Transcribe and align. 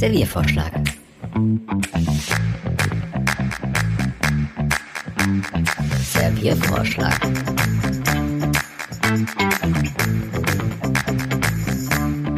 Serviervorschlag. 0.00 0.72
Serviervorschlag. 6.00 7.18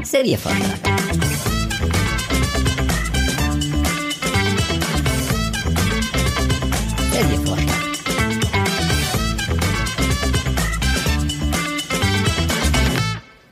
Serviervorschlag. 0.03 0.81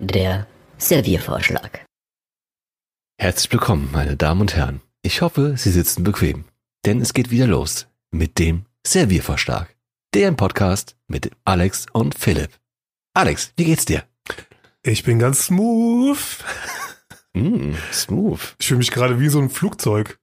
Der 0.01 0.47
Serviervorschlag. 0.79 1.80
Herzlich 3.23 3.53
willkommen, 3.53 3.91
meine 3.93 4.17
Damen 4.17 4.41
und 4.41 4.57
Herren. 4.57 4.81
Ich 5.03 5.21
hoffe, 5.21 5.53
Sie 5.59 5.71
sitzen 5.71 6.05
bequem, 6.05 6.45
denn 6.87 7.03
es 7.03 7.13
geht 7.13 7.31
wieder 7.31 7.47
los 7.47 7.87
mit 8.11 8.39
dem 8.39 8.65
Serviervorschlag. 8.87 9.69
Der 10.15 10.33
Podcast 10.33 10.97
mit 11.07 11.31
Alex 11.45 11.85
und 11.93 12.19
Philipp. 12.19 12.49
Alex, 13.13 13.53
wie 13.59 13.65
geht's 13.67 13.85
dir? 13.85 14.05
Ich 14.83 15.03
bin 15.05 15.19
ganz 15.19 15.45
smooth. 15.45 16.17
Mm, 17.35 17.75
smooth. 17.93 18.57
Ich 18.59 18.69
fühle 18.69 18.79
mich 18.79 18.91
gerade 18.91 19.21
wie 19.21 19.29
so 19.29 19.39
ein 19.39 19.51
Flugzeug. 19.51 20.19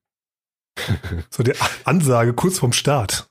So 1.29 1.43
die 1.43 1.53
Ansage 1.83 2.33
kurz 2.33 2.57
vorm 2.57 2.73
Start. 2.73 3.29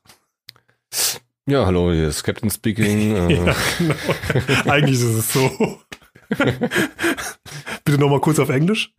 Ja, 1.48 1.66
hallo, 1.66 1.92
hier 1.92 2.06
ist 2.06 2.22
Captain 2.22 2.50
speaking. 2.50 3.16
Äh, 3.16 3.34
Ja, 3.34 3.56
genau. 3.78 4.70
Eigentlich 4.70 5.00
ist 5.00 5.02
es 5.02 5.33
so. 5.33 5.80
Bitte 6.28 7.98
nochmal 7.98 8.20
kurz 8.20 8.38
auf 8.38 8.48
Englisch. 8.48 8.94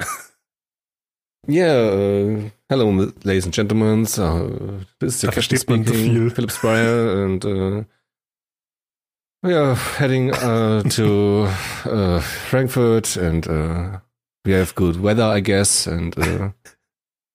Yeah, 1.48 1.72
uh, 1.72 2.50
hello, 2.70 2.90
ladies 3.24 3.46
and 3.46 3.54
gentlemen. 3.54 4.02
Uh, 4.18 4.84
this 5.00 5.16
is 5.16 5.22
the 5.22 5.32
Captain 5.32 5.58
speaking. 5.58 6.30
Philip 6.30 6.52
Spryer, 6.52 7.24
and 7.26 7.46
uh, 7.46 7.84
we 9.44 9.54
are 9.54 9.76
heading 9.76 10.34
uh, 10.34 10.84
to 10.90 11.48
uh, 11.86 12.20
Frankfurt, 12.20 13.16
and 13.16 13.48
uh, 13.48 14.00
we 14.46 14.52
have 14.52 14.76
good 14.76 15.00
weather, 15.02 15.24
I 15.24 15.40
guess, 15.40 15.88
and 15.88 16.18
uh, 16.18 16.50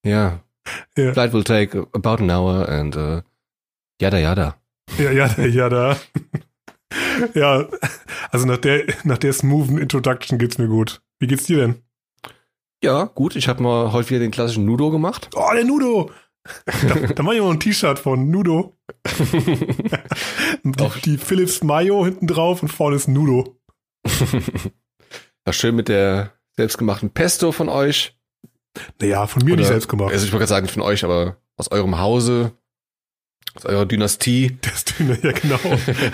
yeah, 0.04 0.38
Ja. 0.96 1.12
flight 1.14 1.32
will 1.32 1.44
take 1.44 1.74
about 1.94 2.20
an 2.20 2.30
hour, 2.30 2.64
and 2.68 2.94
uh, 2.94 3.22
yada 3.98 4.20
yada. 4.20 4.56
Ja, 4.98 5.10
ja, 5.10 5.26
ja, 5.46 5.68
da. 5.70 5.96
Ja, 7.34 7.66
also 8.30 8.46
nach 8.46 8.58
der, 8.58 8.84
nach 9.04 9.16
der 9.16 9.32
smoothen 9.32 9.78
Introduction 9.78 10.36
geht's 10.38 10.58
mir 10.58 10.68
gut. 10.68 11.00
Wie 11.18 11.26
geht's 11.26 11.44
dir 11.44 11.56
denn? 11.56 11.82
Ja, 12.82 13.04
gut, 13.04 13.36
ich 13.36 13.48
habe 13.48 13.62
mal 13.62 13.92
heute 13.92 14.10
wieder 14.10 14.18
den 14.20 14.30
klassischen 14.32 14.64
Nudo 14.64 14.90
gemacht. 14.90 15.30
Oh, 15.34 15.50
der 15.54 15.64
Nudo! 15.64 16.10
Da, 16.66 16.94
da 17.14 17.22
mach 17.22 17.32
ich 17.32 17.40
mal 17.40 17.50
ein 17.52 17.60
T-Shirt 17.60 17.98
von 17.98 18.30
Nudo. 18.30 18.76
Die, 20.64 21.00
die 21.04 21.18
Philips 21.18 21.62
Mayo 21.64 22.04
hinten 22.04 22.26
drauf 22.26 22.62
und 22.62 22.68
vorne 22.68 22.96
ist 22.96 23.08
Nudo. 23.08 23.56
War 25.44 25.52
schön 25.52 25.74
mit 25.74 25.88
der 25.88 26.32
selbstgemachten 26.56 27.10
Pesto 27.10 27.50
von 27.52 27.68
euch. 27.68 28.16
Naja, 29.00 29.26
von 29.26 29.44
mir 29.44 29.50
nicht 29.56 29.60
Oder- 29.66 29.68
selbst 29.74 29.88
gemacht. 29.88 30.12
Also 30.12 30.24
ich 30.24 30.32
wollte 30.32 30.42
gerade 30.42 30.48
sagen, 30.50 30.64
nicht 30.64 30.72
von 30.74 30.82
euch, 30.82 31.04
aber 31.04 31.36
aus 31.56 31.70
eurem 31.72 31.98
Hause, 31.98 32.52
aus 33.54 33.64
eurer 33.66 33.86
Dynastie. 33.86 34.56
Das 34.62 34.84
Dünner, 34.84 35.18
ja 35.24 35.32
genau. 35.32 35.58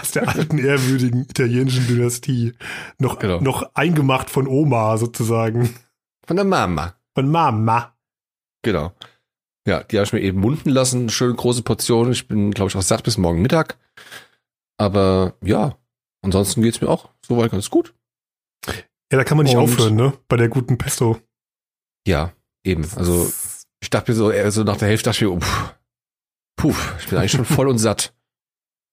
Aus 0.00 0.12
der 0.12 0.28
alten, 0.28 0.58
ehrwürdigen 0.58 1.22
italienischen 1.28 1.86
Dynastie. 1.86 2.54
Noch, 2.98 3.18
Genau. 3.18 3.40
noch 3.40 3.74
eingemacht 3.74 4.30
von 4.30 4.46
Oma 4.46 4.96
sozusagen. 4.96 5.74
Von 6.28 6.36
der 6.36 6.44
Mama. 6.44 6.94
Von 7.16 7.30
Mama. 7.30 7.96
Genau. 8.62 8.92
Ja, 9.66 9.82
die 9.82 9.96
habe 9.96 10.04
ich 10.06 10.12
mir 10.12 10.20
eben 10.20 10.40
munden 10.40 10.68
lassen. 10.70 11.00
Eine 11.02 11.10
schöne 11.10 11.34
große 11.34 11.62
Portion. 11.62 12.12
Ich 12.12 12.28
bin, 12.28 12.50
glaube 12.52 12.68
ich, 12.70 12.76
auch 12.76 12.82
satt 12.82 13.02
bis 13.02 13.16
morgen 13.18 13.42
Mittag. 13.42 13.78
Aber 14.78 15.34
ja, 15.42 15.76
ansonsten 16.22 16.62
geht's 16.62 16.80
mir 16.80 16.88
auch 16.88 17.08
soweit 17.26 17.50
ganz 17.50 17.70
gut. 17.70 17.94
Ja, 18.66 19.16
da 19.18 19.24
kann 19.24 19.36
man 19.38 19.44
nicht 19.46 19.56
Und- 19.56 19.62
aufhören, 19.64 19.96
ne? 19.96 20.12
Bei 20.28 20.36
der 20.36 20.48
guten 20.48 20.76
Pesto. 20.78 21.18
Ja, 22.06 22.32
eben. 22.64 22.86
Also 22.96 23.30
ich 23.80 23.90
dachte 23.90 24.10
mir 24.12 24.16
so, 24.16 24.30
eher 24.30 24.50
so 24.52 24.62
nach 24.64 24.76
der 24.76 24.88
Hälfte 24.88 25.10
dachte 25.10 25.24
ich 25.24 25.30
mir, 25.30 25.38
puh, 25.38 26.70
puh, 26.72 26.74
ich 27.00 27.08
bin 27.08 27.18
eigentlich 27.18 27.32
schon 27.32 27.44
voll 27.46 27.68
und 27.68 27.78
satt. 27.78 28.14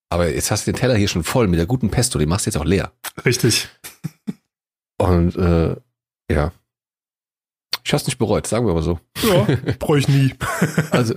Aber 0.10 0.30
jetzt 0.30 0.52
hast 0.52 0.66
du 0.68 0.72
den 0.72 0.80
Teller 0.80 0.96
hier 0.96 1.08
schon 1.10 1.24
voll 1.26 1.48
mit 1.48 1.60
der 1.60 1.66
guten 1.68 1.92
Pesto, 1.92 2.18
den 2.18 2.30
machst 2.30 2.46
du 2.46 2.50
jetzt 2.50 2.58
auch 2.58 2.66
leer. 2.66 2.94
Richtig. 3.26 3.68
Und 4.98 5.36
äh, 5.36 5.76
ja. 6.32 6.54
Ich 7.86 7.94
hab's 7.94 8.08
nicht 8.08 8.18
bereut, 8.18 8.48
sagen 8.48 8.66
wir 8.66 8.74
mal 8.74 8.82
so. 8.82 9.00
Ja, 9.22 9.48
brauche 9.80 10.00
ich 10.00 10.08
nie. 10.08 10.34
Also, 10.92 11.14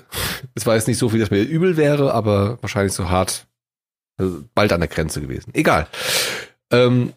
es 0.54 0.66
war 0.66 0.74
jetzt 0.74 0.86
nicht 0.86 0.98
so 0.98 1.08
viel, 1.08 1.18
dass 1.20 1.30
mir 1.30 1.42
übel 1.42 1.76
wäre, 1.78 2.12
aber 2.12 2.58
wahrscheinlich 2.62 2.92
so 2.92 3.08
hart, 3.08 3.46
also 4.18 4.44
bald 4.54 4.72
an 4.72 4.80
der 4.80 4.88
Grenze 4.88 5.20
gewesen. 5.22 5.50
Egal. 5.54 5.86
Ähm, 6.70 7.14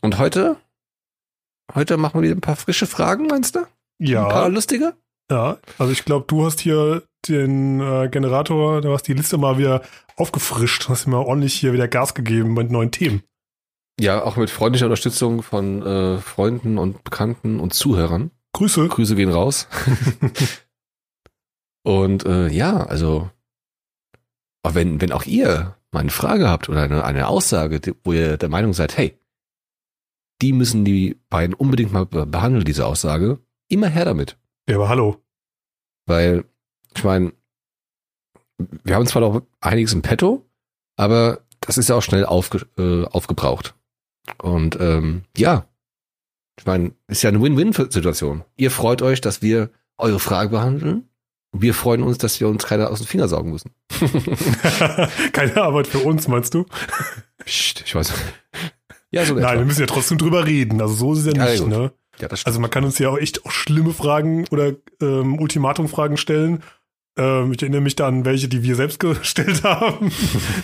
und 0.00 0.18
heute? 0.18 0.56
Heute 1.74 1.96
machen 1.98 2.14
wir 2.20 2.22
wieder 2.28 2.34
ein 2.36 2.40
paar 2.40 2.56
frische 2.56 2.86
Fragen, 2.86 3.26
meinst 3.26 3.54
du? 3.54 3.60
Ein 3.60 3.66
paar 4.28 4.44
Ja, 4.44 4.46
lustige? 4.46 4.94
ja. 5.30 5.58
Also 5.78 5.92
ich 5.92 6.04
glaube, 6.06 6.24
du 6.26 6.46
hast 6.46 6.60
hier 6.60 7.02
den 7.28 7.80
äh, 7.80 8.08
Generator, 8.10 8.80
du 8.80 8.92
hast 8.94 9.02
die 9.08 9.12
Liste 9.12 9.36
mal 9.36 9.58
wieder 9.58 9.82
aufgefrischt, 10.16 10.88
hast 10.88 11.06
mal 11.06 11.18
ordentlich 11.18 11.52
hier 11.54 11.74
wieder 11.74 11.86
Gas 11.86 12.14
gegeben 12.14 12.54
mit 12.54 12.70
neuen 12.70 12.90
Themen. 12.92 13.22
Ja, 14.00 14.22
auch 14.24 14.36
mit 14.36 14.48
freundlicher 14.50 14.86
Unterstützung 14.86 15.42
von 15.42 15.82
äh, 15.84 16.18
Freunden 16.18 16.78
und 16.78 17.04
Bekannten 17.04 17.60
und 17.60 17.74
Zuhörern. 17.74 18.30
Grüße. 18.54 18.88
Grüße 18.88 19.14
gehen 19.14 19.30
raus. 19.30 19.68
und 21.82 22.24
äh, 22.24 22.48
ja, 22.48 22.78
also, 22.84 23.30
wenn, 24.66 25.00
wenn 25.00 25.12
auch 25.12 25.24
ihr 25.24 25.76
mal 25.92 26.00
eine 26.00 26.10
Frage 26.10 26.48
habt 26.48 26.68
oder 26.68 26.82
eine, 26.82 27.04
eine 27.04 27.28
Aussage, 27.28 27.80
wo 28.04 28.12
ihr 28.12 28.36
der 28.36 28.48
Meinung 28.48 28.72
seid, 28.72 28.96
hey, 28.96 29.18
die 30.40 30.52
müssen 30.52 30.84
die 30.84 31.20
beiden 31.28 31.54
unbedingt 31.54 31.92
mal 31.92 32.06
be- 32.06 32.26
behandeln, 32.26 32.64
diese 32.64 32.86
Aussage, 32.86 33.38
immer 33.68 33.88
her 33.88 34.06
damit. 34.06 34.38
Ja, 34.68 34.76
aber 34.76 34.88
hallo. 34.88 35.16
Weil, 36.06 36.44
ich 36.96 37.04
meine, 37.04 37.32
wir 38.58 38.94
haben 38.94 39.06
zwar 39.06 39.20
noch 39.20 39.42
einiges 39.60 39.92
im 39.92 40.02
Petto, 40.02 40.46
aber 40.96 41.40
das 41.60 41.76
ist 41.76 41.88
ja 41.90 41.96
auch 41.96 42.02
schnell 42.02 42.24
aufge, 42.24 42.66
äh, 42.78 43.04
aufgebraucht. 43.06 43.74
Und 44.42 44.78
ähm, 44.80 45.22
ja, 45.36 45.66
ich 46.58 46.66
meine, 46.66 46.92
ist 47.08 47.22
ja 47.22 47.28
eine 47.30 47.40
Win-Win-Situation. 47.42 48.44
Ihr 48.56 48.70
freut 48.70 49.02
euch, 49.02 49.20
dass 49.20 49.40
wir 49.42 49.70
eure 49.98 50.20
Frage 50.20 50.50
behandeln. 50.50 51.08
Wir 51.52 51.74
freuen 51.74 52.02
uns, 52.02 52.18
dass 52.18 52.38
wir 52.38 52.48
uns 52.48 52.64
keiner 52.66 52.90
aus 52.90 52.98
den 53.00 53.08
Finger 53.08 53.26
saugen 53.28 53.50
müssen. 53.50 53.72
Keine 55.32 55.56
Arbeit 55.56 55.86
für 55.88 55.98
uns, 55.98 56.28
meinst 56.28 56.54
du? 56.54 56.64
Psst, 57.44 57.82
ich 57.86 57.94
weiß. 57.94 58.12
Ja, 59.10 59.24
so 59.24 59.34
in 59.36 59.42
Nein, 59.42 59.58
wir 59.58 59.64
müssen 59.64 59.80
ja 59.80 59.86
trotzdem 59.86 60.18
drüber 60.18 60.46
reden. 60.46 60.80
Also 60.80 60.94
so 60.94 61.12
ist 61.14 61.20
es 61.20 61.26
ja 61.26 61.32
Ja, 61.44 61.50
nicht, 61.50 61.60
gut. 61.62 61.70
ne? 61.70 61.92
Ja. 62.20 62.28
Also 62.44 62.60
man 62.60 62.70
kann 62.70 62.84
uns 62.84 62.98
ja 62.98 63.08
auch 63.08 63.18
echt 63.18 63.44
auch 63.44 63.50
schlimme 63.50 63.92
Fragen 63.92 64.46
oder 64.50 64.74
ähm, 65.00 65.38
Ultimatumfragen 65.40 66.16
stellen. 66.18 66.62
Ähm, 67.18 67.52
ich 67.52 67.62
erinnere 67.62 67.80
mich 67.80 67.96
da 67.96 68.06
an 68.06 68.24
welche, 68.24 68.46
die 68.46 68.62
wir 68.62 68.76
selbst 68.76 69.00
gestellt 69.00 69.64
haben, 69.64 70.12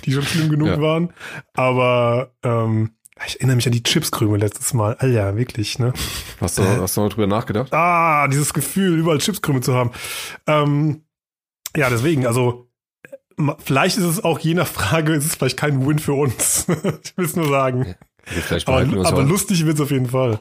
die 0.05 0.13
schon 0.13 0.23
schlimm 0.23 0.51
genug 0.51 0.69
Ja. 0.69 0.81
waren. 0.81 1.13
Aber 1.55 2.35
ähm, 2.45 2.91
ich 3.25 3.37
erinnere 3.37 3.57
mich 3.57 3.67
an 3.67 3.73
die 3.73 3.83
Chipskrümel 3.83 4.41
letztes 4.41 4.75
Mal. 4.75 4.95
Alter, 4.99 5.37
wirklich, 5.37 5.79
ne? 5.79 5.93
hast, 6.41 6.59
du, 6.59 6.63
hast 6.63 6.97
du 6.97 7.01
noch 7.01 7.09
drüber 7.09 7.27
nachgedacht? 7.27 7.73
Ah, 7.73 8.29
dieses 8.29 8.53
Gefühl, 8.53 8.99
überall 8.99 9.19
Chipskrümel 9.19 9.63
zu 9.63 9.75
haben. 9.75 9.93
Ähm, 10.47 11.03
ja, 11.75 11.89
deswegen, 11.89 12.27
also 12.27 12.69
vielleicht 13.59 13.97
ist 13.97 14.05
es 14.05 14.25
auch 14.25 14.39
je 14.39 14.55
nach 14.55 14.67
Frage, 14.67 15.15
ist 15.15 15.27
es 15.27 15.35
vielleicht 15.35 15.57
kein 15.57 15.87
Win 15.87 15.99
für 15.99 16.15
uns. 16.15 16.67
ich 17.05 17.17
will 17.17 17.25
es 17.25 17.37
nur 17.37 17.49
sagen. 17.49 17.95
Wir 18.29 18.63
Aber, 18.67 19.07
aber 19.07 19.23
ja, 19.23 19.29
lustig 19.29 19.65
wird 19.65 19.77
es 19.77 19.81
auf 19.81 19.91
jeden 19.91 20.11
Fall. 20.11 20.41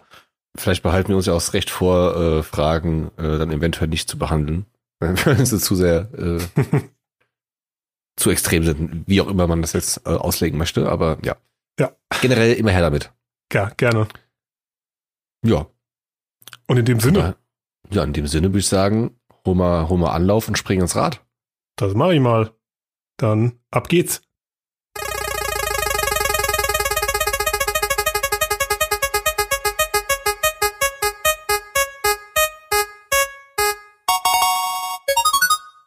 vielleicht 0.55 0.83
behalten 0.83 1.09
wir 1.09 1.17
uns 1.17 1.27
ja 1.27 1.33
auch 1.33 1.37
das 1.37 1.53
Recht 1.53 1.69
vor, 1.69 2.15
äh, 2.15 2.43
Fragen 2.43 3.11
äh, 3.17 3.37
dann 3.37 3.51
eventuell 3.51 3.89
nicht 3.89 4.09
zu 4.09 4.17
behandeln. 4.17 4.65
Wenn 4.99 5.45
sie 5.45 5.59
zu 5.59 5.75
sehr 5.75 6.09
äh, 6.17 6.39
zu 8.15 8.31
extrem 8.31 8.63
sind, 8.63 9.03
wie 9.07 9.21
auch 9.21 9.27
immer 9.27 9.45
man 9.45 9.61
das 9.61 9.73
jetzt 9.73 10.01
äh, 10.05 10.09
auslegen 10.09 10.57
möchte. 10.57 10.89
Aber 10.89 11.17
ja. 11.23 11.35
Ja. 11.79 11.95
Generell 12.21 12.53
immer 12.53 12.71
her 12.71 12.81
damit. 12.81 13.13
Ja, 13.51 13.69
gerne. 13.77 14.07
Ja. 15.45 15.67
Und 16.67 16.77
in 16.77 16.85
dem 16.85 16.99
Sinne, 16.99 17.35
Ja, 17.91 18.03
in 18.03 18.13
dem 18.13 18.27
Sinne 18.27 18.47
würde 18.49 18.59
ich 18.59 18.67
sagen, 18.67 19.19
hol 19.45 19.55
mal, 19.55 19.87
hol 19.89 19.97
mal 19.97 20.11
Anlauf 20.13 20.47
und 20.47 20.57
spring 20.57 20.81
ins 20.81 20.95
Rad. 20.95 21.23
das 21.75 21.93
mache 21.93 22.15
ich 22.15 22.21
mal. 22.21 22.51
Dann 23.17 23.59
ab 23.71 23.87
geht's. 23.89 24.21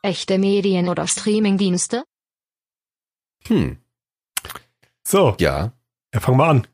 Echte 0.02 0.38
Medien 0.38 0.88
oder 0.88 1.06
Streamingdienste? 1.06 2.04
Hm. 3.46 3.78
So, 5.06 5.36
Ja, 5.38 5.72
ja, 6.14 6.20
fang 6.20 6.36
mal 6.36 6.50
an. 6.50 6.66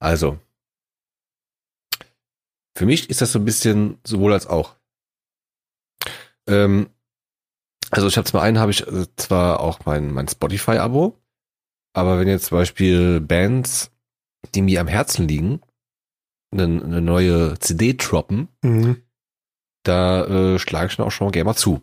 also. 0.00 0.38
Für 2.76 2.86
mich 2.86 3.10
ist 3.10 3.20
das 3.20 3.32
so 3.32 3.38
ein 3.38 3.44
bisschen 3.44 3.98
sowohl 4.04 4.32
als 4.32 4.46
auch. 4.46 4.76
Ähm, 6.46 6.88
also 7.90 8.06
ich 8.06 8.16
habe 8.16 8.26
zum 8.30 8.40
einen 8.40 8.58
habe 8.58 8.70
ich 8.70 8.86
äh, 8.86 9.06
zwar 9.16 9.60
auch 9.60 9.84
mein, 9.84 10.12
mein 10.12 10.28
Spotify-Abo, 10.28 11.18
aber 11.94 12.18
wenn 12.18 12.28
jetzt 12.28 12.46
zum 12.46 12.58
Beispiel 12.58 13.20
Bands, 13.20 13.90
die 14.54 14.62
mir 14.62 14.80
am 14.80 14.86
Herzen 14.88 15.28
liegen, 15.28 15.60
eine, 16.52 16.64
eine 16.64 17.00
neue 17.02 17.58
CD 17.58 17.94
droppen, 17.94 18.48
Mhm. 18.62 19.02
da 19.84 20.24
äh, 20.54 20.58
schlage 20.58 20.90
ich 20.90 20.96
dann 20.96 21.06
auch 21.06 21.10
schon 21.12 21.26
mal 21.26 21.32
gerne 21.32 21.44
mal 21.46 21.54
zu. 21.56 21.82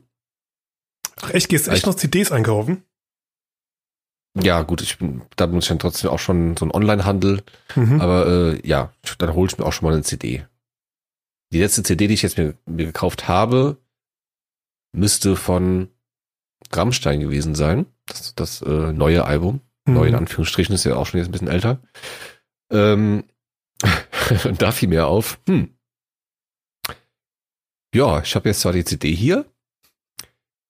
Ach, 1.21 1.31
echt, 1.31 1.50
gehst 1.50 1.68
du 1.68 1.71
echt 1.71 1.80
Ich- 1.80 1.85
noch 1.85 1.95
CDs 1.95 2.31
einkaufen? 2.31 2.83
Ja, 4.41 4.61
gut, 4.61 4.81
ich 4.81 4.97
bin, 4.97 5.21
da 5.35 5.45
bin 5.47 5.59
ich 5.59 5.67
dann 5.67 5.79
trotzdem 5.79 6.09
auch 6.11 6.19
schon 6.19 6.55
so 6.57 6.65
ein 6.65 6.71
Online-Handel, 6.71 7.43
Mhm. 7.75 7.99
aber 8.01 8.27
äh, 8.27 8.67
ja, 8.67 8.91
dann 9.17 9.33
hole 9.33 9.49
ich 9.49 9.57
mir 9.57 9.65
auch 9.65 9.73
schon 9.73 9.87
mal 9.87 9.93
eine 9.93 10.03
CD. 10.03 10.45
Die 11.53 11.59
letzte 11.59 11.83
CD, 11.83 12.07
die 12.07 12.13
ich 12.13 12.21
jetzt 12.21 12.37
mir, 12.37 12.53
mir 12.65 12.85
gekauft 12.85 13.27
habe, 13.27 13.77
müsste 14.93 15.35
von 15.35 15.89
Rammstein 16.71 17.19
gewesen 17.19 17.55
sein. 17.55 17.85
Das, 18.05 18.35
das 18.35 18.61
äh, 18.61 18.91
neue 18.93 19.25
Album. 19.25 19.61
Neu 19.85 20.05
in 20.07 20.11
Mhm. 20.13 20.19
Anführungsstrichen, 20.19 20.75
ist 20.75 20.83
ja 20.83 20.95
auch 20.97 21.05
schon 21.05 21.19
jetzt 21.19 21.29
ein 21.29 21.31
bisschen 21.31 21.47
älter. 21.47 21.81
Ähm, 22.69 23.23
und 24.43 24.61
da 24.61 24.71
fiel 24.73 24.89
mir 24.89 25.07
auf, 25.07 25.39
hm, 25.47 25.73
ja, 27.95 28.21
ich 28.21 28.35
habe 28.35 28.49
jetzt 28.49 28.59
zwar 28.61 28.73
die 28.73 28.83
CD 28.83 29.13
hier, 29.13 29.45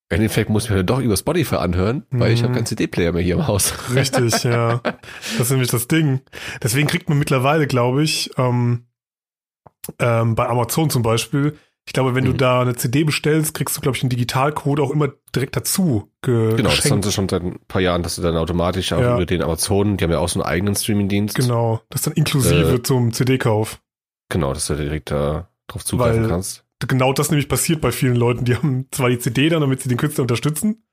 im 0.09 0.15
Endeffekt 0.15 0.49
muss 0.49 0.65
ich 0.65 0.69
mir 0.69 0.77
dann 0.77 0.85
doch 0.85 0.99
über 0.99 1.17
Spotify 1.17 1.55
anhören, 1.55 2.05
weil 2.11 2.31
ich 2.31 2.41
Mhm. 2.41 2.45
habe 2.45 2.55
keinen 2.55 2.65
CD-Player 2.65 3.11
mehr 3.11 3.21
hier 3.21 3.35
im 3.35 3.47
Haus. 3.47 3.73
Richtig, 3.93 4.43
ja. 4.43 4.81
Das 5.37 5.41
ist 5.47 5.51
nämlich 5.51 5.69
das 5.69 5.87
Ding. 5.87 6.21
Deswegen 6.63 6.87
kriegt 6.87 7.09
man 7.09 7.17
mittlerweile, 7.19 7.67
glaube 7.67 8.03
ich, 8.03 8.31
ähm, 8.37 8.85
ähm, 9.99 10.35
bei 10.35 10.47
Amazon 10.47 10.89
zum 10.89 11.01
Beispiel, 11.01 11.57
ich 11.85 11.93
glaube, 11.93 12.15
wenn 12.15 12.25
du 12.25 12.31
Mhm. 12.31 12.37
da 12.37 12.61
eine 12.61 12.75
CD 12.75 13.03
bestellst, 13.05 13.53
kriegst 13.53 13.77
du, 13.77 13.81
glaube 13.81 13.95
ich, 13.95 14.03
einen 14.03 14.09
Digitalcode 14.09 14.81
auch 14.81 14.91
immer 14.91 15.09
direkt 15.33 15.55
dazu 15.55 16.11
ge 16.21 16.55
Genau, 16.55 16.69
das 16.69 16.79
haben 16.79 17.01
geschenkt. 17.01 17.05
sie 17.05 17.11
schon 17.13 17.29
seit 17.29 17.43
ein 17.43 17.59
paar 17.69 17.81
Jahren, 17.81 18.03
dass 18.03 18.17
du 18.17 18.21
dann 18.21 18.35
automatisch 18.35 18.91
auch 18.91 18.99
Ja. 18.99 19.15
über 19.15 19.25
den 19.25 19.41
Amazon, 19.41 19.95
die 19.95 20.03
haben 20.03 20.11
ja 20.11 20.19
auch 20.19 20.27
so 20.29 20.41
einen 20.41 20.49
eigenen 20.49 20.75
Streaming-Dienst. 20.75 21.35
Genau, 21.35 21.81
das 21.89 22.01
dann 22.01 22.13
inklusive 22.13 22.75
Äh, 22.75 22.83
zum 22.83 23.13
CD-Kauf. 23.13 23.79
Genau, 24.29 24.53
dass 24.53 24.67
du 24.67 24.75
direkt 24.75 25.11
da 25.11 25.47
drauf 25.67 25.85
zugreifen 25.85 26.23
Weil- 26.23 26.29
kannst. 26.29 26.65
Genau 26.85 27.11
das 27.13 27.31
nämlich 27.31 27.49
passiert 27.49 27.81
bei 27.81 27.91
vielen 27.91 28.15
Leuten. 28.15 28.45
Die 28.45 28.55
haben 28.55 28.87
zwar 28.91 29.09
die 29.09 29.19
CD 29.19 29.49
dann, 29.49 29.61
damit 29.61 29.81
sie 29.81 29.89
den 29.89 29.97
Künstler 29.97 30.21
unterstützen. 30.23 30.83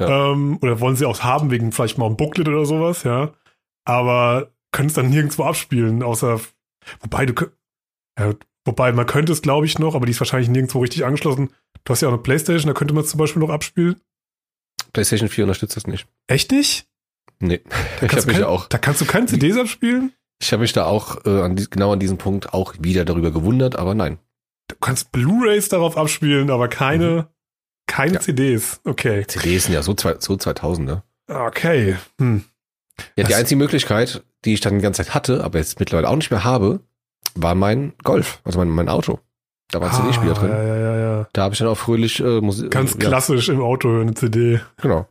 Ja. 0.00 0.32
Ähm, 0.32 0.58
oder 0.60 0.80
wollen 0.80 0.96
sie 0.96 1.06
auch 1.06 1.20
haben, 1.20 1.50
wegen 1.50 1.72
vielleicht 1.72 1.98
mal 1.98 2.06
ein 2.06 2.16
Booklet 2.16 2.46
oder 2.48 2.66
sowas, 2.66 3.02
ja. 3.04 3.32
Aber 3.84 4.52
können 4.70 4.88
es 4.88 4.94
dann 4.94 5.10
nirgendwo 5.10 5.44
abspielen, 5.44 6.02
außer, 6.02 6.40
wobei 7.00 7.26
du, 7.26 7.46
ja, 8.18 8.34
wobei 8.64 8.92
man 8.92 9.06
könnte 9.06 9.32
es, 9.32 9.42
glaube 9.42 9.66
ich, 9.66 9.78
noch, 9.78 9.94
aber 9.94 10.04
die 10.06 10.12
ist 10.12 10.20
wahrscheinlich 10.20 10.50
nirgendwo 10.50 10.80
richtig 10.80 11.04
angeschlossen. 11.04 11.50
Du 11.84 11.92
hast 11.92 12.02
ja 12.02 12.08
auch 12.08 12.12
eine 12.12 12.22
Playstation, 12.22 12.68
da 12.68 12.74
könnte 12.74 12.92
man 12.94 13.02
es 13.04 13.10
zum 13.10 13.18
Beispiel 13.18 13.40
noch 13.40 13.48
abspielen. 13.50 13.96
PlayStation 14.92 15.28
4 15.28 15.44
unterstützt 15.44 15.76
das 15.76 15.86
nicht. 15.86 16.06
Echt 16.26 16.50
nicht? 16.52 16.86
Nee. 17.40 17.62
Da 18.00 18.06
Ich 18.06 18.08
kannst 18.08 18.12
habe 18.12 18.20
du 18.22 18.28
mich 18.28 18.38
ja 18.38 18.48
auch, 18.48 18.66
Da 18.66 18.78
kannst 18.78 19.00
du 19.00 19.06
keine 19.06 19.26
CDs 19.26 19.56
abspielen? 19.56 20.12
ich 20.40 20.52
habe 20.52 20.60
mich 20.62 20.72
da 20.72 20.84
auch 20.84 21.24
äh, 21.24 21.40
an 21.42 21.56
die, 21.56 21.68
genau 21.68 21.92
an 21.92 21.98
diesem 21.98 22.18
Punkt 22.18 22.52
auch 22.52 22.74
wieder 22.78 23.04
darüber 23.04 23.32
gewundert, 23.32 23.76
aber 23.76 23.94
nein. 23.94 24.18
Du 24.68 24.76
kannst 24.80 25.12
Blu-Rays 25.12 25.68
darauf 25.68 25.96
abspielen, 25.96 26.50
aber 26.50 26.68
keine, 26.68 27.28
keine 27.86 28.10
Mhm. 28.10 28.14
Ja. 28.16 28.20
CDs. 28.20 28.80
Okay. 28.84 29.26
CDs 29.26 29.64
sind 29.64 29.74
ja 29.74 29.82
so, 29.82 29.94
zwei, 29.94 30.16
so 30.18 30.36
2000, 30.36 30.86
ne? 30.86 31.02
Okay. 31.28 31.96
Hm. 32.20 32.44
Ja, 33.16 33.24
die 33.24 33.30
Das- 33.32 33.40
einzige 33.40 33.58
Möglichkeit, 33.58 34.22
die 34.44 34.54
ich 34.54 34.60
dann 34.60 34.74
die 34.76 34.82
ganze 34.82 35.02
Zeit 35.04 35.14
hatte, 35.14 35.42
aber 35.44 35.58
jetzt 35.58 35.78
mittlerweile 35.80 36.08
auch 36.08 36.16
nicht 36.16 36.30
mehr 36.30 36.44
habe, 36.44 36.80
war 37.34 37.54
mein 37.54 37.92
Golf, 38.04 38.40
also 38.44 38.58
mein, 38.58 38.68
mein 38.68 38.88
Auto. 38.88 39.18
Da 39.70 39.80
war 39.80 39.90
ein 39.90 39.94
CD-Spieler 39.96 40.34
drin. 40.34 40.50
Ah, 40.50 40.62
Ja, 40.62 40.76
ja, 40.76 40.76
ja, 40.76 40.96
ja. 41.18 41.28
Da 41.32 41.42
habe 41.42 41.52
ich 41.52 41.58
dann 41.58 41.68
auch 41.68 41.76
fröhlich 41.76 42.20
äh, 42.20 42.40
Musik. 42.40 42.70
Ganz 42.70 42.92
ja, 42.94 42.98
klassisch 43.00 43.48
im 43.50 43.60
Auto 43.60 43.88
hören, 43.90 44.08
eine 44.08 44.14
CD. 44.14 44.60
Genau. 44.78 45.06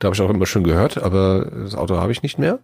Da 0.00 0.06
habe 0.06 0.14
ich 0.16 0.20
auch 0.20 0.30
immer 0.30 0.46
schön 0.46 0.64
gehört, 0.64 0.98
aber 0.98 1.44
das 1.44 1.74
Auto 1.76 1.96
habe 1.96 2.10
ich 2.10 2.22
nicht 2.22 2.38
mehr. 2.38 2.58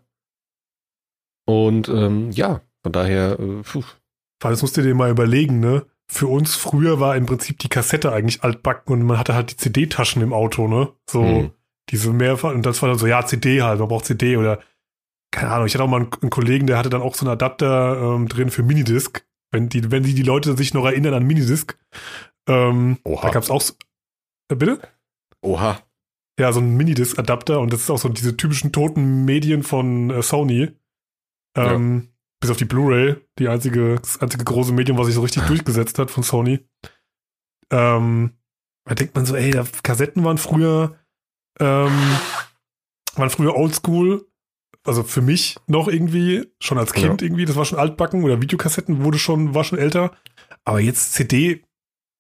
Und 1.47 1.89
ähm, 1.89 2.31
ja, 2.33 2.61
von 2.83 2.93
daher, 2.93 3.39
äh, 3.39 3.63
puh, 3.63 3.83
Weil 4.41 4.53
das 4.53 4.63
musst 4.63 4.77
du 4.77 4.83
dir 4.83 4.95
mal 4.95 5.11
überlegen, 5.11 5.61
ne? 5.61 5.85
Für 6.13 6.27
uns 6.27 6.57
früher 6.57 6.99
war 6.99 7.15
im 7.17 7.27
Prinzip 7.27 7.61
die 7.61 7.69
Kassette 7.69 8.13
eigentlich 8.13 8.43
altbacken 8.43 8.93
und 8.93 9.03
man 9.05 9.17
hatte 9.17 9.35
halt 9.35 9.53
die 9.53 9.57
CD-Taschen 9.57 10.21
im 10.23 10.33
Auto, 10.33 10.67
ne? 10.67 10.93
So, 11.09 11.23
Mhm. 11.23 11.51
diese 11.89 12.13
mehrfach, 12.13 12.51
und 12.53 12.67
das 12.67 12.83
war 12.83 12.89
dann 12.89 12.99
so, 12.99 13.07
ja, 13.07 13.25
CD 13.25 13.63
halt, 13.63 13.79
man 13.79 13.89
braucht 13.89 14.07
CD 14.07 14.37
oder, 14.37 14.61
keine 15.31 15.53
Ahnung, 15.53 15.67
ich 15.67 15.75
hatte 15.75 15.85
auch 15.85 15.89
mal 15.89 16.01
einen, 16.01 16.11
einen 16.21 16.31
Kollegen, 16.31 16.67
der 16.67 16.79
hatte 16.79 16.91
dann 16.91 17.01
auch 17.03 17.15
so 17.15 17.25
einen 17.25 17.33
Adapter 17.33 17.97
ähm, 18.17 18.29
drin 18.29 18.51
für 18.51 18.65
Minidisc. 18.65 19.25
Wenn 19.53 19.69
die, 19.69 19.91
wenn 19.93 20.03
die, 20.03 20.15
die 20.15 20.23
Leute 20.25 20.57
sich 20.57 20.75
noch 20.75 20.85
erinnern 20.85 21.15
an 21.15 21.25
Minidisc. 21.25 21.77
Ähm, 22.49 22.99
Oha. 23.05 23.23
da 23.29 23.31
gab's 23.33 23.51
auch, 23.51 23.61
so, 23.61 23.75
äh, 24.51 24.57
bitte? 24.57 24.81
oha. 25.43 25.81
Ja, 26.41 26.53
so 26.53 26.59
ein 26.61 26.77
Minidisc-Adapter 26.77 27.61
und 27.61 27.73
das 27.73 27.83
ist 27.83 27.91
auch 27.91 27.99
so 27.99 28.09
diese 28.09 28.37
typischen 28.37 28.73
toten 28.73 29.25
Medien 29.25 29.63
von 29.63 30.11
äh, 30.11 30.23
Sony. 30.23 30.73
Ähm, 31.57 32.09
Bis 32.41 32.51
auf 32.51 32.57
die 32.57 32.65
Blu-ray, 32.65 33.17
die 33.39 33.49
einzige, 33.49 33.97
das 33.97 34.21
einzige 34.21 34.45
große 34.45 34.73
Medium, 34.73 34.99
was 34.99 35.07
sich 35.07 35.15
so 35.15 35.23
richtig 35.23 35.43
durchgesetzt 35.47 35.99
hat 35.99 36.11
von 36.11 36.23
Sony. 36.23 36.67
Ähm, 37.71 38.33
da 38.85 38.95
denkt 38.95 39.15
man 39.15 39.27
so, 39.27 39.37
ey, 39.37 39.51
da, 39.51 39.65
Kassetten 39.83 40.25
waren 40.25 40.39
früher, 40.39 40.99
ähm, 41.59 41.93
waren 43.15 43.31
früher 43.31 43.55
oldschool. 43.57 44.27
Also 44.83 45.03
für 45.03 45.21
mich 45.21 45.57
noch 45.67 45.89
irgendwie, 45.89 46.51
schon 46.59 46.79
als 46.79 46.95
Kind 46.95 47.21
irgendwie, 47.21 47.45
das 47.45 47.57
war 47.57 47.67
schon 47.67 47.79
altbacken 47.79 48.25
oder 48.25 48.41
Videokassetten 48.41 49.05
wurde 49.05 49.19
schon, 49.19 49.55
war 49.55 49.63
schon 49.63 49.79
älter. 49.79 50.17
Aber 50.65 50.81
jetzt 50.81 51.13
CD, 51.13 51.63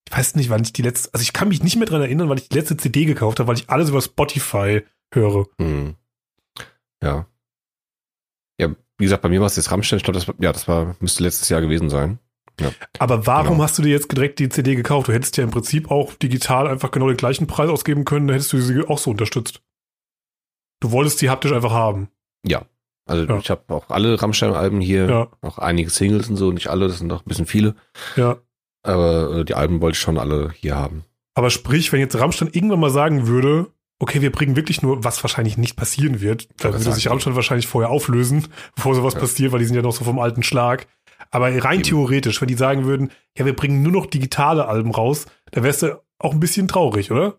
ich 0.06 0.16
weiß 0.16 0.34
nicht, 0.34 0.50
wann 0.50 0.62
ich 0.62 0.74
die 0.74 0.82
letzte, 0.82 1.14
also 1.14 1.22
ich 1.22 1.32
kann 1.32 1.48
mich 1.48 1.62
nicht 1.62 1.76
mehr 1.76 1.86
dran 1.86 2.02
erinnern, 2.02 2.28
weil 2.28 2.38
ich 2.38 2.50
die 2.50 2.58
letzte 2.58 2.76
CD 2.76 3.06
gekauft 3.06 3.40
habe, 3.40 3.48
weil 3.48 3.56
ich 3.56 3.70
alles 3.70 3.88
über 3.88 4.02
Spotify 4.02 4.82
höre. 5.14 5.46
Hm. 5.58 5.96
Ja. 7.02 7.26
Ja, 8.60 8.76
wie 9.00 9.04
gesagt, 9.04 9.22
bei 9.22 9.28
mir 9.28 9.40
war 9.40 9.46
es 9.46 9.56
jetzt 9.56 9.70
Rammstein, 9.72 9.96
ich 9.96 10.04
glaube, 10.04 10.18
das, 10.18 10.28
war- 10.28 10.34
ja, 10.38 10.52
das 10.52 10.68
war, 10.68 10.94
müsste 11.00 11.22
letztes 11.22 11.48
Jahr 11.48 11.60
gewesen 11.60 11.90
sein. 11.90 12.18
Aber 12.98 13.26
warum 13.26 13.52
Genau. 13.54 13.62
hast 13.64 13.78
du 13.78 13.82
dir 13.82 13.88
jetzt 13.88 14.12
direkt 14.14 14.38
die 14.38 14.50
CD 14.50 14.74
gekauft? 14.76 15.08
Du 15.08 15.12
hättest 15.14 15.36
ja 15.38 15.44
im 15.44 15.50
Prinzip 15.50 15.90
auch 15.90 16.12
digital 16.14 16.68
einfach 16.68 16.90
genau 16.90 17.08
den 17.08 17.16
gleichen 17.16 17.46
Preis 17.46 17.70
ausgeben 17.70 18.04
können, 18.04 18.26
dann 18.28 18.34
hättest 18.34 18.52
du 18.52 18.60
sie 18.60 18.82
auch 18.86 18.98
so 18.98 19.10
unterstützt. 19.10 19.62
Du 20.80 20.92
wolltest 20.92 21.20
die 21.22 21.30
haptisch 21.30 21.52
einfach 21.52 21.72
haben. 21.72 22.08
Ja. 22.46 22.62
Also 23.06 23.24
Ja. 23.26 23.38
ich 23.38 23.50
habe 23.50 23.62
auch 23.74 23.88
alle 23.88 24.20
Rammstein-Alben 24.20 24.80
hier, 24.80 25.08
Ja, 25.08 25.28
auch 25.40 25.58
einige 25.58 25.90
Singles 25.90 26.28
und 26.28 26.36
so, 26.36 26.52
nicht 26.52 26.68
alle, 26.68 26.86
das 26.88 26.98
sind 26.98 27.06
noch 27.08 27.22
ein 27.22 27.28
bisschen 27.28 27.46
viele. 27.46 27.74
ja. 28.16 28.36
Aber 28.82 29.36
äh, 29.40 29.44
die 29.44 29.54
Alben 29.54 29.80
wollte 29.82 29.96
ich 29.96 30.00
schon 30.00 30.16
alle 30.18 30.52
hier 30.52 30.74
haben. 30.76 31.04
Aber 31.34 31.50
sprich, 31.50 31.92
wenn 31.92 32.00
jetzt 32.00 32.18
Rammstein 32.18 32.48
irgendwann 32.52 32.80
mal 32.80 32.88
sagen 32.90 33.26
würde, 33.26 33.66
okay, 34.00 34.20
wir 34.22 34.32
bringen 34.32 34.56
wirklich 34.56 34.82
nur, 34.82 35.04
was 35.04 35.22
wahrscheinlich 35.22 35.56
nicht 35.56 35.76
passieren 35.76 36.20
wird, 36.20 36.48
wollte 36.60 36.78
würde 36.84 36.92
sich. 36.94 37.08
Rammstein 37.08 37.36
wahrscheinlich 37.36 37.66
vorher 37.68 37.90
auflösen, 37.90 38.48
bevor 38.74 38.94
sowas 38.96 39.14
Ja. 39.14 39.20
passiert, 39.20 39.52
weil 39.52 39.60
die 39.60 39.66
sind 39.66 39.76
ja 39.76 39.82
noch 39.82 39.92
so 39.92 40.04
vom 40.04 40.18
alten 40.18 40.42
Schlag. 40.42 40.88
Aber 41.30 41.46
rein 41.62 41.74
Eben. 41.74 41.82
theoretisch, 41.84 42.40
wenn 42.40 42.48
die 42.48 42.54
sagen 42.54 42.84
würden, 42.86 43.12
ja, 43.38 43.44
wir 43.46 43.54
bringen 43.54 43.82
nur 43.82 43.92
noch 43.92 44.06
digitale 44.06 44.66
Alben 44.66 44.90
raus, 44.90 45.26
dann 45.52 45.62
wärst 45.62 45.82
du 45.82 46.02
auch 46.18 46.32
ein 46.32 46.40
bisschen 46.40 46.66
traurig, 46.66 47.12
oder? 47.12 47.36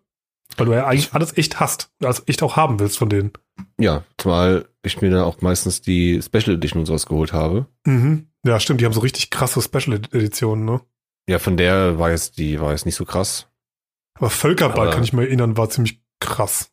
Weil 0.57 0.65
du 0.67 0.73
ja 0.73 0.85
eigentlich 0.85 1.13
alles 1.13 1.37
echt 1.37 1.59
hast, 1.59 1.91
alles 2.01 2.23
echt 2.27 2.43
auch 2.43 2.55
haben 2.55 2.79
willst 2.79 2.97
von 2.97 3.09
denen. 3.09 3.31
Ja, 3.79 4.03
zumal 4.17 4.67
ich 4.83 5.01
mir 5.01 5.09
dann 5.09 5.21
auch 5.23 5.41
meistens 5.41 5.81
die 5.81 6.21
Special 6.21 6.55
Edition 6.55 6.79
und 6.81 6.85
sowas 6.85 7.05
geholt 7.05 7.33
habe. 7.33 7.67
Mhm. 7.85 8.27
Ja, 8.45 8.59
stimmt, 8.59 8.81
die 8.81 8.85
haben 8.85 8.93
so 8.93 8.99
richtig 9.01 9.29
krasse 9.29 9.61
Special-Editionen, 9.61 10.65
ne? 10.65 10.81
Ja, 11.29 11.37
von 11.39 11.55
der 11.57 11.99
war 11.99 12.09
jetzt, 12.11 12.37
die 12.37 12.59
war 12.59 12.71
jetzt 12.71 12.85
nicht 12.85 12.95
so 12.95 13.05
krass. 13.05 13.47
Aber 14.15 14.29
Völkerball, 14.29 14.87
Aber- 14.87 14.95
kann 14.95 15.03
ich 15.03 15.13
mir 15.13 15.23
erinnern, 15.23 15.57
war 15.57 15.69
ziemlich 15.69 16.00
krass. 16.31 16.71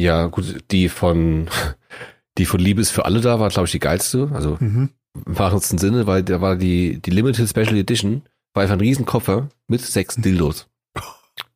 Ja, 0.00 0.26
gut, 0.26 0.64
die 0.70 0.88
von, 0.88 1.48
die 2.38 2.46
von 2.46 2.60
Liebe 2.60 2.80
ist 2.80 2.90
für 2.90 3.04
alle 3.04 3.20
da 3.20 3.38
war, 3.40 3.48
glaube 3.50 3.66
ich, 3.66 3.72
die 3.72 3.78
geilste. 3.78 4.30
Also 4.32 4.56
Mhm. 4.60 4.90
im 5.26 5.38
wahrsten 5.38 5.78
Sinne, 5.78 6.06
weil 6.06 6.22
da 6.22 6.40
war 6.40 6.56
die, 6.56 7.00
die 7.00 7.10
Limited 7.10 7.48
Special 7.48 7.76
Edition, 7.76 8.22
war 8.54 8.62
einfach 8.62 8.74
ein 8.76 8.80
Riesenkoffer 8.80 9.48
mit 9.68 9.80
sechs 9.82 10.16
Dildos. 10.22 10.68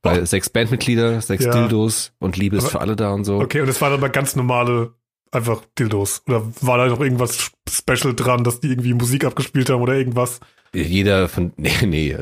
Weil 0.02 0.24
sechs 0.26 0.48
Bandmitglieder, 0.50 1.20
sechs 1.20 1.44
Ja. 1.44 1.50
Dildos 1.52 2.12
und 2.18 2.36
Liebe 2.36 2.56
ist 2.56 2.64
Aber- 2.64 2.70
für 2.72 2.80
alle 2.80 2.96
da 2.96 3.12
und 3.12 3.24
so. 3.24 3.40
Okay, 3.40 3.60
und 3.60 3.68
es 3.68 3.80
waren 3.80 3.92
aber 3.92 4.08
ganz 4.08 4.36
normale, 4.36 4.92
einfach 5.32 5.62
Dildos. 5.78 6.22
Oder 6.26 6.42
war 6.60 6.78
da 6.78 6.86
noch 6.86 7.00
irgendwas 7.00 7.50
Special 7.68 8.14
dran, 8.14 8.44
dass 8.44 8.60
die 8.60 8.68
irgendwie 8.68 8.94
Musik 8.94 9.24
abgespielt 9.24 9.68
haben 9.70 9.82
oder 9.82 9.94
irgendwas? 9.94 10.38
Jeder 10.72 11.28
von, 11.28 11.52
nee, 11.56 11.72
nee, 11.84 12.14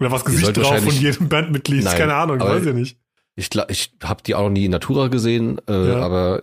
Oder 0.00 0.10
was 0.10 0.24
Gesicht 0.24 0.56
drauf 0.56 0.78
von 0.82 0.92
jedem 0.94 1.28
Bandmitglied? 1.28 1.84
Nein, 1.84 1.96
Keine 1.98 2.14
Ahnung, 2.14 2.38
ich 2.38 2.44
weiß 2.44 2.64
ja 2.64 2.72
nicht. 2.72 2.98
Ich, 3.38 3.50
ich 3.68 3.92
habe 4.02 4.22
die 4.22 4.34
auch 4.34 4.42
noch 4.42 4.50
nie 4.50 4.64
in 4.66 4.70
Natura 4.72 5.08
gesehen, 5.08 5.60
äh, 5.68 5.88
Ja. 5.92 6.00
aber 6.00 6.42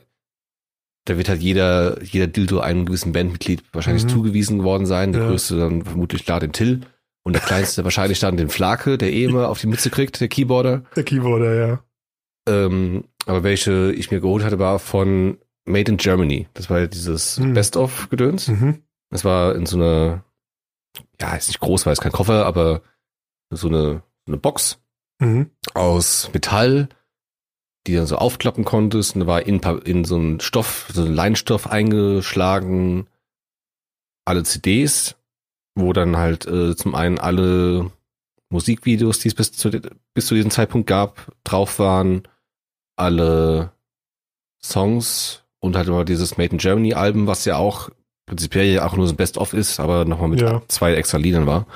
da 1.05 1.17
wird 1.17 1.29
halt 1.29 1.41
jeder, 1.41 2.01
jeder 2.03 2.27
Dildo 2.27 2.59
einem 2.61 2.85
gewissen 2.85 3.11
Bandmitglied 3.11 3.63
wahrscheinlich 3.73 4.05
Mhm. 4.05 4.09
zugewiesen 4.09 4.63
worden 4.63 4.85
sein. 4.87 5.11
Der 5.11 5.21
Ja. 5.23 5.27
größte 5.29 5.57
dann 5.57 5.83
vermutlich 5.83 6.25
klar 6.25 6.39
den 6.39 6.51
Till 6.51 6.81
und 7.23 7.33
der 7.33 7.41
kleinste 7.41 7.83
wahrscheinlich 7.83 8.19
dann 8.19 8.37
den 8.37 8.49
Flake, 8.49 8.97
der 8.97 9.11
eh 9.13 9.25
immer 9.25 9.49
auf 9.49 9.59
die 9.59 9.67
Mütze 9.67 9.89
kriegt, 9.91 10.19
der 10.19 10.27
Keyboarder. 10.29 10.83
Der 10.95 11.03
Keyboarder, 11.03 11.53
ja. 11.53 11.83
Ähm, 12.47 13.03
aber 13.25 13.43
welche 13.43 13.91
ich 13.91 14.09
mir 14.11 14.19
geholt 14.19 14.43
hatte, 14.43 14.57
war 14.59 14.79
von 14.79 15.37
Made 15.65 15.91
in 15.91 15.97
Germany. 15.97 16.47
Das 16.53 16.69
war 16.69 16.79
ja 16.79 16.87
dieses 16.87 17.37
Hm. 17.37 17.53
Best-of-Gedöns. 17.53 18.47
Mhm. 18.47 18.81
Das 19.11 19.25
war 19.25 19.55
in 19.55 19.65
so 19.65 19.77
einer, 19.77 20.23
ja, 21.19 21.35
ist 21.35 21.47
nicht 21.47 21.59
groß, 21.59 21.85
weil 21.85 21.93
es 21.93 22.01
kein 22.01 22.11
Koffer, 22.11 22.45
aber 22.45 22.81
so 23.51 23.67
eine, 23.67 24.01
so 24.25 24.31
eine 24.31 24.37
Box 24.37 24.79
Mhm. 25.19 25.49
aus 25.73 26.29
Metall, 26.33 26.89
die 27.87 27.95
dann 27.95 28.07
so 28.07 28.17
aufklappen 28.17 28.65
konntest. 28.65 29.15
Und 29.15 29.21
da 29.21 29.27
war 29.27 29.45
in, 29.45 29.59
in 29.85 30.05
so 30.05 30.15
einen 30.15 30.39
Stoff, 30.39 30.89
so 30.93 31.03
einen 31.03 31.13
Leinstoff 31.13 31.67
eingeschlagen, 31.67 33.07
alle 34.25 34.43
CDs, 34.43 35.15
wo 35.75 35.93
dann 35.93 36.17
halt 36.17 36.45
äh, 36.47 36.75
zum 36.75 36.95
einen 36.95 37.19
alle 37.19 37.91
Musikvideos, 38.49 39.19
die 39.19 39.27
es 39.29 39.35
bis 39.35 39.51
zu, 39.51 39.69
bis 40.13 40.25
zu 40.27 40.35
diesem 40.35 40.51
Zeitpunkt 40.51 40.87
gab, 40.87 41.31
drauf 41.43 41.79
waren, 41.79 42.23
alle 42.97 43.71
Songs 44.63 45.43
und 45.59 45.75
halt 45.75 45.87
immer 45.87 46.05
dieses 46.05 46.37
Made 46.37 46.51
in 46.53 46.57
Germany 46.57 46.93
Album, 46.93 47.27
was 47.27 47.45
ja 47.45 47.57
auch 47.57 47.89
prinzipiell 48.25 48.65
ja 48.67 48.87
auch 48.87 48.95
nur 48.95 49.07
so 49.07 49.13
ein 49.13 49.17
Best-of 49.17 49.53
ist, 49.53 49.79
aber 49.79 50.05
nochmal 50.05 50.29
mit 50.29 50.41
Ja. 50.41 50.61
zwei 50.67 50.93
extra 50.95 51.17
Liedern 51.17 51.45
war. 51.45 51.67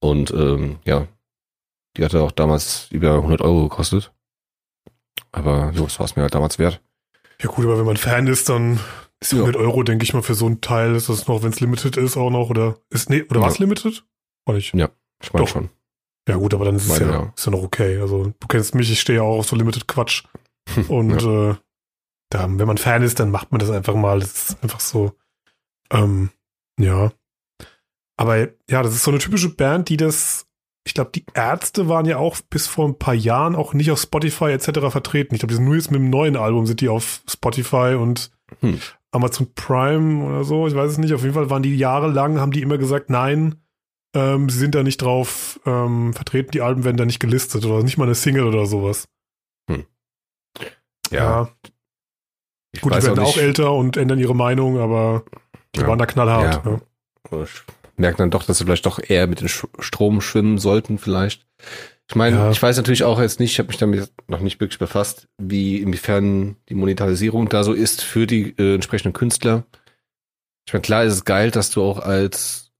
Und 0.00 0.30
ähm, 0.30 0.78
ja, 0.84 1.06
die 1.96 2.04
hatte 2.04 2.22
auch 2.22 2.32
damals 2.32 2.88
über 2.90 3.14
100 3.14 3.40
Euro 3.40 3.62
gekostet. 3.68 4.12
Aber 5.32 5.72
jo, 5.74 5.84
das 5.84 5.98
war 5.98 6.06
es 6.06 6.16
mir 6.16 6.22
halt 6.22 6.34
damals 6.34 6.58
wert. 6.58 6.80
Ja 7.40 7.48
gut, 7.48 7.64
aber 7.64 7.78
wenn 7.78 7.86
man 7.86 7.96
Fan 7.96 8.26
ist, 8.26 8.48
dann 8.48 8.80
ist 9.20 9.32
Ja. 9.32 9.38
100 9.40 9.56
Euro, 9.56 9.82
denke 9.82 10.04
ich 10.04 10.14
mal, 10.14 10.22
für 10.22 10.34
so 10.34 10.46
ein 10.46 10.60
Teil 10.60 10.94
ist 10.94 11.08
das 11.08 11.26
noch, 11.26 11.42
wenn 11.42 11.50
es 11.50 11.60
limited 11.60 11.96
ist 11.96 12.16
auch 12.16 12.30
noch, 12.30 12.50
oder 12.50 12.78
ist, 12.90 13.10
nee, 13.10 13.22
oder 13.24 13.40
Ja. 13.40 13.46
was 13.46 13.58
limited? 13.58 14.04
War 14.46 14.54
nicht. 14.54 14.72
Ich 14.74 15.32
meine 15.32 15.44
Doch. 15.44 15.48
schon. 15.48 15.68
Ja 16.28 16.36
gut, 16.36 16.54
aber 16.54 16.64
dann 16.66 16.76
ist 16.76 16.84
es 16.84 17.00
Meine, 17.00 17.12
ja, 17.12 17.20
ja. 17.22 17.32
ist 17.36 17.46
ja 17.46 17.52
noch 17.52 17.62
okay. 17.62 17.98
Also 18.00 18.32
du 18.38 18.46
kennst 18.48 18.74
mich, 18.74 18.90
ich 18.90 19.00
stehe 19.00 19.18
ja 19.18 19.22
auch 19.24 19.38
auf 19.38 19.46
so 19.46 19.56
limited 19.56 19.88
Quatsch. 19.88 20.24
Und 20.88 21.22
äh, 21.22 21.54
da, 22.30 22.42
wenn 22.48 22.66
man 22.66 22.76
Fan 22.78 23.02
ist, 23.02 23.18
dann 23.18 23.30
macht 23.30 23.50
man 23.50 23.58
das 23.58 23.70
einfach 23.70 23.94
mal. 23.94 24.20
Das 24.20 24.50
ist 24.50 24.62
einfach 24.62 24.80
so, 24.80 25.12
ähm, 25.90 26.30
ja. 26.78 27.12
Aber 28.16 28.38
ja, 28.68 28.82
das 28.82 28.94
ist 28.94 29.04
so 29.04 29.10
eine 29.10 29.20
typische 29.20 29.48
Band, 29.48 29.88
die 29.88 29.96
das, 29.96 30.46
ich 30.88 30.94
glaube, 30.94 31.10
die 31.14 31.24
Ärzte 31.34 31.88
waren 31.88 32.06
ja 32.06 32.16
auch 32.18 32.36
bis 32.50 32.66
vor 32.66 32.88
ein 32.88 32.98
paar 32.98 33.14
Jahren 33.14 33.54
auch 33.54 33.74
nicht 33.74 33.90
auf 33.90 34.00
Spotify 34.00 34.46
etc. 34.46 34.90
vertreten. 34.90 35.34
Ich 35.34 35.40
glaube, 35.40 35.50
die 35.50 35.56
sind 35.56 35.64
nur 35.66 35.76
jetzt 35.76 35.90
mit 35.90 36.00
dem 36.00 36.10
neuen 36.10 36.36
Album 36.36 36.66
sind 36.66 36.80
die 36.80 36.88
auf 36.88 37.20
Spotify 37.28 37.94
und 37.98 38.30
Hm. 38.60 38.80
Amazon 39.10 39.52
Prime 39.54 40.24
oder 40.24 40.44
so. 40.44 40.66
Ich 40.66 40.74
weiß 40.74 40.92
es 40.92 40.98
nicht. 40.98 41.12
Auf 41.12 41.22
jeden 41.22 41.34
Fall 41.34 41.50
waren 41.50 41.62
die 41.62 41.76
jahrelang, 41.76 42.40
haben 42.40 42.50
die 42.52 42.62
immer 42.62 42.78
gesagt, 42.78 43.10
nein, 43.10 43.56
ähm, 44.14 44.48
sie 44.48 44.58
sind 44.58 44.74
da 44.74 44.82
nicht 44.82 45.02
drauf 45.02 45.60
ähm, 45.66 46.14
vertreten. 46.14 46.50
Die 46.52 46.62
Alben 46.62 46.82
werden 46.84 46.96
da 46.96 47.04
nicht 47.04 47.20
gelistet 47.20 47.64
oder 47.66 47.82
nicht 47.82 47.98
mal 47.98 48.04
eine 48.04 48.14
Single 48.14 48.44
oder 48.46 48.64
sowas. 48.66 49.06
Ja, 51.10 51.48
ich 52.72 52.80
Gut, 52.82 52.94
die 52.94 53.02
werden 53.02 53.18
auch, 53.18 53.26
nicht. 53.26 53.38
älter 53.38 53.72
und 53.72 53.96
ändern 53.96 54.18
ihre 54.18 54.34
Meinung, 54.34 54.78
aber 54.78 55.24
die 55.74 55.80
Ja. 55.80 55.86
waren 55.86 55.98
da 55.98 56.06
knallhart. 56.06 56.64
Ja. 56.64 56.80
Ja. 57.30 57.44
Ich 57.98 58.00
merke 58.00 58.18
dann 58.18 58.30
doch, 58.30 58.44
dass 58.44 58.58
sie 58.58 58.64
vielleicht 58.64 58.86
doch 58.86 59.00
eher 59.02 59.26
mit 59.26 59.40
dem 59.40 59.48
Sch- 59.48 59.66
Strom 59.80 60.20
schwimmen 60.20 60.58
sollten, 60.58 60.98
vielleicht. 60.98 61.44
Ich 62.08 62.14
meine, 62.14 62.36
Ja. 62.36 62.50
ich 62.52 62.62
weiß 62.62 62.76
natürlich 62.76 63.02
auch 63.02 63.20
jetzt 63.20 63.40
nicht, 63.40 63.50
ich 63.50 63.58
habe 63.58 63.66
mich 63.66 63.76
damit 63.78 64.12
noch 64.28 64.38
nicht 64.38 64.60
wirklich 64.60 64.78
befasst, 64.78 65.26
wie 65.36 65.78
inwiefern 65.82 66.54
die 66.68 66.74
Monetarisierung 66.74 67.48
da 67.48 67.64
so 67.64 67.72
ist 67.72 68.02
für 68.02 68.28
die 68.28 68.54
äh, 68.56 68.76
entsprechenden 68.76 69.14
Künstler. 69.14 69.64
Ich 70.68 70.72
meine, 70.72 70.82
klar 70.82 71.02
ist 71.02 71.12
es 71.14 71.24
geil, 71.24 71.50
dass 71.50 71.70
du 71.70 71.82
auch 71.82 71.98
als 71.98 72.70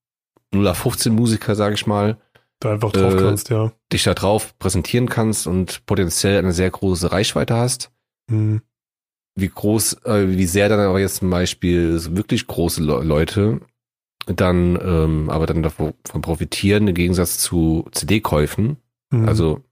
0815 0.54 1.12
Musiker, 1.12 1.56
sage 1.56 1.74
ich 1.74 1.86
mal, 1.86 2.16
Da 2.60 2.72
einfach 2.74 2.92
drauf 2.92 3.14
Äh, 3.14 3.18
kannst, 3.18 3.50
ja. 3.50 3.72
dich 3.92 4.04
da 4.04 4.14
drauf 4.14 4.56
präsentieren 4.60 5.08
kannst 5.08 5.48
und 5.48 5.84
potenziell 5.86 6.38
eine 6.38 6.52
sehr 6.52 6.70
große 6.70 7.10
Reichweite 7.10 7.56
hast. 7.56 7.90
Hm. 8.30 8.62
wie 9.36 9.48
groß, 9.48 10.04
äh, 10.04 10.28
wie 10.36 10.46
sehr 10.46 10.68
dann 10.68 10.80
aber 10.80 11.00
jetzt 11.00 11.16
zum 11.16 11.30
Beispiel 11.30 11.98
so 11.98 12.16
wirklich 12.16 12.46
große 12.46 12.82
Le 12.82 13.02
Leute 13.04 13.60
dann 14.34 14.78
ähm, 14.82 15.30
aber 15.30 15.46
dann 15.46 15.62
davon 15.62 15.94
profitieren 16.20 16.88
im 16.88 16.94
Gegensatz 16.94 17.38
zu 17.38 17.88
CD-Käufen. 17.92 18.76
Hm. 19.10 19.28
Also 19.28 19.62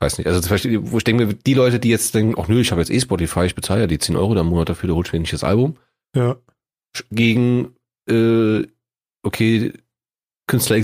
weiß 0.00 0.18
nicht, 0.18 0.26
also 0.26 0.40
zum 0.40 0.50
Beispiel, 0.50 0.90
wo 0.90 0.98
ich 0.98 1.04
denke 1.04 1.26
mir, 1.26 1.34
die 1.34 1.54
Leute, 1.54 1.78
die 1.78 1.90
jetzt 1.90 2.14
denken, 2.14 2.40
ach 2.40 2.48
nö, 2.48 2.60
ich 2.60 2.70
habe 2.70 2.80
jetzt 2.80 2.90
eh 2.90 3.00
Spotify, 3.00 3.44
ich 3.44 3.54
bezahle 3.54 3.82
ja 3.82 3.86
die 3.86 3.98
10 3.98 4.16
Euro 4.16 4.34
da 4.34 4.40
im 4.40 4.48
Monat 4.48 4.70
dafür, 4.70 4.88
da 4.88 4.94
hol 4.94 5.04
ich 5.04 5.12
mir 5.12 5.20
nicht 5.20 5.32
das 5.32 5.44
Album. 5.44 5.76
ja. 6.14 6.36
Gegen, 7.12 7.76
äh, 8.08 8.66
okay, 9.22 9.72
Künstler 10.48 10.80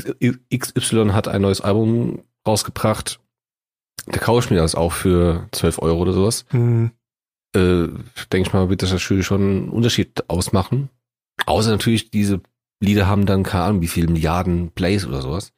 XY 0.56 1.08
hat 1.10 1.26
ein 1.26 1.42
neues 1.42 1.60
Album 1.60 2.22
rausgebracht, 2.46 3.18
da 4.06 4.18
kaufe 4.18 4.44
ich 4.44 4.50
mir 4.50 4.58
das 4.58 4.76
auch 4.76 4.92
für 4.92 5.48
12 5.50 5.80
Euro 5.80 6.00
oder 6.02 6.12
sowas. 6.12 6.44
Hm. 6.50 6.92
äh, 7.56 7.88
denke 8.30 8.48
ich 8.48 8.52
mal, 8.52 8.68
wird 8.68 8.82
das 8.82 8.92
natürlich 8.92 9.26
schon 9.26 9.40
einen 9.40 9.68
Unterschied 9.68 10.30
ausmachen. 10.30 10.90
Außer 11.44 11.70
natürlich, 11.70 12.12
diese 12.12 12.40
Lieder 12.80 13.06
haben 13.06 13.26
dann 13.26 13.42
keine 13.42 13.64
Ahnung, 13.64 13.80
wie 13.82 13.88
viele 13.88 14.08
Milliarden 14.08 14.70
Plays 14.72 15.06
oder 15.06 15.22
sowas. 15.22 15.52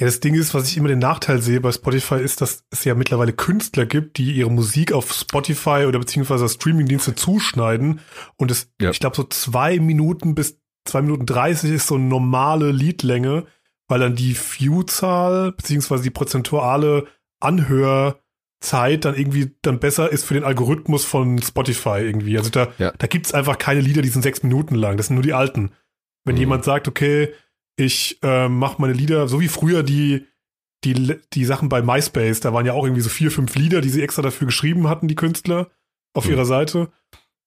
Ja, 0.00 0.06
das 0.06 0.20
Ding 0.20 0.34
ist, 0.34 0.54
was 0.54 0.68
ich 0.68 0.76
immer 0.76 0.88
den 0.88 0.98
Nachteil 0.98 1.40
sehe 1.40 1.60
bei 1.60 1.70
Spotify, 1.72 2.16
ist, 2.16 2.40
dass 2.40 2.64
es 2.70 2.84
ja 2.84 2.94
mittlerweile 2.94 3.32
Künstler 3.32 3.86
gibt, 3.86 4.16
die 4.18 4.32
ihre 4.32 4.50
Musik 4.50 4.92
auf 4.92 5.12
Spotify 5.12 5.84
oder 5.86 5.98
beziehungsweise 5.98 6.48
Streamingdienste 6.48 7.14
zuschneiden. 7.14 8.00
Und 8.36 8.50
es, 8.50 8.72
Ja. 8.80 8.90
ich 8.90 9.00
glaube, 9.00 9.16
so 9.16 9.24
zwei 9.24 9.78
Minuten 9.78 10.34
bis 10.34 10.58
zwei 10.84 11.02
Minuten 11.02 11.26
dreißig 11.26 11.70
ist 11.70 11.86
so 11.86 11.94
eine 11.96 12.04
normale 12.04 12.72
Liedlänge, 12.72 13.44
weil 13.88 14.00
dann 14.00 14.16
die 14.16 14.34
View-Zahl 14.36 15.52
beziehungsweise 15.52 16.02
die 16.02 16.10
prozentuale 16.10 17.06
Anhörzeit 17.40 19.04
dann 19.04 19.14
irgendwie 19.14 19.54
dann 19.62 19.78
besser 19.80 20.10
ist 20.10 20.24
für 20.24 20.34
den 20.34 20.44
Algorithmus 20.44 21.04
von 21.04 21.40
Spotify 21.40 21.98
irgendwie. 22.00 22.36
Also 22.38 22.50
da, 22.50 22.68
Ja. 22.78 22.92
da 22.98 23.06
gibt's 23.06 23.34
einfach 23.34 23.58
keine 23.58 23.80
Lieder, 23.80 24.02
die 24.02 24.08
sind 24.08 24.22
sechs 24.22 24.42
Minuten 24.42 24.74
lang. 24.74 24.96
Das 24.96 25.06
sind 25.08 25.14
nur 25.14 25.22
die 25.22 25.34
alten. 25.34 25.70
Wenn 26.24 26.34
Mhm. 26.36 26.40
jemand 26.40 26.64
sagt, 26.64 26.88
okay, 26.88 27.32
ich 27.76 28.18
äh, 28.22 28.48
mache 28.48 28.80
meine 28.80 28.92
Lieder, 28.92 29.28
so 29.28 29.40
wie 29.40 29.48
früher 29.48 29.82
die, 29.82 30.26
die, 30.84 31.16
die 31.32 31.44
Sachen 31.44 31.68
bei 31.68 31.80
MySpace, 31.82 32.40
da 32.40 32.52
waren 32.52 32.66
ja 32.66 32.72
auch 32.72 32.84
irgendwie 32.84 33.02
so 33.02 33.08
vier, 33.08 33.30
fünf 33.30 33.54
Lieder, 33.56 33.80
die 33.80 33.88
sie 33.88 34.02
extra 34.02 34.22
dafür 34.22 34.46
geschrieben 34.46 34.88
hatten, 34.88 35.08
die 35.08 35.14
Künstler, 35.14 35.70
auf 36.14 36.24
Mhm. 36.26 36.32
ihrer 36.32 36.44
Seite. 36.44 36.92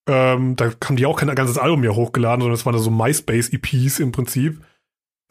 Ähm, 0.08 0.56
da 0.56 0.72
haben 0.84 0.96
die 0.98 1.06
auch 1.06 1.18
kein 1.20 1.34
ganzes 1.36 1.58
Album 1.58 1.82
mehr 1.82 1.96
hochgeladen, 1.96 2.42
sondern 2.42 2.56
es 2.56 2.66
waren 2.66 2.74
da 2.74 2.80
so 2.80 2.92
MySpace-EPs 2.92 4.00
im 4.00 4.12
Prinzip. 4.12 4.64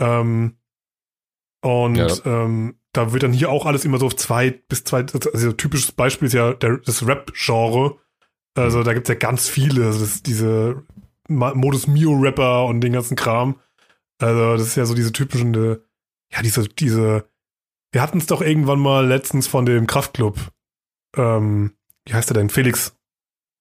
Ähm, 0.00 0.56
und 1.62 1.96
Ja. 1.96 2.08
ähm, 2.44 2.78
da 2.92 3.12
wird 3.12 3.22
dann 3.22 3.32
hier 3.32 3.50
auch 3.50 3.66
alles 3.66 3.84
immer 3.84 3.98
so 3.98 4.06
auf 4.06 4.16
zwei 4.16 4.50
bis 4.50 4.84
zwei, 4.84 5.04
also 5.32 5.52
typisches 5.52 5.92
Beispiel 5.92 6.26
ist 6.26 6.34
ja 6.34 6.52
der, 6.54 6.78
das 6.78 7.06
Rap-Genre. 7.06 7.96
Also 8.56 8.84
da 8.84 8.94
gibt's 8.94 9.08
ja 9.08 9.16
ganz 9.16 9.48
viele, 9.48 9.86
also 9.86 10.00
das, 10.00 10.22
diese 10.22 10.84
Modus 11.28 11.86
Mio-Rapper 11.86 12.66
und 12.66 12.80
den 12.80 12.92
ganzen 12.92 13.16
Kram. 13.16 13.60
Also 14.18 14.56
das 14.56 14.68
ist 14.68 14.76
ja 14.76 14.84
so 14.84 14.94
diese 14.94 15.12
typischen, 15.12 15.54
äh, 15.54 15.78
ja, 16.32 16.42
diese, 16.42 16.68
diese, 16.68 17.28
wir 17.92 18.02
hatten 18.02 18.18
es 18.18 18.26
doch 18.26 18.42
irgendwann 18.42 18.78
mal 18.78 19.06
letztens 19.06 19.46
von 19.46 19.66
dem 19.66 19.86
Kraftclub. 19.86 20.38
Ähm, 21.16 21.72
wie 22.06 22.14
heißt 22.14 22.30
der 22.30 22.34
denn? 22.34 22.50
Felix 22.50 22.96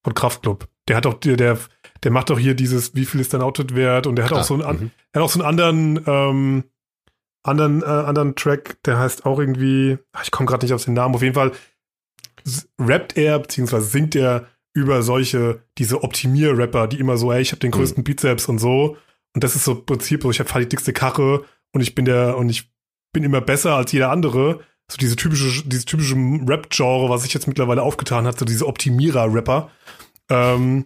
von 0.04 0.14
Kraftclub. 0.14 0.68
Der 0.88 0.98
hat 0.98 1.06
doch, 1.06 1.14
der, 1.16 1.38
der, 1.38 1.58
der 2.04 2.12
macht 2.12 2.30
doch 2.30 2.40
hier 2.40 2.56
dieses, 2.56 2.96
wie 2.96 3.06
viel 3.06 3.22
ist 3.22 3.34
dein 3.34 3.42
Outfit 3.42 3.76
wert? 3.76 4.08
Und 4.08 4.18
der 4.18 4.26
hat 4.26 4.34
auch 4.34 4.44
so 4.44 4.56
einen, 4.56 4.80
mhm. 4.80 4.92
er 5.12 5.22
hat 5.22 5.26
auch 5.26 5.32
so 5.32 5.40
einen 5.40 5.48
anderen, 5.48 6.04
ähm, 6.06 6.64
anderen, 7.44 7.82
äh, 7.82 7.86
anderen 7.86 8.36
Track, 8.36 8.82
der 8.84 9.00
heißt 9.00 9.26
auch 9.26 9.40
irgendwie, 9.40 9.98
ach, 10.12 10.24
ich 10.24 10.32
komme 10.32 10.48
gerade 10.48 10.66
nicht 10.66 10.74
auf 10.74 10.86
den 10.86 10.94
Namen, 10.94 11.16
auf 11.16 11.22
jeden 11.22 11.36
Fall 11.36 11.52
rappt 12.80 13.18
er, 13.18 13.40
beziehungsweise 13.40 13.86
singt 13.86 14.16
er 14.16 14.48
über 14.74 15.04
solche, 15.04 15.64
diese 15.78 16.04
Optimier-Rapper, 16.04 16.88
die 16.88 17.00
immer 17.00 17.18
so, 17.18 17.32
ey, 17.32 17.42
ich 17.42 17.52
habe 17.52 17.60
den 17.60 17.70
Mhm. 17.70 17.76
größten 17.76 18.04
Bizeps 18.04 18.48
und 18.50 18.60
so. 18.60 18.98
Und 19.36 19.44
das 19.44 19.56
ist 19.56 19.66
so 19.66 19.74
im 19.74 19.86
Prinzip 19.86 20.24
so, 20.24 20.32
ich 20.32 20.40
habe 20.40 20.60
die 20.62 20.70
dickste 20.70 20.94
Karre 20.94 21.46
und 21.72 21.82
ich 21.82 21.96
bin 21.96 22.06
der, 22.06 22.38
und 22.38 22.50
ich 22.50 22.72
bin 23.14 23.24
immer 23.24 23.42
besser 23.42 23.76
als 23.76 23.92
jeder 23.92 24.10
andere. 24.12 24.62
So 24.92 24.98
diese 24.98 25.16
typische, 25.16 25.64
dieses 25.68 25.86
typische 25.86 26.16
Rap-Genre, 26.16 27.10
was 27.10 27.24
sich 27.24 27.34
jetzt 27.34 27.48
mittlerweile 27.48 27.82
aufgetan 27.84 28.26
hat, 28.26 28.38
so 28.38 28.46
diese 28.46 28.68
Optimierer-Rapper. 28.68 29.70
Ähm, 30.30 30.86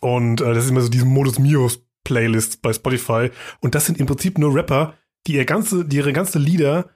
und 0.00 0.40
äh, 0.40 0.54
das 0.54 0.64
ist 0.64 0.70
immer 0.70 0.80
so 0.80 0.88
diese 0.88 1.04
Modus 1.04 1.38
Mios 1.38 1.84
Playlist 2.04 2.62
bei 2.62 2.72
Spotify. 2.72 3.30
Und 3.60 3.74
das 3.74 3.86
sind 3.86 3.98
im 3.98 4.06
Prinzip 4.06 4.38
nur 4.38 4.54
Rapper, 4.54 4.94
die 5.26 5.34
ihr 5.34 5.44
ganze, 5.44 5.84
die 5.84 5.96
ihre 5.98 6.12
ganze 6.12 6.38
Lieder 6.38 6.90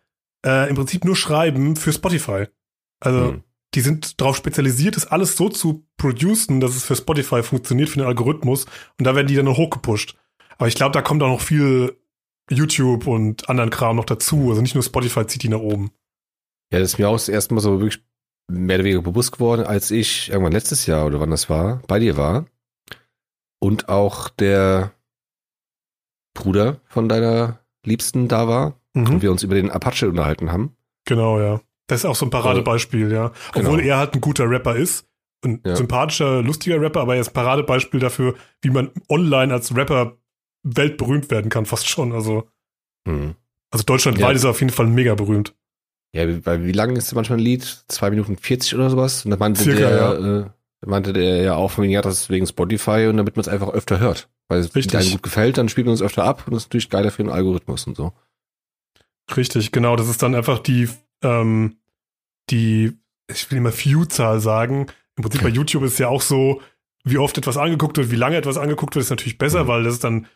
äh, 0.44 0.68
im 0.68 0.74
Prinzip 0.76 1.04
nur 1.04 1.14
schreiben 1.16 1.76
für 1.76 1.92
Spotify. 1.92 2.46
Also 3.00 3.32
Mhm. 3.32 3.42
Die 3.76 3.80
sind 3.83 4.21
darauf 4.21 4.37
spezialisiert, 4.37 4.97
das 4.97 5.06
alles 5.06 5.37
so 5.37 5.49
zu 5.49 5.87
producen, 5.99 6.61
dass 6.61 6.75
es 6.75 6.85
für 6.85 6.97
Spotify 6.97 7.42
funktioniert, 7.42 7.88
für 7.90 7.99
den 7.99 8.09
Algorithmus. 8.09 8.64
Und 8.99 9.04
da 9.06 9.14
werden 9.14 9.28
die 9.28 9.37
dann 9.37 9.45
noch 9.45 9.59
hochgepusht. 9.59 10.16
Aber 10.59 10.66
ich 10.66 10.75
glaube, 10.75 10.92
da 10.92 11.02
kommt 11.02 11.23
auch 11.23 11.28
noch 11.28 11.40
viel 11.42 11.97
YouTube 12.50 13.06
und 13.06 13.49
anderen 13.49 13.71
Kram 13.71 13.97
noch 13.97 14.04
dazu. 14.06 14.49
Also 14.49 14.62
nicht 14.62 14.75
nur 14.75 14.83
Spotify 14.83 15.26
zieht 15.26 15.42
die 15.42 15.49
nach 15.49 15.61
oben. 15.61 15.90
Ja, 16.73 16.78
das 16.80 16.95
ist 16.95 16.99
mir 16.99 17.09
auch 17.09 17.14
das 17.14 17.28
erste 17.28 17.54
Mal 17.54 17.61
so 17.61 17.80
wirklich 17.80 18.02
mehr 18.49 18.76
oder 18.76 18.85
weniger 18.85 19.02
bewusst 19.02 19.33
geworden, 19.33 19.66
als 19.66 19.90
ich 19.90 20.30
irgendwann 20.30 20.52
letztes 20.52 20.87
Jahr 20.87 21.04
oder 21.06 21.21
wann 21.21 21.30
das 21.30 21.50
war, 21.50 21.83
bei 21.87 21.99
dir 21.99 22.16
war. 22.16 22.47
Und 23.61 23.88
auch 23.88 24.28
der 24.28 24.92
Bruder 26.35 26.80
von 26.87 27.09
deiner 27.09 27.61
Liebsten 27.85 28.28
da 28.28 28.49
war 28.49 28.80
und 28.95 29.09
Mhm. 29.11 29.23
wir 29.23 29.30
uns 29.33 29.42
über 29.42 29.54
den 29.54 29.71
Apache 29.71 30.09
unterhalten 30.09 30.50
haben. 30.52 30.76
Genau, 31.04 31.38
ja. 31.40 31.61
Das 31.88 32.00
ist 32.00 32.04
auch 32.04 32.16
so 32.16 32.26
ein 32.26 32.30
Paradebeispiel, 32.30 33.12
ja. 33.12 33.32
Genau. 33.52 33.68
Obwohl 33.68 33.80
er 33.84 33.98
halt 33.98 34.14
ein 34.14 34.20
guter 34.20 34.48
Rapper 34.50 34.76
ist. 34.76 35.06
Ein 35.44 35.60
Ja. 35.64 35.76
sympathischer, 35.76 36.42
lustiger 36.42 36.80
Rapper, 36.80 37.00
aber 37.02 37.14
er 37.14 37.20
ist 37.20 37.30
Paradebeispiel 37.32 38.00
dafür, 38.00 38.34
wie 38.62 38.70
man 38.70 38.90
online 39.08 39.52
als 39.52 39.74
Rapper 39.76 40.16
weltberühmt 40.64 41.30
werden 41.30 41.48
kann, 41.50 41.66
fast 41.66 41.88
schon. 41.88 42.12
Also, 42.12 42.48
Mhm. 43.06 43.34
also 43.70 43.84
deutschlandweit 43.84 44.30
Ja. 44.30 44.32
ist 44.36 44.44
er 44.44 44.50
auf 44.50 44.60
jeden 44.60 44.72
Fall 44.72 44.86
mega 44.86 45.14
berühmt. 45.14 45.54
Ja, 46.12 46.26
wie- 46.26 46.44
weil 46.44 46.64
wie 46.64 46.72
lang 46.72 46.96
ist 46.96 47.14
manchmal 47.14 47.38
ein 47.38 47.44
Lied? 47.44 47.84
Zwei 47.88 48.10
Minuten 48.10 48.36
40 48.36 48.74
oder 48.74 48.90
sowas? 48.90 49.24
Und 49.24 49.30
da 49.30 49.36
meinte 49.36 49.62
Circa, 49.62 50.14
der, 50.14 50.50
äh, 50.82 50.86
meinte 50.86 51.12
der 51.12 51.42
ja 51.42 51.54
auch 51.54 51.70
von 51.70 51.84
wegen, 51.84 51.92
ja, 51.92 52.00
das 52.02 52.14
ist 52.22 52.30
wegen 52.30 52.46
Spotify 52.46 53.06
und 53.08 53.16
damit 53.18 53.36
man 53.36 53.42
es 53.42 53.48
einfach 53.48 53.68
öfter 53.68 54.00
hört. 54.00 54.28
Weil 54.48 54.60
es 54.60 54.74
Richtig. 54.74 54.98
einem 54.98 55.10
gut 55.10 55.22
gefällt, 55.22 55.58
dann 55.58 55.68
spielt 55.68 55.86
man 55.86 55.94
es 55.94 56.02
öfter 56.02 56.24
ab 56.24 56.44
und 56.46 56.54
das 56.54 56.62
ist 56.64 56.68
natürlich 56.68 56.90
geiler 56.90 57.10
für 57.10 57.22
den 57.22 57.30
Algorithmus 57.30 57.86
und 57.86 57.96
so. 57.96 58.12
Richtig, 59.36 59.72
genau. 59.72 59.96
Das 59.96 60.08
ist 60.08 60.22
dann 60.22 60.34
einfach 60.34 60.58
die, 60.60 60.88
ähm, 61.23 61.76
die, 62.50 62.92
ich 63.30 63.50
will 63.50 63.58
immer 63.58 63.73
View-Zahl 63.76 64.40
sagen. 64.40 64.87
Im 65.16 65.23
Prinzip 65.23 65.42
bei 65.42 65.49
YouTube 65.49 65.82
ist 65.85 65.94
es 65.94 65.99
ja 65.99 66.08
auch 66.08 66.23
so, 66.23 66.61
wie 67.04 67.18
oft 67.18 67.38
etwas 67.38 67.56
angeguckt 67.56 67.96
wird, 67.96 68.11
wie 68.11 68.16
lange 68.16 68.37
etwas 68.37 68.58
angeguckt 68.58 68.94
wird, 68.94 69.04
ist 69.04 69.11
natürlich 69.11 69.38
besser, 69.38 69.64
Mhm. 69.64 69.68
weil 69.68 69.85
das 69.85 69.94
ist 69.94 70.04
dann, 70.04 70.26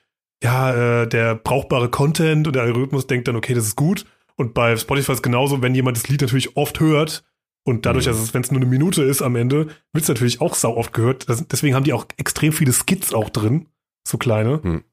ja, 0.43 1.03
äh, 1.03 1.09
der 1.09 1.35
brauchbare 1.35 1.91
Content 1.91 2.47
und 2.47 2.55
der 2.57 2.63
Algorithmus 2.63 3.07
denkt 3.07 3.29
dann, 3.29 3.37
okay, 3.37 3.55
das 3.55 3.67
ist 3.67 3.77
gut. 3.77 4.07
Und 4.37 4.55
bei 4.55 4.77
Spotify 4.77 5.13
ist 5.13 5.23
genauso, 5.23 5.61
wenn 5.63 5.75
jemand 5.75 5.97
das 5.99 6.09
Lied 6.09 6.23
natürlich 6.23 6.57
oft 6.57 6.81
hört 6.81 7.25
und 7.65 7.85
dadurch, 7.87 8.07
Mhm. 8.07 8.11
dass 8.13 8.21
es, 8.23 8.33
wenn 8.35 8.43
es 8.43 8.51
nur 8.51 8.61
eine 8.61 8.71
Minute 8.71 9.03
ist 9.03 9.21
am 9.21 9.37
Ende, 9.37 9.67
wird 9.93 10.03
es 10.03 10.09
natürlich 10.09 10.41
auch 10.41 10.55
sau 10.55 10.77
oft 10.77 10.93
gehört. 10.95 11.29
Das, 11.29 11.47
deswegen 11.47 11.75
haben 11.75 11.85
die 11.85 11.93
auch 11.93 12.07
extrem 12.17 12.53
viele 12.53 12.73
Skits 12.73 13.13
auch 13.13 13.29
drin, 13.29 13.69
so 14.07 14.17
kleine. 14.17 14.61
Mhm. 14.63 14.85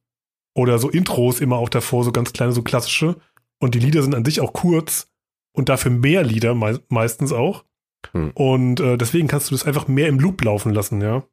Oder 0.56 0.80
so 0.80 0.90
Intros 0.90 1.40
immer 1.40 1.58
auch 1.58 1.70
davor, 1.70 2.04
so 2.04 2.12
ganz 2.12 2.34
kleine, 2.34 2.52
so 2.52 2.64
klassische. 2.64 3.16
Und 3.60 3.74
die 3.76 3.80
Lieder 3.80 4.02
sind 4.02 4.16
an 4.16 4.26
sich 4.26 4.42
auch 4.42 4.52
kurz 4.54 5.08
und 5.58 5.70
dafür 5.70 5.92
mehr 5.92 6.24
Lieder 6.24 6.54
mei 6.54 6.78
meistens 6.88 7.34
auch. 7.34 7.66
Hm. 8.12 8.32
Und 8.36 8.80
äh, 8.80 8.98
deswegen 8.98 9.28
kannst 9.28 9.50
du 9.50 9.56
das 9.56 9.66
einfach 9.66 9.88
mehr 9.88 10.08
im 10.08 10.20
Loop 10.20 10.44
laufen 10.44 10.72
lassen, 10.72 11.02
ja. 11.02 11.28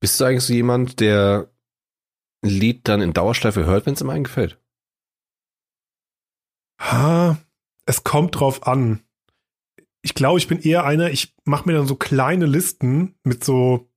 Bist 0.00 0.20
du 0.20 0.24
eigentlich 0.24 0.44
so 0.44 0.54
jemand, 0.54 1.00
der 1.00 1.50
ein 2.42 2.50
Lied 2.50 2.88
dann 2.88 3.02
in 3.02 3.12
Dauerschleife 3.12 3.66
hört, 3.66 3.86
wenn 3.86 3.94
es 3.94 4.00
ihm 4.00 4.08
einen 4.08 4.24
gefällt? 4.24 4.58
Ha, 6.80 7.38
es 7.86 8.04
kommt 8.04 8.38
drauf 8.38 8.66
an. 8.66 9.00
Ich 10.02 10.14
glaube, 10.14 10.38
ich 10.38 10.48
bin 10.48 10.60
eher 10.60 10.84
einer, 10.84 11.10
ich 11.10 11.34
mache 11.44 11.68
mir 11.68 11.74
dann 11.74 11.86
so 11.86 11.96
kleine 11.96 12.46
Listen 12.46 13.16
mit 13.24 13.44
so 13.44 13.90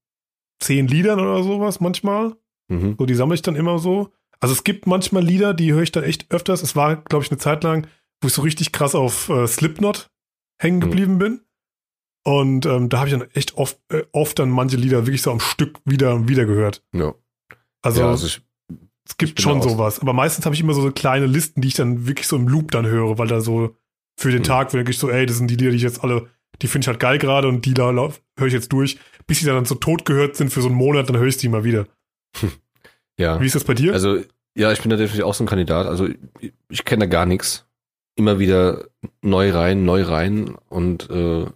zehn 0.59 0.87
Liedern 0.87 1.19
oder 1.19 1.43
sowas 1.43 1.79
manchmal. 1.79 2.35
Mhm. 2.69 2.95
So, 2.97 3.05
die 3.05 3.15
sammle 3.15 3.35
ich 3.35 3.43
dann 3.43 3.55
immer 3.55 3.77
so. 3.79 4.11
Also 4.39 4.53
es 4.53 4.65
gibt 4.65 4.87
manchmal 4.87 5.23
Lieder, 5.23 5.53
die 5.53 5.71
höre 5.71 5.83
ich 5.83 5.91
dann 5.91 6.03
echt 6.03 6.29
öfters. 6.31 6.63
Es 6.63 6.75
war, 6.75 6.97
glaube 6.97 7.23
ich, 7.23 7.31
eine 7.31 7.37
Zeit 7.37 7.63
lang, 7.63 7.87
wo 8.23 8.27
ich 8.27 8.33
so 8.33 8.41
richtig 8.41 8.71
krass 8.71 8.95
auf 8.95 9.29
äh, 9.29 9.45
Slipknot 9.47 10.09
hängen 10.61 10.77
Mhm. 10.77 10.81
geblieben 10.81 11.17
bin. 11.19 11.41
Und 12.25 12.65
ähm, 12.65 12.87
da 12.89 12.99
habe 12.99 13.09
ich 13.09 13.15
dann 13.17 13.27
echt 13.33 13.55
oft, 13.57 13.77
äh, 13.91 14.03
oft 14.13 14.39
dann 14.39 14.49
manche 14.49 14.77
Lieder 14.77 15.05
wirklich 15.05 15.21
so 15.21 15.31
am 15.31 15.41
Stück 15.41 15.79
wieder 15.83 16.15
und 16.15 16.29
wieder 16.29 16.45
gehört. 16.45 16.81
Ja. 16.93 17.13
Also, 17.81 17.99
ja, 18.01 18.09
also 18.09 18.27
ich, 18.27 18.41
es 19.05 19.17
gibt 19.17 19.41
schon 19.41 19.61
sowas. 19.61 19.99
Aber 19.99 20.13
meistens 20.13 20.45
habe 20.45 20.55
ich 20.55 20.61
immer 20.61 20.73
so 20.73 20.89
kleine 20.91 21.25
Listen, 21.25 21.59
die 21.59 21.67
ich 21.67 21.73
dann 21.73 22.07
wirklich 22.07 22.27
so 22.27 22.37
im 22.37 22.47
Loop 22.47 22.71
dann 22.71 22.85
höre, 22.85 23.17
weil 23.17 23.27
da 23.27 23.41
so 23.41 23.75
für 24.17 24.29
den 24.31 24.39
Mhm. 24.39 24.43
Tag 24.45 24.73
wirklich 24.73 24.97
so, 24.97 25.09
ey, 25.09 25.25
das 25.25 25.37
sind 25.37 25.49
die 25.49 25.55
Lieder, 25.57 25.71
die 25.71 25.75
ich 25.77 25.81
jetzt 25.83 26.01
alle, 26.03 26.29
die 26.61 26.67
finde 26.67 26.85
ich 26.85 26.87
halt 26.87 27.01
geil 27.01 27.17
gerade 27.17 27.49
und 27.49 27.65
die 27.65 27.73
da 27.73 27.91
höre 27.91 28.47
ich 28.47 28.53
jetzt 28.53 28.71
durch, 28.71 28.99
bis 29.27 29.39
sie 29.39 29.45
dann 29.45 29.65
so 29.65 29.75
tot 29.75 30.05
gehört 30.05 30.37
sind 30.37 30.49
für 30.49 30.61
so 30.61 30.67
einen 30.69 30.77
Monat, 30.77 31.09
dann 31.09 31.17
höre 31.17 31.27
ich 31.27 31.35
die 31.37 31.49
mal 31.49 31.65
wieder. 31.65 31.87
ja. 33.19 33.41
Wie 33.41 33.45
ist 33.45 33.55
das 33.55 33.65
bei 33.65 33.73
dir? 33.73 33.91
Also, 33.91 34.21
ja, 34.55 34.71
ich 34.71 34.81
bin 34.81 34.91
da 34.91 34.95
definitiv 34.95 35.25
auch 35.25 35.33
so 35.33 35.43
ein 35.43 35.47
Kandidat. 35.47 35.87
Also, 35.87 36.07
ich, 36.39 36.53
ich 36.69 36.85
kenne 36.85 37.01
da 37.01 37.05
gar 37.07 37.25
nichts. 37.25 37.65
Immer 38.15 38.39
wieder 38.39 38.85
neu 39.21 39.51
rein, 39.51 39.85
neu 39.85 40.03
rein 40.03 40.55
und 40.69 41.09
äh, 41.09 41.47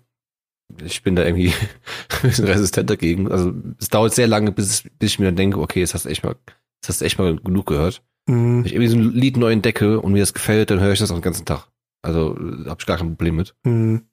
ich 0.83 1.03
bin 1.03 1.15
da 1.15 1.23
irgendwie 1.23 1.53
ein 2.23 2.29
bisschen 2.29 2.45
resistent 2.45 2.89
dagegen. 2.89 3.31
Also, 3.31 3.53
es 3.79 3.89
dauert 3.89 4.13
sehr 4.13 4.27
lange, 4.27 4.51
bis, 4.51 4.83
bis 4.99 5.11
ich 5.11 5.19
mir 5.19 5.25
dann 5.25 5.35
denke, 5.35 5.59
okay, 5.59 5.79
jetzt 5.79 5.93
hast 5.93 6.05
du 6.05 6.09
echt 6.09 6.23
mal, 6.23 6.35
jetzt 6.81 6.89
hast 6.89 7.01
du 7.01 7.05
echt 7.05 7.19
mal 7.19 7.37
genug 7.37 7.67
gehört. 7.67 8.01
Mhm. 8.27 8.59
Wenn 8.59 8.65
ich 8.65 8.73
irgendwie 8.73 8.89
so 8.89 8.97
ein 8.97 9.11
Lied 9.11 9.37
neu 9.37 9.51
entdecke 9.51 10.01
und 10.01 10.13
mir 10.13 10.19
das 10.19 10.33
gefällt, 10.33 10.71
dann 10.71 10.79
höre 10.79 10.91
ich 10.91 10.99
das 10.99 11.11
auch 11.11 11.15
den 11.17 11.21
ganzen 11.21 11.45
Tag. 11.45 11.67
Also, 12.01 12.35
habe 12.65 12.77
ich 12.79 12.85
gar 12.85 12.97
kein 12.97 13.09
Problem 13.09 13.35
mit. 13.35 13.55
Mhm. 13.63 14.03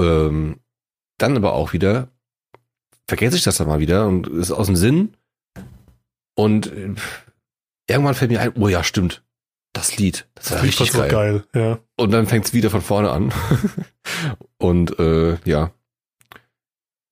Ähm, 0.00 0.60
dann 1.18 1.36
aber 1.36 1.54
auch 1.54 1.72
wieder 1.72 2.10
vergesse 3.08 3.36
ich 3.36 3.44
das 3.44 3.56
dann 3.56 3.68
mal 3.68 3.78
wieder 3.78 4.06
und 4.06 4.26
ist 4.26 4.50
aus 4.50 4.66
dem 4.66 4.76
Sinn. 4.76 5.16
Und 6.34 6.66
äh, 6.66 6.94
irgendwann 7.88 8.14
fällt 8.14 8.30
mir 8.30 8.40
ein, 8.40 8.52
oh 8.56 8.68
ja, 8.68 8.82
stimmt. 8.84 9.24
Das 9.76 9.96
Lied, 9.98 10.26
das 10.34 10.50
war 10.50 10.56
Das 10.58 10.64
Lied 10.66 10.80
richtig 10.80 10.92
geil. 10.92 11.10
geil, 11.10 11.44
ja. 11.54 11.78
Und 11.96 12.10
dann 12.12 12.26
fängt 12.26 12.46
es 12.46 12.52
wieder 12.54 12.70
von 12.70 12.80
vorne 12.82 13.10
an. 13.10 13.32
und 14.58 14.98
äh, 14.98 15.36
ja. 15.44 15.70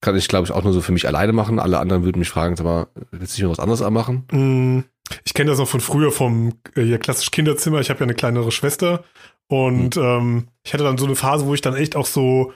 Kann 0.01 0.17
ich, 0.17 0.29
glaube 0.29 0.45
ich, 0.47 0.53
auch 0.53 0.63
nur 0.65 0.73
so 0.75 0.81
für 0.83 0.93
mich 0.93 1.07
alleine 1.07 1.33
machen. 1.33 1.59
Alle 1.59 1.79
anderen 1.79 2.05
würden 2.05 2.19
mich 2.19 2.29
fragen, 2.29 2.57
sag 2.57 2.65
mal, 2.65 2.89
willst 3.11 3.37
du 3.37 3.41
nicht 3.41 3.45
noch 3.45 3.51
was 3.53 3.59
anderes 3.59 3.81
anmachen? 3.83 4.25
Mm, 4.33 4.85
Ich 5.25 5.33
kenne 5.33 5.51
das 5.51 5.59
noch 5.59 5.69
von 5.69 5.81
früher 5.81 6.13
vom 6.13 6.55
äh, 6.77 6.83
hier 6.83 6.99
klassisch 6.99 7.31
Kinderzimmer. 7.31 7.81
Ich 7.81 7.89
habe 7.91 8.01
ja 8.01 8.05
eine 8.05 8.15
kleinere 8.15 8.53
Schwester 8.53 9.03
und 9.49 9.97
ähm, 9.97 10.49
ich 10.63 10.75
hatte 10.75 10.85
dann 10.85 10.99
so 10.99 11.07
eine 11.07 11.17
Phase, 11.17 11.47
wo 11.47 11.55
ich 11.55 11.63
dann 11.63 11.75
echt 11.75 11.97
auch 11.97 12.07
so, 12.07 12.53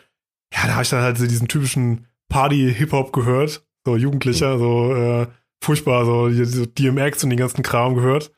ja, 0.53 0.67
da 0.67 0.73
habe 0.75 0.83
ich 0.83 0.91
dann 0.91 1.03
halt 1.03 1.17
so 1.17 1.27
diesen 1.27 1.49
typischen 1.49 2.07
Party-Hip-Hop 2.29 3.13
gehört, 3.15 3.67
so 3.87 3.97
Jugendlicher, 3.97 4.59
so 4.59 4.95
äh, 4.95 5.27
furchtbar, 5.65 6.05
so, 6.05 6.29
die- 6.29 6.45
so 6.45 6.67
DMX 6.67 7.25
und 7.25 7.31
den 7.31 7.39
ganzen 7.39 7.63
Kram 7.63 7.95
gehört. 7.95 8.31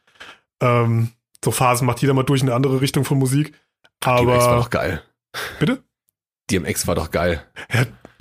Ähm, 0.63 1.11
so 1.45 1.51
Phasen 1.51 1.87
macht 1.87 2.01
jeder 2.01 2.15
mal 2.15 2.23
durch 2.23 2.43
in 2.43 2.49
eine 2.49 2.57
andere 2.57 2.81
Richtung 2.81 3.05
von 3.05 3.19
Musik. 3.19 3.55
DMX 4.05 4.27
war 4.27 4.49
Aber 4.49 4.57
doch 4.57 4.71
geil. 4.71 5.03
Bitte? 5.59 5.83
DMX 6.51 6.87
war 6.87 6.95
doch 6.95 7.11
geil. 7.11 7.45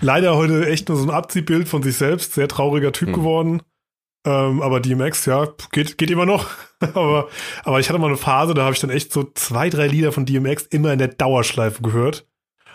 leider 0.02 0.36
heute 0.36 0.68
echt 0.68 0.90
nur 0.90 0.98
so 0.98 1.04
ein 1.04 1.10
Abziehbild 1.10 1.68
von 1.68 1.84
sich 1.84 1.98
selbst, 1.98 2.34
sehr 2.34 2.48
trauriger 2.48 2.92
Typ 2.92 3.10
Hm. 3.10 3.16
geworden. 3.16 3.62
Ähm, 4.26 4.62
aber 4.62 4.82
DMX, 4.82 5.26
ja, 5.26 5.48
geht, 5.72 5.98
geht 5.98 6.12
immer 6.12 6.26
noch. 6.26 6.50
aber, 6.80 7.30
aber 7.64 7.80
ich 7.80 7.90
hatte 7.90 8.00
mal 8.00 8.08
eine 8.08 8.18
Phase, 8.18 8.54
da 8.54 8.64
habe 8.64 8.74
ich 8.74 8.82
dann 8.82 8.90
echt 8.90 9.14
so 9.14 9.30
zwei, 9.34 9.70
drei 9.70 9.88
Lieder 9.88 10.12
von 10.12 10.26
DMX 10.26 10.64
immer 10.64 10.92
in 10.92 11.00
der 11.00 11.08
Dauerschleife 11.08 11.82
gehört. 11.82 12.28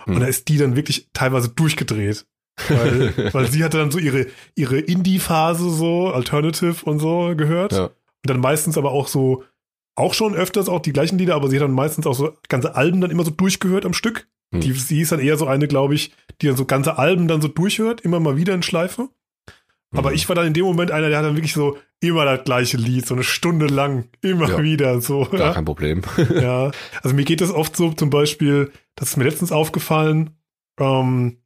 Hm. 0.05 0.15
Und 0.15 0.21
da 0.21 0.27
ist 0.27 0.49
die 0.49 0.57
dann 0.57 0.77
wirklich 0.77 1.11
teilweise 1.13 1.51
durchgedreht. 1.51 2.27
Weil, 2.69 3.13
weil 3.35 3.51
sie 3.51 3.63
hatte 3.63 3.79
dann 3.79 3.91
so 3.91 3.99
ihre, 3.99 4.27
ihre 4.55 4.79
Indie-Phase 4.79 5.69
so, 5.71 6.09
Alternative 6.09 6.85
und 6.85 6.99
so 6.99 7.35
gehört. 7.37 7.73
Ja. 7.73 7.85
Und 7.85 8.31
dann 8.31 8.41
meistens 8.41 8.79
aber 8.79 8.93
auch 8.93 9.09
so, 9.09 9.45
auch 9.97 10.15
schon 10.15 10.35
öfters 10.35 10.69
auch 10.69 10.81
die 10.81 10.93
gleichen 10.93 11.19
Lieder, 11.19 11.35
aber 11.37 11.49
sie 11.49 11.57
hat 11.57 11.63
dann 11.63 11.73
meistens 11.73 12.07
auch 12.07 12.15
so 12.15 12.37
ganze 12.49 12.75
Alben 12.75 13.01
dann 13.01 13.11
immer 13.11 13.25
so 13.25 13.31
durchgehört 13.31 13.87
am 13.87 13.93
Stück. 13.95 14.27
Hm. 14.53 14.61
Die, 14.61 14.73
sie 14.73 15.01
ist 15.01 15.13
dann 15.13 15.21
eher 15.21 15.37
so 15.37 15.47
eine, 15.47 15.69
glaube 15.69 15.95
ich, 15.95 16.13
die 16.41 16.47
dann 16.49 16.57
so 16.57 16.65
ganze 16.65 16.99
Alben 16.99 17.29
dann 17.29 17.41
so 17.41 17.49
durchhört, 17.49 18.01
immer 18.01 18.21
mal 18.21 18.37
wieder 18.37 18.55
in 18.55 18.63
Schleife. 18.63 19.09
Aber 19.95 20.11
Mhm. 20.11 20.17
ich 20.17 20.29
war 20.29 20.35
dann 20.35 20.47
in 20.49 20.55
dem 20.55 20.65
Moment 20.65 20.91
einer, 20.91 21.09
der 21.09 21.19
hat 21.19 21.25
dann 21.25 21.37
wirklich 21.37 21.53
so 21.53 21.79
immer 22.01 22.25
das 22.25 22.43
gleiche 22.45 22.77
Lied, 22.77 23.07
so 23.07 23.15
eine 23.15 23.23
Stunde 23.23 23.67
lang, 23.67 24.09
immer 24.23 24.49
Ja. 24.51 24.63
wieder 24.63 25.01
so. 25.01 25.25
Gar 25.31 25.41
Ja. 25.41 25.53
kein 25.53 25.65
Problem. 25.65 26.03
ja. 26.35 26.73
Also 27.03 27.15
mir 27.15 27.25
geht 27.25 27.41
das 27.41 27.51
oft 27.53 27.77
so, 27.77 27.93
zum 27.93 28.11
Beispiel, 28.11 28.73
das 28.97 29.11
ist 29.11 29.17
mir 29.17 29.25
letztens 29.25 29.53
aufgefallen, 29.53 30.31
ähm, 30.81 31.39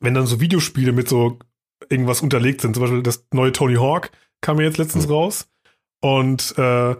wenn 0.00 0.14
dann 0.14 0.26
so 0.26 0.40
Videospiele 0.40 0.92
mit 0.92 1.08
so 1.08 1.38
irgendwas 1.90 2.22
unterlegt 2.22 2.62
sind, 2.62 2.74
zum 2.74 2.82
Beispiel 2.84 3.02
das 3.02 3.26
neue 3.32 3.52
Tony 3.52 3.74
Hawk 3.74 4.10
kam 4.40 4.56
mir 4.56 4.62
jetzt 4.64 4.78
letztens 4.78 5.06
Mhm. 5.06 5.12
raus 5.12 5.48
und 6.00 6.54
äh, 6.56 6.94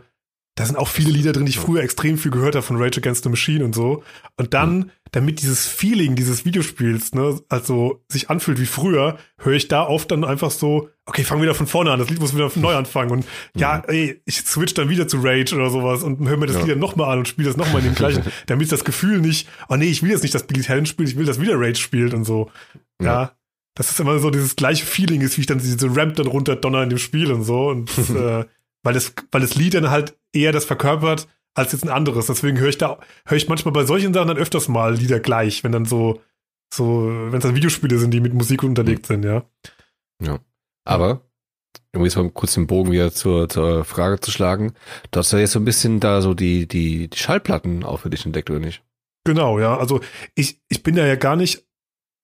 da 0.60 0.66
sind 0.66 0.76
auch 0.76 0.88
viele 0.88 1.10
Lieder 1.10 1.32
drin, 1.32 1.46
die 1.46 1.52
ich 1.52 1.58
früher 1.58 1.82
extrem 1.82 2.18
viel 2.18 2.30
gehört 2.30 2.54
habe 2.54 2.62
von 2.62 2.76
Rage 2.76 2.98
Against 2.98 3.24
the 3.24 3.30
Machine 3.30 3.64
und 3.64 3.74
so. 3.74 4.02
Und 4.36 4.52
dann, 4.52 4.90
damit 5.10 5.40
dieses 5.40 5.66
Feeling 5.66 6.16
dieses 6.16 6.44
Videospiels, 6.44 7.14
ne, 7.14 7.40
also 7.48 8.04
sich 8.08 8.28
anfühlt 8.28 8.60
wie 8.60 8.66
früher, 8.66 9.16
höre 9.38 9.54
ich 9.54 9.68
da 9.68 9.86
oft 9.86 10.10
dann 10.10 10.22
einfach 10.22 10.50
so, 10.50 10.90
okay, 11.06 11.24
fang 11.24 11.40
wieder 11.40 11.54
von 11.54 11.66
vorne 11.66 11.90
an, 11.90 11.98
das 11.98 12.10
Lied 12.10 12.20
muss 12.20 12.34
wieder 12.34 12.50
von 12.50 12.60
neu 12.60 12.74
anfangen. 12.76 13.10
Und 13.10 13.24
ja, 13.56 13.82
ey, 13.86 14.20
ich 14.26 14.36
switch 14.36 14.74
dann 14.74 14.90
wieder 14.90 15.08
zu 15.08 15.20
Rage 15.22 15.54
oder 15.54 15.70
sowas 15.70 16.02
und 16.02 16.28
höre 16.28 16.36
mir 16.36 16.44
das 16.44 16.56
Ja. 16.56 16.60
Lied 16.60 16.72
dann 16.72 16.78
nochmal 16.78 17.10
an 17.10 17.20
und 17.20 17.28
spiele 17.28 17.48
das 17.48 17.56
nochmal 17.56 17.78
in 17.78 17.92
dem 17.92 17.94
gleichen, 17.94 18.22
damit 18.46 18.70
das 18.70 18.84
Gefühl 18.84 19.18
nicht, 19.18 19.48
oh 19.70 19.76
nee, 19.76 19.88
ich 19.88 20.02
will 20.02 20.10
jetzt 20.10 20.22
nicht, 20.22 20.34
dass 20.34 20.46
Billy 20.46 20.60
Talent 20.60 20.88
spielt, 20.88 21.08
ich 21.08 21.16
will, 21.16 21.24
dass 21.24 21.40
wieder 21.40 21.58
Rage 21.58 21.80
spielt 21.80 22.12
und 22.12 22.24
so. 22.24 22.50
Ja. 23.00 23.06
Ja. 23.06 23.32
Das 23.76 23.90
ist 23.90 23.98
immer 23.98 24.18
so 24.18 24.28
dieses 24.28 24.56
gleiche 24.56 24.84
Feeling 24.84 25.22
ist, 25.22 25.38
wie 25.38 25.40
ich 25.40 25.46
dann 25.46 25.58
diese 25.58 25.96
Ramp 25.96 26.16
dann 26.16 26.26
runter 26.26 26.54
donner 26.54 26.82
in 26.82 26.90
dem 26.90 26.98
Spiel 26.98 27.32
und 27.32 27.44
so. 27.44 27.68
Und 27.68 27.96
das, 27.96 28.10
äh, 28.14 28.44
weil 28.82 28.92
das, 28.92 29.14
weil 29.32 29.40
das 29.40 29.54
Lied 29.54 29.72
dann 29.72 29.88
halt 29.88 30.19
eher 30.32 30.52
das 30.52 30.64
verkörpert 30.64 31.28
als 31.54 31.72
jetzt 31.72 31.82
ein 31.84 31.90
anderes. 31.90 32.26
Deswegen 32.26 32.58
höre 32.58 32.68
ich 32.68 32.78
da, 32.78 32.98
höre 33.26 33.36
ich 33.36 33.48
manchmal 33.48 33.72
bei 33.72 33.84
solchen 33.84 34.14
Sachen 34.14 34.28
dann 34.28 34.36
öfters 34.36 34.68
mal 34.68 34.94
Lieder 34.94 35.20
gleich, 35.20 35.64
wenn 35.64 35.72
dann 35.72 35.84
so, 35.84 36.20
so, 36.72 37.06
wenn 37.06 37.38
es 37.38 37.42
dann 37.42 37.54
Videospiele 37.56 37.98
sind, 37.98 38.12
die 38.12 38.20
mit 38.20 38.34
Musik 38.34 38.62
unterlegt 38.62 39.06
sind, 39.06 39.24
ja. 39.24 39.44
Aber, 40.84 41.20
um 41.94 42.04
jetzt 42.04 42.16
mal 42.16 42.30
kurz 42.30 42.54
den 42.54 42.66
Bogen 42.66 42.92
wieder 42.92 43.12
zur, 43.12 43.48
zur 43.48 43.84
Frage 43.84 44.20
zu 44.20 44.30
schlagen, 44.30 44.72
du 45.10 45.18
hast 45.18 45.32
ja 45.32 45.38
jetzt 45.38 45.52
so 45.52 45.60
ein 45.60 45.64
bisschen 45.64 46.00
da 46.00 46.20
so 46.20 46.34
die, 46.34 46.66
die, 46.66 47.08
die 47.08 47.18
Schallplatten 47.18 47.84
auch 47.84 48.00
für 48.00 48.10
dich 48.10 48.24
entdeckt, 48.24 48.50
oder 48.50 48.60
nicht? 48.60 48.82
Genau, 49.24 49.58
ja. 49.58 49.76
Also 49.76 50.00
ich, 50.34 50.60
ich 50.68 50.82
bin 50.82 50.94
da 50.96 51.06
ja 51.06 51.16
gar 51.16 51.36
nicht 51.36 51.66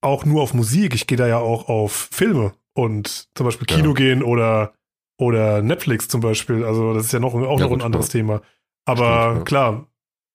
auch 0.01 0.25
nur 0.25 0.43
auf 0.43 0.55
Musik, 0.55 0.95
ich 0.95 1.07
gehe 1.07 1.19
da 1.19 1.27
ja 1.27 1.39
auch 1.39 1.69
auf 1.69 2.09
Filme 2.13 2.55
und 2.75 3.29
zum 3.35 3.45
Beispiel 3.45 3.67
Kino 3.67 3.89
Ja. 3.89 3.95
gehen 3.95 4.23
oder, 4.23 4.73
oder 5.19 5.63
Netflix 5.63 6.09
zum 6.09 6.21
Beispiel. 6.21 6.65
Also 6.65 6.95
das 6.95 7.07
ist 7.07 7.13
ja 7.13 7.21
noch, 7.21 7.35
auch 7.35 7.59
Ja, 7.61 7.67
noch 7.67 7.73
ein 7.73 7.83
anderes 7.83 8.09
ja. 8.09 8.13
Thema. 8.21 8.43
Aber 8.85 9.31
Stimmt, 9.33 9.47
klar, 9.47 9.87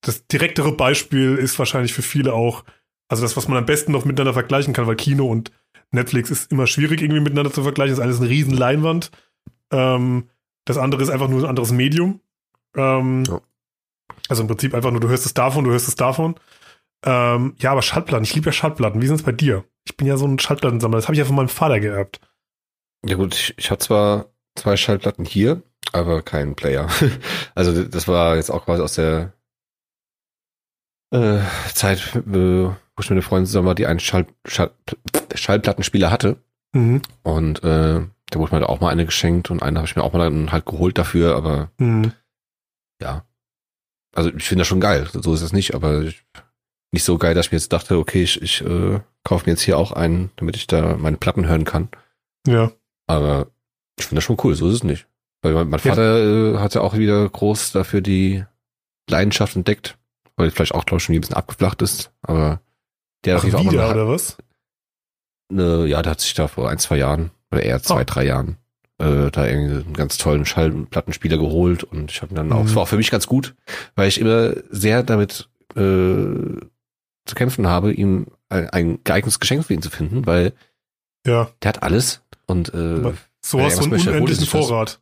das 0.02 0.28
direktere 0.28 0.72
Beispiel 0.72 1.36
ist 1.38 1.58
wahrscheinlich 1.60 1.94
für 1.94 2.02
viele 2.02 2.34
auch, 2.34 2.64
also 3.08 3.24
das, 3.24 3.38
was 3.38 3.48
man 3.48 3.58
am 3.58 3.66
besten 3.66 3.92
noch 3.92 4.06
miteinander 4.06 4.34
vergleichen 4.34 4.74
kann, 4.74 4.88
weil 4.88 4.96
Kino 4.96 5.28
und 5.28 5.52
Netflix 5.92 6.32
ist 6.32 6.52
immer 6.52 6.68
schwierig 6.68 7.02
irgendwie 7.02 7.22
miteinander 7.22 7.52
zu 7.52 7.64
vergleichen. 7.64 7.96
Das 7.96 8.00
eine 8.02 8.12
ist 8.12 8.20
eine 8.20 8.30
riesen 8.30 8.54
Leinwand. 8.54 9.12
Ähm, 9.72 10.30
das 10.66 10.78
andere 10.78 11.02
ist 11.02 11.10
einfach 11.10 11.28
nur 11.28 11.42
ein 11.44 11.50
anderes 11.50 11.72
Medium. 11.72 12.22
Ähm, 12.76 13.24
Ja. 13.26 13.42
Also 14.30 14.44
im 14.44 14.48
Prinzip 14.48 14.74
einfach 14.74 14.92
nur, 14.92 15.02
du 15.02 15.10
hörst 15.10 15.26
es 15.26 15.34
davon, 15.34 15.66
du 15.66 15.72
hörst 15.72 15.88
es 15.88 15.96
davon. 15.96 16.36
Ähm, 17.04 17.56
ja, 17.60 17.72
aber 17.72 17.82
Schallplatten, 17.82 18.24
ich 18.24 18.36
liebe 18.36 18.46
ja 18.48 18.52
Schallplatten. 18.52 19.02
Wie 19.02 19.08
sind 19.08 19.16
es 19.18 19.24
bei 19.24 19.32
dir? 19.32 19.66
Ich 19.86 19.98
bin 19.98 20.08
ja 20.08 20.16
so 20.18 20.26
ein 20.26 20.40
Schallplattensammler. 20.40 20.98
Das 20.98 21.06
habe 21.08 21.16
ich 21.16 21.20
ja 21.20 21.26
von 21.26 21.36
meinem 21.36 21.50
Vater 21.50 21.80
geerbt. 21.80 22.22
Ja 23.06 23.16
gut, 23.16 23.34
ich, 23.36 23.54
ich 23.58 23.72
habe 23.72 23.80
zwar 23.80 24.28
zwei 24.56 24.78
Schallplatten 24.78 25.26
hier, 25.26 25.62
aber 25.92 26.22
keinen 26.22 26.56
Player. 26.56 26.88
also 27.56 27.84
das 27.84 28.08
war 28.08 28.36
jetzt 28.36 28.50
auch 28.50 28.66
quasi 28.66 28.82
aus 28.82 28.94
der 28.96 29.34
äh, 31.12 31.40
Zeit, 31.74 32.16
äh, 32.16 32.24
wo 32.26 32.76
ich 33.00 33.10
mit 33.10 33.12
einer 33.12 33.22
Freundin 33.22 33.48
zusammen 33.48 33.68
war, 33.68 33.76
die 33.76 33.88
einen 33.88 34.00
Schall, 34.00 34.28
Schall, 34.46 34.72
Schallplattenspieler 35.34 36.12
hatte. 36.12 36.38
Mhm. 36.74 37.02
Und 37.24 37.64
äh, 37.64 38.02
da 38.30 38.40
wurde 38.40 38.54
mir 38.54 38.62
halt 38.62 38.70
auch 38.70 38.80
mal 38.80 38.90
eine 38.90 39.06
geschenkt 39.06 39.52
und 39.52 39.62
eine 39.62 39.80
habe 39.80 39.88
ich 39.88 39.96
mir 39.96 40.04
auch 40.04 40.14
mal 40.14 40.20
dann 40.20 40.52
halt 40.52 40.66
geholt 40.66 40.98
dafür, 40.98 41.36
aber 41.36 41.70
Mhm. 41.78 42.14
ja. 43.02 43.26
Also 44.14 44.30
ich 44.34 44.44
finde 44.44 44.62
das 44.62 44.68
schon 44.68 44.82
geil, 44.82 45.08
so 45.12 45.34
ist 45.34 45.42
es 45.42 45.54
nicht, 45.54 45.74
aber 45.74 46.02
ich, 46.02 46.24
nicht 46.92 47.06
so 47.06 47.18
geil, 47.18 47.34
dass 47.34 47.46
ich 47.46 47.52
mir 47.54 47.58
jetzt 47.58 47.72
dachte, 47.72 47.98
okay, 47.98 48.24
ich, 48.24 48.42
ich 48.42 48.62
äh, 48.62 49.00
kaufe 49.24 49.46
mir 49.46 49.54
jetzt 49.54 49.62
hier 49.62 49.78
auch 49.78 49.94
einen, 49.94 50.32
damit 50.36 50.58
ich 50.58 50.68
da 50.68 50.98
meine 50.98 51.16
Platten 51.18 51.48
hören 51.48 51.64
kann. 51.64 51.88
Ja. 52.46 52.72
Aber 53.08 53.48
ich 54.02 54.08
finde 54.08 54.18
das 54.20 54.24
schon 54.26 54.38
cool, 54.44 54.56
so 54.56 54.68
ist 54.68 54.76
es 54.76 54.84
nicht. 54.84 55.08
Weil 55.42 55.54
mein, 55.54 55.70
mein 55.70 55.80
Ja. 55.84 55.90
Vater 55.92 56.18
äh, 56.54 56.58
hat 56.60 56.76
ja 56.76 56.82
auch 56.82 56.96
wieder 56.98 57.28
groß 57.28 57.72
dafür 57.72 58.02
die 58.02 58.44
Leidenschaft 59.10 59.56
entdeckt, 59.56 59.98
weil 60.36 60.52
vielleicht 60.52 60.74
auch, 60.76 60.86
glaube 60.86 60.98
ich, 61.00 61.04
schon 61.04 61.16
ein 61.16 61.22
bisschen 61.22 61.36
abgeflacht 61.36 61.82
ist, 61.82 62.12
aber 62.22 62.62
der 63.26 63.38
Ach, 63.38 63.44
hat 63.44 63.48
wieder, 63.48 63.60
auch 63.60 63.64
mal 63.66 63.92
oder 63.92 64.08
was? 64.08 64.38
eine, 65.52 65.86
ja, 65.88 66.02
der 66.02 66.12
hat 66.12 66.22
sich 66.22 66.34
da 66.34 66.48
vor 66.48 66.70
ein, 66.70 66.78
zwei 66.80 66.98
Jahren, 66.98 67.32
oder 67.52 67.64
eher 67.64 67.82
zwei, 67.84 68.02
Oh. 68.02 68.06
drei 68.06 68.26
Jahren, 68.26 68.58
äh, 69.00 69.30
da 69.32 69.46
irgendwie 69.48 69.84
einen 69.84 69.94
ganz 69.94 70.18
tollen 70.18 70.46
Schallplattenspieler 70.46 71.38
geholt 71.38 71.84
und 71.84 72.12
ich 72.12 72.22
habe 72.22 72.34
dann 72.36 72.52
auch, 72.52 72.62
Mhm. 72.62 72.68
es 72.68 72.76
war 72.76 72.84
auch 72.84 72.88
für 72.88 72.98
mich 72.98 73.12
ganz 73.12 73.28
gut, 73.28 73.56
weil 73.96 74.08
ich 74.08 74.20
immer 74.20 74.54
sehr 74.70 75.04
damit 75.04 75.50
äh, 75.76 75.80
zu 77.26 77.36
kämpfen 77.36 77.68
habe, 77.68 77.94
ihm 77.94 78.28
ein, 78.50 78.70
ein 78.70 79.00
geeignetes 79.04 79.40
Geschenk 79.40 79.66
für 79.66 79.74
ihn 79.74 79.82
zu 79.82 79.90
finden, 79.90 80.26
weil 80.26 80.54
Ja. 81.26 81.50
der 81.62 81.70
hat 81.70 81.84
alles 81.84 82.22
und 82.46 82.74
äh, 82.74 82.78
Aber 82.78 83.14
So 83.44 83.58
er 83.58 83.66
hast 83.66 83.80
du 83.80 83.84
einen 83.86 83.94
er 83.94 84.08
unendlichen 84.14 84.42
das. 84.44 84.50
Vorrat. 84.50 85.00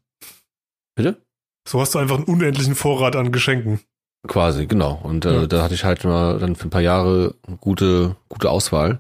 Bitte? 0.96 1.22
So 1.68 1.80
hast 1.82 1.94
du 1.96 2.00
einfach 2.00 2.16
einen 2.18 2.26
unendlichen 2.26 2.76
Vorrat 2.76 3.16
an 3.16 3.32
Geschenken. 3.32 3.80
Quasi, 4.28 4.66
genau. 4.66 5.00
Und 5.04 5.26
äh, 5.26 5.42
Ja. 5.42 5.48
da 5.48 5.64
hatte 5.64 5.74
ich 5.76 5.84
halt 5.84 6.04
mal 6.04 6.40
dann 6.40 6.56
für 6.56 6.68
ein 6.68 6.72
paar 6.72 6.82
Jahre 6.82 7.36
eine 7.48 7.58
gute, 7.58 8.16
gute 8.28 8.50
Auswahl. 8.50 9.00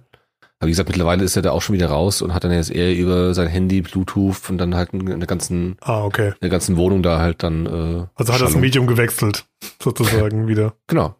Aber 0.61 0.67
wie 0.67 0.71
gesagt, 0.71 0.89
mittlerweile 0.89 1.23
ist 1.23 1.35
er 1.37 1.41
da 1.41 1.51
auch 1.51 1.61
schon 1.61 1.73
wieder 1.75 1.87
raus 1.87 2.21
und 2.21 2.33
hat 2.33 2.43
dann 2.43 2.51
jetzt 2.51 2.69
eher 2.69 2.93
über 2.95 3.33
sein 3.33 3.47
Handy, 3.47 3.81
Bluetooth 3.81 4.49
und 4.49 4.57
dann 4.57 4.75
halt 4.75 4.93
in 4.93 5.05
der 5.05 5.27
ganzen, 5.27 5.77
Ah, 5.81 6.03
okay. 6.03 6.29
in 6.29 6.35
der 6.41 6.49
ganzen 6.49 6.75
Wohnung 6.75 7.01
da 7.01 7.19
halt 7.19 7.43
dann. 7.43 7.65
Äh, 7.65 7.69
Also 7.69 8.33
hat 8.33 8.41
das 8.41 8.49
Schallung. 8.49 8.59
Medium 8.61 8.85
gewechselt, 8.87 9.45
sozusagen 9.81 10.47
wieder. 10.47 10.73
Genau. 10.87 11.15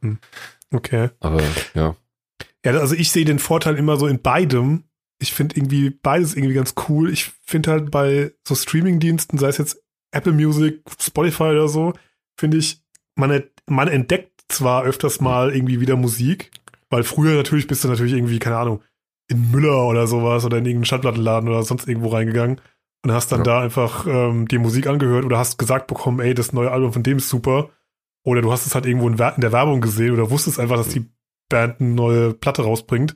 Okay. 0.74 1.10
Aber 1.22 1.42
ja. 1.74 1.96
Ja, 2.66 2.74
also 2.74 2.96
ich 2.96 3.12
sehe 3.12 3.24
den 3.24 3.40
Vorteil 3.40 3.76
immer 3.78 3.96
so 3.96 4.08
in 4.08 4.22
beidem. 4.22 4.84
Ich 5.22 5.34
finde 5.34 5.58
irgendwie 5.58 5.90
beides 5.90 6.36
irgendwie 6.36 6.54
ganz 6.56 6.76
cool. 6.88 7.12
Ich 7.12 7.32
finde 7.46 7.72
halt 7.72 7.92
bei 7.92 8.32
so 8.48 8.56
Streaming-Diensten, 8.56 9.38
sei 9.38 9.50
es 9.50 9.58
jetzt 9.58 9.82
Apple 10.12 10.32
Music, 10.34 10.82
Spotify 11.00 11.44
oder 11.44 11.68
so, 11.68 11.94
finde 12.40 12.58
ich, 12.58 12.82
man, 13.16 13.44
man 13.68 13.88
entdeckt 13.88 14.32
zwar 14.48 14.84
öfters 14.84 15.20
mal 15.22 15.54
irgendwie 15.54 15.82
wieder 15.82 15.96
Musik, 15.98 16.52
weil 16.90 17.04
früher 17.04 17.36
natürlich 17.36 17.68
bist 17.68 17.84
du 17.84 17.88
natürlich 17.90 18.14
irgendwie, 18.14 18.40
keine 18.40 18.58
Ahnung, 18.58 18.82
in 19.30 19.52
Müller 19.52 19.86
oder 19.86 20.08
sowas 20.08 20.46
oder 20.46 20.58
in 20.58 20.66
irgendeinen 20.66 20.86
Schallplattenladen 20.86 21.50
oder 21.50 21.62
sonst 21.64 21.88
irgendwo 21.88 22.08
reingegangen 22.10 22.60
und 23.04 23.12
hast 23.12 23.32
dann 23.32 23.42
Ja. 23.42 23.44
da 23.44 23.62
einfach 23.62 24.08
ähm, 24.08 24.48
dir 24.48 24.60
Musik 24.60 24.88
angehört 24.88 25.26
oder 25.26 25.38
hast 25.38 25.58
gesagt 25.60 25.88
bekommen, 25.88 26.20
ey, 26.20 26.34
das 26.34 26.54
neue 26.54 26.72
Album 26.72 26.94
von 26.94 27.04
dem 27.04 27.18
ist 27.18 27.30
super. 27.30 27.70
Oder 28.26 28.42
du 28.42 28.52
hast 28.52 28.66
es 28.66 28.74
halt 28.74 28.86
irgendwo 28.86 29.08
in, 29.08 29.14
in 29.18 29.42
der 29.42 29.52
Werbung 29.52 29.82
gesehen 29.82 30.14
oder 30.14 30.32
wusstest 30.32 30.60
einfach, 30.60 30.78
dass 30.78 30.90
die 30.90 31.06
Band 31.50 31.80
eine 31.80 31.90
neue 31.92 32.34
Platte 32.34 32.64
rausbringt 32.64 33.16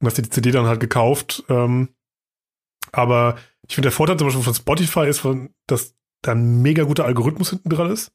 und 0.00 0.06
hast 0.06 0.16
dir 0.18 0.22
die 0.22 0.30
CD 0.30 0.50
dann 0.50 0.66
halt 0.66 0.80
gekauft. 0.80 1.44
Ähm, 1.48 1.90
aber 2.92 3.36
ich 3.68 3.74
finde, 3.74 3.86
der 3.86 3.92
Vorteil 3.96 4.16
zum 4.18 4.26
Beispiel 4.26 4.42
von 4.42 4.54
Spotify 4.54 5.06
ist, 5.06 5.18
von, 5.20 5.50
dass 5.66 5.94
da 6.22 6.32
ein 6.32 6.62
mega 6.62 6.84
guter 6.84 7.04
Algorithmus 7.04 7.50
hinten 7.50 7.70
dran 7.70 7.90
ist, 7.90 8.12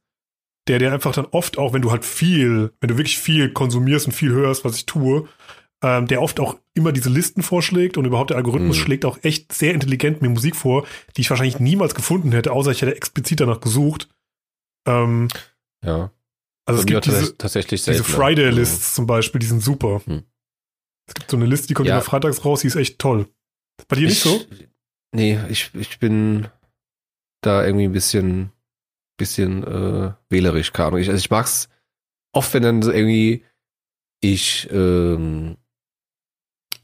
der 0.67 0.79
dir 0.79 0.91
einfach 0.91 1.13
dann 1.13 1.25
oft 1.27 1.57
auch, 1.57 1.73
wenn 1.73 1.81
du 1.81 1.91
halt 1.91 2.03
viel, 2.05 2.73
wenn 2.81 2.89
du 2.89 2.97
wirklich 2.97 3.17
viel 3.19 3.51
konsumierst 3.53 4.07
und 4.07 4.11
viel 4.13 4.31
hörst, 4.31 4.65
was 4.65 4.75
ich 4.77 4.85
tue, 4.85 5.27
ähm, 5.83 6.07
der 6.07 6.21
oft 6.21 6.39
auch 6.39 6.57
immer 6.73 6.91
diese 6.91 7.09
Listen 7.09 7.43
vorschlägt 7.43 7.97
und 7.97 8.05
überhaupt 8.05 8.31
der 8.31 8.37
Algorithmus 8.37 8.77
Mhm. 8.77 8.81
schlägt 8.81 9.05
auch 9.05 9.19
echt 9.23 9.53
sehr 9.53 9.73
intelligent 9.73 10.21
mir 10.21 10.29
Musik 10.29 10.55
vor, 10.55 10.85
die 11.15 11.21
ich 11.21 11.29
wahrscheinlich 11.29 11.59
niemals 11.59 11.93
gefunden 11.95 12.31
hätte, 12.31 12.51
außer 12.51 12.71
ich 12.71 12.81
hätte 12.81 12.95
explizit 12.95 13.39
danach 13.41 13.59
gesucht. 13.61 14.09
Ähm, 14.87 15.27
Ja. 15.83 16.11
also 16.65 16.79
es 16.79 16.85
Bei 16.85 16.93
mir 16.93 17.01
gibt 17.01 17.05
diese, 17.05 17.17
tats- 17.31 17.37
tatsächlich 17.37 17.83
diese 17.83 17.97
seltener. 17.97 18.17
Friday-Lists 18.17 18.95
zum 18.95 19.05
Beispiel, 19.07 19.39
die 19.39 19.45
sind 19.47 19.61
super. 19.61 20.01
Hm. 20.05 20.23
Es 21.07 21.13
gibt 21.13 21.29
so 21.29 21.37
eine 21.37 21.45
Liste, 21.45 21.67
die 21.67 21.73
kommt 21.73 21.87
Ja. 21.87 21.95
immer 21.95 22.03
freitags 22.03 22.43
raus, 22.45 22.61
die 22.61 22.67
ist 22.67 22.75
echt 22.75 22.99
toll. 22.99 23.27
Bei 23.87 23.95
dir 23.95 24.07
nicht 24.07 24.13
ich, 24.17 24.19
so? 24.23 24.41
Nee, 25.11 25.39
ich, 25.49 25.69
ich 25.73 25.99
bin 25.99 26.47
da 27.41 27.63
irgendwie 27.65 27.85
ein 27.85 27.91
bisschen, 27.91 28.51
bisschen 29.17 29.63
äh, 29.63 30.13
wählerisch, 30.29 30.73
keine 30.73 30.87
Ahnung. 30.87 30.99
Ich, 30.99 31.09
also 31.09 31.19
ich 31.19 31.29
mag's 31.29 31.69
oft, 32.33 32.53
wenn 32.53 32.63
dann 32.63 32.81
so 32.81 32.91
irgendwie 32.91 33.43
ich 34.21 34.67
ähm, 34.71 35.57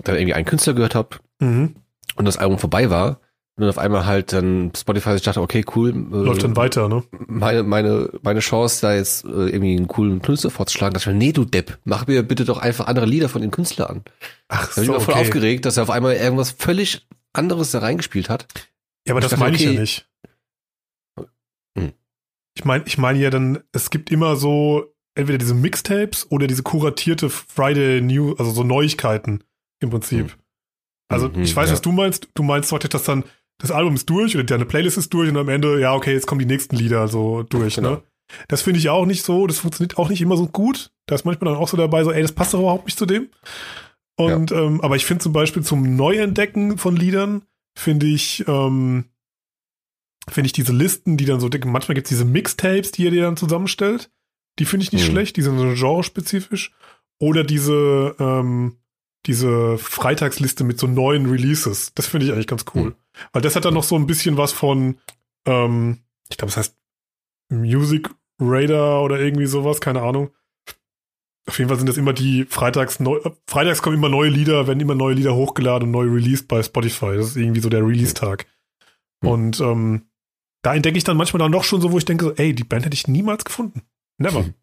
dann 0.03 0.15
irgendwie 0.15 0.33
einen 0.33 0.45
Künstler 0.45 0.73
gehört 0.73 0.95
habe 0.95 1.17
Mhm. 1.39 1.75
und 2.15 2.25
das 2.25 2.37
Album 2.37 2.59
vorbei 2.59 2.89
war 2.91 3.19
und 3.63 3.69
auf 3.69 3.77
einmal 3.77 4.05
halt 4.05 4.33
dann 4.33 4.71
Spotify 4.75 5.13
sich 5.13 5.21
dachte, 5.21 5.41
okay, 5.41 5.63
cool. 5.75 5.89
Äh, 5.89 6.15
Läuft 6.15 6.43
dann 6.43 6.55
weiter, 6.55 6.87
ne? 6.87 7.03
Meine, 7.27 7.63
meine, 7.63 8.09
meine 8.21 8.39
Chance, 8.39 8.81
da 8.81 8.93
jetzt 8.93 9.25
äh, 9.25 9.49
irgendwie 9.49 9.75
einen 9.75 9.87
coolen 9.87 10.21
Künstler 10.21 10.49
vorzuschlagen, 10.49 10.93
dachte 10.93 11.09
ich 11.09 11.13
mir, 11.13 11.19
nee, 11.19 11.31
du 11.31 11.45
Depp, 11.45 11.77
mach 11.83 12.07
mir 12.07 12.23
bitte 12.23 12.45
doch 12.45 12.57
einfach 12.57 12.87
andere 12.87 13.05
Lieder 13.05 13.29
von 13.29 13.41
dem 13.41 13.51
Künstler 13.51 13.89
an. 13.89 14.03
Ach 14.47 14.67
Da 14.69 14.81
bin 14.81 14.83
ich 14.83 14.89
mir 14.89 14.99
voll 14.99 15.13
aufgeregt, 15.15 15.65
dass 15.65 15.77
er 15.77 15.83
auf 15.83 15.89
einmal 15.89 16.15
irgendwas 16.15 16.51
völlig 16.51 17.07
anderes 17.33 17.71
da 17.71 17.79
reingespielt 17.79 18.29
hat. 18.29 18.47
Ja, 19.07 19.13
aber 19.13 19.21
das 19.21 19.31
dachte, 19.31 19.43
meine 19.43 19.55
ich 19.55 19.63
ja 19.63 19.71
okay. 19.71 19.79
nicht. 19.79 20.09
Hm. 21.77 21.93
Ich 22.55 22.65
meine, 22.65 22.83
ich 22.85 22.97
meine 22.97 23.19
ja 23.19 23.29
dann, 23.29 23.59
es 23.71 23.89
gibt 23.89 24.11
immer 24.11 24.35
so 24.35 24.93
entweder 25.15 25.37
diese 25.37 25.53
Mixtapes 25.53 26.31
oder 26.31 26.47
diese 26.47 26.63
kuratierte 26.63 27.29
Friday 27.29 28.01
New, 28.01 28.33
also 28.33 28.51
so 28.51 28.63
Neuigkeiten 28.63 29.43
im 29.79 29.89
Prinzip. 29.89 30.31
Hm. 30.31 30.37
Also 31.11 31.27
Mhm, 31.29 31.43
ich 31.43 31.55
weiß, 31.55 31.69
ja. 31.69 31.73
was 31.73 31.81
du 31.81 31.91
meinst. 31.91 32.29
Du 32.33 32.43
meinst 32.43 32.69
praktisch, 32.69 32.89
dass 32.89 33.03
dann 33.03 33.23
das 33.61 33.71
Album 33.71 33.93
ist 33.95 34.09
durch 34.09 34.35
oder 34.35 34.43
deine 34.43 34.65
Playlist 34.65 34.97
ist 34.97 35.13
durch 35.13 35.29
und 35.29 35.37
am 35.37 35.49
Ende, 35.49 35.79
ja, 35.79 35.93
okay, 35.93 36.13
jetzt 36.13 36.27
kommen 36.27 36.39
die 36.39 36.45
nächsten 36.45 36.75
Lieder 36.75 37.07
so 37.07 37.43
durch, 37.43 37.75
Genau. 37.75 37.89
ne? 37.91 38.01
Das 38.47 38.61
finde 38.61 38.79
ich 38.79 38.89
auch 38.89 39.05
nicht 39.05 39.23
so, 39.23 39.45
das 39.45 39.59
funktioniert 39.59 39.97
auch 39.97 40.09
nicht 40.09 40.21
immer 40.21 40.37
so 40.37 40.47
gut. 40.47 40.91
Da 41.05 41.15
ist 41.15 41.25
manchmal 41.25 41.51
dann 41.53 41.61
auch 41.61 41.67
so 41.67 41.75
dabei, 41.75 42.03
so, 42.03 42.11
ey, 42.11 42.21
das 42.21 42.31
passt 42.31 42.53
doch 42.53 42.59
überhaupt 42.59 42.85
nicht 42.85 42.97
zu 42.97 43.05
dem. 43.05 43.29
Und, 44.15 44.51
ähm, 44.51 44.79
aber 44.81 44.95
ich 44.95 45.05
finde 45.05 45.21
zum 45.23 45.33
Beispiel 45.33 45.63
zum 45.63 45.95
Neuentdecken 45.95 46.77
von 46.77 46.95
Liedern, 46.95 47.43
finde 47.77 48.05
ich, 48.05 48.45
ähm, 48.47 49.05
finde 50.29 50.45
ich 50.45 50.53
diese 50.53 50.71
Listen, 50.73 51.17
die 51.17 51.25
dann 51.25 51.39
so 51.39 51.49
dick, 51.49 51.65
manchmal 51.65 51.95
gibt 51.95 52.05
es 52.07 52.09
diese 52.09 52.25
Mixtapes, 52.25 52.91
die 52.91 53.03
ihr 53.03 53.11
dir 53.11 53.23
dann 53.23 53.37
zusammenstellt. 53.37 54.09
Die 54.59 54.65
finde 54.65 54.83
ich 54.85 54.91
nicht 54.93 55.07
Mhm. 55.07 55.11
schlecht, 55.11 55.37
die 55.37 55.41
sind 55.41 55.57
so 55.57 55.65
genrespezifisch. 55.73 56.71
Oder 57.19 57.43
diese, 57.43 58.15
ähm, 58.19 58.77
diese 59.25 59.77
Freitagsliste 59.77 60.63
mit 60.63 60.79
so 60.79 60.87
neuen 60.87 61.29
Releases. 61.29 61.93
Das 61.93 62.07
finde 62.07 62.25
ich 62.25 62.31
eigentlich 62.31 62.47
ganz 62.47 62.65
cool. 62.73 62.89
Mhm. 62.89 62.95
Weil 63.33 63.41
das 63.41 63.55
hat 63.55 63.65
dann 63.65 63.73
noch 63.73 63.83
so 63.83 63.95
ein 63.95 64.07
bisschen 64.07 64.37
was 64.37 64.51
von, 64.51 64.97
ähm, 65.45 65.99
ich 66.29 66.37
glaube, 66.37 66.49
es 66.49 66.57
heißt 66.57 66.77
Music 67.49 68.09
Radar 68.39 69.03
oder 69.03 69.19
irgendwie 69.19 69.45
sowas, 69.45 69.81
keine 69.81 70.01
Ahnung. 70.01 70.31
Auf 71.47 71.57
jeden 71.57 71.69
Fall 71.69 71.77
sind 71.77 71.89
das 71.89 71.97
immer 71.97 72.13
die 72.13 72.45
Freitags, 72.45 72.99
neu, 72.99 73.17
äh, 73.17 73.31
Freitags 73.47 73.81
kommen 73.81 73.97
immer 73.97 74.09
neue 74.09 74.29
Lieder, 74.29 74.67
werden 74.67 74.79
immer 74.79 74.95
neue 74.95 75.15
Lieder 75.15 75.35
hochgeladen 75.35 75.87
und 75.87 75.91
neu 75.91 76.05
released 76.05 76.47
bei 76.47 76.63
Spotify. 76.63 77.15
Das 77.15 77.27
ist 77.27 77.35
irgendwie 77.35 77.61
so 77.61 77.69
der 77.69 77.85
Release-Tag. 77.85 78.45
Hm. 79.23 79.29
Und 79.29 79.59
ähm, 79.59 80.05
da 80.61 80.75
entdecke 80.75 80.97
ich 80.97 81.03
dann 81.03 81.17
manchmal 81.17 81.39
dann 81.39 81.51
doch 81.51 81.63
schon 81.63 81.81
so, 81.81 81.91
wo 81.91 81.97
ich 81.97 82.05
denke, 82.05 82.25
so, 82.25 82.33
ey, 82.33 82.53
die 82.53 82.63
Band 82.63 82.85
hätte 82.85 82.93
ich 82.93 83.07
niemals 83.07 83.45
gefunden. 83.45 83.81
Never. 84.17 84.45
Hm. 84.45 84.53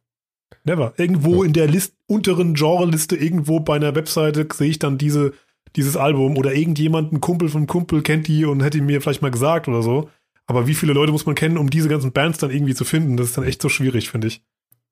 Never. 0.68 0.92
Irgendwo 0.96 1.42
Ja. 1.42 1.46
in 1.46 1.52
der 1.52 1.66
List, 1.66 1.94
unteren 2.06 2.54
Genre-Liste, 2.54 3.16
irgendwo 3.16 3.60
bei 3.60 3.76
einer 3.76 3.94
Webseite 3.94 4.46
sehe 4.52 4.70
ich 4.70 4.78
dann 4.78 4.98
diese, 4.98 5.32
dieses 5.76 5.96
Album 5.96 6.36
oder 6.36 6.54
irgendjemand, 6.54 7.12
ein 7.12 7.20
Kumpel 7.20 7.48
von 7.48 7.66
Kumpel 7.66 8.02
kennt 8.02 8.28
die 8.28 8.44
und 8.44 8.62
hätte 8.62 8.80
mir 8.80 9.00
vielleicht 9.00 9.22
mal 9.22 9.30
gesagt 9.30 9.68
oder 9.68 9.82
so. 9.82 10.08
Aber 10.46 10.66
wie 10.66 10.74
viele 10.74 10.92
Leute 10.94 11.12
muss 11.12 11.26
man 11.26 11.34
kennen, 11.34 11.58
um 11.58 11.68
diese 11.68 11.88
ganzen 11.88 12.12
Bands 12.12 12.38
dann 12.38 12.50
irgendwie 12.50 12.74
zu 12.74 12.84
finden? 12.84 13.16
Das 13.16 13.26
ist 13.28 13.36
dann 13.36 13.44
echt 13.44 13.60
so 13.60 13.68
schwierig, 13.68 14.08
finde 14.10 14.28
ich. 14.28 14.42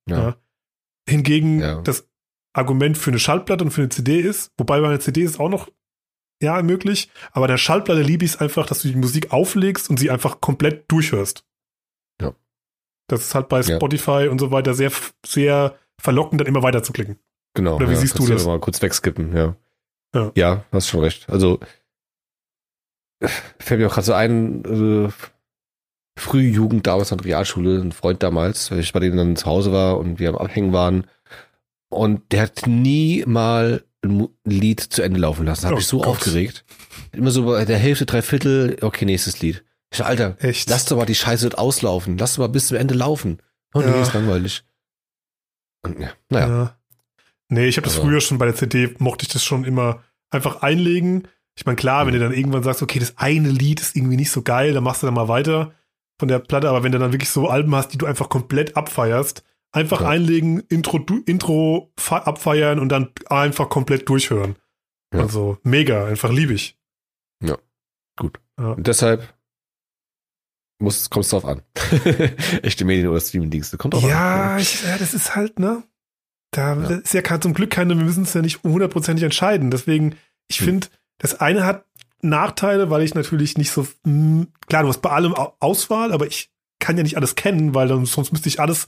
Ja. 0.09 0.19
Ja. 0.19 0.37
Hingegen 1.09 1.61
Ja. 1.61 1.81
das 1.83 2.09
Argument 2.53 2.99
für 2.99 3.11
eine 3.11 3.19
Schallplatte 3.19 3.65
und 3.65 3.71
für 3.71 3.83
eine 3.83 3.89
CD 3.91 4.21
ist, 4.21 4.51
wobei 4.59 4.81
bei 4.81 4.89
einer 4.89 5.01
CD 5.01 5.23
ist 5.23 5.39
auch 5.41 5.49
noch 5.49 5.69
ja 6.43 6.61
möglich, 6.63 7.09
aber 7.33 7.49
der 7.49 7.57
Schallplatte 7.57 8.03
liebe 8.03 8.25
ich 8.25 8.33
es 8.33 8.41
einfach, 8.41 8.67
dass 8.67 8.83
du 8.83 8.89
die 8.89 8.97
Musik 8.97 9.33
auflegst 9.33 9.89
und 9.89 9.99
sie 9.99 10.11
einfach 10.11 10.41
komplett 10.43 10.91
durchhörst. 10.91 11.46
Ja. 13.11 13.17
Das 13.17 13.21
ist 13.27 13.35
halt 13.35 13.49
bei 13.49 13.61
Ja. 13.61 13.77
Spotify 13.77 14.29
und 14.31 14.39
so 14.41 14.51
weiter 14.51 14.75
sehr, 14.75 14.91
sehr 15.25 15.75
verlockend, 15.99 16.41
dann 16.41 16.49
immer 16.49 16.63
weiter 16.63 16.83
zu 16.83 16.93
klicken. 16.93 17.19
Genau. 17.55 17.77
Oder 17.77 17.89
wie 17.89 17.95
ja, 17.95 17.99
siehst 18.01 18.19
du 18.19 18.27
das? 18.27 18.45
Mal 18.47 18.61
kurz 18.61 18.83
wegskippen, 18.83 19.35
ja. 19.35 19.57
Ja. 20.15 20.33
Ja, 20.35 20.65
hast 20.73 20.89
schon 20.89 21.01
recht. 21.01 21.29
Also 21.31 21.59
fällt 23.59 23.81
mir 23.81 23.87
auch 23.89 23.95
gerade 23.95 24.07
so 24.07 24.13
ein, 24.13 24.65
äh, 24.65 25.11
frühe 26.19 26.49
Jugend 26.49 26.87
damals 26.87 27.13
an 27.13 27.19
der 27.19 27.27
Realschule, 27.27 27.81
ein 27.81 27.93
Freund 27.93 28.23
damals, 28.23 28.71
weil 28.71 28.81
ich 28.81 28.93
bei 28.93 29.01
denen 29.01 29.17
dann 29.17 29.37
zu 29.37 29.47
Hause 29.47 29.73
war 29.73 29.99
und 29.99 30.19
wir 30.19 30.29
am 30.31 30.37
Abhängen 30.37 30.73
waren. 30.73 31.07
Und 31.89 32.33
der 32.33 32.43
hat 32.43 32.67
nie 32.67 33.25
mal 33.27 33.85
ein 34.05 34.29
Lied 34.45 34.81
zu 34.81 35.03
Ende 35.03 35.21
laufen 35.21 35.47
lassen. 35.47 35.67
Hat 35.67 35.73
Oh 35.73 35.77
mich 35.77 35.87
so 35.87 35.99
Gott. 35.99 36.09
aufgeregt. 36.09 36.65
Immer 37.13 37.31
so 37.31 37.45
bei 37.47 37.65
der 37.65 37.79
Hälfte, 37.79 38.07
drei 38.07 38.23
Viertel, 38.23 38.77
okay, 38.83 39.05
nächstes 39.05 39.41
Lied. 39.41 39.65
Ich 39.93 40.05
Alter, 40.05 40.37
Echt? 40.41 40.69
lass 40.69 40.85
doch 40.85 40.97
mal 40.97 41.07
die 41.07 41.15
Scheiße 41.15 41.57
auslaufen. 41.57 42.19
Lass 42.19 42.33
doch 42.35 42.39
mal 42.41 42.49
bis 42.49 42.69
zum 42.69 42.77
Ende 42.77 42.95
laufen. 42.95 43.41
Oh 43.75 43.81
nee, 43.81 43.87
Ja. 43.87 44.03
ist 44.03 44.15
langweilig. 44.15 44.65
Und, 45.83 45.99
ja, 46.01 46.11
naja. 46.29 46.49
Ja. 46.49 46.79
Nee, 47.49 47.67
ich 47.67 47.77
habe 47.77 47.87
das 47.87 47.97
Aber- 47.97 48.07
früher 48.07 48.21
schon 48.21 48.39
bei 48.39 48.47
der 48.47 48.57
CD, 48.57 48.95
mochte 48.99 49.25
ich 49.25 49.33
das 49.33 49.45
schon 49.45 49.65
immer 49.65 50.03
einfach 50.31 50.63
einlegen. 50.63 51.29
Ich 51.57 51.65
meine, 51.65 51.77
klar, 51.77 52.07
wenn 52.07 52.13
du 52.13 52.19
dann 52.19 52.33
irgendwann 52.35 52.63
sagst, 52.65 52.83
okay, 52.83 52.99
das 52.99 53.17
eine 53.19 53.49
Lied 53.51 53.81
ist 53.81 53.97
irgendwie 53.97 54.17
nicht 54.17 54.31
so 54.33 54.43
geil, 54.43 54.75
dann 54.75 54.83
machst 54.85 55.03
du 55.03 55.07
dann 55.07 55.15
mal 55.15 55.29
weiter 55.29 55.73
von 56.19 56.29
der 56.29 56.41
Platte, 56.41 56.69
aber 56.69 56.83
wenn 56.83 56.93
du 56.93 56.99
dann 56.99 57.13
wirklich 57.13 57.31
so 57.31 57.49
Alben 57.49 57.75
hast, 57.75 57.89
die 57.93 57.99
du 57.99 58.07
einfach 58.07 58.29
komplett 58.29 58.77
abfeierst, 58.77 59.45
einfach 59.73 60.01
Ja. 60.01 60.09
einlegen, 60.09 60.61
Intro, 60.69 60.99
Intro 61.27 61.93
fe- 61.99 62.27
abfeiern 62.27 62.79
und 62.81 62.89
dann 62.89 63.11
einfach 63.29 63.69
komplett 63.69 64.09
durchhören. 64.09 64.57
Ja. 65.15 65.21
Also 65.21 65.59
mega, 65.63 66.07
einfach 66.07 66.31
lieb 66.33 66.51
ich. 66.51 66.77
Und 68.59 68.87
deshalb 68.87 69.35
muss, 70.79 71.09
kommt 71.11 71.25
es 71.25 71.31
drauf 71.31 71.45
an. 71.45 71.63
Echte 72.63 72.85
Medien 72.85 73.09
oder 73.09 73.21
Streamingdienste. 73.21 73.77
Kommt 73.79 73.95
drauf 73.95 74.03
Ja, 74.09 74.55
an. 74.55 74.59
ich, 74.61 74.83
ja, 74.85 74.97
das 74.99 75.15
ist 75.15 75.35
halt, 75.35 75.59
ne? 75.59 75.83
Da 76.53 76.75
Ja. 76.75 76.89
ist 76.97 77.15
ja 77.15 77.23
kein- 77.23 77.41
zum 77.43 77.55
Glück 77.55 77.71
keine, 77.71 77.97
wir 77.97 78.05
müssen 78.05 78.25
es 78.25 78.35
ja 78.35 78.43
nicht 78.43 78.63
hundertprozentig 78.63 79.25
entscheiden. 79.25 79.71
Deswegen, 79.71 80.17
ich 80.49 80.59
Hm. 80.61 80.67
finde, 80.67 80.87
das 81.19 81.41
eine 81.41 81.65
hat 81.65 81.85
Nachteile, 82.23 82.91
weil 82.91 83.03
ich 83.03 83.15
natürlich 83.15 83.57
nicht 83.59 83.71
so, 83.71 83.87
mh, 84.05 84.47
klar, 84.67 84.83
du 84.83 84.89
hast 84.89 85.03
bei 85.03 85.11
allem 85.11 85.35
Au- 85.35 85.55
Auswahl, 85.61 86.13
aber 86.13 86.27
ich 86.27 86.51
kann 86.79 86.97
ja 86.97 87.03
nicht 87.03 87.17
alles 87.17 87.35
kennen, 87.35 87.75
weil 87.75 87.89
dann 87.89 88.05
sonst 88.07 88.33
müsste 88.33 88.49
ich 88.49 88.61
alles 88.61 88.87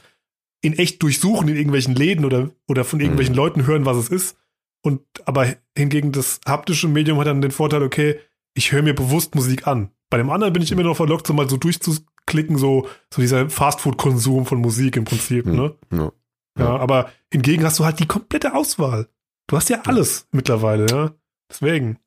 in 0.61 0.72
echt 0.79 1.03
durchsuchen 1.03 1.48
in 1.48 1.57
irgendwelchen 1.57 1.94
Läden 1.94 2.24
oder, 2.24 2.51
oder 2.66 2.85
von 2.85 3.01
irgendwelchen 3.01 3.35
Hm. 3.35 3.37
Leuten 3.42 3.66
hören, 3.66 3.85
was 3.87 3.96
es 3.96 4.09
ist. 4.09 4.37
Und 4.83 5.01
aber 5.24 5.55
hingegen 5.77 6.12
das 6.12 6.40
haptische 6.46 6.88
Medium 6.88 7.18
hat 7.18 7.27
dann 7.27 7.40
den 7.42 7.51
Vorteil, 7.51 7.83
okay, 7.83 8.18
ich 8.55 8.72
höre 8.72 8.83
mir 8.83 8.94
bewusst 8.94 9.35
Musik 9.35 9.66
an. 9.66 9.90
Bei 10.11 10.16
dem 10.16 10.31
anderen 10.31 10.53
bin 10.53 10.62
ich 10.62 10.73
immer 10.73 10.83
noch 10.83 10.97
verlockt, 10.97 11.27
so 11.27 11.35
mal 11.35 11.49
so 11.49 11.57
durchzuklicken, 11.59 12.57
so, 12.57 12.88
so 13.12 13.21
dieser 13.21 13.51
Fastfood-Konsum 13.51 14.47
von 14.47 14.59
Musik 14.61 14.97
im 14.97 15.05
Prinzip, 15.05 15.44
Hm. 15.47 15.57
ne? 15.57 15.75
Ja. 15.92 16.12
Ja, 16.59 16.77
aber 16.77 17.11
hingegen 17.33 17.64
hast 17.64 17.79
du 17.79 17.85
halt 17.85 18.01
die 18.01 18.07
komplette 18.07 18.55
Auswahl. 18.55 19.09
Du 19.47 19.57
hast 19.57 19.68
ja 19.68 19.83
alles 19.87 20.27
mittlerweile, 20.33 20.87
ja. 20.90 21.14
Deswegen. 21.51 21.99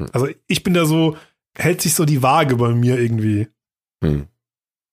Hm. 0.00 0.08
Also 0.12 0.28
ich 0.46 0.62
bin 0.62 0.72
da 0.74 0.86
so, 0.86 1.16
hält 1.56 1.82
sich 1.82 1.94
so 1.94 2.04
die 2.06 2.22
Waage 2.22 2.56
bei 2.56 2.72
mir 2.74 2.98
irgendwie. 2.98 3.48
Hm. 4.02 4.26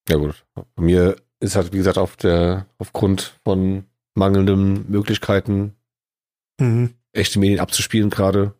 Ja 0.08 0.16
gut. 0.16 0.44
Bei 0.54 0.82
mir 0.82 1.16
ist 1.40 1.56
halt, 1.56 1.72
wie 1.72 1.78
gesagt, 1.78 1.96
auf 1.96 2.16
der, 2.16 2.66
aufgrund 2.78 3.38
von 3.44 3.84
mangelnden 4.14 4.84
Möglichkeiten, 4.90 5.74
Mhm. 6.60 6.94
echte 7.12 7.38
Medien 7.38 7.60
abzuspielen 7.60 8.10
gerade. 8.10 8.52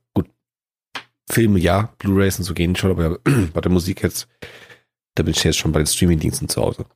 Filme 1.30 1.58
ja, 1.58 1.92
Blu-Rays 1.98 2.38
und 2.38 2.44
so 2.44 2.54
gehen 2.54 2.76
schon, 2.76 2.90
aber 2.90 3.18
bei 3.52 3.60
der 3.60 3.70
Musik 3.72 4.02
jetzt, 4.02 4.28
da 5.14 5.22
bin 5.22 5.32
ich 5.32 5.42
jetzt 5.44 5.58
schon 5.58 5.72
bei 5.72 5.80
den 5.80 5.86
Streamingdiensten 5.86 6.48
zu 6.48 6.62
Hause. 6.62 6.86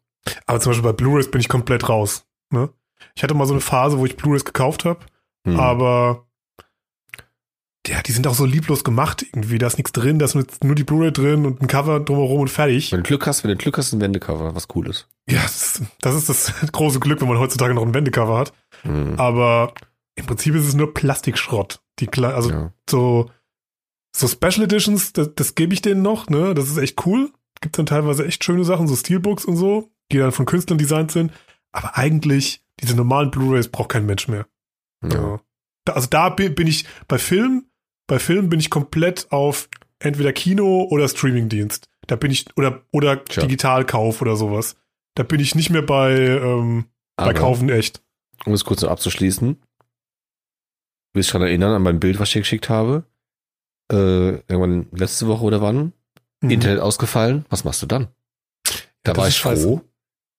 Aber 0.47 0.61
zum 0.61 0.71
Beispiel 0.71 0.85
bei 0.91 0.93
Blu-rays 0.97 1.31
bin 1.31 1.41
ich 1.41 1.49
komplett 1.49 1.89
raus. 1.89 2.25
Ne? 2.51 2.71
Ich 3.15 3.23
hatte 3.23 3.35
mal 3.35 3.47
so 3.47 3.55
eine 3.55 3.61
Phase, 3.61 3.99
wo 3.99 4.07
ich 4.07 4.17
Blu-rays 4.17 4.45
gekauft 4.45 4.85
habe, 4.85 5.01
Hm. 5.47 5.59
aber 5.59 6.27
ja, 7.87 8.01
die 8.01 8.13
sind 8.13 8.29
auch 8.29 8.35
so 8.35 8.45
lieblos 8.47 8.85
gemacht 8.85 9.23
irgendwie. 9.23 9.59
Da 9.59 9.67
ist 9.67 9.77
nichts 9.77 9.91
drin, 9.91 10.21
da 10.21 10.27
ist 10.27 10.37
nur- 10.63 10.75
die 10.77 10.85
Blu-ray 10.85 11.13
drin 11.13 11.45
und 11.45 11.61
ein 11.61 11.67
Cover 11.67 11.99
drumherum 11.99 12.43
und 12.43 12.49
fertig. 12.49 12.93
Wenn 12.93 13.03
du 13.03 13.09
Glück 13.09 13.27
hast, 13.27 13.43
wenn 13.43 13.51
du 13.51 13.57
Glück 13.57 13.77
hast, 13.77 13.93
ein 13.93 14.01
Wendecover, 14.01 14.55
was 14.55 14.69
cool 14.77 14.89
ist. 14.89 15.09
Ja, 15.29 15.43
das, 15.43 15.83
das 16.01 16.15
ist 16.15 16.29
das 16.29 16.53
große 16.73 17.01
Glück, 17.01 17.21
wenn 17.21 17.29
man 17.29 17.41
heutzutage 17.41 17.75
noch 17.75 17.83
ein 17.83 17.93
Wendecover 17.93 18.39
hat. 18.39 18.53
Hm. 18.83 19.19
Aber 19.19 19.75
im 20.15 20.27
Prinzip 20.27 20.55
ist 20.55 20.69
es 20.69 20.75
nur 20.75 20.95
Plastikschrott. 20.95 21.81
Die 21.99 22.09
also 22.23 22.51
ja. 22.51 22.73
so, 22.89 23.31
so 24.15 24.29
Special 24.29 24.65
Editions, 24.65 25.13
das, 25.13 25.35
das 25.35 25.55
gebe 25.55 25.75
ich 25.75 25.83
denen 25.83 26.03
noch, 26.03 26.29
ne? 26.29 26.55
Das 26.55 26.69
ist 26.69 26.77
echt 26.77 27.07
cool. 27.07 27.33
Gibt 27.61 27.79
dann 27.79 27.87
teilweise 27.87 28.27
echt 28.27 28.45
schöne 28.45 28.65
Sachen, 28.65 28.89
so 28.89 28.97
Steelbooks 28.97 29.45
und 29.45 29.57
so, 29.57 29.91
die 30.11 30.19
dann 30.19 30.33
von 30.33 30.47
Künstlern 30.47 30.79
designt 30.79 31.13
sind. 31.13 31.33
Aber 31.73 31.97
eigentlich, 31.97 32.63
diese 32.81 32.97
normalen 32.97 33.31
Blu-Rays 33.31 33.69
braucht 33.69 33.91
kein 33.91 34.07
Mensch 34.07 34.29
mehr. 34.29 34.47
Ja. 35.03 35.41
Also 35.89 36.09
da 36.09 36.29
bin, 36.29 36.55
bin 36.55 36.67
ich 36.67 36.85
bei 37.09 37.19
Film, 37.19 37.67
bei 38.07 38.19
Film 38.19 38.49
bin 38.49 38.61
ich 38.61 38.71
komplett 38.71 39.31
auf 39.33 39.69
entweder 39.99 40.33
Kino 40.33 40.87
oder 40.91 41.09
Streamingdienst. 41.09 41.89
Da 42.07 42.17
bin 42.17 42.31
ich, 42.31 42.47
oder, 42.57 42.83
oder 42.93 43.25
Tja. 43.25 43.43
Digitalkauf 43.43 44.21
oder 44.21 44.37
sowas. 44.37 44.77
Da 45.15 45.23
bin 45.23 45.41
ich 45.41 45.55
nicht 45.55 45.71
mehr 45.71 45.83
bei, 45.83 46.15
ähm, 46.15 46.87
bei 47.17 47.33
Kaufen 47.33 47.69
echt. 47.69 48.03
um 48.45 48.53
es 48.53 48.65
kurz 48.65 48.83
noch 48.83 48.91
abzuschließen, 48.91 49.55
du 49.55 51.19
wirst 51.19 51.29
dich 51.29 51.33
daran 51.33 51.47
erinnern 51.47 51.75
an 51.75 51.83
mein 51.83 52.01
Bild, 52.01 52.19
was 52.19 52.29
ich 52.29 52.33
dir 52.35 52.41
geschickt 52.41 52.69
habe. 52.69 53.05
Äh, 53.91 54.37
irgendwann 54.49 54.87
letzte 54.93 55.27
Woche 55.27 55.45
oder 55.45 55.61
wann? 55.61 55.93
Mhm. 56.41 56.51
Internet 56.51 56.81
ausgefallen. 56.81 57.45
Was 57.51 57.65
machst 57.65 57.83
du 57.83 57.87
dann? 57.87 58.09
Da 59.03 59.13
das 59.13 59.17
war 59.19 59.29
ich 59.29 59.37
scheiße. 59.37 59.63
froh, 59.65 59.81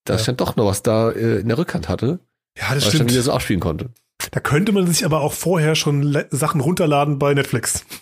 dass 0.05 0.15
Ja. 0.17 0.19
ich 0.21 0.25
dann 0.27 0.37
doch 0.37 0.55
noch 0.55 0.65
was 0.65 0.83
da 0.83 1.11
äh, 1.11 1.39
in 1.39 1.47
der 1.49 1.57
Rückhand 1.57 1.89
hatte, 1.89 2.19
Ja, 2.57 2.63
das 2.63 2.69
weil 2.69 2.77
ich 2.77 2.83
dann 2.83 2.91
stimmt. 2.93 3.11
wieder 3.11 3.21
so 3.21 3.31
abspielen 3.33 3.59
konnte. 3.59 3.89
Da 4.31 4.39
könnte 4.39 4.71
man 4.71 4.87
sich 4.87 5.05
aber 5.05 5.19
auch 5.21 5.33
vorher 5.33 5.75
schon 5.75 6.17
Sachen 6.31 6.61
runterladen 6.61 7.19
bei 7.19 7.33
Netflix. 7.33 7.83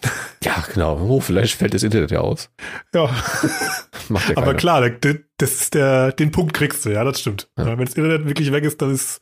Ja, 0.44 0.64
genau. 0.74 0.98
Oh, 1.00 1.20
vielleicht 1.22 1.54
fällt 1.54 1.76
das 1.76 1.84
Internet 1.84 2.10
ja 2.10 2.22
aus. 2.22 2.50
Ja, 2.96 3.04
Macht 4.10 4.28
ja 4.30 4.38
aber 4.38 4.48
keiner. 4.48 4.58
klar, 4.58 4.90
der- 4.90 5.20
das 5.38 5.52
ist 5.62 5.76
der, 5.76 6.14
den 6.14 6.32
Punkt 6.32 6.56
kriegst 6.56 6.84
du, 6.84 6.90
ja, 6.90 7.04
das 7.04 7.20
stimmt. 7.20 7.48
Ja. 7.60 7.68
Ja. 7.68 7.78
Wenn 7.78 7.86
das 7.86 7.94
Internet 7.94 8.26
wirklich 8.26 8.52
weg 8.52 8.64
ist, 8.64 8.82
dann 8.82 8.92
ist, 8.92 9.22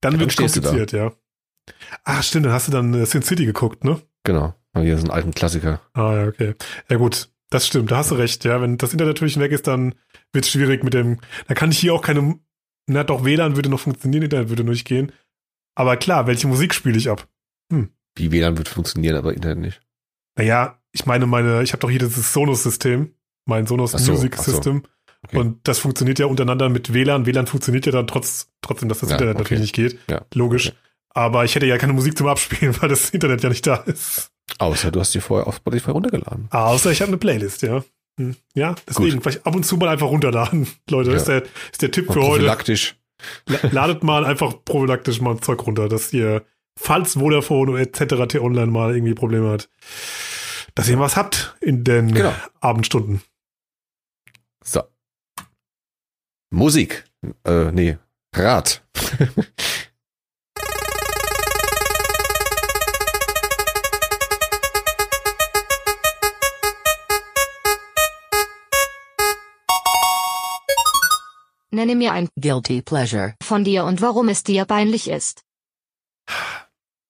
dann 0.00 0.14
Dann 0.14 0.20
wird 0.20 0.30
es 0.32 0.36
kompliziert, 0.36 0.90
ja. 0.90 1.12
Ah, 2.02 2.20
stimmt, 2.20 2.46
dann 2.46 2.52
hast 2.52 2.66
du 2.66 2.72
dann 2.72 2.92
äh, 2.94 3.06
Sin 3.06 3.22
City 3.22 3.46
geguckt, 3.46 3.84
ne? 3.84 4.00
Genau. 4.24 4.54
Wieder 4.84 4.96
so 4.98 5.04
einen 5.04 5.10
alten 5.10 5.32
Klassiker. 5.32 5.80
Ah, 5.94 6.14
ja, 6.14 6.26
okay. 6.26 6.54
Ja, 6.90 6.96
gut. 6.96 7.28
Das 7.50 7.66
stimmt, 7.66 7.90
da 7.92 7.98
hast 7.98 8.10
du 8.10 8.16
recht, 8.16 8.44
ja. 8.44 8.60
Wenn 8.60 8.76
das 8.76 8.92
Internet 8.92 9.14
natürlich 9.14 9.38
weg 9.38 9.52
ist, 9.52 9.66
dann 9.66 9.94
wird 10.32 10.44
es 10.44 10.50
schwierig 10.50 10.82
mit 10.82 10.94
dem, 10.94 11.20
da 11.46 11.54
kann 11.54 11.70
ich 11.70 11.78
hier 11.78 11.94
auch 11.94 12.02
keine, 12.02 12.40
na 12.86 13.04
doch, 13.04 13.24
WLAN 13.24 13.54
würde 13.54 13.68
noch 13.68 13.80
funktionieren, 13.80 14.24
Internet 14.24 14.48
würde 14.48 14.64
nicht 14.64 14.86
gehen. 14.86 15.12
Aber 15.76 15.96
klar, 15.96 16.26
welche 16.26 16.48
Musik 16.48 16.74
spiele 16.74 16.98
ich 16.98 17.08
ab? 17.08 17.28
Wie 18.16 18.32
WLAN 18.32 18.58
wird 18.58 18.68
funktionieren, 18.68 19.16
aber 19.16 19.32
Internet 19.34 19.58
nicht. 19.58 19.80
Naja, 20.36 20.80
ich 20.92 21.06
meine, 21.06 21.26
meine, 21.26 21.62
ich 21.62 21.72
habe 21.72 21.80
doch 21.80 21.90
hier 21.90 22.00
dieses 22.00 22.32
Sonos-System, 22.32 23.14
mein 23.44 23.66
Sonos 23.66 23.94
Ach 23.94 23.98
so, 23.98 24.12
Music. 24.12 24.36
Okay. 24.38 25.38
Und 25.38 25.66
das 25.66 25.78
funktioniert 25.78 26.18
ja 26.18 26.26
untereinander 26.26 26.68
mit 26.68 26.92
WLAN. 26.92 27.26
WLAN 27.26 27.46
funktioniert 27.46 27.86
ja 27.86 27.92
dann 27.92 28.06
trotz, 28.06 28.48
trotzdem, 28.60 28.88
dass 28.88 29.00
das 29.00 29.10
Ja, 29.10 29.16
Internet 29.16 29.36
okay. 29.36 29.42
natürlich 29.42 29.60
nicht 29.62 29.74
geht. 29.74 29.98
Ja, 30.10 30.24
Logisch. 30.34 30.68
okay. 30.68 30.76
Aber 31.10 31.44
ich 31.44 31.54
hätte 31.54 31.66
ja 31.66 31.78
keine 31.78 31.94
Musik 31.94 32.16
zum 32.16 32.26
Abspielen, 32.26 32.76
weil 32.80 32.88
das 32.88 33.10
Internet 33.10 33.42
ja 33.42 33.48
nicht 33.48 33.66
da 33.66 33.76
ist. 33.76 34.30
Außer 34.58 34.90
du 34.90 35.00
hast 35.00 35.14
die 35.14 35.20
vorher 35.20 35.46
auf 35.46 35.56
Spotify 35.56 35.90
runtergeladen. 35.90 36.48
Außer 36.50 36.90
ich 36.90 37.00
habe 37.00 37.08
eine 37.10 37.18
Playlist, 37.18 37.62
ja. 37.62 37.84
Hm. 38.18 38.36
Ja, 38.54 38.74
deswegen, 38.88 39.20
vielleicht 39.20 39.44
ab 39.46 39.54
und 39.54 39.64
zu 39.64 39.76
mal 39.76 39.88
einfach 39.88 40.06
runterladen. 40.08 40.66
Leute, 40.90 41.10
das 41.10 41.22
ist 41.22 41.28
Ja. 41.28 41.40
der, 41.40 41.48
ist 41.72 41.82
der 41.82 41.90
Tipp 41.90 42.06
für 42.06 42.14
heute. 42.20 42.28
prophylaktisch. 42.44 42.96
La- 43.46 43.58
Ladet 43.70 44.02
mal 44.04 44.24
einfach 44.24 44.54
prophylaktisch 44.64 45.20
mal 45.20 45.38
Zeug 45.40 45.66
runter, 45.66 45.88
dass 45.88 46.12
ihr, 46.12 46.44
falls 46.78 47.14
Vodafone 47.14 47.78
etc. 47.80 48.26
T-Online 48.28 48.66
mal 48.70 48.94
irgendwie 48.94 49.14
Probleme 49.14 49.50
hat, 49.50 49.68
dass 50.74 50.88
ihr 50.88 50.98
was 50.98 51.16
habt 51.16 51.56
in 51.60 51.84
den 51.84 52.12
Genau. 52.14 52.34
Abendstunden. 52.60 53.22
So. 54.64 54.82
Musik. 56.50 57.04
Äh, 57.44 57.72
nee. 57.72 57.98
Rad. 58.34 58.82
Nenne 71.76 71.94
mir 71.94 72.12
ein 72.12 72.28
Guilty 72.40 72.80
Pleasure. 72.80 73.34
von 73.42 73.62
dir 73.62 73.84
und 73.84 74.00
warum 74.00 74.30
es 74.30 74.42
dir 74.42 74.64
peinlich 74.64 75.10
ist. 75.10 75.42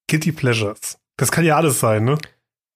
Guilty 0.09 0.33
Pleasures. 0.33 0.99
Das 1.17 1.31
kann 1.31 1.45
ja 1.45 1.57
alles 1.57 1.79
sein, 1.79 2.05
ne? 2.05 2.19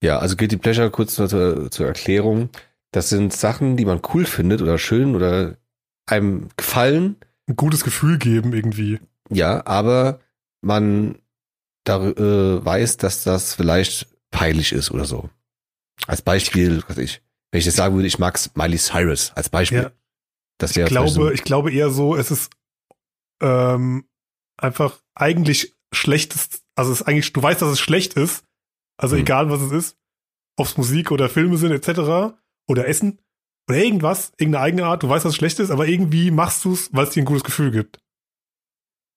Ja, 0.03 0.19
also 0.19 0.37
Guilty 0.37 0.57
Pleasure, 0.57 0.91
kurz 0.91 1.17
zur, 1.17 1.29
zur 1.71 1.87
Erklärung. 1.87 2.49
Das 2.93 3.09
sind 3.09 3.33
Sachen, 3.33 3.77
die 3.77 3.85
man 3.85 4.01
cool 4.15 4.25
findet 4.25 4.63
oder 4.63 4.79
schön 4.79 5.17
oder 5.17 5.57
einem 6.07 6.49
gefallen. 6.57 7.17
Ein 7.49 7.57
gutes 7.57 7.83
Gefühl 7.83 8.19
geben 8.19 8.53
irgendwie. 8.53 9.01
Ja, 9.29 9.67
aber 9.67 10.21
man 10.61 11.19
da, 11.85 12.01
äh, 12.07 12.65
weiß, 12.65 12.99
dass 12.99 13.25
das 13.25 13.55
vielleicht 13.55 14.07
peinlich 14.31 14.73
ist 14.73 14.93
oder 14.93 15.07
so. 15.07 15.29
Als 16.07 16.23
Beispiel, 16.23 16.83
was 16.87 16.97
weiß 16.97 16.99
ich, 16.99 17.23
wenn 17.51 17.59
ich 17.59 17.67
jetzt 17.67 17.77
sagen 17.77 17.97
würde, 17.97 18.07
ich 18.07 18.21
mag 18.21 18.39
Miley 18.55 18.79
Cyrus 18.79 19.33
als 19.35 19.49
Beispiel. 19.49 19.83
Ja. 19.83 19.91
Das 20.61 20.77
Ich 20.77 20.85
glaube, 20.85 21.09
so, 21.09 21.31
ich 21.31 21.43
glaube 21.43 21.73
eher 21.73 21.91
so, 21.91 22.15
es 22.17 22.31
ist 22.31 22.51
ähm, 23.43 24.05
einfach 24.59 25.01
eigentlich 25.15 25.75
schlechtes, 25.93 26.63
also 26.77 26.93
es 26.93 27.01
ist 27.01 27.07
eigentlich, 27.07 27.33
du 27.33 27.43
weißt, 27.43 27.63
dass 27.63 27.71
es 27.71 27.81
schlecht 27.81 28.15
ist, 28.15 28.45
also 28.99 29.17
Hm. 29.17 29.23
egal 29.23 29.51
was 29.51 29.63
es 29.63 29.73
ist, 29.73 29.97
ob 30.59 30.67
es 30.67 30.77
Musik 30.77 31.11
oder 31.11 31.29
Filme 31.29 31.57
sind 31.57 31.73
etc. 31.73 32.37
oder 32.69 32.87
Essen 32.87 33.19
oder 33.69 33.79
irgendwas, 33.79 34.33
irgendeine 34.37 34.65
eigene 34.65 34.87
Art, 34.87 35.03
du 35.03 35.09
weißt, 35.09 35.25
dass 35.25 35.33
es 35.33 35.37
schlecht 35.37 35.59
ist, 35.59 35.71
aber 35.71 35.89
irgendwie 35.89 36.31
machst 36.31 36.65
du 36.65 36.75
es, 36.75 36.93
weil 36.93 37.05
es 37.05 37.11
dir 37.11 37.23
ein 37.23 37.27
gutes 37.27 37.45
Gefühl 37.45 37.71
gibt. 37.71 37.99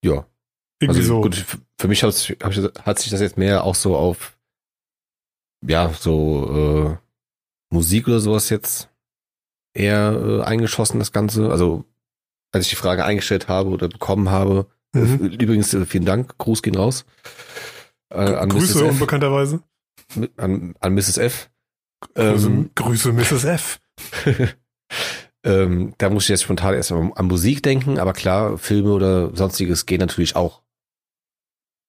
ja. 0.04 0.26
Irgendwie 0.80 1.02
also 1.02 1.16
so. 1.16 1.22
gut, 1.22 1.46
für 1.80 1.88
mich 1.88 2.04
hat 2.04 2.14
sich 2.14 2.38
das 2.40 3.22
jetzt 3.22 3.38
mehr 3.38 3.64
auch 3.64 3.76
so 3.76 3.96
auf, 3.96 4.38
ja, 5.66 5.94
so 5.94 6.98
äh, 6.98 6.98
Musik 7.74 8.08
oder 8.08 8.20
sowas 8.20 8.50
jetzt 8.50 8.93
eher 9.74 10.14
äh, 10.14 10.42
eingeschossen, 10.44 11.00
das 11.00 11.12
Ganze. 11.12 11.50
Also 11.52 11.86
als 12.52 12.66
ich 12.66 12.70
die 12.72 12.76
Frage 12.76 13.06
eingestellt 13.06 13.48
habe 13.48 13.70
oder 13.70 13.88
bekommen 13.90 14.30
habe, 14.30 14.68
Mhm. 14.96 15.26
äh, 15.26 15.44
übrigens 15.44 15.74
äh, 15.74 15.86
vielen 15.88 16.06
Dank, 16.06 16.38
Gruß 16.38 16.62
gehen 16.62 16.76
raus. 16.76 17.06
Äh, 18.12 18.18
an 18.36 18.50
Grüße 18.50 18.76
Mrs. 18.78 18.82
F. 18.84 18.92
unbekannterweise. 18.92 19.64
An, 20.38 20.76
an 20.80 20.94
Mrs. 20.94 21.18
F. 21.18 21.50
Grüße, 22.14 22.48
Ähm, 22.48 22.70
Grüße 22.76 23.12
Mrs. 23.12 23.44
F. 23.46 23.80
ähm, 25.44 25.94
da 25.98 26.10
muss 26.12 26.24
ich 26.24 26.30
jetzt 26.30 26.44
spontan 26.44 26.76
erst 26.76 26.92
mal 26.92 27.12
an 27.16 27.26
Musik 27.26 27.64
denken, 27.64 27.98
aber 27.98 28.14
klar, 28.14 28.58
Filme 28.60 28.92
oder 28.94 29.36
sonstiges 29.36 29.86
gehen 29.88 30.00
natürlich 30.00 30.36
auch. 30.36 30.62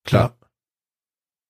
Klar. 0.06 0.36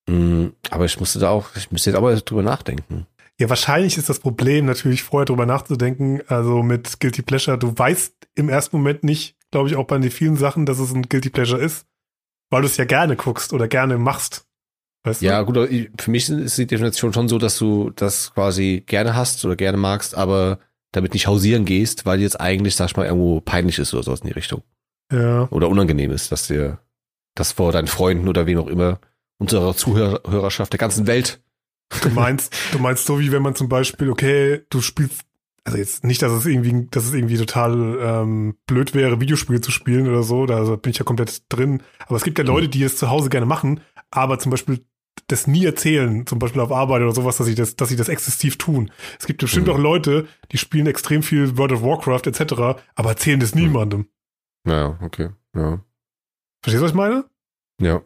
Mm, 0.09 0.47
aber 0.69 0.85
ich 0.85 0.99
musste 0.99 1.19
da 1.19 1.29
auch, 1.29 1.55
ich 1.55 1.71
müsste 1.71 1.89
jetzt 1.91 1.97
aber 1.97 2.13
drüber 2.17 2.43
nachdenken. 2.43 3.07
Ja, 3.39 3.49
wahrscheinlich 3.49 3.97
ist 3.97 4.09
das 4.09 4.19
Problem 4.19 4.65
natürlich 4.65 5.03
vorher 5.03 5.25
drüber 5.25 5.45
nachzudenken. 5.45 6.21
Also 6.27 6.63
mit 6.63 6.99
Guilty 6.99 7.21
Pleasure, 7.21 7.57
du 7.57 7.77
weißt 7.77 8.15
im 8.35 8.49
ersten 8.49 8.77
Moment 8.77 9.03
nicht, 9.03 9.35
glaube 9.51 9.67
ich, 9.69 9.75
auch 9.75 9.85
bei 9.85 9.97
den 9.97 10.11
vielen 10.11 10.37
Sachen, 10.37 10.65
dass 10.65 10.79
es 10.79 10.93
ein 10.93 11.03
Guilty 11.09 11.29
Pleasure 11.29 11.61
ist, 11.61 11.85
weil 12.49 12.61
du 12.61 12.67
es 12.67 12.77
ja 12.77 12.85
gerne 12.85 13.15
guckst 13.15 13.51
oder 13.51 13.67
gerne 13.67 13.97
machst. 13.97 14.47
Weißt 15.03 15.21
Ja, 15.21 15.43
du? 15.43 15.53
gut, 15.53 15.69
für 15.99 16.11
mich 16.11 16.29
ist 16.29 16.57
die 16.57 16.65
Definition 16.65 17.13
schon 17.13 17.27
so, 17.27 17.37
dass 17.37 17.57
du 17.57 17.91
das 17.91 18.33
quasi 18.33 18.83
gerne 18.85 19.15
hast 19.15 19.43
oder 19.45 19.55
gerne 19.55 19.77
magst, 19.77 20.15
aber 20.15 20.59
damit 20.93 21.13
nicht 21.13 21.27
hausieren 21.27 21.65
gehst, 21.65 22.05
weil 22.05 22.21
jetzt 22.21 22.39
eigentlich, 22.39 22.75
sag 22.75 22.87
ich 22.87 22.97
mal, 22.97 23.05
irgendwo 23.05 23.41
peinlich 23.41 23.79
ist 23.79 23.93
oder 23.93 24.03
sowas 24.03 24.21
in 24.21 24.27
die 24.27 24.33
Richtung. 24.33 24.63
Ja. 25.11 25.47
Oder 25.51 25.69
unangenehm 25.69 26.11
ist, 26.11 26.31
dass 26.31 26.47
dir 26.47 26.79
das 27.35 27.51
vor 27.51 27.73
deinen 27.73 27.87
Freunden 27.87 28.27
oder 28.29 28.47
wem 28.47 28.57
auch 28.59 28.67
immer, 28.67 28.99
unserer 29.37 29.75
Zuhörerschaft 29.75 30.71
der 30.71 30.79
ganzen 30.79 31.05
Welt. 31.05 31.41
Du 32.01 32.09
meinst, 32.09 32.53
du 32.71 32.79
meinst 32.79 33.05
so 33.05 33.19
wie 33.19 33.31
wenn 33.31 33.41
man 33.41 33.55
zum 33.55 33.69
Beispiel, 33.69 34.09
okay, 34.09 34.61
du 34.69 34.81
spielst, 34.81 35.21
also 35.63 35.77
jetzt 35.77 36.03
nicht, 36.03 36.21
dass 36.21 36.31
es 36.31 36.45
irgendwie, 36.45 36.87
dass 36.91 37.05
es 37.05 37.13
irgendwie 37.13 37.37
total 37.37 37.97
ähm, 38.01 38.57
blöd 38.67 38.93
wäre, 38.93 39.19
Videospiele 39.21 39.61
zu 39.61 39.71
spielen 39.71 40.07
oder 40.07 40.23
so, 40.23 40.45
da 40.45 40.63
bin 40.75 40.91
ich 40.91 40.97
ja 40.97 41.05
komplett 41.05 41.43
drin. 41.49 41.81
Aber 42.07 42.15
es 42.17 42.23
gibt 42.23 42.37
ja 42.37 42.43
Leute, 42.43 42.67
die 42.69 42.83
es 42.83 42.97
zu 42.97 43.09
Hause 43.09 43.29
gerne 43.29 43.45
machen, 43.45 43.81
aber 44.11 44.39
zum 44.39 44.49
Beispiel 44.51 44.85
das 45.27 45.47
nie 45.47 45.65
erzählen, 45.65 46.27
zum 46.27 46.39
Beispiel 46.39 46.61
auf 46.61 46.71
Arbeit 46.71 47.01
oder 47.01 47.13
sowas, 47.13 47.37
dass 47.37 47.47
sie 47.47 47.55
das, 47.55 47.75
dass 47.75 47.89
sie 47.89 47.95
das 47.95 48.09
exzessiv 48.09 48.57
tun. 48.57 48.91
Es 49.19 49.25
gibt 49.25 49.39
bestimmt 49.41 49.67
Mhm. 49.67 49.73
auch 49.73 49.79
Leute, 49.79 50.27
die 50.51 50.57
spielen 50.57 50.87
extrem 50.87 51.23
viel 51.23 51.57
World 51.57 51.71
of 51.71 51.81
Warcraft 51.83 52.23
etc., 52.27 52.53
aber 52.95 53.09
erzählen 53.09 53.39
das 53.39 53.55
niemandem. 53.55 54.07
Ja, 54.67 54.99
okay. 55.01 55.29
Ja. 55.55 55.79
Verstehst 56.61 56.81
du, 56.81 56.85
was 56.85 56.91
ich 56.91 56.95
meine? 56.95 57.25
Ja. 57.79 58.01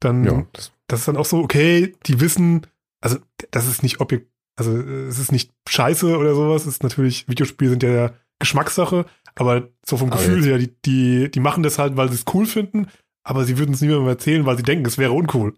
Dann, 0.00 0.24
Ja. 0.24 0.46
Das, 0.52 0.72
das 0.88 1.00
ist 1.00 1.08
dann 1.08 1.16
auch 1.16 1.24
so, 1.26 1.38
okay, 1.40 1.94
die 2.06 2.20
wissen, 2.20 2.66
also 3.00 3.18
das 3.50 3.66
ist 3.66 3.82
nicht 3.82 4.00
objekt, 4.00 4.30
also 4.58 4.76
es 4.76 5.18
ist 5.18 5.32
nicht 5.32 5.52
scheiße 5.68 6.16
oder 6.16 6.34
sowas, 6.34 6.62
es 6.62 6.74
ist 6.74 6.82
natürlich, 6.82 7.28
Videospiele 7.28 7.70
sind 7.70 7.82
ja 7.82 8.14
Geschmackssache, 8.38 9.06
aber 9.34 9.68
so 9.84 9.96
vom 9.96 10.10
Aber 10.12 10.20
Gefühl 10.20 10.36
jetzt- 10.38 10.46
her, 10.46 10.58
die, 10.58 10.74
die, 10.84 11.30
die 11.30 11.40
machen 11.40 11.62
das 11.62 11.78
halt, 11.78 11.96
weil 11.96 12.08
sie 12.08 12.14
es 12.16 12.24
cool 12.34 12.46
finden, 12.46 12.88
aber 13.24 13.44
sie 13.44 13.58
würden 13.58 13.74
es 13.74 13.80
niemandem 13.80 14.08
erzählen, 14.08 14.46
weil 14.46 14.56
sie 14.56 14.62
denken, 14.62 14.86
es 14.86 14.98
wäre 14.98 15.12
uncool. 15.12 15.54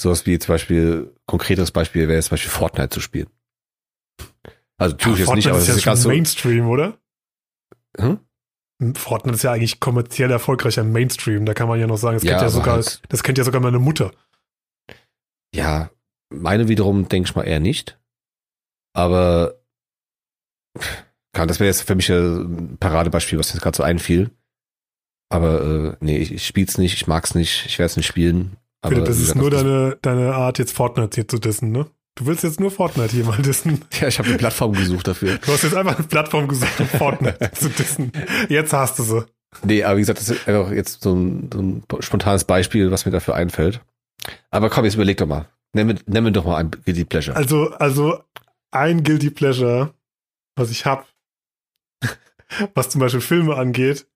sowas 0.00 0.26
wie 0.26 0.38
zum 0.38 0.52
Beispiel, 0.54 1.14
konkretes 1.26 1.70
Beispiel 1.72 2.06
wäre 2.08 2.22
zum 2.22 2.30
Beispiel 2.32 2.50
Fortnite 2.50 2.90
zu 2.90 3.00
spielen. 3.00 3.28
Also 4.78 4.94
tue 4.96 5.14
ich 5.14 5.20
jetzt 5.20 5.34
nicht, 5.34 5.44
Fortnite 5.46 5.50
aber 5.50 5.58
ist 5.58 5.62
es 5.64 5.68
ja 5.68 5.74
ist 5.76 5.82
schon 5.82 5.96
so. 5.96 6.08
Mainstream, 6.10 6.66
oder? 6.68 6.98
Hm? 7.98 8.20
Fortnite 8.94 9.36
ist 9.36 9.42
ja 9.42 9.52
eigentlich 9.52 9.80
kommerziell 9.80 10.30
erfolgreicher 10.30 10.84
Mainstream, 10.84 11.46
da 11.46 11.54
kann 11.54 11.66
man 11.66 11.80
ja 11.80 11.86
noch 11.86 11.96
sagen, 11.96 12.16
das 12.16 12.24
Ja, 12.24 12.32
kennt 12.32 12.42
ja 12.42 12.48
sogar, 12.50 12.74
halt- 12.74 13.00
das 13.08 13.22
kennt 13.22 13.38
ja 13.38 13.44
sogar 13.44 13.62
meine 13.62 13.78
Mutter. 13.78 14.12
Ja, 15.54 15.90
meine 16.30 16.68
wiederum 16.68 17.08
denke 17.08 17.28
ich 17.28 17.36
mal 17.36 17.44
eher 17.46 17.60
nicht. 17.60 17.98
Aber 18.94 19.54
kann, 21.32 21.48
das 21.48 21.60
wäre 21.60 21.68
jetzt 21.68 21.82
für 21.82 21.94
mich 21.94 22.10
ein 22.10 22.76
Paradebeispiel, 22.78 23.38
was 23.38 23.52
jetzt 23.52 23.62
gerade 23.62 23.76
so 23.76 23.82
einfiel. 23.82 24.30
Aber 25.28 25.60
äh, 25.62 25.96
nee, 26.00 26.18
ich, 26.18 26.32
ich 26.32 26.46
spiel's 26.46 26.78
nicht, 26.78 26.94
ich 26.94 27.06
mag's 27.06 27.34
nicht, 27.34 27.66
ich 27.66 27.78
werde 27.78 27.86
es 27.90 27.96
nicht 27.96 28.06
spielen. 28.06 28.56
Aber 28.82 29.00
das 29.00 29.18
ist 29.18 29.34
nur 29.34 29.50
das- 29.50 29.62
deine, 29.62 29.98
deine 30.02 30.34
Art, 30.34 30.58
jetzt 30.58 30.72
Fortnite 30.72 31.14
hier 31.14 31.28
zu 31.28 31.38
dissen, 31.38 31.72
ne? 31.72 31.86
Du 32.14 32.24
willst 32.24 32.44
jetzt 32.44 32.60
nur 32.60 32.70
Fortnite 32.70 33.10
hier 33.14 33.24
mal 33.24 33.42
dissen. 33.42 33.84
Ja, 34.00 34.08
ich 34.08 34.18
habe 34.18 34.28
eine 34.28 34.38
Plattform 34.38 34.72
gesucht 34.72 35.06
dafür. 35.08 35.36
Du 35.38 35.52
hast 35.52 35.64
jetzt 35.64 35.74
einfach 35.76 35.98
eine 35.98 36.06
Plattform 36.06 36.48
gesucht, 36.48 36.80
um 36.80 36.86
Fortnite 36.86 37.50
zu 37.54 37.68
dissen. 37.68 38.12
Jetzt 38.48 38.72
hast 38.72 38.98
du 38.98 39.02
sie. 39.02 39.26
Nee, 39.64 39.82
aber 39.84 39.96
wie 39.96 40.00
gesagt, 40.02 40.20
das 40.20 40.28
ist 40.30 40.48
einfach 40.48 40.70
jetzt 40.72 41.02
so 41.02 41.14
ein, 41.14 41.50
so 41.52 41.60
ein 41.60 41.82
spontanes 42.00 42.44
Beispiel, 42.44 42.90
was 42.90 43.04
mir 43.04 43.12
dafür 43.12 43.34
einfällt. 43.34 43.80
Aber 44.50 44.70
komm, 44.70 44.84
jetzt 44.84 44.94
überleg 44.94 45.16
doch 45.18 45.26
mal. 45.26 45.46
Nenn 45.74 45.86
mir, 46.06 46.32
doch 46.32 46.44
mal 46.44 46.56
ein 46.56 46.70
Guilty 46.70 47.04
Pleasure. 47.04 47.36
Also, 47.36 47.70
also 47.72 48.22
ein 48.70 49.02
Guilty 49.02 49.30
Pleasure, 49.30 49.94
was 50.56 50.70
ich 50.70 50.86
hab, 50.86 51.06
was 52.74 52.88
zum 52.90 53.00
Beispiel 53.00 53.20
Filme 53.20 53.56
angeht. 53.56 54.06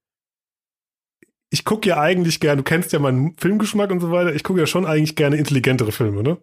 Ich 1.53 1.65
gucke 1.65 1.89
ja 1.89 2.01
eigentlich 2.01 2.39
gerne, 2.41 2.59
du 2.59 2.63
kennst 2.63 2.93
ja 2.93 2.99
meinen 2.99 3.37
Filmgeschmack 3.37 3.91
und 3.91 4.01
so 4.01 4.11
weiter, 4.13 4.35
ich 4.35 4.45
gucke 4.45 4.61
ja 4.61 4.67
schon 4.67 4.87
eigentlich 4.87 5.17
gerne 5.17 5.37
intelligentere 5.37 5.93
Filme, 5.93 6.23
ne? 6.23 6.39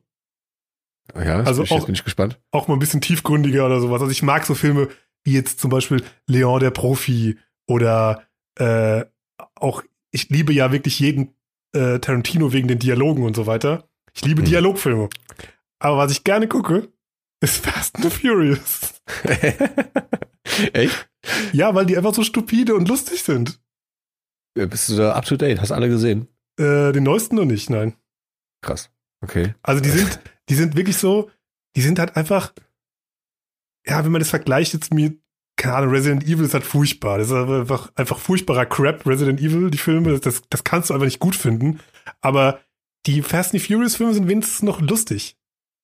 ja, 1.15 1.37
also 1.37 1.47
also 1.47 1.61
jetzt 1.63 1.71
auch- 1.71 1.85
bin 1.85 1.95
ich 1.95 2.03
gespannt. 2.03 2.39
Auch 2.51 2.67
mal 2.67 2.73
ein 2.75 2.79
bisschen 2.79 3.01
tiefgründiger 3.01 3.65
oder 3.65 3.79
sowas. 3.79 4.01
Also 4.01 4.11
ich 4.11 4.21
mag 4.23 4.45
so 4.45 4.53
Filme 4.55 4.89
wie 5.23 5.33
jetzt 5.33 5.59
zum 5.59 5.69
Beispiel 5.69 6.03
Leon 6.27 6.59
der 6.59 6.71
Profi 6.71 7.37
oder 7.67 8.23
äh, 8.59 9.05
auch, 9.55 9.83
ich 10.11 10.29
liebe 10.29 10.53
ja 10.53 10.71
wirklich 10.71 10.99
jeden 10.99 11.33
äh, 11.73 11.99
Tarantino 11.99 12.51
wegen 12.53 12.67
den 12.67 12.79
Dialogen 12.79 13.23
und 13.23 13.35
so 13.35 13.45
weiter. 13.45 13.89
Ich 14.17 14.25
liebe 14.25 14.41
Hm. 14.41 14.49
Dialogfilme. 14.49 15.10
Aber 15.80 15.97
was 15.97 16.12
ich 16.12 16.23
gerne 16.23 16.47
gucke, 16.47 16.91
ist 17.39 17.58
Fast 17.65 17.97
and 17.97 18.12
Furious. 18.12 18.99
Echt? 20.73 21.08
Ja, 21.53 21.75
weil 21.75 21.86
die 21.86 21.97
einfach 21.97 22.13
so 22.15 22.23
stupide 22.23 22.73
und 22.75 22.88
lustig 22.89 23.21
sind. 23.21 23.60
Ja, 24.58 24.65
Bist 24.65 24.89
du 24.89 24.95
da 24.95 25.12
up 25.13 25.25
to 25.25 25.38
date? 25.38 25.62
Hast 25.62 25.71
alle 25.71 25.88
gesehen? 25.88 26.27
Äh, 26.60 26.91
den 26.93 27.03
neuesten 27.03 27.36
noch 27.36 27.45
nicht, 27.45 27.69
nein. 27.69 27.93
Krass. 28.63 28.89
Okay. 29.23 29.53
Also 29.62 29.82
die 29.84 29.89
sind, 29.97 30.19
die 30.49 30.56
sind 30.56 30.75
wirklich 30.75 30.97
so, 30.97 31.30
die 31.75 31.82
sind 31.82 31.99
halt 31.99 32.15
einfach, 32.15 32.53
ja, 33.86 34.03
wenn 34.03 34.12
man 34.12 34.19
das 34.19 34.32
vergleicht 34.32 34.73
jetzt 34.73 34.91
mit, 34.91 35.21
keine 35.58 35.75
Ahnung, 35.75 35.91
Resident 35.91 36.23
Evil 36.23 36.45
ist 36.45 36.56
halt 36.56 36.63
furchtbar. 36.63 37.19
Das 37.19 37.27
ist 37.27 37.34
einfach, 37.34 37.91
einfach 37.95 38.17
furchtbarer 38.17 38.65
Crap, 38.65 39.06
Resident 39.06 39.39
Evil, 39.41 39.69
die 39.69 39.77
Filme, 39.77 40.19
das, 40.19 40.41
das 40.49 40.63
kannst 40.63 40.89
du 40.89 40.95
einfach 40.95 41.06
nicht 41.06 41.19
gut 41.19 41.36
finden. 41.36 41.80
Aber 42.21 42.60
die 43.07 43.21
Fast 43.21 43.53
and 43.53 43.61
the 43.61 43.67
Furious 43.67 43.95
Filme 43.95 44.13
sind 44.13 44.27
wenigstens 44.27 44.61
noch 44.63 44.81
lustig. 44.81 45.35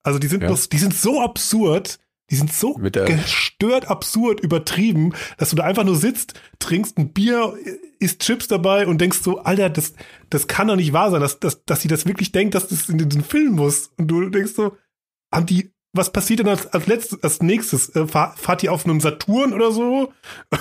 Also 0.03 0.19
die 0.19 0.27
sind 0.27 0.43
Ja. 0.43 0.49
noch, 0.49 0.59
die 0.65 0.77
sind 0.77 0.93
so 0.93 1.21
absurd, 1.21 1.99
die 2.29 2.36
sind 2.36 2.51
so 2.53 2.77
Mit 2.77 2.95
der- 2.95 3.05
gestört 3.05 3.88
absurd 3.89 4.39
übertrieben, 4.41 5.13
dass 5.38 5.49
du 5.51 5.55
da 5.55 5.63
einfach 5.63 5.83
nur 5.83 5.95
sitzt, 5.95 6.39
trinkst 6.59 6.97
ein 6.97 7.13
Bier, 7.13 7.53
isst 7.99 8.21
Chips 8.21 8.47
dabei 8.47 8.86
und 8.88 8.99
denkst 8.99 9.19
so, 9.21 9.39
Alter, 9.39 9.69
das, 9.69 9.93
das 10.29 10.47
kann 10.47 10.67
doch 10.67 10.75
nicht 10.75 10.93
wahr 10.93 11.12
sein, 11.12 11.21
dass, 11.21 11.39
dass, 11.39 11.63
dass 11.65 11.81
sie 11.81 11.88
das 11.88 12.05
wirklich 12.05 12.31
denkt, 12.31 12.55
dass 12.55 12.67
das 12.67 12.89
in 12.89 12.97
diesen 12.97 13.23
Film 13.23 13.53
muss. 13.55 13.91
Und 13.97 14.07
du 14.09 14.29
denkst 14.29 14.53
so, 14.55 14.75
haben 15.33 15.45
die, 15.45 15.71
was 15.93 16.12
passiert 16.12 16.39
denn 16.39 16.47
als, 16.49 16.67
als 16.67 16.88
letztes, 16.88 17.21
als 17.23 17.41
nächstes? 17.41 17.89
Äh, 17.95 18.07
fahr, 18.07 18.36
fahrt 18.36 18.63
ihr 18.63 18.73
auf 18.73 18.86
einem 18.86 18.99
Saturn 18.99 19.53
oder 19.53 19.71
so? 19.71 20.12
Ich 20.51 20.59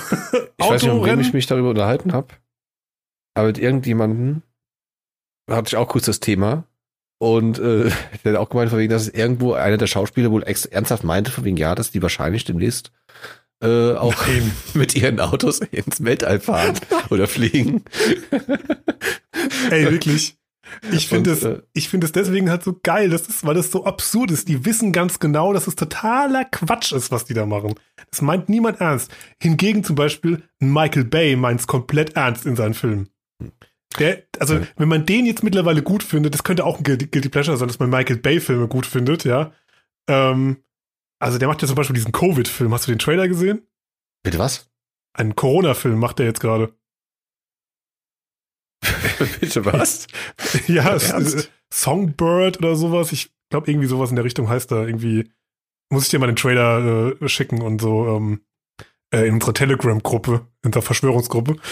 weiß 0.69 0.83
nicht, 0.83 0.93
mit 0.93 1.03
wem 1.05 1.19
ich 1.19 1.33
mich 1.33 1.47
darüber 1.47 1.69
unterhalten 1.71 2.13
habe. 2.13 2.27
Aber 3.35 3.47
mit 3.47 3.57
irgendjemandem 3.57 4.43
hatte 5.49 5.67
ich 5.67 5.75
auch 5.75 5.87
kurz 5.87 6.05
das 6.05 6.19
Thema. 6.19 6.65
Und 7.19 7.59
äh, 7.59 7.89
der 8.23 8.33
hat 8.33 8.39
auch 8.39 8.49
gemeint, 8.49 8.69
von 8.69 8.79
wegen, 8.79 8.91
dass 8.91 9.07
irgendwo 9.07 9.53
einer 9.53 9.77
der 9.77 9.87
Schauspieler 9.87 10.31
wohl 10.31 10.43
ernsthaft 10.43 11.03
meinte, 11.03 11.31
von 11.31 11.45
wegen, 11.45 11.57
ja, 11.57 11.75
dass 11.75 11.91
die 11.91 12.01
wahrscheinlich 12.01 12.45
demnächst 12.45 12.91
äh, 13.61 13.93
auch 13.93 14.27
Nein. 14.27 14.51
mit 14.73 14.95
ihren 14.95 15.19
Autos 15.19 15.59
ins 15.59 16.03
Weltall 16.03 16.39
fahren 16.39 16.75
oder 17.09 17.27
fliegen. 17.27 17.83
Ey, 19.69 19.89
wirklich. 19.89 20.37
Ich 20.91 21.07
finde 21.07 21.31
es, 21.31 21.43
äh, 21.43 21.61
ich 21.73 21.87
finde 21.87 22.05
es 22.05 22.11
deswegen 22.11 22.49
halt 22.49 22.63
so 22.63 22.77
geil, 22.81 23.09
das 23.09 23.27
ist, 23.27 23.45
weil 23.45 23.53
das 23.53 23.71
so 23.71 23.85
absurd 23.85 24.31
ist. 24.31 24.47
Die 24.47 24.65
wissen 24.65 24.91
ganz 24.91 25.19
genau, 25.19 25.53
dass 25.53 25.67
es 25.67 25.75
totaler 25.75 26.45
Quatsch 26.45 26.91
ist, 26.91 27.11
was 27.11 27.25
die 27.25 27.33
da 27.33 27.45
machen. 27.45 27.75
Das 28.09 28.21
meint 28.21 28.49
niemand 28.49 28.81
ernst. 28.81 29.11
Hingegen 29.39 29.83
zum 29.83 29.95
Beispiel 29.95 30.43
Michael 30.59 31.05
Bay 31.05 31.35
meint 31.35 31.61
es 31.61 31.67
komplett 31.67 32.15
ernst 32.15 32.45
in 32.45 32.55
seinen 32.55 32.73
Filmen. 32.73 33.09
Der, 33.99 34.23
also, 34.39 34.55
Ja. 34.55 34.67
wenn 34.77 34.87
man 34.89 35.05
den 35.05 35.25
jetzt 35.25 35.43
mittlerweile 35.43 35.81
gut 35.83 36.03
findet, 36.03 36.33
das 36.33 36.43
könnte 36.43 36.65
auch 36.65 36.77
ein 36.77 36.83
Guilty, 36.83 37.29
Pleasure 37.29 37.57
sein, 37.57 37.67
dass 37.67 37.79
man 37.79 37.89
Michael 37.89 38.17
Bay-Filme 38.17 38.67
gut 38.67 38.85
findet, 38.85 39.23
ja. 39.23 39.53
Ähm, 40.09 40.63
also, 41.19 41.37
der 41.37 41.47
macht 41.47 41.61
ja 41.61 41.67
zum 41.67 41.75
Beispiel 41.75 41.93
diesen 41.95 42.11
Covid-Film. 42.11 42.73
Hast 42.73 42.87
du 42.87 42.91
den 42.91 42.99
Trailer 42.99 43.27
gesehen? 43.27 43.67
Bitte 44.23 44.39
was? 44.39 44.69
Einen 45.15 45.35
Corona-Film 45.35 45.99
macht 45.99 46.19
er 46.19 46.25
jetzt 46.25 46.39
gerade. 46.39 46.73
Bitte 49.39 49.65
was? 49.65 50.07
ja, 50.67 50.93
es, 50.95 51.11
Ernst? 51.11 51.35
äh, 51.35 51.49
Songbird 51.73 52.57
oder 52.57 52.75
sowas. 52.75 53.11
Ich 53.11 53.31
glaube, 53.49 53.69
irgendwie 53.71 53.87
sowas 53.87 54.09
in 54.09 54.15
der 54.15 54.25
Richtung 54.25 54.49
heißt 54.49 54.71
da 54.71 54.85
irgendwie. 54.85 55.31
Muss 55.89 56.05
ich 56.05 56.09
dir 56.09 56.19
mal 56.19 56.27
den 56.27 56.35
Trailer 56.35 57.13
äh, 57.21 57.29
schicken 57.29 57.61
und 57.61 57.79
so 57.79 58.07
ähm, 58.17 58.41
äh, 59.13 59.27
in 59.27 59.35
unserer 59.35 59.53
Telegram-Gruppe, 59.53 60.47
in 60.63 60.67
unserer 60.69 60.81
Verschwörungsgruppe. 60.81 61.57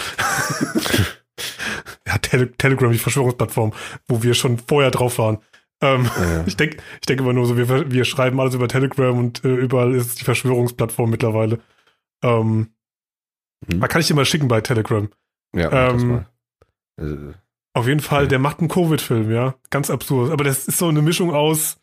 ja, 2.12 2.18
Tele 2.18 2.52
Telegram, 2.52 2.92
die 2.92 2.98
Verschwörungsplattform, 2.98 3.72
wo 4.08 4.22
wir 4.22 4.34
schon 4.34 4.58
vorher 4.58 4.90
drauf 4.90 5.18
waren. 5.18 5.38
Ähm, 5.82 6.04
Ja. 6.16 6.44
ich 6.46 6.56
denke 6.56 6.76
ich 7.00 7.06
denk 7.06 7.20
immer 7.20 7.32
nur 7.32 7.46
so, 7.46 7.56
wir, 7.56 7.90
wir 7.90 8.04
schreiben 8.04 8.38
alles 8.40 8.54
über 8.54 8.68
Telegram 8.68 9.16
und 9.18 9.44
äh, 9.44 9.48
überall 9.54 9.94
ist 9.94 10.20
die 10.20 10.24
Verschwörungsplattform 10.24 11.10
mittlerweile. 11.10 11.58
Ähm, 12.22 12.68
Hm. 13.70 13.78
Man 13.78 13.88
kann 13.88 14.00
ich 14.00 14.08
dir 14.08 14.14
mal 14.14 14.24
schicken 14.24 14.48
bei 14.48 14.60
Telegram. 14.60 15.08
Ja, 15.54 15.90
Ähm. 15.90 16.24
Äh, 17.00 17.32
Auf 17.74 17.86
jeden 17.86 18.00
Fall, 18.00 18.24
Ja. 18.24 18.28
der 18.30 18.38
macht 18.40 18.58
einen 18.58 18.68
Covid-Film, 18.68 19.30
ja. 19.30 19.54
Ganz 19.70 19.88
absurd. 19.88 20.32
Aber 20.32 20.42
das 20.42 20.66
ist 20.66 20.78
so 20.78 20.88
eine 20.88 21.00
Mischung 21.00 21.32
aus 21.32 21.78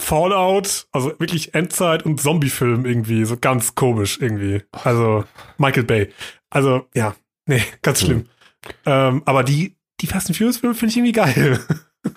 Fallout, 0.00 0.86
also 0.92 1.08
wirklich 1.20 1.54
Endzeit 1.54 2.04
und 2.04 2.20
Zombie-Film 2.20 2.84
irgendwie. 2.84 3.24
So 3.24 3.36
ganz 3.38 3.74
komisch 3.74 4.18
irgendwie. 4.20 4.62
Also 4.72 5.24
Michael 5.56 5.84
Bay. 5.84 6.12
Also, 6.50 6.86
ja. 6.94 7.14
Nee, 7.46 7.62
ganz 7.82 8.00
schlimm. 8.02 8.26
Ähm, 8.86 9.22
aber 9.24 9.44
die, 9.44 9.76
die 10.00 10.06
Fast 10.06 10.28
and 10.28 10.36
Furious-Filme 10.36 10.74
finde 10.74 10.90
ich 10.90 10.96
irgendwie 10.96 11.12
geil. 11.12 11.60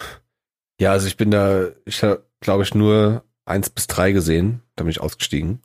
Ja, 0.79 0.91
also 0.91 1.07
ich 1.07 1.17
bin 1.17 1.31
da, 1.31 1.69
ich 1.85 2.03
habe, 2.03 2.23
glaube 2.39 2.63
ich, 2.63 2.75
nur 2.75 3.23
eins 3.45 3.69
bis 3.69 3.87
drei 3.87 4.11
gesehen. 4.11 4.61
Da 4.75 4.83
bin 4.83 4.91
ich 4.91 5.01
ausgestiegen. 5.01 5.61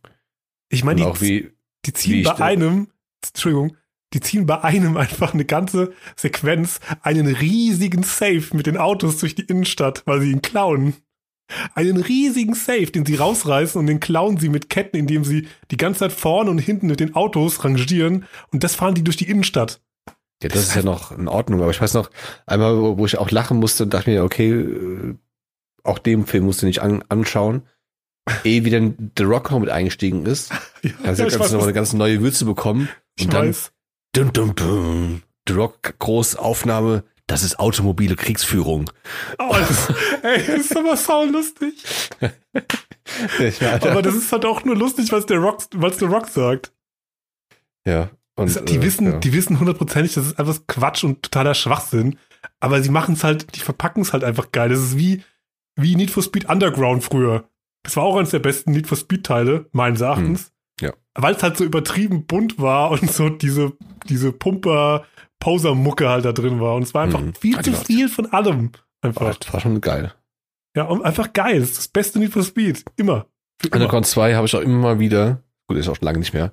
Ich 0.70 0.84
meine, 0.84 1.02
die, 1.02 1.06
auch 1.06 1.20
wie, 1.20 1.52
die 1.84 1.88
wie 1.88 1.92
ziehen 1.92 2.20
ich 2.20 2.24
bei 2.24 2.36
einem, 2.36 2.88
Entschuldigung, 3.22 3.76
die 4.14 4.20
ziehen 4.20 4.46
bei 4.46 4.62
einem 4.62 4.96
einfach 4.96 5.34
eine 5.34 5.44
ganze 5.44 5.92
Sequenz 6.16 6.80
einen 7.02 7.26
riesigen 7.26 8.02
Safe 8.02 8.44
mit 8.52 8.66
den 8.66 8.78
Autos 8.78 9.18
durch 9.18 9.34
die 9.34 9.44
Innenstadt, 9.44 10.02
weil 10.06 10.20
sie 10.22 10.30
ihn 10.30 10.42
klauen. 10.42 10.94
Einen 11.74 11.98
riesigen 11.98 12.54
Safe, 12.54 12.86
den 12.86 13.04
sie 13.04 13.16
rausreißen 13.16 13.78
und 13.78 13.86
den 13.86 14.00
klauen 14.00 14.38
sie 14.38 14.48
mit 14.48 14.70
Ketten, 14.70 14.96
indem 14.96 15.24
sie 15.24 15.48
die 15.70 15.76
ganze 15.76 16.00
Zeit 16.00 16.12
vorne 16.12 16.50
und 16.50 16.58
hinten 16.58 16.86
mit 16.86 17.00
den 17.00 17.14
Autos 17.14 17.62
rangieren 17.62 18.24
und 18.52 18.64
das 18.64 18.74
fahren 18.74 18.94
die 18.94 19.04
durch 19.04 19.18
die 19.18 19.28
Innenstadt. 19.28 19.82
Ja, 20.42 20.48
das 20.48 20.62
ist 20.62 20.74
ja 20.74 20.82
noch 20.82 21.12
in 21.12 21.28
Ordnung, 21.28 21.60
aber 21.62 21.70
ich 21.70 21.80
weiß 21.80 21.94
noch, 21.94 22.10
einmal, 22.46 22.76
wo 22.76 23.06
ich 23.06 23.18
auch 23.18 23.30
lachen 23.30 23.58
musste 23.58 23.84
und 23.84 23.94
dachte 23.94 24.10
mir, 24.10 24.24
okay, 24.24 24.50
äh, 24.50 25.14
auch 25.84 25.98
dem 25.98 26.26
Film 26.26 26.44
musst 26.44 26.62
du 26.62 26.66
nicht 26.66 26.80
an, 26.80 27.04
anschauen. 27.08 27.62
Ehe 28.44 28.64
wieder 28.64 28.80
The 29.18 29.24
Rock 29.24 29.50
noch 29.50 29.58
mit 29.58 29.70
eingestiegen 29.70 30.26
ist, 30.26 30.52
Ja, 30.82 30.90
also 31.02 31.24
ja, 31.24 31.28
ja, 31.28 31.38
noch 31.38 31.62
eine 31.62 31.72
ganz 31.72 31.92
neue 31.92 32.20
Würze 32.20 32.44
bekommen. 32.44 32.88
ich 33.16 33.24
und 33.24 33.34
dann 33.34 33.48
weiß. 33.48 33.72
Dum, 34.14 34.32
dum, 34.32 34.54
dum. 34.54 35.22
The 35.48 35.54
Rock, 35.54 35.94
Großaufnahme, 35.98 37.02
das 37.26 37.42
ist 37.42 37.58
automobile 37.58 38.14
Kriegsführung. 38.14 38.90
Oh, 39.38 39.50
das, 39.50 39.92
ey, 40.22 40.46
das 40.46 40.66
ist 40.66 40.76
aber 40.76 40.96
saulustig. 40.96 41.82
Aber 43.80 44.02
das 44.02 44.14
ist 44.14 44.30
halt 44.32 44.44
auch 44.44 44.64
nur 44.64 44.76
lustig, 44.76 45.10
weil 45.10 45.20
es 45.20 45.26
der 45.26 45.38
Rock, 45.38 45.62
weil's 45.74 45.98
der 45.98 46.08
Rock 46.08 46.28
sagt. 46.28 46.72
ja. 47.84 48.10
Und, 48.34 48.68
die 48.68 48.76
äh, 48.76 48.82
wissen, 48.82 49.06
ja. 49.12 49.18
die 49.18 49.32
wissen 49.32 49.60
hundertprozentig, 49.60 50.14
das 50.14 50.26
ist 50.26 50.38
einfach 50.38 50.58
Quatsch 50.66 51.04
und 51.04 51.22
totaler 51.22 51.54
Schwachsinn. 51.54 52.18
Aber 52.60 52.82
sie 52.82 52.90
machen 52.90 53.14
es 53.14 53.24
halt, 53.24 53.54
die 53.56 53.60
verpacken 53.60 54.02
es 54.02 54.12
halt 54.12 54.24
einfach 54.24 54.52
geil. 54.52 54.70
Das 54.70 54.80
ist 54.80 54.98
wie, 54.98 55.22
wie 55.76 55.96
Need 55.96 56.10
for 56.10 56.22
Speed 56.22 56.48
Underground 56.48 57.04
früher. 57.04 57.44
Das 57.82 57.96
war 57.96 58.04
auch 58.04 58.16
eines 58.16 58.30
der 58.30 58.38
besten 58.38 58.72
Need 58.72 58.86
for 58.86 58.96
Speed 58.96 59.24
Teile, 59.24 59.66
meines 59.72 60.00
Erachtens. 60.00 60.52
Hm, 60.80 60.88
ja. 60.88 60.92
Weil 61.14 61.34
es 61.34 61.42
halt 61.42 61.56
so 61.56 61.64
übertrieben 61.64 62.26
bunt 62.26 62.58
war 62.58 62.90
und 62.90 63.10
so 63.10 63.28
diese, 63.28 63.72
diese 64.08 64.32
Pumper, 64.32 65.04
Poser-Mucke 65.40 66.08
halt 66.08 66.24
da 66.24 66.32
drin 66.32 66.60
war. 66.60 66.76
Und 66.76 66.84
es 66.84 66.94
war 66.94 67.02
einfach 67.02 67.20
Hm. 67.20 67.34
viel 67.34 67.60
zu 67.60 67.72
viel 67.74 68.08
von 68.08 68.32
allem. 68.32 68.70
War, 69.02 69.08
Einfach. 69.08 69.36
das 69.36 69.52
war 69.52 69.60
schon 69.60 69.80
geil. 69.80 70.14
Ja, 70.76 70.84
und 70.84 71.04
einfach 71.04 71.32
geil. 71.32 71.60
Das 71.60 71.70
ist 71.70 71.78
das 71.78 71.88
beste 71.88 72.18
Need 72.18 72.32
for 72.32 72.44
Speed. 72.44 72.84
Immer. 72.96 73.26
Underground 73.70 74.06
2 74.06 74.34
habe 74.34 74.46
ich 74.46 74.56
auch 74.56 74.60
immer 74.60 74.78
mal 74.78 74.98
wieder, 74.98 75.42
gut, 75.66 75.76
ist 75.76 75.88
auch 75.88 75.96
schon 75.96 76.06
lange 76.06 76.18
nicht 76.18 76.32
mehr, 76.32 76.52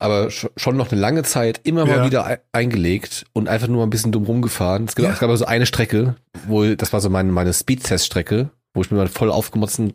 aber 0.00 0.26
sch- 0.26 0.50
schon 0.56 0.76
noch 0.76 0.90
eine 0.90 1.00
lange 1.00 1.22
Zeit 1.22 1.60
immer 1.62 1.86
Ja. 1.86 1.98
mal 1.98 2.06
wieder 2.06 2.26
ei- 2.26 2.40
eingelegt 2.52 3.26
und 3.32 3.48
einfach 3.48 3.68
nur 3.68 3.84
ein 3.84 3.90
bisschen 3.90 4.10
dumm 4.10 4.24
rumgefahren. 4.24 4.86
Es 4.86 4.96
gab, 4.96 5.04
Ja. 5.06 5.12
es 5.12 5.20
gab 5.20 5.34
so 5.36 5.44
eine 5.44 5.66
Strecke, 5.66 6.16
wo, 6.48 6.64
das 6.74 6.92
war 6.92 7.00
so 7.00 7.08
meine, 7.10 7.30
meine 7.30 7.52
Speed-Test-Strecke, 7.52 8.50
wo 8.74 8.80
ich 8.82 8.90
mir 8.90 8.96
mal 8.96 9.08
voll 9.08 9.30
aufgemotzten 9.30 9.92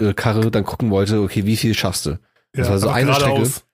äh, 0.00 0.14
Karre 0.14 0.50
dann 0.50 0.64
gucken 0.64 0.90
wollte, 0.90 1.20
okay, 1.20 1.44
wie 1.44 1.56
viel 1.56 1.74
schaffst 1.74 2.06
du? 2.06 2.18
das 2.52 2.68
war 2.70 2.78
so 2.78 2.88
eine 2.88 3.12
Strecke. 3.12 3.32
geradeaus. 3.34 3.64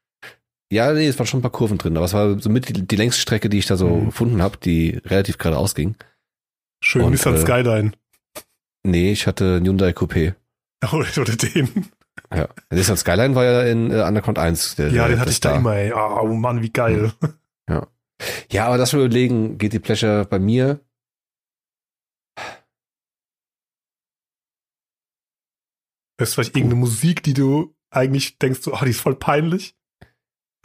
Ja, 0.73 0.93
nee, 0.93 1.07
es 1.07 1.19
waren 1.19 1.27
schon 1.27 1.39
ein 1.41 1.43
paar 1.43 1.53
Kurven 1.53 1.79
drin, 1.79 1.97
aber 1.97 2.07
es 2.07 2.15
war 2.15 2.41
so 2.41 2.49
mit 2.51 2.69
die, 2.69 2.87
die 2.87 2.97
längste 2.97 3.21
Strecke, 3.21 3.49
die 3.49 3.59
ich 3.59 3.67
da 3.67 3.77
so 3.77 3.89
Mhm. 3.89 4.05
gefunden 4.07 4.43
habe, 4.43 4.57
die 4.57 5.01
relativ 5.05 5.39
geradeaus 5.39 5.75
ging. 5.75 5.95
Schön, 6.83 7.03
Und, 7.03 7.13
Nissan 7.13 7.35
äh, 7.37 7.39
Skyline. 7.41 7.93
Nee, 8.83 9.13
ich 9.13 9.27
hatte 9.27 9.57
einen 9.57 9.67
Hyundai 9.67 9.91
Coupé. 9.91 10.35
Oder, 10.93 11.07
oder 11.19 11.37
den. 11.37 11.87
Ja. 12.35 12.49
Nissan 12.71 12.97
Skyline 12.97 13.35
war 13.35 13.45
ja 13.45 13.63
in 13.63 13.91
äh, 13.91 14.03
Underground 14.03 14.39
1. 14.39 14.77
Der, 14.77 14.91
Ja, 14.91 15.09
den 15.09 15.21
hatte 15.21 15.31
ich 15.31 15.41
da 15.41 15.57
immer, 15.57 15.75
ey. 15.77 15.93
Oh 15.93 16.27
Mann, 16.35 16.63
wie 16.63 16.71
geil. 16.71 17.13
Ja, 18.51 18.67
aber 18.67 18.79
das 18.79 18.93
wir 18.93 19.01
überlegen, 19.01 19.59
geht 19.59 19.73
die 19.73 19.79
Pleasure 19.81 20.25
bei 20.25 20.39
mir. 20.39 20.81
Hörst 26.19 26.33
du 26.33 26.35
vielleicht 26.37 26.57
irgendeine 26.57 26.81
Musik, 26.81 27.23
die 27.23 27.35
du 27.35 27.75
eigentlich 27.91 28.39
denkst, 28.39 28.61
so, 28.63 28.73
oh, 28.75 28.85
die 28.85 28.91
ist 28.91 29.01
voll 29.01 29.17
peinlich? 29.17 29.77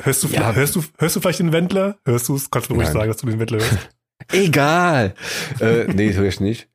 Hörst 0.01 0.23
du, 0.23 0.27
Ja. 0.27 0.33
vielleicht- 0.53 0.55
hörst 0.57 0.75
du, 0.75 0.83
hörst 0.97 1.15
du 1.15 1.19
vielleicht 1.21 1.39
den 1.39 1.51
Wendler? 1.51 1.99
Hörst 2.05 2.29
du 2.29 2.35
es? 2.35 2.49
Kannst 2.49 2.69
du 2.69 2.75
ruhig 2.75 2.85
Nein. 2.87 2.93
sagen, 2.93 3.07
dass 3.09 3.17
du 3.17 3.27
den 3.27 3.39
Wendler 3.39 3.59
hörst. 3.59 3.89
Egal. 4.31 5.15
äh, 5.59 5.85
nee, 5.93 6.13
höre 6.13 6.27
ich 6.27 6.39
nicht. 6.39 6.69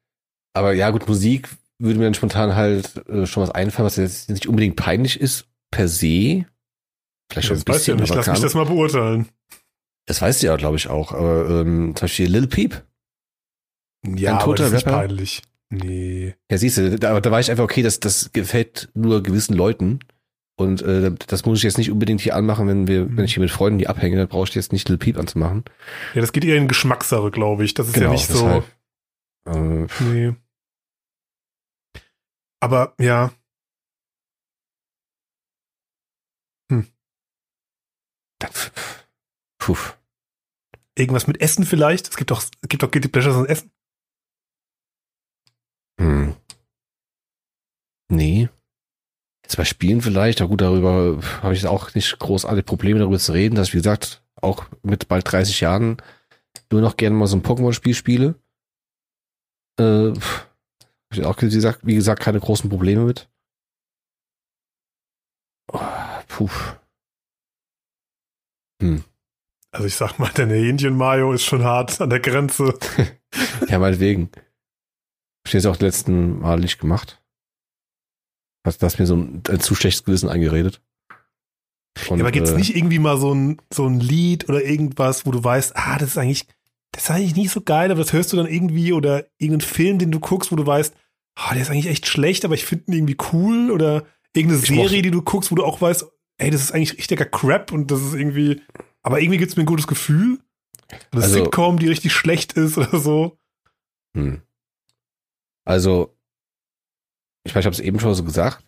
Aber 0.55 0.73
ja, 0.73 0.91
gut, 0.91 1.07
Musik 1.09 1.49
würde 1.79 1.99
mir 1.99 2.05
dann 2.05 2.15
spontan 2.15 2.55
halt 2.55 3.07
äh, 3.09 3.27
schon 3.27 3.43
was 3.43 3.51
einfallen, 3.51 3.87
was 3.87 3.97
jetzt 3.97 4.31
nicht 4.31 4.47
unbedingt 4.47 4.77
peinlich 4.77 5.21
ist, 5.21 5.47
per 5.71 5.89
se. 5.89 6.47
Vielleicht 7.31 7.49
schon 7.49 7.57
ein 7.57 7.63
Das 7.65 7.75
weißt 7.75 7.87
du 7.89 7.93
ja 7.93 7.97
bisschen, 7.97 8.01
nicht. 8.01 8.11
aber 8.13 8.17
Lass 8.21 8.27
mich 8.29 8.41
das 8.41 8.55
mal 8.55 8.67
beurteilen. 8.67 9.29
das 10.07 10.21
weißt 10.23 10.43
du 10.43 10.47
ja, 10.47 10.57
glaube 10.57 10.77
ich, 10.77 10.89
auch. 10.89 11.13
Aber 11.13 11.49
ähm, 11.49 11.95
zum 11.97 12.05
Beispiel 12.05 12.31
Lil 12.31 12.47
Peep. 12.47 12.83
Ja, 14.07 14.33
Ein 14.33 14.37
aber 14.37 14.45
toter 14.45 14.63
das 14.65 14.73
ist 14.73 14.75
nicht 14.77 14.87
Rapper? 14.87 14.99
peinlich. 14.99 15.43
Nee. 15.71 16.35
Ja, 16.51 16.59
siehst 16.59 16.77
du, 16.77 16.99
da, 16.99 17.19
da 17.21 17.31
war 17.31 17.41
ich 17.41 17.51
einfach, 17.51 17.65
okay, 17.65 17.83
das, 17.83 17.99
das 18.01 18.33
gefällt 18.33 18.91
nur 18.95 19.23
gewissen 19.23 19.55
Leuten. 19.57 20.01
Und 20.57 20.83
äh, 20.83 21.11
das 21.27 21.45
muss 21.47 21.59
ich 21.59 21.65
jetzt 21.65 21.79
nicht 21.79 21.91
unbedingt 21.91 22.21
hier 22.21 22.37
anmachen, 22.37 22.69
wenn 22.69 22.87
wir, 22.87 23.07
Mhm. 23.07 23.17
wenn 23.17 23.25
ich 23.25 23.35
hier 23.35 23.41
mit 23.43 23.51
Freunden 23.51 23.81
hier 23.81 23.91
abhänge, 23.91 24.17
dann 24.17 24.29
brauche 24.29 24.47
ich 24.49 24.55
jetzt 24.55 24.73
nicht 24.73 24.89
Lil 24.89 24.99
Peep 24.99 25.19
anzumachen. 25.19 25.65
Ja, 26.15 26.21
das 26.21 26.31
geht 26.33 26.45
eher 26.45 26.57
in 26.57 26.69
Geschmackssache, 26.69 27.31
glaube 27.33 27.65
ich. 27.65 27.75
Das 27.75 27.89
ist 27.89 27.97
ja 27.97 28.09
nicht 28.09 28.29
so. 28.29 28.35
deshalb. 28.45 28.65
Äh, 29.47 29.87
Nee. 30.05 30.35
Aber 32.65 32.95
ja. 32.99 33.31
dann, 38.45 38.51
puh. 39.59 39.77
Irgendwas 40.97 41.27
mit 41.27 41.43
Essen 41.43 41.67
vielleicht? 41.67 42.09
Es 42.09 42.17
gibt 42.17 42.31
doch, 42.31 42.43
es 42.43 42.69
gibt 42.71 42.83
doch 42.83 42.91
Guilty 42.91 43.09
Pleasures 43.09 43.37
und 43.37 43.51
Essen. 43.51 43.71
Hm. 46.01 46.35
Nee. 48.09 48.49
Jetzt 49.43 49.59
bei 49.59 49.67
Spielen 49.67 50.01
vielleicht, 50.01 50.41
aber 50.41 50.49
gut, 50.49 50.63
darüber 50.63 51.21
habe 51.43 51.53
ich 51.53 51.61
jetzt 51.61 51.71
auch 51.71 51.95
nicht 51.95 52.19
großartige 52.19 52.63
Probleme 52.63 52.99
darüber 52.99 53.19
zu 53.19 53.33
reden, 53.33 53.57
dass 53.57 53.69
ich, 53.69 53.75
wie 53.75 53.79
gesagt, 53.79 54.25
auch 54.37 54.65
mit 54.83 55.07
bald 55.07 55.31
30 55.31 55.61
Jahren 55.61 55.99
nur 56.73 56.81
noch 56.81 56.97
gerne 56.97 57.15
mal 57.15 57.27
so 57.27 57.37
ein 57.37 57.43
Pokémon-Spiel 57.43 57.95
spiele. 57.95 58.37
Äh, 59.79 60.15
hab 61.15 61.23
ich 61.23 61.27
auch, 61.27 61.43
wie 61.43 61.55
gesagt, 61.55 61.81
wie 61.83 61.95
gesagt, 61.95 62.23
keine 62.23 62.41
großen 62.41 62.69
Probleme 62.69 63.05
mit. 63.05 63.29
Oh, 65.73 65.81
puh. 66.29 66.51
Also 69.71 69.87
ich 69.87 69.97
sag 69.97 70.19
mal, 70.19 70.31
deine 70.35 70.55
Hähnchen-Mayo 70.55 71.33
ist 71.33 71.45
schon 71.45 71.65
hart 71.65 72.01
an 72.01 72.11
der 72.11 72.21
Grenze. 72.21 72.79
Ja, 73.69 73.81
meinetwegen. 73.81 74.31
Hab 74.33 75.47
ich 75.47 75.53
jetzt 75.55 75.67
auch 75.67 75.81
letzten 75.81 76.39
Mal 76.39 76.61
nicht 76.61 76.79
gemacht. 76.79 77.21
Hast 78.65 78.81
das 78.81 78.99
mir 78.99 79.07
so 79.07 79.17
ein, 79.17 79.43
ein 79.49 79.59
zu 79.59 79.75
schlechtes 79.75 80.05
Gewissen 80.05 80.29
eingeredet. 80.29 80.81
Und, 82.09 82.19
ja, 82.19 82.25
aber 82.25 82.31
gibt's 82.31 82.53
äh, 82.53 82.57
nicht 82.57 82.77
irgendwie 82.77 83.01
mal 83.01 83.19
so 83.19 83.35
ein, 83.35 83.61
so 83.73 83.87
ein 83.87 83.99
Lied 83.99 84.49
oder 84.49 84.63
irgendwas, 84.65 85.27
wo 85.27 85.33
du 85.33 85.43
weißt, 85.43 85.77
ah, 85.77 85.99
das 85.99 86.11
ist 86.11 86.19
eigentlich, 86.19 86.47
das 86.93 87.05
ist 87.05 87.11
eigentlich 87.11 87.35
nicht 87.35 87.51
so 87.51 87.61
geil, 87.61 87.91
aber 87.91 88.03
das 88.03 88.13
hörst 88.13 88.33
du 88.33 88.37
dann 88.37 88.47
irgendwie 88.47 88.93
oder 88.93 89.27
irgendeinen 89.39 89.69
Film, 89.69 89.99
den 89.99 90.13
du 90.13 90.21
guckst, 90.21 90.53
wo 90.53 90.57
du 90.57 90.67
weißt, 90.67 90.95
ah, 91.37 91.53
der 91.53 91.63
ist 91.63 91.71
eigentlich 91.71 91.87
echt 91.89 92.07
schlecht, 92.07 92.45
aber 92.45 92.55
ich 92.55 92.65
finde 92.65 92.85
ihn 92.89 92.93
irgendwie 92.95 93.17
cool 93.33 93.71
oder 93.71 94.05
irgendeine 94.35 94.63
Ich 94.63 94.69
Serie, 94.69 95.03
die 95.03 95.11
du 95.11 95.23
guckst, 95.23 95.51
wo 95.51 95.55
du 95.55 95.65
auch 95.65 95.81
weißt, 95.81 96.07
ey, 96.39 96.51
das 96.51 96.63
ist 96.63 96.73
eigentlich 96.73 96.97
richtiger 96.99 97.25
Crap 97.25 97.73
und 97.73 97.91
das 97.91 98.01
ist 98.03 98.15
irgendwie, 98.15 98.63
aber 99.03 99.21
irgendwie 99.21 99.39
gibt's 99.39 99.57
mir 99.57 99.63
ein 99.63 99.67
gutes 99.67 99.87
Gefühl. 99.87 100.39
Oder 101.13 101.23
Also- 101.23 101.35
Sitcom, 101.45 101.79
die 101.79 101.89
richtig 101.89 102.13
schlecht 102.13 102.55
ist 102.55 102.77
oder 102.79 102.99
so. 102.99 103.39
Hm. 104.17 104.43
Also, 105.65 106.17
ich 107.45 107.55
meine, 107.55 107.61
ich 107.61 107.67
habe 107.67 107.75
es 107.75 107.81
eben 107.81 108.01
schon 108.01 108.15
so 108.15 108.25
gesagt, 108.25 108.65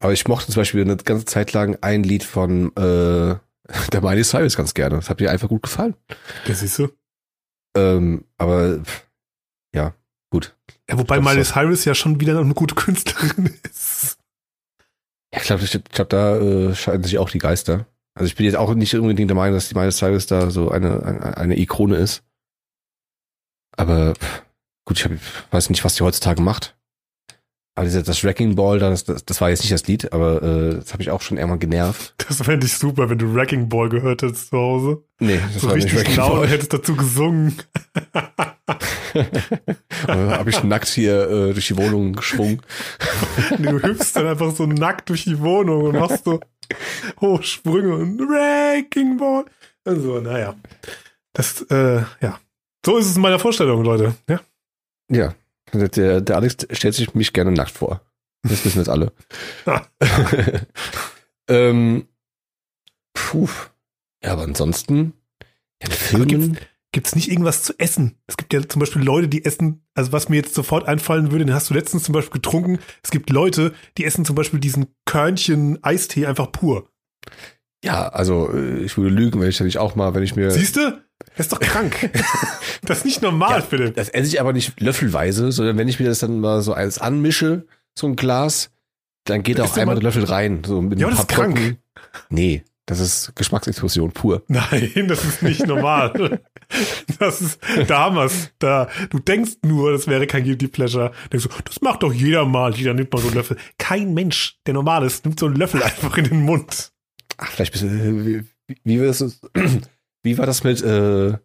aber 0.00 0.12
ich 0.12 0.26
mochte 0.28 0.46
zum 0.52 0.60
Beispiel 0.60 0.82
eine 0.82 0.96
ganze 0.96 1.24
Zeit 1.24 1.52
lang 1.52 1.76
ein 1.80 2.02
Lied 2.04 2.24
von 2.24 2.68
äh, 2.76 3.36
der 3.92 4.00
Miley 4.02 4.22
Cyrus 4.24 4.56
ganz 4.56 4.74
gerne. 4.74 4.96
Das 4.96 5.10
hat 5.10 5.20
mir 5.20 5.30
einfach 5.30 5.48
gut 5.48 5.62
gefallen. 5.62 5.94
Ja, 6.46 6.54
siehst 6.54 6.78
du. 6.78 6.88
Ähm, 7.76 8.24
aber 8.38 8.80
pff, 8.82 9.06
gut. 10.32 10.56
Ja, 10.90 10.98
wobei 10.98 11.20
Miley 11.20 11.44
so- 11.44 11.52
Cyrus 11.52 11.84
ja 11.84 11.94
schon 11.94 12.18
wieder 12.20 12.38
eine 12.40 12.54
gute 12.54 12.74
Künstlerin 12.74 13.54
ist. 13.62 14.18
Ja, 15.32 15.40
ich 15.40 15.46
glaube, 15.46 15.62
ich, 15.62 15.74
ich 15.74 15.84
glaub, 15.84 16.08
da 16.08 16.36
äh, 16.38 16.74
scheiden 16.74 17.04
sich 17.04 17.18
auch 17.18 17.30
die 17.30 17.38
Geister. 17.38 17.86
Also 18.14 18.26
ich 18.26 18.34
bin 18.36 18.44
jetzt 18.46 18.56
auch 18.56 18.74
nicht 18.74 18.94
unbedingt 18.94 19.30
der 19.30 19.36
Meinung, 19.36 19.54
dass 19.54 19.68
die 19.68 19.74
Miley 19.74 19.92
Cyrus 19.92 20.26
da 20.26 20.50
so 20.50 20.70
eine, 20.70 21.02
eine, 21.02 21.36
eine 21.36 21.58
Ikone 21.58 21.96
ist. 21.96 22.22
Aber 23.76 24.14
gut, 24.84 24.98
ich 24.98 25.04
hab, 25.04 25.12
weiß 25.50 25.70
nicht, 25.70 25.84
was 25.84 25.94
die 25.94 26.02
heutzutage 26.02 26.42
macht. 26.42 26.76
Aber 27.74 27.86
dieser, 27.86 28.02
das 28.02 28.22
Wrecking 28.22 28.54
Ball, 28.54 28.78
das, 28.78 29.04
das, 29.04 29.24
das 29.24 29.40
war 29.40 29.48
jetzt 29.48 29.60
nicht 29.62 29.72
das 29.72 29.86
Lied, 29.86 30.12
aber 30.12 30.42
äh, 30.42 30.74
das 30.74 30.92
habe 30.92 31.02
ich 31.02 31.10
auch 31.10 31.22
schon 31.22 31.38
irgendwann 31.38 31.58
genervt. 31.60 32.14
Das 32.28 32.42
fände 32.42 32.66
ich 32.66 32.76
super, 32.76 33.08
wenn 33.08 33.16
du 33.18 33.34
Wrecking 33.34 33.70
Ball 33.70 33.88
gehört 33.88 34.20
hättest 34.20 34.48
zu 34.50 34.58
Hause. 34.58 35.04
Nee, 35.20 35.40
das 35.54 35.62
so 35.62 35.68
war 35.68 35.76
nicht 35.76 35.84
richtig 35.86 36.00
Wrecking 36.00 36.16
laut 36.16 36.32
Ball. 36.40 36.48
hättest 36.48 36.72
dazu 36.74 36.94
gesungen. 36.96 37.56
Habe 40.06 40.50
ich 40.50 40.62
nackt 40.62 40.88
hier 40.88 41.28
äh, 41.28 41.52
durch 41.52 41.68
die 41.68 41.76
Wohnung 41.76 42.12
geschwungen. 42.12 42.60
Du 43.58 43.82
hüpfst 43.82 44.12
dann 44.14 44.26
einfach 44.26 44.54
so 44.54 44.66
nackt 44.66 45.08
durch 45.08 45.24
die 45.24 45.40
Wohnung 45.40 45.84
und 45.84 45.98
machst 45.98 46.24
so 46.24 46.40
Hochsprünge 47.20 47.94
und 47.94 48.18
Wrecking 48.18 49.16
Ball. 49.16 49.44
Also, 49.84 50.20
naja. 50.20 50.54
Das, 51.32 51.62
äh, 51.70 52.02
ja. 52.20 52.38
So 52.84 52.96
ist 52.96 53.06
es 53.06 53.16
in 53.16 53.22
meiner 53.22 53.38
Vorstellung, 53.38 53.84
Leute. 53.84 54.14
Ja. 54.28 54.40
Ja, 55.10 55.34
der, 55.72 56.20
der 56.20 56.36
Alex 56.36 56.56
stellt 56.70 56.94
sich 56.94 57.14
mich 57.14 57.32
gerne 57.32 57.52
nackt 57.52 57.72
vor. 57.72 58.00
Das 58.42 58.64
wissen 58.64 58.78
jetzt 58.78 58.88
alle. 58.88 59.12
ähm, 61.48 62.08
puh. 63.14 63.48
Ja, 64.22 64.32
aber 64.32 64.42
ansonsten, 64.42 65.14
in 65.78 65.90
Filmen, 65.90 66.58
Gibt 66.92 67.06
es 67.06 67.14
nicht 67.16 67.30
irgendwas 67.30 67.62
zu 67.62 67.72
essen? 67.78 68.16
Es 68.26 68.36
gibt 68.36 68.52
ja 68.52 68.66
zum 68.68 68.80
Beispiel 68.80 69.02
Leute, 69.02 69.26
die 69.28 69.44
essen, 69.44 69.82
also 69.94 70.12
was 70.12 70.28
mir 70.28 70.36
jetzt 70.36 70.54
sofort 70.54 70.86
einfallen 70.86 71.30
würde, 71.32 71.46
den 71.46 71.54
hast 71.54 71.70
du 71.70 71.74
letztens 71.74 72.02
zum 72.04 72.12
Beispiel 72.12 72.34
getrunken. 72.34 72.78
Es 73.02 73.10
gibt 73.10 73.30
Leute, 73.30 73.72
die 73.96 74.04
essen 74.04 74.24
zum 74.26 74.36
Beispiel 74.36 74.60
diesen 74.60 74.86
Körnchen 75.06 75.82
Eistee 75.82 76.26
einfach 76.26 76.52
pur. 76.52 76.88
ja, 77.84 78.08
also 78.08 78.52
äh, 78.52 78.80
ich 78.80 78.96
würde 78.98 79.08
lügen, 79.08 79.40
wenn 79.40 79.48
ich 79.48 79.56
da 79.58 79.64
nicht 79.64 79.78
auch 79.78 79.94
mal, 79.94 80.14
wenn 80.14 80.22
ich 80.22 80.36
mir. 80.36 80.50
Siehst 80.50 80.76
du? 80.76 81.02
Das 81.36 81.46
ist 81.46 81.52
doch 81.52 81.60
krank. 81.60 82.10
das 82.82 82.98
ist 82.98 83.04
nicht 83.06 83.22
normal, 83.22 83.60
Ja, 83.60 83.62
Philipp. 83.62 83.94
Das 83.94 84.08
esse 84.10 84.28
ich 84.28 84.40
aber 84.40 84.52
nicht 84.52 84.78
löffelweise, 84.80 85.50
sondern 85.52 85.78
wenn 85.78 85.88
ich 85.88 85.98
mir 85.98 86.06
das 86.06 86.18
dann 86.18 86.40
mal 86.40 86.60
so 86.62 86.74
eins 86.74 86.98
anmische, 86.98 87.66
so 87.98 88.06
ein 88.06 88.16
Glas, 88.16 88.70
dann 89.24 89.42
geht 89.42 89.58
da 89.58 89.64
auch 89.64 89.70
einmal 89.76 89.94
mal- 89.94 89.94
der 89.94 90.02
Löffel 90.02 90.24
rein. 90.24 90.62
So 90.66 90.82
mit 90.82 90.98
Ja, 91.00 91.06
ein 91.06 91.12
aber 91.14 91.22
das 91.22 91.26
paar 91.26 91.46
ist 91.46 91.54
krank. 91.54 91.54
Brocken. 91.56 91.78
Nee, 92.28 92.64
das 92.92 93.00
ist 93.00 93.36
Geschmacksexplosion 93.36 94.12
pur. 94.12 94.42
Nein, 94.48 95.06
das 95.08 95.24
ist 95.24 95.42
nicht 95.42 95.66
normal. 95.66 96.40
Das 97.18 97.40
ist, 97.40 97.58
da 97.86 98.00
haben 98.00 98.16
wir's. 98.16 98.50
Da, 98.58 98.88
du 99.10 99.18
denkst 99.18 99.58
nur, 99.64 99.92
das 99.92 100.06
wäre 100.06 100.26
kein 100.26 100.44
Guilty 100.44 100.68
Pleasure. 100.68 101.12
Denkst 101.32 101.48
du, 101.48 101.62
das 101.64 101.80
macht 101.80 102.02
doch 102.02 102.12
jeder 102.12 102.44
mal. 102.44 102.74
Jeder 102.74 102.94
nimmt 102.94 103.12
mal 103.12 103.20
so 103.20 103.28
einen 103.28 103.36
Löffel. 103.36 103.56
Kein 103.78 104.14
Mensch, 104.14 104.58
der 104.66 104.74
normal 104.74 105.04
ist, 105.04 105.24
nimmt 105.24 105.38
so 105.38 105.46
einen 105.46 105.56
Löffel 105.56 105.82
einfach 105.82 106.16
in 106.18 106.24
den 106.24 106.42
Mund. 106.42 106.92
Ach, 107.38 107.50
vielleicht 107.50 107.72
bist 107.72 107.84
du, 107.84 107.88
äh, 107.88 108.44
wie, 108.66 108.76
wie, 108.84 109.00
war 109.00 109.06
das, 109.06 109.40
wie 110.22 110.38
war 110.38 110.46
das 110.46 110.64
mit 110.64 110.82
äh, 110.82 111.28
äh, 111.28 111.36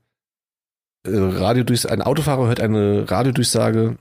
Radio 1.03 1.63
durch 1.63 1.89
ein 1.89 2.01
Autofahrer 2.01 2.47
hört 2.47 2.59
eine 2.59 3.09
Radiodurchsage. 3.09 3.97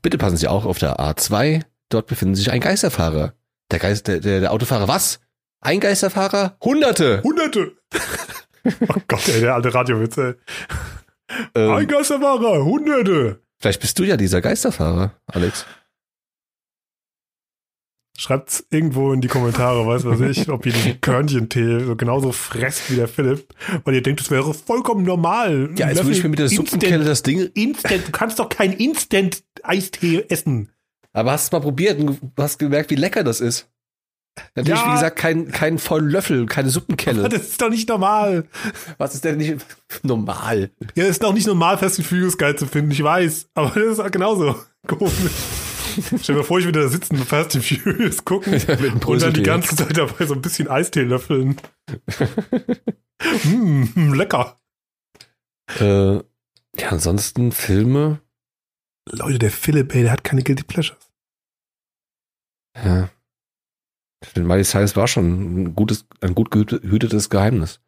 Bitte 0.00 0.18
passen 0.18 0.36
Sie 0.36 0.48
auf 0.48 0.66
auf 0.66 0.78
der 0.78 0.98
A2. 0.98 1.62
Dort 1.88 2.06
befinden 2.06 2.34
sich 2.34 2.50
ein 2.50 2.60
Geisterfahrer. 2.60 3.34
Der 3.70 3.78
Geist, 3.78 4.08
der, 4.08 4.20
der, 4.20 4.40
der 4.40 4.52
Autofahrer, 4.52 4.88
was? 4.88 5.20
Ein 5.62 5.80
Geisterfahrer? 5.80 6.56
Hunderte! 6.62 7.22
Hunderte. 7.22 7.72
Oh 8.64 8.94
Gott, 9.08 9.26
ey, 9.26 9.40
der 9.40 9.54
alte 9.56 9.74
Radiowitz, 9.74 10.16
ey. 10.18 10.34
Ähm, 11.56 11.70
Ein 11.72 11.88
Geisterfahrer, 11.88 12.64
Hunderte. 12.64 13.40
vielleicht 13.58 13.80
bist 13.80 13.98
du 13.98 14.04
ja 14.04 14.16
dieser 14.16 14.40
Geisterfahrer, 14.40 15.18
Alex. 15.26 15.66
Schreibt's 18.16 18.64
irgendwo 18.70 19.12
in 19.12 19.20
die 19.20 19.26
Kommentare, 19.26 19.84
weiß 19.84 20.04
was 20.04 20.20
ich, 20.20 20.48
ob 20.48 20.64
ihr 20.64 20.72
diesen 20.72 21.00
Körnchentee 21.00 21.80
so 21.80 21.96
genauso 21.96 22.30
fresst 22.30 22.88
wie 22.88 22.94
der 22.94 23.08
Philipp, 23.08 23.52
weil 23.82 23.94
ihr 23.96 24.02
denkt, 24.02 24.20
es 24.20 24.30
wäre 24.30 24.54
vollkommen 24.54 25.02
normal. 25.04 25.70
Ja, 25.76 25.88
jetzt 25.88 26.04
würde 26.04 26.12
ich 26.16 26.22
mir 26.22 26.28
mit 26.28 26.38
der 26.38 26.48
Suppenkelle 26.48 27.02
das 27.04 27.24
Ding. 27.24 27.50
Instant, 27.54 28.06
du 28.06 28.12
kannst 28.12 28.38
doch 28.38 28.48
kein 28.48 28.72
Instant-Eistee 28.74 30.26
essen. 30.28 30.70
Aber 31.12 31.32
hast 31.32 31.52
du 31.52 31.56
mal 31.56 31.62
probiert 31.62 31.98
und 31.98 32.20
hast 32.38 32.58
gemerkt, 32.58 32.90
wie 32.90 32.94
lecker 32.94 33.24
das 33.24 33.40
ist. 33.40 33.68
Natürlich, 34.54 34.80
Ja. 34.80 34.88
wie 34.88 34.92
gesagt, 34.94 35.18
kein, 35.18 35.50
kein 35.50 35.78
vollen 35.78 36.08
Löffel, 36.08 36.46
keine 36.46 36.70
Suppenkelle. 36.70 37.28
Das 37.28 37.42
ist 37.42 37.60
doch 37.60 37.68
nicht 37.68 37.88
normal. 37.88 38.46
Was 38.98 39.14
ist 39.14 39.24
denn 39.24 39.36
nicht 39.36 39.64
normal? 40.02 40.70
Ja, 40.94 41.04
ist 41.04 41.22
doch 41.22 41.32
nicht 41.34 41.46
normal, 41.46 41.78
Fast 41.78 42.02
geil 42.38 42.56
zu 42.56 42.66
finden, 42.66 42.90
ich 42.90 43.02
weiß. 43.02 43.50
Aber 43.54 43.68
das 43.68 43.92
ist 43.94 44.00
auch 44.00 44.10
genauso 44.10 44.56
komisch. 44.86 45.12
Stell 46.22 46.36
dir 46.36 46.40
mal 46.40 46.44
vor, 46.44 46.58
ich 46.58 46.64
würde 46.64 46.80
da 46.82 46.88
sitzen 46.88 47.16
und 47.16 47.26
Fast 47.26 47.54
and 47.54 47.64
Furious 47.64 48.24
gucken 48.24 48.54
und 49.06 49.20
dann 49.22 49.34
die 49.34 49.42
ganze 49.42 49.76
Zeit 49.76 49.94
dabei 49.96 50.24
so 50.24 50.32
ein 50.32 50.40
bisschen 50.40 50.68
Eistee 50.68 51.02
löffeln. 51.02 51.56
mm, 53.44 54.12
lecker. 54.14 54.58
Äh, 55.78 56.14
ja, 56.14 56.88
ansonsten 56.88 57.52
Filme. 57.52 58.20
Leute, 59.10 59.38
der 59.38 59.50
Philipp, 59.50 59.94
ey, 59.94 60.02
der 60.04 60.12
hat 60.12 60.24
keine 60.24 60.42
Guilty 60.42 60.62
Pleasures. 60.64 61.12
Ja. 62.82 63.10
Denn 64.36 64.46
Miley 64.46 64.64
Cyrus 64.64 64.96
war 64.96 65.08
schon 65.08 65.62
ein 65.64 65.74
gutes, 65.74 66.06
ein 66.20 66.34
gut 66.34 66.50
gehütetes 66.50 67.28
Geheimnis. 67.30 67.80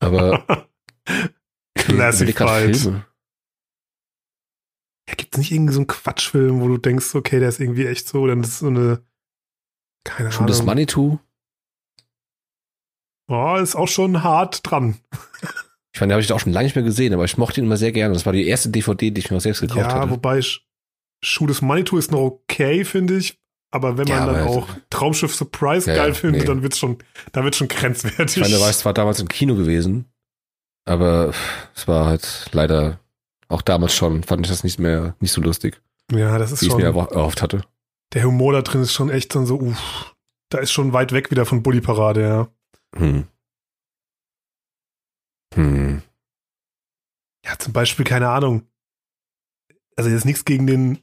Aber 0.00 0.66
Classified. 1.74 2.76
Ja, 5.08 5.14
gibt's 5.16 5.36
nicht 5.38 5.52
irgendwie 5.52 5.72
so 5.74 5.80
einen 5.80 5.86
Quatschfilm, 5.86 6.60
wo 6.60 6.68
du 6.68 6.78
denkst, 6.78 7.14
okay, 7.14 7.40
der 7.40 7.48
ist 7.48 7.60
irgendwie 7.60 7.86
echt 7.86 8.08
so, 8.08 8.26
dann 8.26 8.40
ist 8.42 8.58
so 8.60 8.68
eine, 8.68 9.04
keine 10.04 10.32
Schon 10.32 10.46
das 10.46 10.58
Ahnung. 10.58 10.66
Manitou. 10.66 11.18
Oh, 13.28 13.56
ist 13.56 13.74
auch 13.76 13.88
schon 13.88 14.22
hart 14.22 14.60
dran. 14.68 14.98
Ich 15.94 16.00
meine, 16.00 16.10
den 16.10 16.12
habe 16.14 16.22
ich 16.22 16.32
auch 16.32 16.40
schon 16.40 16.52
lange 16.52 16.64
nicht 16.66 16.74
mehr 16.76 16.84
gesehen, 16.84 17.12
aber 17.14 17.24
ich 17.24 17.36
mochte 17.36 17.60
ihn 17.60 17.66
immer 17.66 17.76
sehr 17.76 17.92
gerne. 17.92 18.14
Das 18.14 18.26
war 18.26 18.32
die 18.32 18.46
erste 18.46 18.70
DVD, 18.70 19.10
die 19.10 19.20
ich 19.20 19.30
mir 19.30 19.36
auch 19.36 19.40
selbst 19.42 19.60
gekauft 19.60 19.78
Ja, 19.90 20.00
hatte. 20.00 20.10
wobei 20.10 20.38
Sch- 20.38 20.60
Schuh 21.22 21.46
des 21.46 21.62
Manitou 21.62 21.98
ist 21.98 22.10
noch 22.10 22.20
okay, 22.20 22.84
finde 22.84 23.16
ich. 23.18 23.41
Aber 23.74 23.96
wenn 23.98 24.06
man 24.06 24.18
Ja, 24.18 24.26
dann 24.26 24.46
auch 24.46 24.68
Traumschiff 24.90 25.34
Surprise 25.34 25.90
Ja, 25.90 25.96
geil 25.96 26.14
findet, 26.14 26.42
nee. 26.42 26.46
dann 26.46 26.62
wird's 26.62 26.78
schon, 26.78 26.98
dann 27.32 27.42
wird's 27.44 27.56
schon 27.56 27.68
grenzwertig. 27.68 28.36
Ich 28.36 28.42
meine, 28.42 28.60
war 28.60 28.68
es 28.70 28.84
war 28.84 28.92
damals 28.94 29.18
im 29.18 29.28
Kino 29.28 29.54
gewesen, 29.56 30.04
aber 30.84 31.32
es 31.74 31.88
war 31.88 32.06
halt 32.06 32.50
leider 32.52 33.00
auch 33.48 33.62
damals 33.62 33.94
schon, 33.94 34.22
fand 34.24 34.44
ich 34.46 34.50
das 34.52 34.62
nicht 34.62 34.78
mehr, 34.78 35.16
nicht 35.20 35.32
so 35.32 35.40
lustig, 35.40 35.80
ja, 36.12 36.36
das 36.38 36.52
ist 36.52 36.60
wie 36.62 36.66
ich 36.66 36.74
mir 36.76 36.82
schon, 36.84 36.94
erwa- 36.94 37.12
erhofft 37.12 37.40
hatte. 37.42 37.62
der 38.12 38.24
Humor 38.24 38.52
da 38.52 38.60
drin 38.62 38.82
ist 38.82 38.92
schon 38.92 39.08
echt 39.10 39.34
dann 39.34 39.46
so, 39.46 39.58
uff, 39.58 40.14
da 40.50 40.58
ist 40.58 40.70
schon 40.72 40.92
weit 40.92 41.12
weg 41.12 41.30
wieder 41.30 41.46
von 41.46 41.62
Bully 41.62 41.80
Parade, 41.80 42.22
ja. 42.22 42.48
Hm. 42.96 43.26
Hm. 45.54 46.02
Ja, 47.44 47.58
zum 47.58 47.72
Beispiel, 47.72 48.04
keine 48.04 48.28
Ahnung. 48.28 48.66
Also 49.96 50.10
jetzt 50.10 50.24
nichts 50.24 50.44
gegen 50.44 50.66
den 50.66 50.98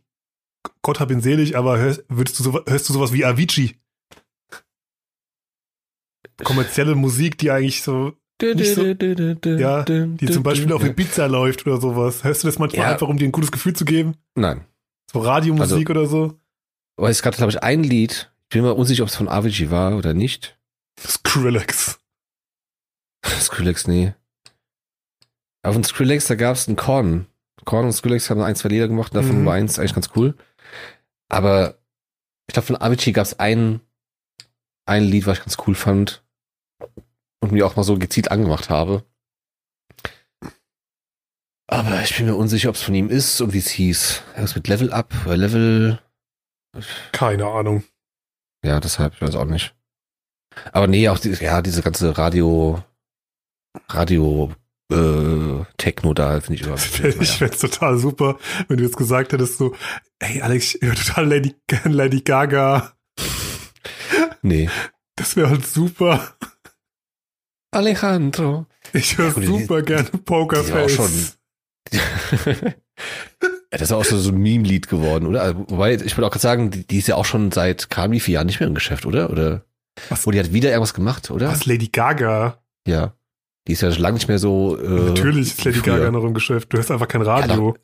Gott 0.82 1.00
hab 1.00 1.12
ihn 1.12 1.22
selig, 1.22 1.58
aber 1.58 1.78
hörst, 1.78 2.04
würdest 2.08 2.40
du 2.40 2.44
so, 2.44 2.64
hörst 2.66 2.88
du 2.90 2.94
sowas 2.94 3.12
wie 3.14 3.26
Avicii? 3.26 3.76
Kommerzielle 6.44 6.96
Musik, 6.96 7.38
die 7.38 7.52
eigentlich 7.52 7.84
so, 7.84 8.14
Nicht 8.42 8.74
so- 8.76 8.86
Ja, 8.86 9.84
die 9.84 10.32
zum 10.32 10.44
Beispiel 10.44 10.72
auf 10.72 10.84
Ibiza 10.84 11.26
läuft 11.26 11.68
oder 11.68 11.82
sowas. 11.82 12.24
Hörst 12.24 12.44
du 12.44 12.48
das 12.48 12.58
manchmal 12.58 12.86
Ja. 12.86 12.94
einfach, 12.94 13.10
um 13.10 13.18
dir 13.18 13.26
ein 13.28 13.34
gutes 13.34 13.52
Gefühl 13.52 13.76
zu 13.76 13.84
geben? 13.84 14.16
Nein. 14.36 14.66
So 15.12 15.20
Radiomusik 15.20 15.90
Also- 15.90 16.00
oder 16.00 16.06
so? 16.08 16.40
Aber 16.98 17.10
es 17.10 17.22
gab, 17.22 17.36
glaube 17.36 17.52
ich, 17.52 17.62
ein 17.62 17.84
Lied, 17.84 18.32
ich 18.44 18.50
bin 18.54 18.62
mir 18.64 18.74
unsicher, 18.76 19.04
ob 19.04 19.10
es 19.10 19.16
von 19.18 19.28
Avicii 19.28 19.72
war 19.72 19.98
oder 19.98 20.14
nicht. 20.14 20.58
Skrillex. 21.00 22.00
Skrillex, 23.42 23.88
nee. 23.88 24.14
Aber 25.62 25.74
von 25.74 25.84
Skrillex, 25.84 26.28
da 26.28 26.36
gab 26.36 26.56
es 26.56 26.68
einen 26.68 26.78
Korn. 26.78 27.28
Korn 27.66 27.86
und 27.86 27.92
Skrillex 27.94 28.30
haben 28.30 28.42
ein, 28.42 28.56
zwei 28.56 28.70
Lieder 28.70 28.88
gemacht, 28.88 29.14
davon 29.14 29.42
Mhm. 29.42 29.46
war 29.46 29.56
eins 29.56 29.78
eigentlich 29.80 29.94
ganz 29.94 30.10
cool. 30.16 30.36
Aber 31.30 31.80
ich 32.48 32.54
glaube, 32.54 32.68
von 32.68 32.82
Avicii 32.82 33.14
gab 33.14 33.26
es 33.26 33.40
ein, 33.40 33.82
ein 34.86 35.04
Lied, 35.04 35.26
was 35.28 35.38
ich 35.38 35.44
ganz 35.46 35.58
cool 35.68 35.76
fand 35.76 36.24
und 37.42 37.52
mir 37.52 37.66
auch 37.66 37.76
mal 37.76 37.84
so 37.84 37.98
gezielt 37.98 38.32
angemacht 38.32 38.70
habe. 38.70 39.06
Aber 41.68 42.02
ich 42.02 42.18
bin 42.18 42.26
mir 42.26 42.36
unsicher, 42.36 42.70
ob 42.70 42.76
es 42.76 42.82
von 42.82 42.96
ihm 42.96 43.10
ist 43.10 43.40
und 43.42 43.54
wie 43.54 43.60
es 43.60 43.70
hieß. 43.70 44.24
Irgendwas 44.30 44.56
mit 44.56 44.68
Level 44.68 44.92
Up 44.92 45.14
oder 45.26 45.38
Level. 45.38 46.00
Keine 47.12 47.46
Ahnung. 47.46 47.84
Ja, 48.66 48.80
deshalb, 48.80 49.14
ich 49.14 49.22
weiß 49.22 49.36
auch 49.36 49.46
nicht. 49.46 49.76
Aber 50.74 50.88
nee, 50.88 51.08
auch 51.10 51.20
die, 51.20 51.30
ja, 51.30 51.62
diese 51.62 51.84
ganze 51.84 52.18
Radio, 52.18 52.84
Radio, 53.88 54.52
äh, 54.92 55.66
Techno 55.78 56.14
da 56.14 56.40
finde 56.42 56.56
ich 56.56 56.62
überhaupt 56.62 56.82
Ich 57.22 57.32
fände 57.32 57.54
es 57.54 57.60
total 57.60 57.98
super, 57.98 58.38
wenn 58.68 58.78
du 58.78 58.84
jetzt 58.84 58.98
gesagt 58.98 59.34
hättest 59.34 59.58
so, 59.58 59.76
ey 60.20 60.42
Alex, 60.42 60.76
ich 60.76 60.82
höre 60.82 60.96
total 60.96 61.28
Lady, 61.28 61.56
Lady 61.86 62.22
Gaga. 62.22 62.94
Nee. 64.42 64.70
Das 65.16 65.36
wäre 65.36 65.50
halt 65.50 65.66
super. 65.66 66.34
Alejandro. 67.72 68.66
Ich 68.94 69.18
höre 69.18 69.28
Ja, 69.34 69.40
die- 69.40 69.46
super 69.46 69.82
gerne 69.84 70.10
die 70.10 70.18
auch 70.18 70.26
Pokerface. 70.26 71.38
das 73.70 73.82
ist 73.82 73.92
auch 73.92 74.04
so, 74.06 74.18
so 74.18 74.32
ein 74.32 74.38
Meme-Lied 74.38 74.88
geworden, 74.88 75.28
oder? 75.28 75.42
Also, 75.44 75.66
Wobei, 75.70 75.94
ich 75.96 76.18
würde 76.18 76.28
auch 76.28 76.32
gerade 76.32 76.42
sagen, 76.42 76.72
die, 76.72 76.86
die 76.88 76.98
ist 76.98 77.08
ja 77.08 77.16
auch 77.16 77.26
schon 77.26 77.52
seit 77.52 77.90
kam 77.90 78.12
wie 78.12 78.20
vier 78.20 78.36
Jahren 78.36 78.48
nicht 78.48 78.60
mehr 78.60 78.68
im 78.68 78.76
Geschäft, 78.76 79.06
oder? 79.06 79.30
Oder? 79.30 79.66
Was? 80.10 80.26
Wo 80.26 80.32
die 80.32 80.40
hat 80.40 80.54
wieder 80.54 80.70
irgendwas 80.70 80.94
gemacht, 80.94 81.30
oder? 81.32 81.50
Was, 81.52 81.66
Lady 81.66 81.88
Gaga? 81.90 82.64
Ja. 82.88 83.14
Die 83.70 83.74
ist 83.74 83.82
ja 83.82 83.92
schon 83.92 84.02
lange 84.02 84.16
nicht 84.16 84.28
mehr 84.28 84.40
so. 84.40 84.80
Äh, 84.82 85.12
Natürlich 85.12 85.50
ist 85.50 85.64
Lady. 85.64 85.82
Gaga 85.82 86.10
noch 86.10 86.24
im 86.24 86.34
Geschäft. 86.34 86.74
Du 86.74 86.78
hörst 86.78 86.90
einfach 86.90 87.08
kein 87.08 87.22
Radio. 87.22 87.78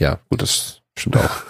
Ja, 0.00 0.18
gut, 0.30 0.40
das 0.40 0.82
stimmt 0.98 1.18
auch. 1.18 1.30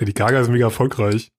Lady 0.00 0.12
Gaga 0.12 0.40
ist 0.40 0.48
mega 0.48 0.64
erfolgreich. 0.66 1.30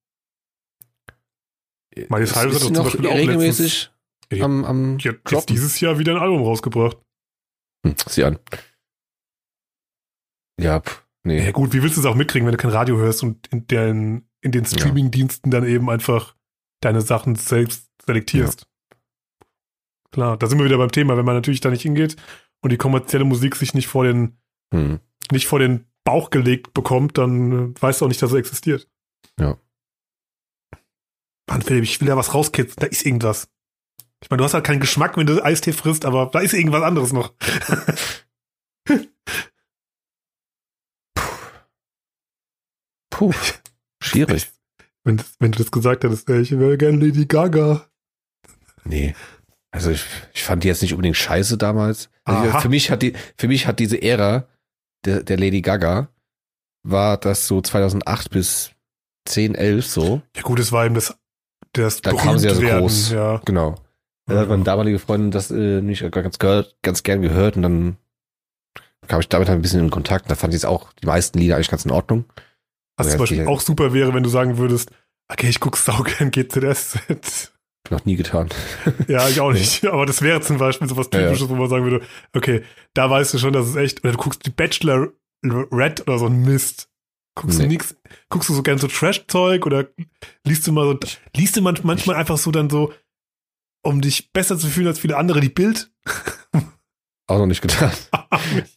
Ist- 1.94 2.08
Cyrus 2.08 2.24
ist 2.24 2.36
hat 2.38 2.46
doch 2.54 2.60
zum 2.62 2.72
noch 2.76 2.84
Beispiel 2.86 3.08
auch 3.08 3.14
regelmäßig 3.14 3.92
Ja, 4.32 4.46
am, 4.46 4.64
am 4.64 4.98
Die 5.00 5.10
hat 5.10 5.18
jetzt 5.30 5.50
dieses 5.50 5.78
Jahr 5.82 6.00
wieder 6.00 6.14
ein 6.16 6.22
Album 6.22 6.44
rausgebracht. 6.44 6.96
Hm, 7.86 7.96
sieh 8.08 8.24
an. 8.24 8.40
Ja, 10.62 10.80
pff, 10.80 11.06
nee. 11.26 11.44
Ja 11.44 11.52
gut, 11.52 11.74
wie 11.74 11.84
willst 11.84 11.98
du 11.98 12.00
es 12.00 12.06
auch 12.08 12.16
mitkriegen, 12.16 12.46
wenn 12.48 12.54
du 12.54 12.58
kein 12.58 12.72
Radio 12.72 12.96
hörst 12.96 13.22
und 13.22 13.48
in 13.48 13.68
den, 13.68 14.30
in 14.40 14.54
den 14.54 14.66
Streaming-Diensten 14.66 15.52
dann 15.52 15.66
eben 15.66 15.90
einfach 15.90 16.38
deine 16.82 17.02
Sachen 17.02 17.36
selbst 17.36 17.90
selektierst? 18.06 18.66
Klar, 20.16 20.38
da 20.38 20.48
sind 20.48 20.58
wir 20.60 20.64
wieder 20.66 20.78
beim 20.78 20.94
Thema, 20.94 21.18
wenn 21.18 21.26
man 21.26 21.36
natürlich 21.36 21.60
da 21.60 21.70
nicht 21.70 21.82
hingeht 21.82 22.16
und 22.62 22.70
die 22.72 22.78
kommerzielle 22.78 23.26
Musik 23.26 23.58
sich 23.58 23.74
nicht 23.74 23.88
vor 23.88 24.06
den, 24.06 24.38
Hm. 24.74 25.02
nicht 25.30 25.46
vor 25.46 25.60
den 25.60 25.88
Bauch 26.06 26.30
gelegt 26.30 26.74
bekommt, 26.74 27.18
dann 27.18 27.74
äh, 27.76 27.82
weißt 27.82 28.00
du 28.00 28.06
auch 28.06 28.08
nicht, 28.08 28.22
dass 28.22 28.32
er 28.32 28.38
existiert. 28.38 28.90
Ja. 29.38 29.58
Mann, 31.50 31.62
Philipp, 31.62 31.84
ich 31.84 32.00
will 32.00 32.08
da 32.08 32.16
was 32.16 32.34
rauskitzeln, 32.34 32.78
da 32.80 32.88
ist 32.88 33.06
irgendwas. 33.06 33.50
Ich 34.24 34.30
meine, 34.30 34.38
du 34.38 34.46
hast 34.46 34.54
halt 34.54 34.64
keinen 34.64 34.80
Geschmack, 34.80 35.18
wenn 35.18 35.28
du 35.28 35.44
Eistee 35.44 35.74
frisst, 35.74 36.06
aber 36.06 36.28
da 36.32 36.40
ist 36.40 36.54
irgendwas 36.54 36.84
anderes 36.84 37.12
noch. 37.12 37.34
Puh, 43.10 43.34
schwierig. 44.02 44.50
Wenn, 45.04 45.22
wenn 45.40 45.52
du 45.52 45.58
das 45.58 45.72
gesagt 45.72 46.06
hättest, 46.06 46.30
ey, 46.30 46.40
ich 46.40 46.58
wäre 46.58 46.78
gerne 46.78 47.06
Lady 47.06 47.26
Gaga. 47.26 47.90
Nee. 48.86 49.14
Also 49.76 49.92
ich, 49.92 50.06
ich 50.34 50.44
fand 50.44 50.64
die 50.64 50.70
jetzt 50.70 50.82
nicht 50.82 50.94
unbedingt 50.94 51.18
scheiße 51.18 51.58
damals. 51.58 52.10
Also 52.24 52.60
für 52.60 52.70
mich 52.70 52.92
hat 52.92 53.02
die, 53.02 53.14
für 53.38 53.50
mich 53.50 53.68
hat 53.68 53.80
diese 53.80 54.02
Ära 54.02 54.48
der, 55.04 55.22
der 55.22 55.38
Lady 55.38 55.62
Gaga 55.62 56.08
war 56.84 57.18
das 57.18 57.46
so 57.46 57.62
2008 57.62 58.32
bis 58.32 58.72
10, 59.26 59.54
11 59.56 59.86
so. 59.86 60.22
Ja 60.36 60.44
gut, 60.44 60.60
es 60.60 60.72
war 60.72 60.86
eben 60.86 60.96
das, 60.96 61.14
das 61.74 62.02
Da 62.02 62.14
kam 62.14 62.40
sie 62.40 62.48
ja 62.48 62.54
so 62.54 62.62
Berühmtwerden, 62.62 62.88
groß. 62.88 63.12
Ja. 63.12 63.42
Genau. 63.44 63.76
Da 64.28 64.40
hat 64.40 64.48
meine 64.50 64.64
damalige 64.64 64.98
Freundin 64.98 65.32
das 65.32 65.52
äh, 65.52 65.82
nicht 65.82 66.10
ganz, 66.10 66.40
gehört, 66.40 66.78
ganz 66.82 67.04
gern 67.04 67.22
gehört 67.22 67.58
und 67.58 67.62
dann 67.64 67.98
kam 69.08 69.20
ich 69.20 69.28
damit 69.28 69.50
halt 69.50 69.60
ein 69.60 69.62
bisschen 69.62 69.82
in 69.82 69.90
Kontakt. 69.92 70.32
Da 70.32 70.36
fand 70.36 70.54
ich 70.54 70.60
es 70.60 70.66
auch 70.66 70.94
die 70.94 71.06
meisten 71.06 71.38
Lieder 71.38 71.56
eigentlich 71.56 71.70
ganz 71.70 71.84
in 71.84 71.92
Ordnung. 71.92 72.24
Was 72.96 73.08
Ja, 73.08 73.12
zum 73.12 73.20
Beispiel 73.20 73.48
auch 73.48 73.60
super 73.60 73.94
wäre, 73.94 74.14
wenn 74.14 74.24
du 74.24 74.30
sagen 74.30 74.58
würdest, 74.58 74.92
okay, 75.28 75.50
ich 75.50 75.60
guck 75.60 75.76
saugern 75.78 76.32
GZSZ. 76.32 77.52
Noch 77.92 78.04
nie 78.06 78.16
getan. 78.16 78.50
ja, 79.08 79.28
ich 79.30 79.40
auch 79.40 79.52
nicht. 79.52 79.86
Aber 79.86 80.06
das 80.06 80.22
wäre 80.22 80.42
zum 80.42 80.58
Beispiel 80.58 80.88
so 80.90 80.98
was 80.98 81.08
Ja, 81.14 81.20
ja. 81.20 81.28
Typisches, 81.28 81.50
wo 81.50 81.56
man 81.56 81.70
sagen 81.70 81.84
würde, 81.84 82.06
okay, 82.36 82.64
da 82.94 83.10
weißt 83.10 83.34
du 83.34 83.38
schon, 83.38 83.54
dass 83.54 83.68
es 83.68 83.76
echt, 83.76 84.04
oder 84.04 84.14
du 84.14 84.18
guckst 84.18 84.46
die 84.46 84.50
Bachelor 84.52 85.10
Red 85.44 86.02
oder 86.08 86.18
so 86.18 86.26
ein 86.26 86.42
Mist. 86.44 86.90
Guckst 87.38 87.60
du 87.60 87.64
Nee. 87.64 87.68
nix, 87.70 87.96
guckst 88.30 88.50
du 88.50 88.54
so 88.54 88.64
gern 88.64 88.78
so 88.78 88.88
Trash-Zeug 88.88 89.66
oder 89.66 89.88
liest 90.46 90.66
du 90.66 90.72
mal 90.72 90.86
so, 90.88 91.00
liest 91.36 91.56
du 91.58 91.62
man, 91.62 91.78
manchmal 91.84 92.16
einfach 92.16 92.38
so 92.38 92.50
dann 92.50 92.70
so, 92.70 92.94
um 93.84 94.02
dich 94.02 94.32
besser 94.32 94.58
zu 94.58 94.68
fühlen 94.68 94.88
als 94.88 95.00
viele 95.00 95.18
andere, 95.18 95.42
die 95.42 95.50
Bild? 95.50 95.92
Auch 97.28 97.38
noch 97.40 97.46
nicht 97.48 97.62
getan. 97.62 97.92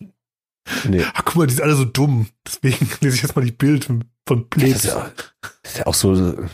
Nee. 0.86 1.02
Ach, 1.14 1.24
guck 1.24 1.36
mal, 1.36 1.46
die 1.46 1.54
sind 1.54 1.64
alle 1.64 1.74
so 1.74 1.86
dumm. 1.86 2.28
Deswegen 2.46 2.90
lese 3.00 3.16
ich 3.16 3.22
jetzt 3.22 3.34
mal 3.34 3.44
die 3.44 3.52
Bild 3.52 3.86
von 3.86 4.04
Das 4.26 4.44
Blitz. 4.50 4.84
ist, 4.84 4.84
ja, 4.84 5.10
das 5.40 5.52
ist 5.72 5.78
ja 5.78 5.86
auch 5.86 5.94
so. 5.94 6.14
äh, 6.14 6.46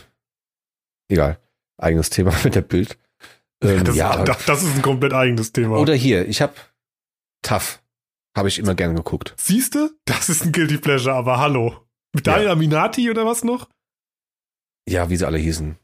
Egal. 1.09 1.37
Eigenes 1.77 2.09
Thema 2.09 2.33
mit 2.43 2.55
der 2.55 2.61
Bild. 2.61 2.97
Ähm, 3.63 3.83
das, 3.83 3.95
ja, 3.95 4.23
das, 4.23 4.45
das 4.45 4.63
ist 4.63 4.75
ein 4.75 4.81
komplett 4.81 5.13
eigenes 5.13 5.51
Thema. 5.53 5.77
Oder 5.77 5.93
hier, 5.93 6.27
ich 6.27 6.41
habe 6.41 6.53
Tough. 7.41 7.81
Habe 8.35 8.49
ich 8.49 8.59
immer 8.59 8.75
gerne 8.75 8.95
geguckt. 8.95 9.33
Siehst 9.37 9.75
du? 9.75 9.91
Das 10.05 10.27
ist 10.29 10.43
ein 10.45 10.51
Guilty 10.51 10.77
Pleasure, 10.77 11.15
aber 11.15 11.39
hallo. 11.39 11.85
Mit 12.13 12.27
Daniel 12.27 12.47
Ja. 12.47 12.51
Aminati 12.53 13.09
oder 13.09 13.25
was 13.25 13.43
noch? 13.43 13.69
Ja, 14.87 15.09
wie 15.09 15.15
sie 15.15 15.25
alle 15.25 15.37
hießen. 15.37 15.77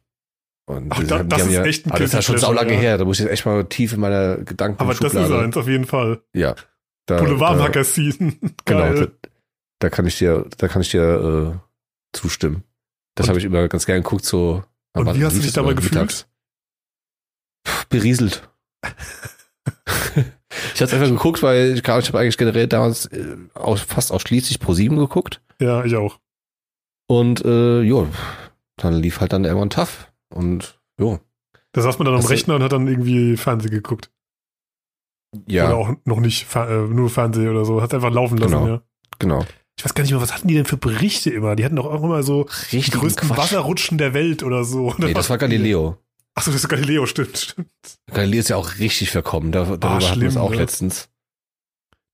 Und 0.67 0.91
Ach, 0.91 1.03
da- 1.03 1.19
haben- 1.19 1.29
das 1.29 1.45
ist 1.47 1.53
ja, 1.53 1.63
echt 1.63 1.85
ein 1.85 1.91
aber 1.91 1.99
Das 1.99 2.07
ist 2.09 2.13
ja 2.13 2.19
Guilty 2.19 2.25
schon 2.25 2.37
sau 2.39 2.53
lange 2.53 2.73
ja. 2.73 2.79
her. 2.79 2.97
Da 2.97 3.05
muss 3.05 3.19
ich 3.19 3.23
jetzt 3.25 3.31
echt 3.33 3.45
mal 3.45 3.63
tief 3.65 3.93
in 3.93 3.99
meiner 4.01 4.37
Gedanken 4.37 4.79
Aber 4.81 4.93
das 4.93 5.13
ist 5.13 5.31
eins, 5.31 5.55
auf 5.57 5.67
jeden 5.67 5.85
Fall. 5.85 6.21
Ja. 6.35 6.55
Da, 7.07 7.17
Boulevardmagazin. 7.19 8.37
da, 8.41 8.47
genau, 8.65 8.79
Geil. 8.81 9.11
da, 9.21 9.29
da 9.79 9.89
kann 9.89 10.05
ich 10.05 10.17
dir, 10.17 10.45
da 10.57 10.67
kann 10.67 10.81
ich 10.81 10.91
dir 10.91 11.55
äh, 11.63 12.17
zustimmen. 12.17 12.63
Das 13.15 13.27
habe 13.29 13.39
ich 13.39 13.45
immer 13.45 13.67
ganz 13.67 13.85
gerne 13.85 14.01
geguckt, 14.01 14.25
so. 14.25 14.63
Und 14.93 15.05
wann 15.05 15.19
wie 15.19 15.25
hast 15.25 15.37
du 15.37 15.41
dich 15.41 15.53
dabei 15.53 15.73
gefühlt? 15.73 15.93
Mittags. 15.93 16.27
Berieselt. 17.89 18.49
ich 20.73 20.81
habe 20.81 20.91
einfach 20.93 21.07
geguckt, 21.07 21.43
weil 21.43 21.73
ich, 21.73 21.79
ich 21.79 21.87
habe 21.87 22.19
eigentlich 22.19 22.37
generell 22.37 22.67
damals 22.67 23.05
äh, 23.07 23.37
aus, 23.53 23.81
fast 23.81 24.11
ausschließlich 24.11 24.59
Pro 24.59 24.73
7 24.73 24.97
geguckt. 24.97 25.41
Ja, 25.59 25.83
ich 25.85 25.95
auch. 25.95 26.19
Und 27.07 27.43
äh, 27.45 27.81
jo, 27.81 28.07
dann 28.77 28.95
lief 28.95 29.19
halt 29.19 29.33
dann 29.33 29.45
irgendwann 29.45 29.69
tough. 29.69 30.11
Und 30.33 30.79
jo. 30.99 31.19
Da 31.73 31.81
saß 31.81 31.99
man 31.99 32.05
dann 32.05 32.15
am 32.15 32.25
Rechner 32.25 32.55
und 32.55 32.63
hat 32.63 32.71
dann 32.71 32.87
irgendwie 32.87 33.37
Fernsehen 33.37 33.71
geguckt. 33.71 34.11
Ja, 35.47 35.67
Oder 35.67 35.77
auch 35.77 35.93
noch 36.03 36.19
nicht 36.19 36.53
äh, 36.55 36.87
nur 36.87 37.09
Fernsehen 37.09 37.47
oder 37.49 37.63
so. 37.63 37.81
Hat 37.81 37.93
einfach 37.93 38.11
laufen 38.11 38.37
lassen, 38.37 38.51
Genau. 38.53 38.67
ja. 38.67 38.81
genau. 39.19 39.45
Ich 39.77 39.85
weiß 39.85 39.93
gar 39.93 40.03
nicht 40.03 40.11
mehr, 40.11 40.21
was 40.21 40.33
hatten 40.33 40.47
die 40.47 40.53
denn 40.53 40.65
für 40.65 40.77
Berichte 40.77 41.29
immer? 41.31 41.55
Die 41.55 41.65
hatten 41.65 41.75
doch 41.75 41.85
auch 41.87 42.03
immer 42.03 42.21
so 42.23 42.47
die 42.71 42.77
Richtig 42.77 42.93
größten 42.99 43.29
Wasserrutschen 43.29 43.97
der 43.97 44.13
Welt 44.13 44.43
oder 44.43 44.63
so. 44.63 44.93
Nee, 44.97 45.13
das 45.13 45.29
war 45.29 45.37
Galileo. 45.37 45.97
Achso, 46.35 46.51
das 46.51 46.61
ist 46.61 46.69
Galileo, 46.69 47.05
stimmt, 47.05 47.37
stimmt. 47.37 47.67
Galileo 48.13 48.39
ist 48.39 48.49
ja 48.49 48.55
auch 48.57 48.77
richtig 48.79 49.09
verkommen. 49.09 49.51
Da, 49.51 49.63
darüber 49.65 49.87
hatten 49.87 50.01
wir 50.01 50.07
schlimm, 50.13 50.27
es 50.27 50.37
auch 50.37 50.51
ne? 50.51 50.57
letztens. 50.57 51.09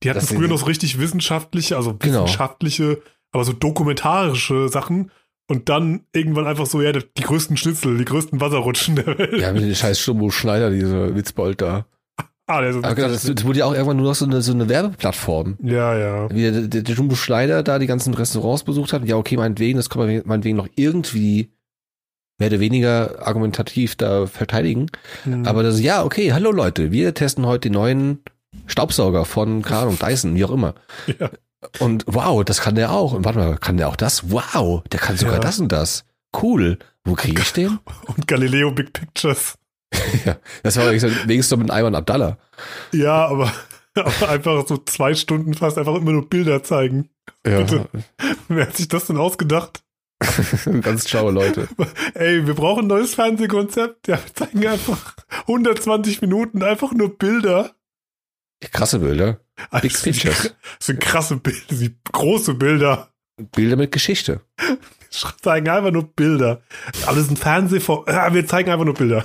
Die 0.04 0.10
hatten 0.10 0.20
Das 0.20 0.30
früher 0.30 0.48
noch 0.48 0.60
so 0.60 0.66
richtig 0.66 1.00
wissenschaftliche, 1.00 1.76
also 1.76 1.96
Genau. 1.96 2.24
wissenschaftliche, 2.24 3.02
aber 3.32 3.44
so 3.44 3.54
dokumentarische 3.54 4.70
Sachen. 4.70 5.12
Und 5.50 5.70
dann 5.70 6.06
irgendwann 6.14 6.46
einfach 6.46 6.66
so, 6.66 6.82
ja, 6.82 6.92
die 6.92 7.22
größten 7.22 7.56
Schnitzel, 7.58 7.98
die 7.98 8.06
größten 8.06 8.42
Wasserrutschen 8.42 8.98
der 8.98 9.18
Welt. 9.18 9.40
Ja, 9.40 9.54
mit 9.54 9.64
dem 9.64 9.74
scheiß 9.74 10.00
Stumbo 10.00 10.30
Schneider, 10.30 10.70
diese 10.72 11.16
Witzbold 11.16 11.62
da. 11.62 11.86
Ah, 12.50 12.62
der 12.62 12.70
ist 12.72 12.78
Aber 12.78 12.96
genau, 12.96 13.10
das, 13.10 13.24
das 13.24 13.44
wurde 13.46 13.60
ja 13.60 13.66
auch 13.66 13.74
irgendwann 13.74 13.98
nur 13.98 14.08
noch 14.08 14.16
so 14.16 14.26
eine, 14.26 14.42
so 14.42 14.54
eine 14.54 14.70
Werbeplattform. 14.70 15.58
ja, 15.62 15.98
ja. 15.98 16.30
Wie 16.32 16.42
der, 16.44 16.62
der, 16.62 16.82
der 16.82 16.96
Jumbo 16.96 17.16
Schneider 17.16 17.62
da 17.62 17.78
die 17.78 17.88
ganzen 17.88 18.14
Restaurants 18.14 18.64
besucht 18.64 18.94
hat. 18.94 19.04
Ja, 19.06 19.18
okay, 19.18 19.36
meinetwegen, 19.38 19.78
das 19.78 19.90
kann 19.90 20.06
man 20.06 20.22
meinetwegen 20.26 20.56
noch 20.58 20.70
irgendwie 20.76 21.52
mehr 22.40 22.50
oder 22.50 22.60
weniger 22.62 23.28
argumentativ 23.28 23.96
da 23.98 24.28
verteidigen. 24.28 24.88
Hm. 25.24 25.46
Aber 25.46 25.62
das, 25.64 25.82
ja, 25.82 26.04
okay, 26.06 26.32
hallo 26.34 26.52
Leute, 26.52 26.92
wir 26.92 27.14
testen 27.14 27.46
heute 27.46 27.70
die 27.70 27.74
neuen 27.76 28.20
Staubsauger 28.68 29.26
von, 29.26 29.62
keine 29.62 29.82
Ahnung, 29.82 30.00
Dyson, 30.00 30.36
wie 30.36 30.46
auch 30.46 30.52
immer. 30.52 30.74
Ja. 31.20 31.30
Und 31.80 32.04
wow, 32.08 32.46
das 32.46 32.62
kann 32.62 32.76
der 32.76 32.92
auch. 32.92 33.14
Und 33.14 33.26
warte 33.26 33.40
mal, 33.40 33.58
kann 33.58 33.78
der 33.78 33.90
auch 33.90 33.96
das? 33.96 34.30
Wow, 34.32 34.84
der 34.92 35.00
kann 35.00 35.18
sogar 35.18 35.34
Ja. 35.36 35.40
das 35.40 35.60
und 35.60 35.72
das. 35.72 36.06
Cool. 36.40 36.78
Wo 37.04 37.16
kriege 37.16 37.42
ich 37.42 37.52
den? 37.52 37.80
Und 38.06 38.28
Galileo 38.28 38.72
Big 38.72 38.94
Pictures. 38.94 39.56
ja, 40.26 40.38
das 40.64 40.78
war 40.78 40.88
eigentlich 40.88 41.02
so, 41.02 41.10
wenigstens 41.28 41.58
mit 41.60 41.72
Ayman 41.72 41.96
Abdallah. 41.96 42.38
Ja, 42.92 43.28
aber, 43.28 43.52
aber 43.96 44.30
einfach 44.30 44.68
so 44.68 44.78
zwei 44.78 45.14
Stunden 45.16 45.54
fast 45.54 45.78
einfach 45.78 45.96
immer 45.96 46.12
nur 46.12 46.28
Bilder 46.30 46.64
zeigen. 46.64 47.10
Ja, 47.46 47.60
Bitte. 47.60 47.88
Wer 48.48 48.68
hat 48.68 48.78
sich 48.78 48.88
das 48.88 49.06
denn 49.08 49.18
ausgedacht? 49.18 49.84
ganz 50.82 51.08
schlaue 51.08 51.32
Leute. 51.32 51.68
Ey, 52.16 52.48
wir 52.48 52.56
brauchen 52.56 52.86
ein 52.86 52.88
neues 52.88 53.14
Fernsehkonzept. 53.16 54.08
Ja, 54.08 54.18
wir 54.24 54.34
zeigen 54.34 54.66
einfach 54.66 55.16
120 55.42 56.22
Minuten 56.22 56.64
einfach 56.64 56.92
nur 56.94 57.18
Bilder. 57.18 57.72
Krasse 58.72 59.00
Bilder. 59.00 59.40
Big 59.82 59.92
Das 59.94 60.02
sind- 60.02 60.14
Pictures. 60.14 60.56
Das 60.80 60.88
sind 60.88 61.00
krasse 61.00 61.38
Bilder, 61.38 61.94
große 62.12 62.56
Bilder. 62.56 63.10
Bilder 63.56 63.76
mit 63.76 63.92
Geschichte. 63.92 64.42
Wir 64.58 65.38
zeigen 65.42 65.70
einfach 65.70 65.92
nur 65.92 66.04
Bilder. 66.12 66.62
Alles 67.06 67.30
ein 67.30 67.38
Fernseh 67.38 67.80
vor. 67.80 68.06
Ja, 68.10 68.34
wir 68.34 68.48
zeigen 68.48 68.72
einfach 68.72 68.86
nur 68.86 68.96
Bilder. 68.96 69.24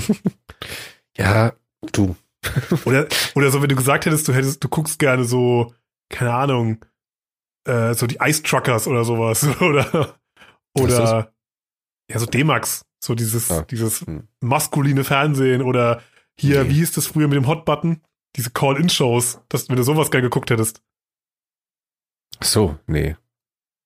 Ja, 1.16 1.52
du. 1.92 2.14
Oder, 2.84 3.08
oder 3.34 3.50
so, 3.50 3.60
wenn 3.60 3.68
du 3.68 3.74
gesagt 3.74 4.06
hättest, 4.06 4.28
du 4.28 4.32
hättest, 4.32 4.62
du 4.62 4.68
guckst 4.68 5.00
gerne 5.00 5.24
so, 5.24 5.74
keine 6.10 6.32
Ahnung, 6.32 6.84
äh, 7.66 7.92
so 7.94 8.06
die 8.06 8.18
Ice 8.22 8.42
Truckers 8.44 8.86
oder 8.86 9.04
sowas. 9.04 9.44
Oder, 9.60 10.16
oder 10.74 11.32
ja, 12.10 12.18
so 12.18 12.26
D-Max. 12.26 12.84
So 13.02 13.14
dieses, 13.16 13.50
Ah, 13.50 13.62
dieses 13.62 14.02
hm. 14.02 14.28
maskuline 14.40 15.02
Fernsehen 15.04 15.62
oder 15.62 16.02
hier, 16.38 16.64
Nee. 16.64 16.70
wie 16.70 16.74
hieß 16.74 16.92
das 16.92 17.06
früher 17.08 17.26
mit 17.28 17.36
dem 17.36 17.46
Hot-Button? 17.46 18.00
Diese 18.36 18.50
Call-In-Shows, 18.50 19.40
dass 19.48 19.68
wenn 19.68 19.76
du 19.76 19.82
sowas 19.82 20.10
gerne 20.10 20.26
geguckt 20.28 20.50
hättest. 20.50 20.82
So, 22.40 22.78
nee. 22.86 23.16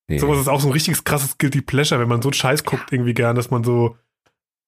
nee. 0.09 0.19
Sowas 0.19 0.39
ist 0.39 0.49
auch 0.49 0.61
so 0.61 0.69
ein 0.69 0.73
richtiges 0.73 1.05
krasses 1.05 1.39
Guilty 1.39 1.63
Pleasure, 1.63 2.01
wenn 2.01 2.09
man 2.09 2.21
so 2.23 2.29
einen 2.29 2.35
Scheiß 2.35 2.65
guckt, 2.65 2.93
irgendwie 2.93 3.15
gern, 3.15 3.37
dass 3.37 3.51
man 3.51 3.65
so, 3.65 3.97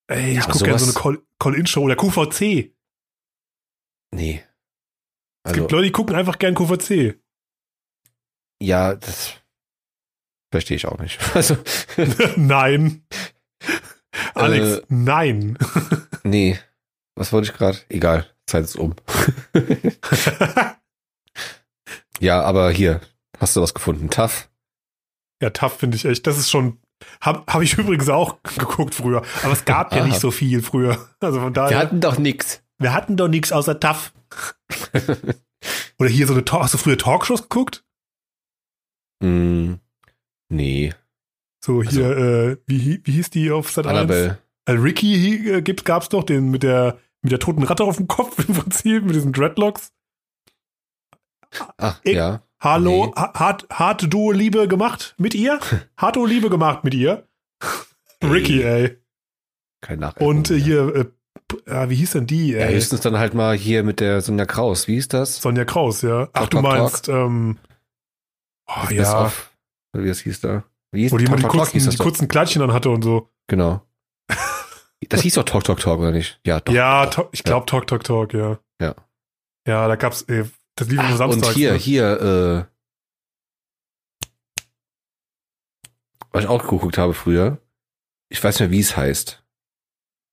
ey, 0.09 0.33
Ja, 0.35 0.39
ich 0.41 0.45
aber 0.45 0.53
gucke 0.53 0.65
gerne 0.65 0.79
so 0.79 1.01
eine 1.09 1.19
Call-In-Show 1.39 1.83
oder 1.83 1.97
QVC. 1.97 2.73
Nee. 4.15 4.45
Es 5.45 5.51
Also, 5.51 5.61
gibt 5.61 5.73
Leute, 5.73 5.85
die 5.87 5.93
gucken 5.93 6.15
einfach 6.17 6.39
gern 6.39 6.55
QVC. 6.55 7.19
ja, 8.63 8.95
das 8.95 9.35
verstehe 10.53 10.77
ich 10.77 10.87
auch 10.87 10.99
nicht. 10.99 11.19
Also, 11.35 11.57
nein. 12.37 13.07
Alex, 14.35 14.79
Äh, 14.79 14.83
nein. 14.89 15.59
nee. 16.25 16.59
Was 17.17 17.33
wollte 17.33 17.51
ich 17.51 17.57
gerade? 17.57 17.79
Egal, 17.89 18.27
Zeit 18.47 18.65
ist 18.65 18.77
um. 18.77 18.95
ja, 22.21 22.41
aber 22.43 22.71
hier, 22.71 23.01
hast 23.39 23.57
du 23.57 23.63
was 23.63 23.75
gefunden? 23.75 24.11
Tough? 24.11 24.51
Ja, 25.43 25.51
tough 25.51 25.79
finde 25.79 25.97
ich 25.97 26.05
echt. 26.05 26.27
Das 26.27 26.39
ist 26.39 26.51
schon. 26.51 26.79
Habe 27.21 27.45
hab 27.53 27.63
ich 27.63 27.75
übrigens 27.79 28.09
auch 28.09 28.43
geguckt 28.43 28.95
früher. 28.95 29.23
Aber 29.43 29.53
es 29.53 29.65
gab 29.65 29.93
ja 29.93 30.01
Aha. 30.01 30.07
nicht 30.07 30.21
so 30.21 30.31
viel 30.31 30.63
früher. 30.63 30.99
Also 31.21 31.41
von 31.41 31.53
daher. 31.55 31.71
Wir 31.71 31.79
hatten 31.79 32.01
doch 32.01 32.19
nix. 32.19 32.63
wir 32.79 32.93
hatten 32.93 33.17
doch 33.17 33.29
nichts 33.29 33.53
außer 33.53 33.79
tough. 33.81 34.13
Oder 35.99 36.09
hier 36.11 36.27
so 36.27 36.35
eine 36.35 36.45
Talk. 36.45 36.63
Hast 36.63 36.75
du 36.75 36.79
früher 36.79 36.99
Talkshows 36.99 37.43
geguckt? 37.43 37.85
Hm, 39.23 39.79
nee. 40.51 40.93
So 41.65 41.83
hier, 41.83 42.17
äh, 42.17 42.57
wie, 42.67 43.01
wie 43.05 43.13
hieß 43.13 43.31
die 43.31 43.51
auf 43.51 43.71
Sat 43.71 43.87
1? 43.87 43.97
Annabelle. 43.97 44.39
Äh, 44.67 44.73
Ricky 44.73 45.49
äh, 45.51 45.63
gab's 45.63 46.11
doch, 46.11 46.25
den 46.25 46.51
mit 46.51 46.63
der, 46.63 46.99
mit 47.23 47.33
der 47.33 47.39
toten 47.39 47.63
Ratte 47.63 47.85
auf 47.85 47.97
dem 47.97 48.07
Kopf 48.09 48.39
im 48.49 48.55
Prinzip, 48.55 49.05
mit 49.05 49.15
diesen 49.15 49.33
Dreadlocks. 49.33 49.93
Ach, 51.79 52.01
Ich- 52.03 52.17
ja. 52.17 52.43
Hallo, 52.65 53.07
Nee. 53.07 53.13
ha- 53.15 53.33
hart, 53.35 53.67
harte 53.71 54.09
Duo 54.09 54.33
Liebe 54.33 54.67
gemacht 54.69 55.15
mit 55.19 55.35
ihr? 55.35 55.61
Harte 55.99 56.25
Liebe 56.25 56.49
gemacht 56.49 56.83
mit 56.83 56.95
ihr? 56.95 57.29
Ricky, 58.23 58.63
ey. 58.63 58.97
Kein 59.83 59.99
Nachricht. 59.99 60.23
Und 60.27 60.51
äh, 60.51 60.59
hier, 60.59 60.95
äh, 60.97 61.71
ah, 61.71 61.91
wie 61.91 61.95
hieß 61.97 62.13
denn 62.13 62.27
die? 62.27 62.53
Ja, 62.53 62.61
Ey? 62.61 62.75
höchstens 62.75 63.03
dann 63.03 63.19
halt 63.19 63.35
mal 63.35 63.55
hier 63.55 63.83
mit 63.83 64.01
der 64.01 64.23
Sonja 64.23 64.47
Kraus. 64.47 64.89
Wie 64.89 64.95
hieß 64.95 65.09
das? 65.09 65.43
Sonja 65.43 65.67
Kraus, 65.67 66.01
ja. 66.01 66.29
Ach, 66.33 66.41
Talk, 66.49 66.51
du 66.51 66.63
Talk, 66.63 66.63
meinst, 66.63 67.09
ähm, 67.11 67.59
oh, 68.67 68.81
Best 68.89 68.93
ja. 68.93 69.33
Oder 69.93 70.05
Wie 70.05 70.09
das 70.09 70.21
hieß 70.21 70.41
da? 70.41 70.65
Wie 70.93 71.03
hieß 71.03 71.13
wo 71.13 71.19
die 71.19 71.27
immer 71.27 71.37
die 71.37 71.43
Talk, 71.43 71.53
Talk, 71.53 71.65
Talk 71.65 71.73
kurzen, 71.73 71.87
das 71.87 71.97
die 71.97 72.03
kurzen 72.03 72.29
Kleidchen 72.29 72.63
an 72.63 72.73
hatte 72.73 72.89
und 72.89 73.03
so. 73.03 73.29
Genau. 73.47 73.83
Das 75.11 75.21
hieß 75.21 75.35
doch 75.35 75.45
Talk 75.45 75.65
Talk 75.65 75.81
Talk, 75.81 76.01
oder 76.01 76.13
nicht? 76.13 76.41
Ja, 76.47 76.61
doch. 76.61 76.73
ja, 76.73 77.05
to- 77.07 77.29
ich 77.33 77.43
glaube 77.45 77.67
Talk 77.67 77.87
Talk 77.87 78.05
Talk, 78.05 78.33
ja. 78.33 78.59
Ja. 78.81 78.95
Ja, 79.69 79.87
da 79.87 79.97
gab's, 79.97 80.23
äh, 80.23 80.45
das 80.77 80.89
lief 80.89 80.99
immer 80.99 81.09
Ach, 81.11 81.17
samstags. 81.17 81.49
und 81.49 81.55
hier, 81.55 81.73
ne? 81.73 81.79
hier, 81.79 82.21
äh, 82.21 82.75
was 86.31 86.45
ich 86.45 86.49
auch 86.51 86.63
geguckt 86.63 86.99
habe 86.99 87.15
früher, 87.15 87.59
ich 88.29 88.43
weiß 88.43 88.57
nicht 88.59 88.69
mehr, 88.69 88.77
wie 88.77 88.81
es 88.81 88.97
heißt. 88.97 89.45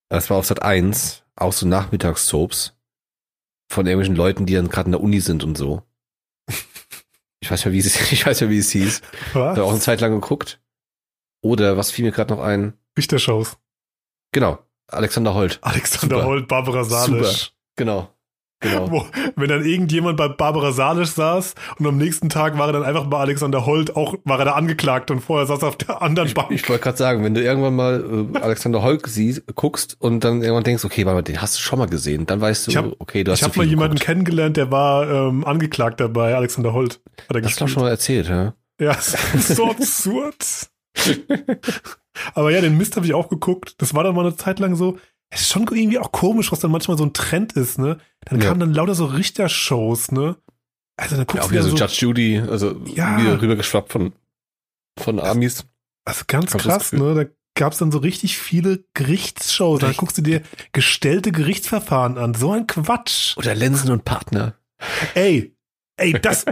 Das 0.09 0.29
war 0.29 0.37
auf 0.37 0.45
Sat 0.45 0.61
1, 0.61 1.23
auch 1.35 1.53
so 1.53 1.67
Nachmittagssoaps 1.67 2.75
von 3.71 3.85
irgendwelchen 3.85 4.15
Leuten, 4.15 4.45
die 4.45 4.55
dann 4.55 4.69
gerade 4.69 4.87
in 4.87 4.91
der 4.93 5.01
Uni 5.01 5.21
sind 5.21 5.43
und 5.43 5.57
so. 5.57 5.83
Ich 7.43 7.49
weiß 7.49 7.59
nicht 7.59 7.65
mehr, 7.65 7.73
wie 7.73 7.79
es, 7.79 8.11
ich 8.11 8.25
weiß 8.25 8.41
nicht 8.41 8.49
mehr, 8.49 8.55
wie 8.55 8.59
es 8.59 8.71
hieß. 8.71 9.01
Was? 9.33 9.57
Habe 9.57 9.63
auch 9.63 9.71
eine 9.71 9.79
Zeit 9.79 10.01
lang 10.01 10.11
geguckt. 10.11 10.61
Oder 11.43 11.77
was 11.77 11.91
fiel 11.91 12.05
mir 12.05 12.11
gerade 12.11 12.33
noch 12.33 12.41
ein? 12.41 12.73
Richtershows. 12.97 13.57
Genau, 14.31 14.59
Alexander 14.87 15.33
Holt. 15.33 15.59
Alexander 15.61 16.17
Super. 16.17 16.27
Holt, 16.27 16.47
Barbara 16.47 16.83
Salisch. 16.83 17.53
Genau, 17.75 18.13
genau. 18.61 18.89
Wo, 18.91 19.05
wenn 19.35 19.49
dann 19.49 19.65
irgendjemand 19.65 20.15
bei 20.17 20.29
Barbara 20.29 20.71
Salisch 20.71 21.09
saß 21.09 21.55
und 21.79 21.85
am 21.87 21.97
nächsten 21.97 22.29
Tag 22.29 22.57
war 22.57 22.67
er 22.67 22.73
dann 22.73 22.83
einfach 22.83 23.05
bei 23.07 23.17
Alexander 23.19 23.65
Holt, 23.65 23.95
auch 23.95 24.15
war 24.23 24.39
er 24.39 24.45
da 24.45 24.51
angeklagt 24.53 25.11
und 25.11 25.19
vorher 25.19 25.45
saß 25.47 25.61
er 25.63 25.67
auf 25.67 25.75
der 25.75 26.01
anderen 26.01 26.33
Bank. 26.33 26.51
Ich 26.51 26.67
wollte 26.69 26.83
gerade 26.83 26.97
sagen, 26.97 27.23
wenn 27.23 27.33
du 27.33 27.41
irgendwann 27.43 27.75
mal 27.75 28.29
äh, 28.35 28.39
Alexander 28.39 28.81
Holk 28.81 29.07
siehst, 29.07 29.43
guckst 29.55 29.97
und 29.99 30.23
dann 30.23 30.41
irgendwann 30.41 30.63
denkst, 30.63 30.85
okay, 30.85 31.05
warte 31.05 31.15
mal, 31.15 31.21
den 31.23 31.41
hast 31.41 31.57
du 31.57 31.61
schon 31.61 31.79
mal 31.79 31.87
gesehen, 31.89 32.25
dann 32.25 32.39
weißt 32.39 32.67
du, 32.67 32.71
Ich 32.71 32.77
hab- 32.77 32.91
okay, 32.99 33.23
du 33.23 33.31
hast 33.31 33.39
Ich 33.39 33.43
habe 33.43 33.57
mal 33.57 33.65
jemanden 33.67 33.95
geguckt. 33.95 34.05
kennengelernt, 34.05 34.55
der 34.57 34.71
war 34.71 35.09
ähm, 35.09 35.43
Angeklagter 35.45 36.07
bei 36.09 36.33
Alexander 36.35 36.71
Holt. 36.73 37.01
Hat 37.27 37.35
er 37.35 37.41
Das 37.41 37.51
hast 37.51 37.61
du 37.61 37.67
schon 37.67 37.83
mal 37.83 37.89
erzählt, 37.89 38.29
ja? 38.29 38.53
Ja, 38.79 38.95
so 39.39 39.69
absurd. 39.71 40.69
Aber 42.33 42.51
ja, 42.51 42.61
den 42.61 42.77
Mist 42.77 42.95
habe 42.97 43.05
ich 43.05 43.13
auch 43.13 43.29
geguckt. 43.29 43.75
Das 43.77 43.93
war 43.93 44.03
dann 44.03 44.15
mal 44.15 44.25
eine 44.25 44.35
Zeit 44.35 44.59
lang 44.59 44.75
so. 44.75 44.97
Es 45.33 45.41
ist 45.41 45.49
schon 45.51 45.63
irgendwie 45.63 45.97
auch 45.97 46.11
komisch, 46.11 46.51
was 46.51 46.59
dann 46.59 46.71
manchmal 46.71 46.97
so 46.97 47.05
ein 47.05 47.13
Trend 47.13 47.53
ist, 47.53 47.79
ne? 47.79 47.97
Dann 48.25 48.39
Ja. 48.41 48.47
kamen 48.49 48.59
dann 48.59 48.73
lauter 48.73 48.93
so 48.95 49.05
Richtershows, 49.05 50.11
ne? 50.11 50.35
Also 50.97 51.15
dann 51.15 51.19
Ja, 51.21 51.25
guckst 51.25 51.43
auch 51.43 51.47
du 51.47 51.51
wieder 51.53 51.63
so 51.63 51.69
so, 51.69 51.77
Judge 51.77 51.97
Judy, 52.01 52.39
also 52.39 52.75
Ja. 52.85 53.17
wieder 53.19 53.41
rübergeschwappt 53.41 53.91
von, 53.91 54.13
von 54.99 55.19
Amis. 55.19 55.65
also 56.05 56.23
ganz 56.27 56.53
hab 56.53 56.61
krass, 56.61 56.91
ne? 56.91 57.13
Da 57.15 57.25
gab's 57.55 57.77
dann 57.77 57.91
so 57.91 57.97
richtig 57.99 58.37
viele 58.37 58.83
Gerichtsshows. 58.93 59.81
Richtig. 59.81 59.97
guckst 59.97 60.17
du 60.17 60.21
dir 60.21 60.41
gestellte 60.73 61.31
Gerichtsverfahren 61.31 62.17
an. 62.17 62.33
So 62.33 62.51
ein 62.51 62.67
Quatsch. 62.67 63.37
Oder 63.37 63.55
Lensen 63.55 63.91
und 63.91 64.03
Partner. 64.05 64.55
Ey, 65.15 65.55
ey, 65.97 66.13
das, 66.13 66.45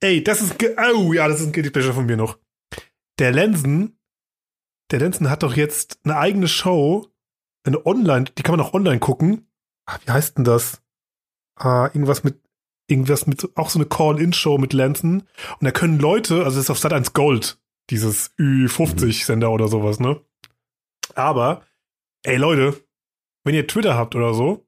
ey, 0.00 0.22
das 0.22 0.42
ist, 0.42 0.56
oh 0.94 1.12
ja, 1.14 1.26
das 1.28 1.40
ist 1.40 1.46
ein 1.46 1.52
Guilty 1.52 1.70
Pleasure 1.70 1.94
von 1.94 2.06
mir 2.06 2.16
noch. 2.16 2.38
Der 3.18 3.32
Lensen, 3.32 3.98
der 4.90 4.98
Lensen 4.98 5.30
hat 5.30 5.42
doch 5.42 5.56
jetzt 5.56 6.00
eine 6.04 6.16
eigene 6.16 6.48
Show, 6.48 7.08
eine 7.64 7.84
Online, 7.86 8.26
die 8.36 8.42
kann 8.42 8.56
man 8.56 8.64
auch 8.64 8.74
online 8.74 9.00
gucken. 9.00 9.48
Ah, 9.86 9.98
wie 10.04 10.12
heißt 10.12 10.38
denn 10.38 10.44
das? 10.44 10.82
Ah, 11.56 11.86
irgendwas 11.86 12.24
mit, 12.24 12.40
irgendwas 12.88 13.26
mit, 13.26 13.56
auch 13.56 13.70
so 13.70 13.78
eine 13.78 13.86
Call-In-Show 13.86 14.58
mit 14.58 14.72
Lensen. 14.72 15.20
Und 15.20 15.64
da 15.64 15.70
können 15.70 15.98
Leute, 15.98 16.44
also 16.44 16.56
das 16.56 16.64
ist 16.64 16.70
auf 16.70 16.78
Sat 16.78 16.92
1 16.92 17.12
Gold, 17.12 17.58
dieses 17.90 18.36
Ü50-Sender 18.38 19.50
oder 19.50 19.68
sowas, 19.68 20.00
ne? 20.00 20.20
Aber, 21.14 21.62
ey 22.22 22.36
Leute, 22.36 22.80
wenn 23.44 23.54
ihr 23.54 23.66
Twitter 23.66 23.94
habt 23.94 24.14
oder 24.14 24.34
so, 24.34 24.66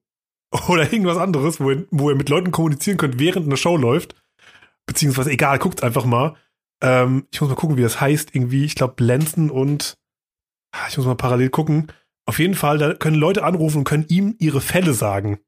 oder 0.69 0.91
irgendwas 0.93 1.19
anderes, 1.19 1.61
wo 1.61 1.71
ihr, 1.71 1.87
wo 1.91 2.11
ihr 2.11 2.17
mit 2.17 2.29
Leuten 2.29 2.53
kommunizieren 2.53 2.99
könnt, 2.99 3.19
während 3.19 3.47
eine 3.47 3.57
Show 3.57 3.77
läuft. 3.77 4.15
Beziehungsweise, 4.87 5.31
egal, 5.31 5.59
guckt 5.59 5.83
einfach 5.83 6.05
mal. 6.05 6.37
Ähm, 6.81 7.27
ich 7.33 7.41
muss 7.41 7.51
mal 7.51 7.57
gucken, 7.57 7.77
wie 7.77 7.83
das 7.83 8.01
heißt. 8.01 8.35
Irgendwie, 8.35 8.65
ich 8.65 8.75
glaube, 8.75 9.03
Lenzen 9.03 9.51
und 9.51 9.99
ah, 10.73 10.87
ich 10.89 10.97
muss 10.97 11.07
mal 11.07 11.17
parallel 11.17 11.51
gucken. 11.51 11.93
Auf 12.27 12.39
jeden 12.39 12.55
Fall, 12.55 12.79
da 12.79 12.95
können 12.95 13.17
Leute 13.17 13.45
anrufen 13.45 13.79
und 13.79 13.85
können 13.85 14.07
ihm 14.09 14.35
ihre 14.39 14.61
Fälle 14.61 14.93
sagen. 14.95 15.39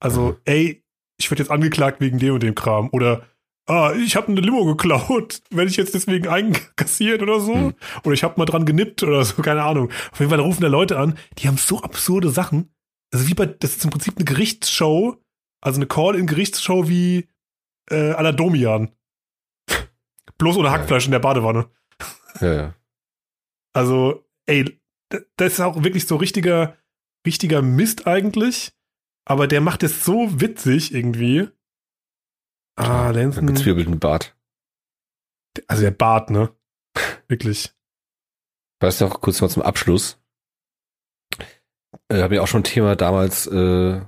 Also, 0.00 0.20
Mhm. 0.32 0.36
ey, 0.44 0.84
ich 1.18 1.30
werde 1.30 1.42
jetzt 1.42 1.50
angeklagt 1.50 2.00
wegen 2.00 2.18
dem 2.18 2.34
und 2.34 2.42
dem 2.42 2.54
Kram. 2.54 2.88
Oder, 2.92 3.26
ah, 3.66 3.92
ich 3.94 4.14
habe 4.16 4.28
eine 4.28 4.40
Limo 4.40 4.64
geklaut. 4.64 5.42
Werde 5.50 5.70
ich 5.70 5.76
jetzt 5.76 5.94
deswegen 5.94 6.28
einkassiert 6.28 7.22
oder 7.22 7.40
so? 7.40 7.54
Mhm. 7.54 7.74
Oder 8.04 8.12
ich 8.14 8.22
habe 8.24 8.34
mal 8.38 8.44
dran 8.46 8.64
genippt 8.66 9.02
oder 9.02 9.24
so, 9.24 9.42
keine 9.42 9.62
Ahnung. 9.64 9.90
Auf 10.12 10.18
jeden 10.20 10.30
Fall 10.30 10.40
rufen 10.40 10.60
da 10.62 10.68
Leute 10.68 10.98
an, 10.98 11.18
die 11.38 11.48
haben 11.48 11.56
so 11.58 11.80
absurde 11.82 12.30
Sachen. 12.30 12.70
Also 13.12 13.28
wie 13.28 13.34
bei, 13.34 13.46
das 13.46 13.76
ist 13.76 13.84
im 13.84 13.90
Prinzip 13.90 14.16
eine 14.16 14.24
Gerichtsshow, 14.24 15.16
also 15.60 15.78
eine 15.78 15.86
Call-in-Gerichtsshow 15.86 16.88
wie 16.88 17.28
äh, 17.90 18.12
à 18.12 18.22
la 18.22 18.32
Domian. 18.32 18.90
Bloß 20.38 20.56
ohne 20.56 20.70
Hackfleisch 20.70 21.06
in 21.06 21.12
der 21.12 21.18
Badewanne. 21.20 21.70
Ja, 22.40 22.52
ja. 22.54 22.74
Also, 23.72 24.24
ey, 24.46 24.80
das 25.08 25.52
ist 25.54 25.60
auch 25.60 25.82
wirklich 25.82 26.06
so 26.06 26.16
richtiger, 26.16 26.76
richtiger 27.26 27.62
Mist 27.62 28.06
eigentlich. 28.06 28.72
Aber 29.26 29.46
der 29.48 29.60
macht 29.60 29.82
es 29.82 30.04
so 30.04 30.40
witzig 30.40 30.94
irgendwie. 30.94 31.48
Ah, 32.76 33.10
Lenzen. 33.10 33.46
gezwirbelten 33.46 33.98
Bart. 33.98 34.36
Also 35.68 35.82
der 35.82 35.92
Bart, 35.92 36.30
ne? 36.30 36.54
Wirklich. 37.28 37.74
Weißt 38.80 39.00
du 39.00 39.06
noch, 39.06 39.20
kurz 39.20 39.40
mal 39.40 39.48
zum 39.48 39.62
Abschluss. 39.62 40.20
Äh, 42.08 42.22
Habe 42.22 42.34
ich 42.34 42.40
auch 42.40 42.48
schon 42.48 42.60
ein 42.60 42.64
Thema 42.64 42.96
damals, 42.96 43.46
äh, 43.46 44.02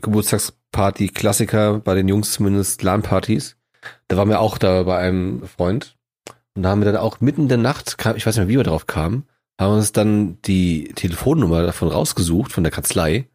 Geburtstagsparty, 0.00 1.08
Klassiker, 1.08 1.80
bei 1.80 1.94
den 1.94 2.08
Jungs 2.08 2.32
zumindest 2.32 2.82
LAN-Partys. 2.82 3.56
Da 4.06 4.16
waren 4.16 4.28
wir 4.28 4.40
auch 4.40 4.58
da 4.58 4.84
bei 4.84 4.98
einem 4.98 5.42
Freund. 5.46 5.98
Und 6.54 6.62
da 6.62 6.70
haben 6.70 6.80
wir 6.80 6.90
dann 6.90 7.00
auch 7.00 7.20
mitten 7.20 7.42
in 7.42 7.48
der 7.48 7.58
Nacht, 7.58 7.98
kam, 7.98 8.16
ich 8.16 8.24
weiß 8.24 8.36
nicht 8.36 8.46
mehr, 8.46 8.48
wie 8.48 8.56
wir 8.56 8.64
drauf 8.64 8.86
kamen, 8.86 9.28
haben 9.58 9.74
uns 9.74 9.92
dann 9.92 10.40
die 10.42 10.92
Telefonnummer 10.94 11.62
davon 11.62 11.88
rausgesucht, 11.88 12.52
von 12.52 12.62
der 12.64 12.70
Kanzlei. 12.70 13.28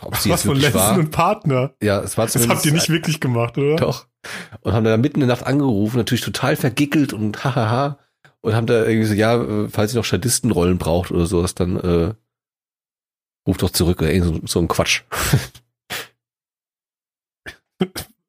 Ob 0.00 0.16
sie 0.16 0.30
Was 0.30 0.42
jetzt 0.42 0.46
von 0.46 0.56
Lenzen 0.56 0.78
war. 0.78 0.98
und 0.98 1.10
Partner. 1.10 1.74
Ja, 1.82 2.00
es 2.00 2.16
war 2.16 2.26
Das 2.26 2.32
zumindest 2.32 2.56
habt 2.58 2.66
ihr 2.66 2.72
nicht 2.72 2.88
wirklich 2.88 3.20
gemacht, 3.20 3.58
oder? 3.58 3.76
doch. 3.76 4.06
Und 4.60 4.72
haben 4.72 4.84
dann 4.84 5.00
mitten 5.00 5.20
in 5.20 5.28
der 5.28 5.36
Nacht 5.36 5.46
angerufen, 5.46 5.96
natürlich 5.98 6.22
total 6.24 6.56
vergickelt 6.56 7.12
und 7.12 7.44
hahaha. 7.44 7.98
Und 8.40 8.54
haben 8.54 8.66
da 8.66 8.84
irgendwie 8.84 9.06
so, 9.08 9.14
ja, 9.14 9.68
falls 9.68 9.92
ihr 9.92 9.98
noch 9.98 10.04
Statistenrollen 10.04 10.78
braucht 10.78 11.10
oder 11.10 11.26
sowas, 11.26 11.54
dann 11.54 11.76
äh, 11.76 12.14
ruft 13.48 13.62
doch 13.62 13.70
zurück 13.70 14.00
oder 14.00 14.12
irgend 14.12 14.26
so, 14.26 14.40
so 14.46 14.58
ein 14.60 14.68
Quatsch. 14.68 15.02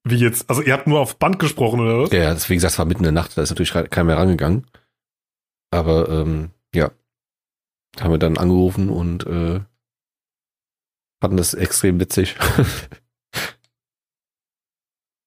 Wie 0.03 0.15
jetzt? 0.15 0.49
Also 0.49 0.61
ihr 0.61 0.73
habt 0.73 0.87
nur 0.87 0.99
auf 0.99 1.17
Band 1.17 1.37
gesprochen, 1.39 1.79
oder 1.81 1.99
was? 1.99 2.11
Ja, 2.11 2.19
ja, 2.19 2.33
deswegen 2.33 2.57
gesagt, 2.57 2.73
es 2.73 2.79
war 2.79 2.85
mitten 2.85 2.99
in 3.01 3.03
der 3.05 3.11
Nacht, 3.11 3.37
da 3.37 3.41
ist 3.41 3.49
natürlich 3.49 3.71
keiner 3.71 4.03
mehr 4.05 4.17
rangegangen. 4.17 4.65
Aber 5.71 6.09
ähm, 6.09 6.51
ja, 6.73 6.91
haben 7.99 8.11
wir 8.11 8.17
dann 8.17 8.37
angerufen 8.37 8.89
und 8.89 9.25
äh, 9.25 9.59
fanden 11.21 11.37
das 11.37 11.53
extrem 11.53 11.99
witzig. 11.99 12.35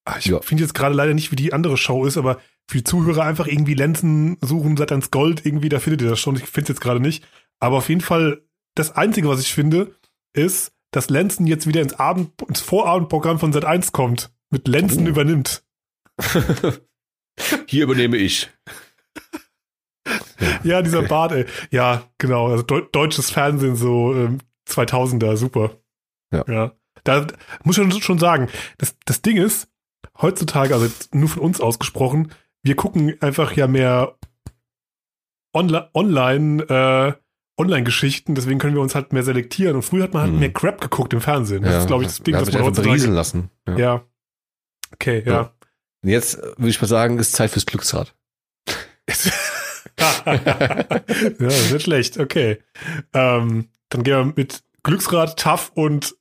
Ah, 0.07 0.17
Ich 0.19 0.27
Ja. 0.27 0.41
finde 0.41 0.63
jetzt 0.65 0.73
gerade 0.75 0.95
leider 0.95 1.13
nicht, 1.15 1.31
wie 1.31 1.37
die 1.37 1.53
andere 1.53 1.77
Show 1.77 2.07
ist, 2.07 2.17
aber 2.17 2.41
für 2.69 2.79
die 2.79 2.85
Zuhörer 2.85 3.25
einfach 3.25 3.47
irgendwie 3.47 3.75
Lenzen 3.75 4.39
suchen, 4.41 4.77
Satans 4.79 5.11
Gold, 5.11 5.45
irgendwie, 5.45 5.69
da 5.69 5.79
findet 5.79 6.01
ihr 6.03 6.09
das 6.09 6.19
schon. 6.21 6.37
Ich 6.37 6.45
finde 6.45 6.63
es 6.63 6.69
jetzt 6.69 6.81
gerade 6.81 7.01
nicht. 7.01 7.23
Aber 7.59 7.77
auf 7.77 7.89
jeden 7.91 8.01
Fall, 8.01 8.43
das 8.75 8.93
Einzige, 8.93 9.29
was 9.29 9.41
ich 9.41 9.53
finde, 9.53 9.95
ist, 10.33 10.73
dass 10.91 11.11
Lenzen 11.11 11.47
jetzt 11.47 11.67
wieder 11.67 11.83
ins 11.83 11.93
Abend, 11.95 12.33
ins 12.49 12.61
Vorabendprogramm 12.63 13.39
von 13.39 13.53
Sat 13.53 13.67
1 13.67 13.93
kommt. 13.93 14.33
Mit 14.49 14.67
Lenzen 14.69 15.05
Oh. 15.07 15.11
übernimmt. 15.11 15.65
Hier 17.67 17.85
übernehme 17.85 18.17
ich. 18.17 18.51
Ja, 20.65 20.83
dieser 20.83 20.99
Okay. 21.01 21.09
Bart, 21.09 21.33
ey. 21.33 21.47
Ja, 21.71 22.05
genau. 22.19 22.49
Also 22.49 22.63
deu 22.63 22.81
deutsches 22.93 23.31
Fernsehen, 23.31 23.77
so 23.77 24.15
ähm, 24.15 24.39
2000er, 24.69 25.37
super. 25.37 25.73
Ja. 26.33 26.45
ja. 26.49 26.73
Da 27.05 27.27
muss 27.65 27.79
ich 27.79 28.05
schon 28.05 28.19
sagen, 28.19 28.49
das, 28.79 28.97
das 29.07 29.23
Ding 29.23 29.37
ist, 29.37 29.69
heutzutage, 30.21 30.75
also 30.75 30.89
nur 31.13 31.29
von 31.29 31.43
uns 31.43 31.61
ausgesprochen, 31.61 32.33
wir 32.63 32.77
gucken 32.77 33.17
einfach 33.21 33.53
ja 33.53 33.67
mehr 33.67 34.17
onli 35.55 35.81
online, 35.95 36.63
äh, 36.65 37.13
Online-Geschichten, 37.61 38.35
deswegen 38.35 38.59
können 38.59 38.75
wir 38.75 38.81
uns 38.81 38.95
halt 38.95 39.13
mehr 39.13 39.23
selektieren. 39.23 39.77
Und 39.77 39.83
früher 39.83 40.05
hat 40.05 40.15
man 40.15 40.23
halt 40.23 40.33
Mhm. 40.33 40.39
mehr 40.39 40.53
Crap 40.53 40.81
geguckt 40.81 41.13
im 41.13 41.21
Fernsehen. 41.21 41.63
Das 41.63 41.83
ist, 41.83 41.87
glaube 41.89 42.05
ich, 42.05 42.09
das 42.09 42.23
Ding, 42.23 42.33
das 42.35 42.51
man 42.53 42.63
heutzutage. 42.63 42.89
berieseln 42.89 43.13
lassen. 43.15 43.51
Ja. 43.69 43.77
Ja. 43.79 44.05
Okay, 44.95 45.23
ja. 45.27 45.33
Ja. 45.33 45.53
Jetzt 46.03 46.39
äh, 46.39 46.43
würde 46.57 46.69
ich 46.71 46.81
mal 46.81 46.87
sagen, 46.89 47.19
ist 47.19 47.33
Zeit 47.33 47.51
fürs 47.51 47.67
Glücksrad. 47.67 48.15
ja, 50.27 51.47
ist 51.49 51.73
nicht 51.73 51.83
schlecht. 51.85 52.19
Okay. 52.19 52.59
Ähm, 53.13 53.69
dann 53.89 54.03
gehen 54.03 54.15
wir 54.27 54.33
mit 54.37 54.63
Glücksrad, 54.83 55.39
Tough 55.39 55.73
und 55.75 56.15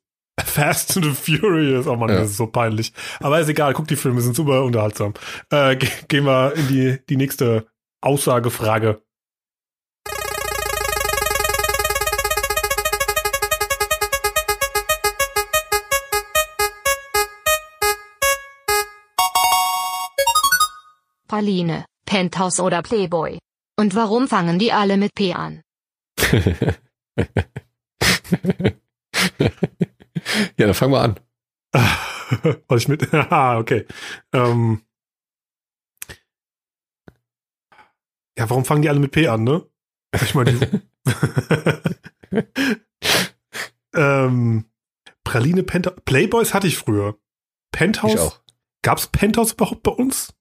Fast 0.43 0.95
and 0.95 1.05
the 1.05 1.11
Furious. 1.11 1.87
Oh 1.87 1.95
Mann, 1.95 2.09
Ja. 2.09 2.19
das 2.19 2.31
ist 2.31 2.37
so 2.37 2.47
peinlich. 2.47 2.93
Aber 3.19 3.39
ist 3.39 3.49
egal, 3.49 3.73
guck 3.73 3.87
die 3.87 3.95
Filme, 3.95 4.21
sind 4.21 4.35
super 4.35 4.63
unterhaltsam. 4.63 5.13
Äh, 5.49 5.75
ge 5.75 5.89
gehen 6.07 6.25
wir 6.25 6.53
in 6.55 6.67
die, 6.67 6.97
die 7.09 7.17
nächste 7.17 7.67
Aussagefrage. 8.01 9.01
Praline, 21.27 21.85
Penthouse 22.05 22.59
oder 22.59 22.81
Playboy? 22.81 23.37
Und 23.79 23.95
warum 23.95 24.27
fangen 24.27 24.59
die 24.59 24.73
alle 24.73 24.97
mit 24.97 25.15
P 25.15 25.33
an? 25.33 25.63
ja, 26.19 26.35
dann 30.57 30.73
fangen 30.73 30.91
wir 30.91 30.99
an. 30.99 31.17
Was 32.67 32.81
ich 32.81 32.89
mit. 32.89 33.09
Haha, 33.13 33.57
okay. 33.61 33.87
Ähm, 34.33 34.85
ja, 38.37 38.49
warum 38.49 38.65
fangen 38.65 38.81
die 38.81 38.89
alle 38.89 38.99
mit 38.99 39.11
P 39.13 39.29
an, 39.29 39.45
ne? 39.45 39.65
Ich 40.13 40.35
meine, 40.35 40.51
die, 40.51 40.81
ähm, 43.93 44.65
Praline 45.23 45.63
Penthouse. 45.63 46.01
Playboys 46.03 46.53
hatte 46.53 46.67
ich 46.67 46.77
früher. 46.77 47.17
Penthouse. 47.71 48.13
Ich 48.13 48.19
auch. 48.19 48.41
Gab's 48.81 49.07
Penthouse 49.07 49.53
überhaupt 49.53 49.83
bei 49.83 49.91
uns? 49.91 50.35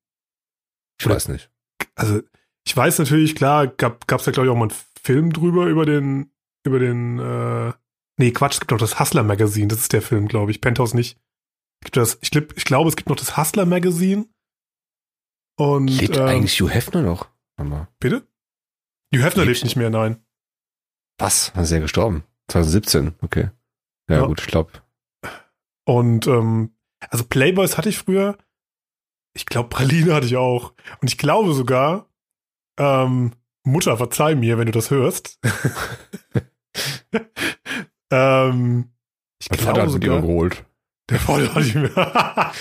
Ich 1.01 1.07
weiß 1.09 1.29
nicht. 1.29 1.53
Also, 1.95 2.23
ich 2.69 2.77
weiß 2.77 2.99
natürlich, 2.99 3.35
klar, 3.35 3.67
gab, 3.67 4.07
gab's 4.07 4.25
da, 4.25 4.31
glaube 4.31 4.47
ich, 4.47 4.53
auch 4.53 4.57
mal 4.57 4.69
einen 4.69 4.79
Film 5.03 5.33
drüber 5.33 5.67
über 5.69 5.87
den, 5.87 6.31
über 6.67 6.79
den, 6.79 7.19
äh, 7.19 7.73
nee, 8.19 8.31
Quatsch, 8.33 8.55
es 8.55 8.61
gibt 8.61 8.71
noch 8.73 8.79
das 8.79 9.01
Hustler 9.01 9.23
Magazine, 9.23 9.69
das 9.69 9.79
ist 9.81 9.93
der 9.95 10.03
Film, 10.03 10.29
glaube 10.29 10.51
ich. 10.51 10.61
Penthouse 10.61 10.93
nicht. 10.93 11.19
Gibt 11.83 11.97
das, 11.97 12.19
ich, 12.21 12.31
glaub, 12.31 12.55
ich 12.59 12.65
glaube, 12.67 12.91
es 12.91 12.97
gibt 12.97 13.09
noch 13.09 13.17
das 13.17 13.39
Hustler 13.39 13.65
Magazine. 13.65 14.27
Und, 15.59 15.89
Lebt 15.89 16.17
ähm, 16.17 16.25
eigentlich 16.27 16.61
Hugh 16.61 16.69
Hefner 16.73 17.01
noch? 17.03 17.29
Mal. 17.57 17.89
bitte? 18.01 18.29
Hugh 19.15 19.23
Hefner 19.25 19.45
Lebt- 19.45 19.55
lebt 19.55 19.65
nicht 19.65 19.77
mehr, 19.77 19.89
nein. 19.91 20.23
Was? 21.19 21.51
Wann 21.55 21.65
ist 21.65 21.73
er 21.73 21.81
gestorben? 21.81 22.23
2017, 22.49 23.15
okay. 23.23 23.51
Ja, 24.11 24.19
Ja. 24.19 24.27
gut, 24.27 24.41
ich 24.41 24.47
glaube. 24.47 24.73
Und, 25.87 26.27
ähm, 26.27 26.77
also 27.01 27.25
Playboys 27.25 27.79
hatte 27.79 27.89
ich 27.89 27.99
früher. 27.99 28.37
Ich 29.35 29.47
glaube, 29.47 29.69
Praline 29.71 30.15
hatte 30.15 30.27
ich 30.27 30.37
auch. 30.37 30.75
Und 31.01 31.09
ich 31.09 31.17
glaube 31.19 31.55
sogar, 31.55 32.08
ähm, 32.79 33.33
Mutter, 33.65 33.97
verzeih 33.97 34.35
mir, 34.35 34.59
wenn 34.59 34.67
du 34.67 34.73
das 34.73 34.91
hörst. 34.91 35.39
ähm, 38.11 38.91
ich 39.41 39.51
Mein 39.51 39.59
Vater 39.59 39.73
glaube 39.73 39.81
hat 39.81 39.93
mit 39.95 40.05
ihm 40.05 40.11
sogar, 40.11 40.21
geholt. 40.23 40.65
der 41.11 41.19
Vater 41.21 41.55
hatte 41.55 41.67
ich 41.67 41.75
mir. 41.75 41.91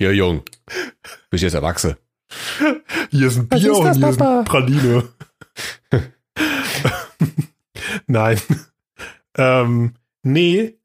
Ja, 0.00 0.12
Jung. 0.12 0.42
Bist 1.28 1.42
jetzt 1.42 1.54
erwachsen. 1.54 1.96
hier 3.10 3.26
ist 3.26 3.36
ein 3.36 3.48
Bier 3.48 3.72
ist 3.72 3.78
und 3.78 3.84
das, 3.84 3.96
hier 3.96 4.08
ist 4.10 4.18
Papa? 4.18 4.38
ein 4.38 4.44
Praline. 4.44 5.08
Nein. 8.06 8.40
ähm, 9.36 9.94
nee, 10.22 10.78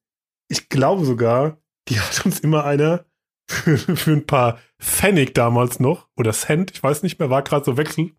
ich 0.48 0.68
glaube 0.68 1.06
sogar, 1.06 1.58
die 1.90 2.00
hat 2.00 2.26
uns 2.26 2.40
immer 2.40 2.66
einer 2.66 3.06
für, 3.48 3.78
für 3.78 4.12
ein 4.14 4.26
paar 4.26 4.58
Pfennig 4.82 5.36
damals 5.36 5.80
noch, 5.80 6.08
oder 6.18 6.32
Cent, 6.34 6.72
ich 6.72 6.82
weiß 6.82 7.04
nicht 7.04 7.20
mehr, 7.20 7.30
war 7.30 7.44
gerade 7.44 7.66
so 7.66 7.78
Wechsel. 7.78 8.14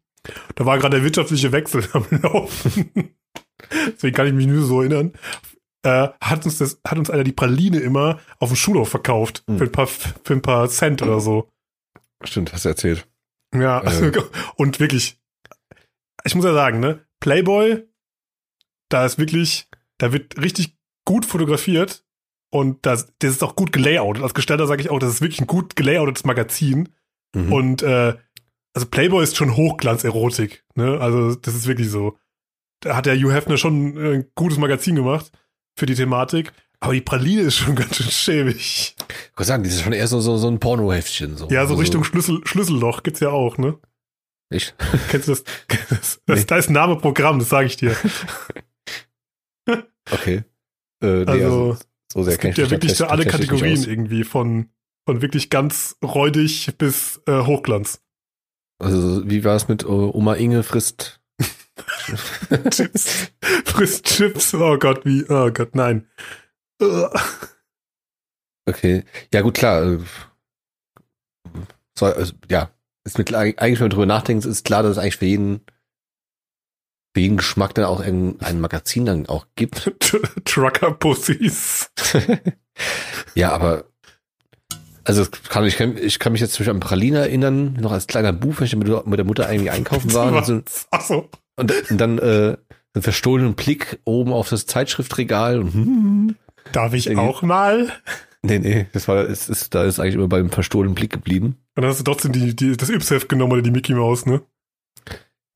Da 0.55 0.66
war 0.66 0.79
gerade 0.79 0.97
der 0.97 1.05
wirtschaftliche 1.05 1.53
Wechsel 1.53 1.87
am 1.93 2.07
Laufen. 2.22 3.14
Deswegen 3.70 4.14
kann 4.14 4.27
ich 4.27 4.33
mich 4.33 4.47
nur 4.47 4.62
so 4.62 4.81
erinnern. 4.81 5.12
Äh, 5.83 6.09
hat 6.20 6.45
uns 6.45 6.59
das, 6.59 6.81
hat 6.87 6.99
uns 6.99 7.11
einer 7.11 7.25
die 7.25 7.33
Praline 7.33 7.79
immer 7.79 8.20
auf 8.39 8.49
dem 8.49 8.57
Schulhof 8.57 8.89
verkauft. 8.89 9.45
Hm. 9.47 9.59
Für, 9.59 9.64
ein 9.64 9.72
paar, 9.72 9.87
für 9.87 10.33
ein 10.33 10.43
paar 10.43 10.68
Cent 10.68 11.03
oder 11.03 11.20
so. 11.20 11.51
Stimmt, 12.22 12.53
hast 12.53 12.64
du 12.64 12.70
erzählt. 12.70 13.07
Ja, 13.55 13.83
Ähm. 13.85 14.12
und 14.57 14.81
wirklich, 14.81 15.20
ich 16.25 16.35
muss 16.35 16.45
ja 16.45 16.55
sagen, 16.55 16.81
ne, 16.81 17.05
Playboy, 17.20 17.85
da 18.89 19.05
ist 19.05 19.18
wirklich, 19.18 19.68
da 19.99 20.12
wird 20.12 20.39
richtig 20.39 20.77
gut 21.05 21.25
fotografiert 21.27 22.05
und 22.51 22.87
das, 22.87 23.12
das 23.18 23.33
ist 23.33 23.43
auch 23.43 23.57
gut 23.57 23.72
gelayoutet. 23.72 24.22
Als 24.22 24.35
Gestalter 24.35 24.66
sage 24.66 24.83
ich 24.83 24.91
auch, 24.91 24.99
das 24.99 25.11
ist 25.11 25.20
wirklich 25.20 25.41
ein 25.41 25.47
gut 25.47 25.77
gelayoutetes 25.77 26.25
Magazin. 26.25 26.89
Mhm. 27.35 27.53
Und 27.53 27.83
äh, 27.83 28.14
also 28.75 28.89
Playboy 28.89 29.22
ist 29.22 29.37
schon 29.37 29.57
Hochglanz-Erotik, 29.57 30.64
ne? 30.75 31.01
Also 31.01 31.35
das 31.37 31.55
ist 31.55 31.66
wirklich 31.66 31.91
so. 31.91 32.18
Da 32.81 32.97
hat 32.97 33.07
der 33.07 33.16
Hugh 33.16 33.33
Hefner 33.33 33.57
schon 33.57 33.97
äh, 33.97 34.14
ein 34.16 34.27
gutes 34.35 34.59
Magazin 34.59 34.97
gemacht 34.97 35.31
für 35.77 35.87
die 35.87 35.95
Thematik. 35.95 36.53
Aber 36.81 36.93
die 36.93 37.01
Praline 37.01 37.43
ist 37.43 37.57
schon 37.57 37.75
ganz 37.77 37.97
schön 37.97 38.11
schäbig. 38.11 38.97
Ich 38.99 39.39
wollte 39.39 39.49
sagen, 39.49 39.62
das 39.62 39.75
ist 39.75 39.83
schon 39.83 39.93
eher 39.93 40.09
so, 40.09 40.20
so, 40.20 40.37
so 40.37 40.49
ein 40.49 40.61
Pornoheftchen. 40.61 41.37
So. 41.37 41.45
Ja, 41.45 41.66
so 41.66 41.72
Also, 41.72 41.75
Richtung 41.77 42.05
Schlüssel, 42.05 42.41
Schlüsselloch 42.45 43.03
gibt's 43.03 43.20
ja 43.20 43.31
auch, 43.31 43.59
ne? 43.59 43.79
Ich, 44.51 44.75
Kennst 45.11 45.29
du 45.29 45.33
das? 45.33 45.45
das, 45.89 46.20
das 46.27 46.41
Nee. 46.41 46.45
Da 46.47 46.57
ist 46.57 46.68
ein 46.68 46.75
Name 46.75 46.97
Programm, 46.97 47.39
das 47.39 47.49
sage 47.49 47.66
ich 47.66 47.77
dir. 47.77 47.97
okay. 50.11 50.43
Äh, 51.01 51.07
nee, 51.07 51.25
Also, 51.27 51.70
also, 51.70 51.77
so 52.12 52.22
sehr 52.22 52.35
es 52.35 52.41
gibt 52.41 52.59
ich 52.59 52.64
ja 52.64 52.70
wirklich 52.70 52.97
für 52.97 53.11
alle 53.11 53.25
Kategorien 53.25 53.83
irgendwie, 53.85 54.25
von, 54.25 54.68
von 55.07 55.22
wirklich 55.22 55.49
ganz 55.49 55.97
räudig 56.05 56.77
bis 56.77 57.22
äh, 57.27 57.41
Hochglanz. 57.41 58.03
Also, 58.79 59.29
wie 59.29 59.45
war 59.45 59.57
es 59.57 59.68
mit 59.68 59.83
äh, 59.83 59.87
Oma 59.87 60.35
Inge 60.35 60.62
frisst? 60.62 61.20
Chips. 62.70 63.33
Frisst 63.64 64.05
Chips. 64.07 64.55
Oh 64.55 64.77
Gott, 64.79 65.05
wie, 65.05 65.25
oh 65.29 65.51
Gott, 65.51 65.75
nein. 65.75 66.09
Okay. 68.66 69.05
Ja, 69.33 69.41
gut, 69.43 69.55
klar. 69.55 69.83
äh, 69.85 69.99
So, 71.99 72.07
also, 72.07 72.35
ja. 72.51 72.70
Ist 73.07 73.18
mit, 73.18 73.35
eigentlich, 73.35 73.81
wenn 73.81 73.85
man 73.85 73.91
drüber 73.91 74.07
nachdenkt, 74.07 74.47
ist 74.47 74.64
klar, 74.64 74.83
dass 74.83 74.93
es 74.93 74.99
eigentlich 74.99 75.18
für 75.18 75.27
jeden, 75.27 75.61
für 77.14 77.20
jeden 77.20 77.37
Geschmack 77.37 77.75
dann 77.75 77.85
auch 77.85 78.01
ein, 78.01 78.41
ein 78.41 78.61
Magazin 78.61 79.05
dann 79.05 79.27
auch 79.27 79.47
gibt. 79.57 79.93
Trucker-Pussies. 80.47 81.91
ja, 83.35 83.53
aber 83.53 83.85
also 85.05 85.24
kann, 85.48 85.64
ich, 85.64 85.76
kann, 85.76 85.96
ich 85.96 86.18
kann 86.18 86.32
mich 86.32 86.40
jetzt 86.40 86.55
zum 86.55 86.61
Beispiel 86.64 86.74
an 86.74 86.80
Praline 86.80 87.18
erinnern, 87.18 87.74
noch 87.80 87.92
als 87.92 88.07
kleiner 88.07 88.32
Bub, 88.32 88.59
wenn 88.59 88.66
ich 88.66 88.74
mit, 88.76 89.07
mit 89.07 89.18
der 89.18 89.24
Mutter 89.26 89.50
irgendwie 89.50 89.70
einkaufen 89.70 90.12
war 90.14 90.32
und, 90.32 90.44
so, 90.46 90.61
Achso. 90.90 91.28
und, 91.57 91.72
und 91.90 91.98
dann 91.98 92.18
äh, 92.18 92.57
einen 92.94 93.02
verstohlenen 93.02 93.55
Blick 93.55 94.00
oben 94.05 94.32
auf 94.32 94.48
das 94.48 94.66
Zeitschriftregal 94.66 95.59
und 95.61 95.74
hm, 95.74 96.36
Darf 96.72 96.94
ich 96.94 97.07
Irgendwie- 97.09 97.28
auch 97.28 97.42
mal? 97.42 97.92
nee, 98.42 98.59
nee, 98.59 98.86
das 98.92 99.07
war, 99.09 99.28
es 99.28 99.48
ist, 99.48 99.74
da 99.74 99.84
ist 99.84 100.00
eigentlich 100.00 100.14
immer 100.14 100.28
beim 100.28 100.48
verstohlenen 100.50 100.94
Blick 100.94 101.12
geblieben. 101.12 101.57
Und 101.76 101.82
dann 101.82 101.90
hast 101.90 102.00
du 102.00 102.05
trotzdem 102.05 102.32
die, 102.32 102.55
die, 102.57 102.76
das 102.76 102.88
Yps-Heft 102.88 103.28
genommen 103.28 103.52
oder 103.52 103.62
die 103.62 103.70
Mickey 103.70 103.92
Maus, 103.94 104.24
ne? 104.26 104.42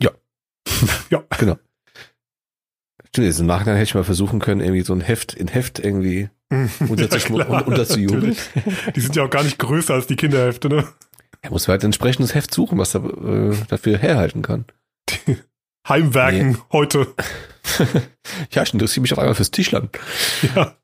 Genau. 1.38 1.56
Stimmt, 3.08 3.26
jetzt 3.26 3.40
im 3.40 3.46
Nachhinein 3.46 3.76
hätte 3.76 3.84
ich 3.88 3.94
mal 3.94 4.04
versuchen 4.04 4.38
können, 4.40 4.60
irgendwie 4.60 4.82
so 4.82 4.92
ein 4.92 5.00
Heft 5.00 5.34
in 5.34 5.48
Heft 5.48 5.78
irgendwie 5.78 6.28
unterzuschmu- 6.52 7.42
klar, 7.44 7.62
un- 7.62 7.72
unterzujubeln. 7.72 8.36
Die 8.96 9.00
sind 9.00 9.16
ja 9.16 9.24
auch 9.24 9.30
gar 9.30 9.42
nicht 9.44 9.58
größer 9.58 9.94
als 9.94 10.06
die 10.06 10.16
Kinderhefte, 10.16 10.68
ne? 10.68 10.86
Er 11.42 11.50
muss 11.50 11.68
halt 11.68 11.82
ein 11.82 11.86
entsprechendes 11.86 12.34
Heft 12.34 12.52
suchen, 12.52 12.78
was 12.78 12.92
da, 12.92 12.98
äh, 12.98 13.54
dafür 13.68 13.96
herhalten 13.98 14.42
kann. 14.42 14.64
Heimwerken 15.88 16.58
heute. 16.72 17.14
ja, 18.50 18.62
ich 18.62 18.72
interessiere 18.74 19.02
mich 19.02 19.12
auf 19.12 19.18
einmal 19.18 19.34
fürs 19.34 19.50
Tischlern. 19.50 19.88
Ja, 20.54 20.76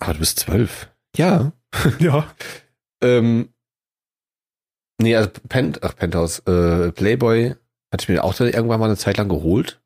Ah, 0.00 0.12
du 0.12 0.18
bist 0.18 0.40
zwölf. 0.40 0.88
Ja. 1.16 1.52
ja. 2.00 2.26
Ähm, 3.02 3.50
nee, 5.00 5.14
also 5.14 5.30
Pent, 5.48 5.82
ach, 5.84 5.94
Penthouse, 5.94 6.40
äh, 6.40 6.90
Playboy 6.92 7.54
hatte 7.92 8.02
ich 8.02 8.08
mir 8.08 8.24
auch 8.24 8.38
irgendwann 8.40 8.80
mal 8.80 8.86
eine 8.86 8.96
Zeit 8.96 9.18
lang 9.18 9.28
geholt. 9.28 9.80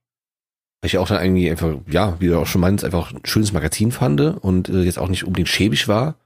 Weil 0.85 0.89
ich 0.89 0.99
auch 0.99 1.09
dann 1.09 1.24
irgendwie 1.24 1.51
einfach, 1.51 1.76
ja, 1.89 2.20
wie 2.20 2.26
du 2.26 2.39
auch 2.39 2.47
schon 2.47 2.61
meinst, 2.61 2.85
einfach 2.85 3.11
ein 3.11 3.22
schönes 3.24 3.55
Magazin 3.55 3.91
fand 3.91 4.20
und 4.20 4.68
äh, 4.68 4.82
jetzt 4.82 4.99
auch 4.99 5.09
nicht 5.09 5.24
unbedingt 5.24 5.49
schäbig 5.49 5.89
war. 5.89 6.16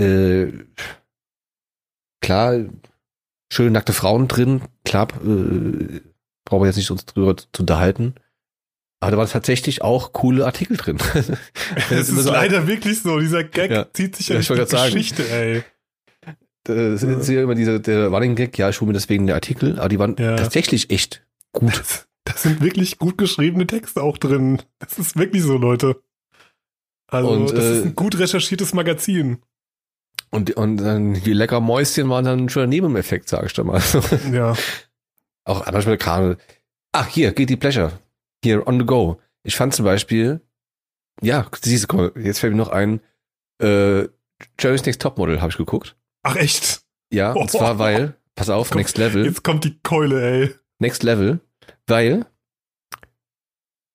Äh, 0.00 0.52
klar, 2.22 2.60
schöne 3.52 3.72
nackte 3.72 3.92
Frauen 3.92 4.28
drin, 4.28 4.62
klar, 4.84 5.08
äh, 5.24 6.00
brauchen 6.44 6.62
wir 6.62 6.66
jetzt 6.66 6.76
nicht 6.76 6.92
uns 6.92 7.04
drüber 7.04 7.36
zu 7.36 7.62
unterhalten. 7.64 8.14
Aber 9.00 9.10
da 9.10 9.16
waren 9.16 9.28
tatsächlich 9.28 9.82
auch 9.82 10.12
coole 10.12 10.46
Artikel 10.46 10.76
drin. 10.76 10.98
Es 11.90 12.08
ist 12.08 12.26
leider 12.26 12.68
wirklich 12.68 13.02
so, 13.02 13.18
dieser 13.18 13.42
Gag 13.42 13.72
Ja. 13.72 13.92
zieht 13.92 14.14
sich 14.14 14.28
ja, 14.28 14.36
Ja, 14.36 14.38
durch 14.38 14.44
ich 14.44 14.50
wollte 14.50 14.64
die 14.66 14.70
grad 14.70 14.80
sagen. 14.82 14.94
Geschichte, 14.94 15.28
ey. 15.28 15.64
Das 16.62 17.02
ist 17.02 17.28
ja 17.28 17.42
immer 17.42 17.56
dieser, 17.56 17.80
der 17.80 18.06
Running 18.06 18.36
Gag, 18.36 18.56
ja, 18.56 18.68
ich 18.70 18.80
hole 18.80 18.86
mir 18.86 18.92
deswegen 18.92 19.26
der 19.26 19.34
Artikel, 19.34 19.80
aber 19.80 19.88
die 19.88 19.98
waren 19.98 20.14
Ja. 20.16 20.36
tatsächlich 20.36 20.90
echt 20.90 21.26
gut. 21.52 21.72
Das, 22.26 22.34
das 22.34 22.42
sind 22.42 22.60
wirklich 22.60 22.98
gut 22.98 23.16
geschriebene 23.18 23.66
Texte 23.66 24.02
auch 24.02 24.18
drin. 24.18 24.60
Das 24.78 24.98
ist 24.98 25.16
wirklich 25.16 25.42
so, 25.42 25.56
Leute. 25.56 26.02
Also, 27.08 27.30
Und, 27.30 27.52
das 27.52 27.64
ist 27.64 27.82
äh, 27.84 27.86
ein 27.88 27.94
gut 27.94 28.18
recherchiertes 28.18 28.74
Magazin. 28.74 29.38
Und, 30.30 30.50
und 30.56 30.78
dann 30.78 31.14
die 31.14 31.32
lecker 31.32 31.60
Mäuschen 31.60 32.08
waren 32.10 32.24
dann 32.24 32.48
schon 32.48 32.64
ein 32.64 32.68
Nebeneffekt, 32.68 33.28
sag 33.28 33.46
ich 33.46 33.52
da 33.52 33.62
mal. 33.64 33.80
Ja. 34.32 34.54
auch 35.44 35.64
manchmal 35.70 35.96
gerade, 35.98 36.36
ach, 36.92 37.06
hier, 37.06 37.32
geht 37.32 37.48
die 37.48 37.56
Pleasure. 37.56 37.92
Hier, 38.44 38.66
on 38.66 38.80
the 38.80 38.84
go. 38.86 39.20
Ich 39.44 39.54
fand 39.56 39.72
zum 39.74 39.84
Beispiel, 39.84 40.40
ja, 41.22 41.46
siehst 41.62 41.90
du, 41.92 42.10
jetzt 42.18 42.40
fällt 42.40 42.52
mir 42.52 42.58
noch 42.58 42.70
ein, 42.70 43.00
äh, 43.62 44.08
Jerry's 44.58 44.84
Next 44.84 45.00
Topmodel 45.00 45.40
habe 45.40 45.50
ich 45.52 45.56
geguckt. 45.56 45.96
Ach, 46.22 46.34
echt? 46.36 46.82
Ja, 47.12 47.32
und 47.32 47.44
Oh. 47.54 47.58
zwar 47.58 47.78
weil, 47.78 48.16
pass 48.34 48.50
auf, 48.50 48.70
Komm, 48.70 48.78
Next 48.80 48.98
Level. 48.98 49.24
Jetzt 49.24 49.44
kommt 49.44 49.64
die 49.64 49.78
Keule, 49.84 50.20
ey. 50.22 50.54
Next 50.80 51.04
Level, 51.04 51.38
weil 51.86 52.26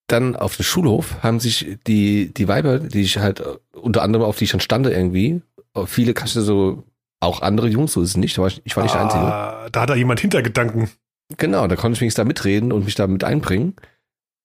dann 0.08 0.36
auf 0.36 0.58
dem 0.58 0.64
Schulhof 0.64 1.24
haben 1.24 1.40
sich 1.40 1.78
die, 1.88 2.34
die 2.34 2.48
Weiber, 2.48 2.80
die 2.80 3.02
ich 3.02 3.18
halt 3.18 3.40
äh, 3.40 3.58
unter 3.74 4.02
anderem 4.02 4.26
auf 4.26 4.38
die 4.38 4.44
ich 4.44 4.52
dann 4.52 4.60
stande 4.60 4.92
irgendwie, 4.92 5.42
äh, 5.76 5.86
viele 5.86 6.14
kannst 6.14 6.36
du 6.36 6.42
so, 6.42 6.84
auch 7.22 7.42
andere 7.42 7.68
Jungs, 7.68 7.94
so 7.94 8.02
ist 8.02 8.10
es 8.10 8.18
nicht, 8.18 8.38
aber 8.40 8.48
ich, 8.48 8.62
ich 8.66 8.76
war 8.76 8.84
nicht 8.84 8.96
der 8.96 9.02
Einzige. 9.04 9.22
Ah, 9.24 9.70
da 9.72 9.82
hat 9.82 9.90
da 9.90 9.96
jemand 9.96 10.20
Hintergedanken. 10.20 10.90
Genau, 11.38 11.68
da 11.68 11.76
konnte 11.76 11.96
ich 11.96 12.02
wenigstens 12.02 12.22
da 12.22 12.26
mitreden 12.26 12.72
und 12.74 12.84
mich 12.84 12.96
da 12.96 13.08
mit 13.08 13.24
einbringen. 13.24 13.76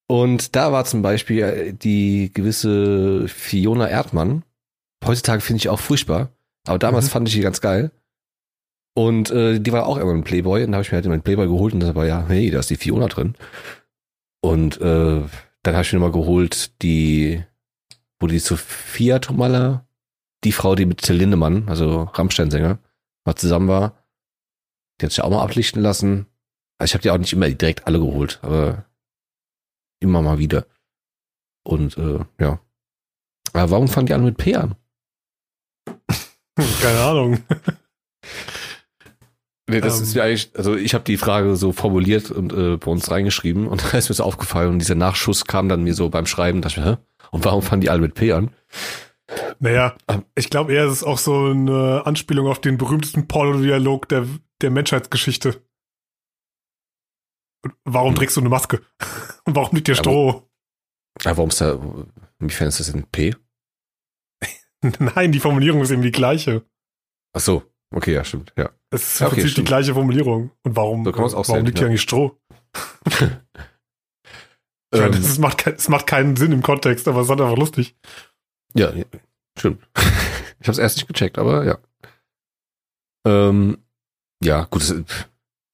Und 0.09 0.55
da 0.55 0.70
war 0.70 0.84
zum 0.84 1.03
Beispiel 1.03 1.42
äh, 1.42 1.72
die 1.72 2.30
gewisse 2.32 3.26
Fiona 3.28 3.88
Erdmann. 3.88 4.44
Heutzutage 5.05 5.40
finde 5.40 5.59
ich 5.59 5.68
auch 5.68 5.80
furchtbar, 5.80 6.30
aber 6.66 6.78
damals 6.78 7.07
Mhm. 7.07 7.11
fand 7.11 7.28
ich 7.28 7.34
die 7.34 7.40
ganz 7.40 7.61
geil. 7.61 7.90
Und 8.97 9.30
äh, 9.30 9.61
die 9.61 9.72
war 9.72 9.86
auch 9.86 9.99
immer 9.99 10.14
ein 10.14 10.24
Playboy 10.24 10.64
und 10.64 10.72
da 10.72 10.76
habe 10.76 10.82
ich 10.82 10.90
mir 10.90 10.97
halt 10.97 11.05
immer 11.05 11.12
einen 11.12 11.22
Playboy 11.22 11.47
geholt 11.47 11.74
und 11.74 11.80
da 11.80 11.94
war 11.94 12.07
ja, 12.07 12.26
hey, 12.28 12.51
da 12.51 12.61
ist 12.61 12.70
die 12.70 12.76
Fiona 12.76 13.09
drin. 13.09 13.34
Und 14.40 14.80
äh, 14.80 15.20
dann 15.62 15.74
habe 15.74 15.82
ich 15.82 15.92
mir 15.92 15.99
mal 15.99 16.12
geholt 16.12 16.80
die, 16.80 17.44
wo 18.18 18.26
die 18.26 18.38
Sophia 18.38 19.18
Tomalla, 19.18 19.86
die 20.44 20.53
Frau, 20.53 20.74
die 20.74 20.86
mit 20.86 21.03
Till 21.03 21.16
Lindemann, 21.16 21.68
also 21.68 22.05
Rammstein-Sänger, 22.05 22.78
mal 23.26 23.34
zusammen 23.34 23.68
war, 23.68 24.03
die 24.99 25.05
hat 25.05 25.12
sich 25.12 25.22
auch 25.22 25.28
mal 25.28 25.42
ablichten 25.42 25.82
lassen. 25.82 26.24
Also 26.78 26.92
ich 26.92 26.94
habe 26.94 27.03
die 27.03 27.11
auch 27.11 27.18
nicht 27.18 27.34
immer 27.34 27.51
direkt 27.51 27.86
alle 27.86 27.99
geholt, 27.99 28.38
aber 28.40 28.86
immer 30.01 30.22
mal 30.22 30.38
wieder. 30.38 30.64
Und 31.64 31.99
äh, 31.99 32.20
ja. 32.40 32.61
Aber 33.53 33.70
warum 33.70 33.88
fangen 33.88 34.07
die 34.07 34.14
alle 34.14 34.22
mit 34.22 34.38
P 34.38 34.57
an? 34.57 34.74
Keine 36.80 37.01
Ahnung. 37.01 37.38
Nee, 39.68 39.80
das 39.80 39.96
Ähm. 39.98 40.02
ist 40.04 40.14
ja 40.14 40.22
eigentlich, 40.24 40.50
also 40.54 40.76
ich 40.76 40.94
habe 40.94 41.04
die 41.04 41.16
Frage 41.16 41.56
so 41.56 41.72
formuliert 41.72 42.30
und 42.30 42.52
äh, 42.52 42.76
bei 42.76 42.90
uns 42.90 43.10
reingeschrieben 43.10 43.66
und 43.66 43.82
da 43.92 43.98
ist 43.98 44.08
mir 44.08 44.14
so 44.14 44.24
aufgefallen 44.24 44.70
und 44.70 44.78
dieser 44.78 44.94
Nachschuss 44.94 45.44
kam 45.44 45.68
dann 45.68 45.82
mir 45.82 45.94
so 45.94 46.08
beim 46.08 46.26
Schreiben, 46.26 46.62
dachte 46.62 46.80
ich 46.80 46.86
hä? 46.86 46.96
Und 47.32 47.44
warum 47.44 47.62
fangen 47.62 47.80
die 47.80 47.90
alle 47.90 48.00
mit 48.00 48.14
P 48.14 48.32
an? 48.32 48.54
Naja, 49.58 49.96
Ähm. 50.08 50.24
ich 50.36 50.50
glaube 50.50 50.72
eher, 50.72 50.84
es 50.86 50.92
ist 50.98 51.04
auch 51.04 51.18
so 51.18 51.46
eine 51.46 52.06
Anspielung 52.06 52.46
auf 52.46 52.60
den 52.60 52.78
berühmtesten 52.78 53.26
Pornodialog 53.26 54.08
der, 54.08 54.26
der 54.62 54.70
Menschheitsgeschichte. 54.70 55.60
Warum 57.84 58.10
Hm. 58.10 58.16
trägst 58.16 58.36
du 58.36 58.40
eine 58.40 58.48
Maske? 58.50 58.82
Und 59.44 59.56
warum 59.56 59.74
liegt 59.74 59.88
dir 59.88 59.96
Stroh? 59.96 60.48
Ja, 61.22 61.36
warum 61.36 61.48
ist 61.50 61.60
da, 61.60 61.78
inwiefern 62.38 62.68
ist 62.68 62.78
das 62.78 62.92
denn 62.92 63.06
P? 63.10 63.34
Nein, 65.00 65.32
die 65.32 65.40
Formulierung 65.40 65.80
ist 65.80 65.90
eben 65.90 66.02
die 66.02 66.12
gleiche. 66.12 66.64
Ach 67.32 67.40
so, 67.40 67.64
okay, 67.95 68.14
ja, 68.14 68.24
stimmt, 68.24 68.53
ja. 68.57 68.70
Es 68.91 69.03
ist 69.14 69.20
im 69.20 69.26
okay, 69.26 69.34
Prinzip 69.34 69.47
die 69.49 69.53
stimmt. 69.53 69.68
gleiche 69.68 69.95
Formulierung. 69.95 70.51
Und 70.62 70.76
warum, 70.76 71.05
So 71.05 71.11
auch 71.11 71.16
warum 71.18 71.45
sehen, 71.45 71.66
liegt 71.66 71.78
ja. 71.78 71.82
hier 71.82 71.89
eigentlich 71.89 72.03
Stroh? 72.03 72.39
Ich 74.95 75.01
meine, 75.01 75.16
Ähm, 75.16 75.22
es, 75.22 75.39
macht 75.39 75.59
kein, 75.59 75.74
es 75.74 75.89
macht 75.89 76.07
keinen 76.07 76.37
Sinn 76.37 76.53
im 76.53 76.62
Kontext, 76.62 77.09
aber 77.09 77.18
es 77.20 77.26
ist 77.26 77.30
halt 77.30 77.41
einfach 77.41 77.57
lustig. 77.59 77.97
Ja, 78.74 78.93
ja, 78.95 79.05
stimmt. 79.59 79.82
ich 79.97 80.68
habe 80.68 80.70
es 80.72 80.78
erst 80.78 80.97
nicht 80.97 81.09
gecheckt, 81.09 81.39
aber 81.39 81.64
ja. 81.64 81.78
Ähm, 83.26 83.78
ja, 84.43 84.62
gut, 84.64 84.82
das 84.82 84.91
ist 84.91 85.07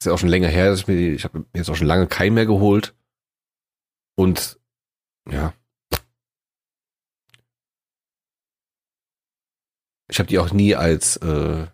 ja 0.07 0.13
auch 0.13 0.19
schon 0.19 0.31
länger 0.31 0.49
her, 0.49 0.71
dass 0.71 0.81
ich 0.81 0.89
mir, 0.89 0.97
die- 0.97 1.11
ich 1.15 1.25
habe 1.25 1.45
jetzt 1.55 1.69
auch 1.69 1.77
schon 1.77 1.87
lange 1.87 2.07
keinen 2.07 2.33
mehr 2.35 2.47
geholt. 2.47 2.95
Und 4.17 4.59
ja. 5.31 5.53
Ich 10.11 10.19
habe 10.19 10.27
die 10.29 10.39
auch 10.39 10.53
nie 10.53 10.75
als 10.75 11.17
äh, 11.19 11.67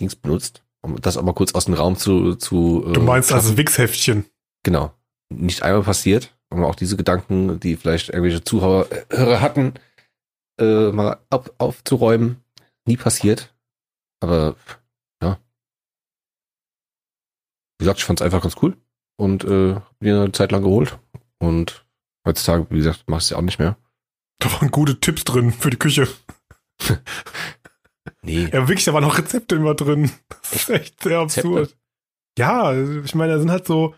Dings 0.00 0.16
benutzt, 0.16 0.62
um 0.82 1.00
das 1.00 1.16
aber 1.16 1.34
kurz 1.34 1.54
aus 1.54 1.66
dem 1.66 1.74
Raum 1.74 1.96
zu 1.96 2.34
zu 2.36 2.84
Du 2.92 3.00
äh, 3.00 3.04
meinst 3.04 3.30
schaffen. 3.30 3.46
also 3.46 3.56
Wix-Heftchen. 3.56 4.26
Genau. 4.62 4.92
Nicht 5.30 5.62
einmal 5.62 5.82
passiert, 5.82 6.34
aber 6.50 6.66
auch 6.68 6.74
diese 6.74 6.96
Gedanken, 6.96 7.58
die 7.60 7.76
vielleicht 7.76 8.08
irgendwelche 8.10 8.44
Zuhörer 8.44 8.90
äh, 8.92 9.04
Hörer 9.16 9.40
hatten, 9.40 9.74
äh, 10.60 10.90
mal 10.92 11.18
auf, 11.30 11.50
aufzuräumen, 11.58 12.42
nie 12.86 12.96
passiert. 12.96 13.54
Aber 14.20 14.56
ja. 15.22 15.38
Wie 17.78 17.84
gesagt, 17.84 17.98
ich 17.98 18.04
fand 18.04 18.20
es 18.20 18.24
einfach 18.24 18.42
ganz 18.42 18.56
cool 18.62 18.76
und 19.16 19.44
äh, 19.44 19.74
hab 19.74 20.00
mir 20.00 20.20
eine 20.20 20.32
Zeit 20.32 20.52
lang 20.52 20.62
geholt. 20.62 20.98
Und 21.38 21.84
heutzutage, 22.26 22.66
wie 22.70 22.78
gesagt, 22.78 23.04
mach 23.06 23.18
ich 23.18 23.24
es 23.24 23.30
ja 23.30 23.36
auch 23.36 23.42
nicht 23.42 23.58
mehr. 23.58 23.76
Da 24.38 24.52
waren 24.52 24.70
gute 24.70 25.00
Tipps 25.00 25.24
drin 25.24 25.52
für 25.52 25.70
die 25.70 25.78
Küche. 25.78 26.08
Nee. 28.24 28.48
Ja, 28.52 28.68
wirklich, 28.68 28.84
da 28.84 28.94
waren 28.94 29.04
auch 29.04 29.18
Rezepte 29.18 29.54
immer 29.56 29.74
drin. 29.74 30.10
Das 30.28 30.52
ist 30.54 30.70
echt 30.70 31.02
sehr 31.02 31.20
Rezepte? 31.22 31.48
absurd. 31.48 31.76
Ja, 32.38 32.74
ich 33.04 33.14
meine, 33.14 33.32
da 33.34 33.38
sind 33.38 33.50
halt 33.50 33.66
so, 33.66 33.94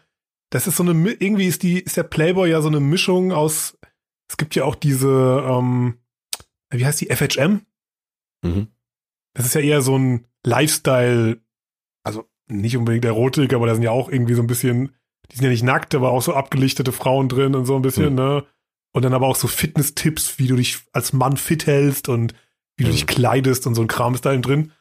das 0.50 0.66
ist 0.66 0.76
so 0.76 0.82
eine, 0.82 0.92
irgendwie 1.12 1.46
ist 1.46 1.62
die, 1.62 1.80
ist 1.80 1.96
der 1.96 2.02
Playboy 2.02 2.50
ja 2.50 2.60
so 2.60 2.68
eine 2.68 2.80
Mischung 2.80 3.32
aus, 3.32 3.78
es 4.28 4.36
gibt 4.36 4.54
ja 4.54 4.64
auch 4.64 4.74
diese, 4.74 5.42
ähm, 5.48 5.98
wie 6.70 6.84
heißt 6.84 7.00
die, 7.00 7.06
FHM? 7.14 7.62
Mhm. 8.42 8.68
Das 9.34 9.46
ist 9.46 9.54
ja 9.54 9.60
eher 9.60 9.80
so 9.82 9.96
ein 9.98 10.26
Lifestyle, 10.44 11.40
also 12.04 12.28
nicht 12.48 12.76
unbedingt 12.76 13.04
Erotik, 13.04 13.52
aber 13.54 13.66
da 13.66 13.74
sind 13.74 13.82
ja 13.84 13.90
auch 13.90 14.08
irgendwie 14.08 14.34
so 14.34 14.42
ein 14.42 14.46
bisschen, 14.46 14.94
die 15.30 15.36
sind 15.36 15.44
ja 15.44 15.50
nicht 15.50 15.64
nackt, 15.64 15.94
aber 15.94 16.10
auch 16.10 16.22
so 16.22 16.34
abgelichtete 16.34 16.92
Frauen 16.92 17.28
drin 17.28 17.54
und 17.54 17.64
so 17.66 17.76
ein 17.76 17.82
bisschen, 17.82 18.10
Mhm. 18.10 18.14
ne? 18.16 18.46
Und 18.92 19.04
dann 19.04 19.12
aber 19.14 19.26
auch 19.26 19.36
so 19.36 19.46
Fitness-Tipps, 19.48 20.38
wie 20.38 20.46
du 20.46 20.56
dich 20.56 20.78
als 20.92 21.12
Mann 21.12 21.36
fit 21.36 21.66
hältst 21.66 22.08
und 22.08 22.34
wie 22.76 22.84
du 22.84 22.90
dich 22.90 23.06
kleidest 23.06 23.66
und 23.66 23.74
so 23.74 23.82
ein 23.82 23.88
Kram 23.88 24.14
ist 24.14 24.24
da 24.26 24.32
eben 24.32 24.42
drin. 24.42 24.72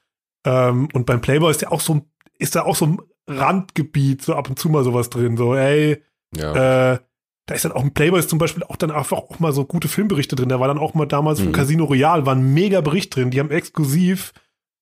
Ähm, 0.45 0.89
und 0.93 1.05
beim 1.05 1.21
Playboy 1.21 1.49
ist 1.51 1.61
ja 1.61 1.71
auch 1.71 1.81
so, 1.81 2.01
ist 2.37 2.55
da 2.55 2.63
auch 2.63 2.75
so 2.75 2.85
ein 2.85 3.01
Randgebiet, 3.27 4.21
so 4.21 4.35
ab 4.35 4.49
und 4.49 4.59
zu 4.59 4.69
mal 4.69 4.83
sowas 4.83 5.09
drin, 5.09 5.37
so, 5.37 5.55
ey, 5.55 6.01
Ja. 6.35 6.93
äh, 6.93 6.99
da 7.47 7.53
ist 7.55 7.63
dann 7.63 7.71
auch 7.73 7.83
ein 7.83 7.93
Playboy 7.93 8.19
ist 8.19 8.29
zum 8.29 8.39
Beispiel 8.39 8.63
auch 8.63 8.75
dann 8.75 8.89
einfach 8.91 9.17
auch 9.17 9.39
mal 9.39 9.53
so 9.53 9.65
gute 9.65 9.87
Filmberichte 9.87 10.35
drin. 10.35 10.49
Da 10.49 10.59
war 10.59 10.67
dann 10.67 10.79
auch 10.79 10.95
mal 10.95 11.05
damals 11.05 11.39
von 11.39 11.49
Mhm. 11.49 11.53
Casino 11.53 11.85
Royale, 11.85 12.25
war 12.25 12.33
ein 12.35 12.53
mega 12.55 12.81
Bericht 12.81 13.15
drin. 13.15 13.29
Die 13.29 13.39
haben 13.39 13.51
exklusiv, 13.51 14.33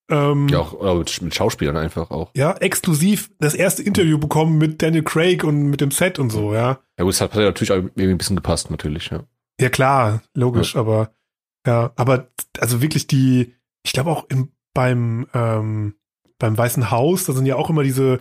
ähm, 0.10 0.48
ja, 0.48 0.60
auch 0.60 0.98
mit, 1.22 1.34
Schauspielern 1.36 1.76
einfach 1.76 2.10
auch. 2.10 2.32
ja, 2.36 2.54
exklusiv 2.58 3.30
das 3.40 3.54
erste 3.54 3.84
Interview 3.84 4.18
bekommen 4.18 4.58
mit 4.58 4.82
Daniel 4.82 5.04
Craig 5.04 5.44
und 5.44 5.64
mit 5.64 5.82
dem 5.82 5.92
Set 5.92 6.20
und 6.20 6.30
so, 6.30 6.54
ja. 6.54 6.80
Ja 6.98 7.04
gut, 7.04 7.14
das 7.14 7.20
hat, 7.22 7.36
ja 7.36 7.42
natürlich 7.42 7.72
auch 7.72 7.76
irgendwie 7.78 8.08
ein 8.12 8.18
bisschen 8.18 8.36
gepasst, 8.38 8.72
natürlich, 8.72 9.10
ja. 9.10 9.24
Ja, 9.60 9.70
klar, 9.70 10.22
logisch, 10.34 10.76
aber 10.78 11.12
ja, 11.66 11.94
aber 11.96 12.30
also 12.60 12.82
wirklich 12.82 13.08
die, 13.08 13.54
ich 13.84 13.94
glaube 13.94 14.12
auch 14.12 14.30
im, 14.30 14.52
beim, 14.74 15.28
ähm, 15.34 15.96
beim 16.40 16.58
Weißen 16.58 16.92
Haus, 16.92 17.26
da 17.26 17.34
sind 17.34 17.46
ja 17.46 17.56
auch 17.56 17.70
immer 17.70 17.84
diese, 17.84 18.20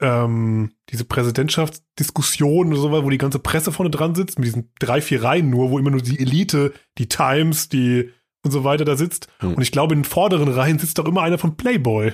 ähm, 0.00 0.72
diese 0.90 1.04
Präsidentschaftsdiskussionen 1.04 2.72
oder 2.72 2.82
so, 2.82 3.04
wo 3.04 3.10
die 3.10 3.18
ganze 3.18 3.40
Presse 3.40 3.72
vorne 3.72 3.90
dran 3.90 4.14
sitzt, 4.14 4.38
mit 4.38 4.46
diesen 4.46 4.72
drei, 4.78 5.00
vier 5.00 5.22
Reihen 5.22 5.50
nur, 5.50 5.70
wo 5.70 5.78
immer 5.78 5.90
nur 5.90 6.02
die 6.02 6.20
Elite, 6.20 6.72
die 6.98 7.08
Times, 7.08 7.68
die 7.68 8.10
und 8.44 8.50
so 8.52 8.64
weiter 8.64 8.84
da 8.84 8.96
sitzt. 8.96 9.28
Hm. 9.40 9.54
Und 9.54 9.62
ich 9.62 9.72
glaube, 9.72 9.94
in 9.94 10.00
den 10.00 10.08
vorderen 10.08 10.48
Reihen 10.48 10.78
sitzt 10.78 10.98
doch 10.98 11.06
immer 11.06 11.22
einer 11.22 11.38
von 11.38 11.56
Playboy. 11.56 12.12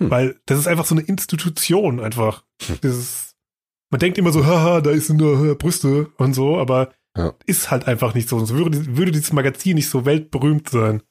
Hm. 0.00 0.10
Weil 0.10 0.40
das 0.46 0.58
ist 0.58 0.68
einfach 0.68 0.84
so 0.84 0.94
eine 0.94 1.04
Institution 1.04 2.00
einfach. 2.00 2.44
Hm. 2.66 2.78
Dieses, 2.82 3.34
man 3.90 3.98
denkt 3.98 4.18
immer 4.18 4.32
so, 4.32 4.46
haha, 4.46 4.80
da 4.80 4.90
ist 4.90 5.10
nur 5.10 5.50
äh, 5.50 5.54
Brüste 5.54 6.10
und 6.16 6.34
so, 6.34 6.58
aber 6.58 6.92
Ja. 7.16 7.34
ist 7.46 7.70
halt 7.70 7.86
einfach 7.86 8.14
nicht 8.14 8.28
so. 8.28 8.38
Sonst 8.38 8.52
würde, 8.52 8.96
würde 8.96 9.10
dieses 9.12 9.32
Magazin 9.32 9.76
nicht 9.76 9.88
so 9.88 10.04
weltberühmt 10.04 10.68
sein. 10.68 11.02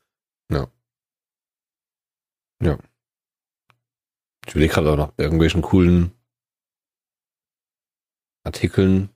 Ich 4.46 4.52
überlege 4.52 4.74
gerade 4.74 4.92
auch 4.92 4.98
noch 4.98 5.14
irgendwelchen 5.18 5.62
coolen 5.62 6.12
Artikeln. 8.44 9.10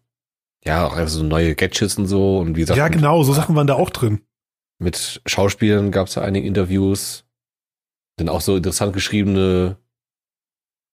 Ja, 0.65 0.87
auch 0.87 0.93
einfach 0.93 1.11
so 1.11 1.23
neue 1.23 1.55
Gadgets 1.55 1.97
und 1.97 2.07
so. 2.07 2.39
Und 2.39 2.55
wie 2.55 2.61
gesagt, 2.61 2.77
ja, 2.77 2.87
genau, 2.87 3.23
so 3.23 3.33
Sachen 3.33 3.55
waren 3.55 3.67
da 3.67 3.75
auch 3.75 3.91
drin. 3.91 4.21
mit 4.79 5.21
Schauspielern 5.25 5.91
gab 5.91 6.07
es 6.07 6.15
da 6.15 6.21
einige 6.21 6.47
Interviews. 6.47 7.25
Dann 8.17 8.29
auch 8.29 8.41
so 8.41 8.57
interessant 8.57 8.93
geschriebene 8.93 9.77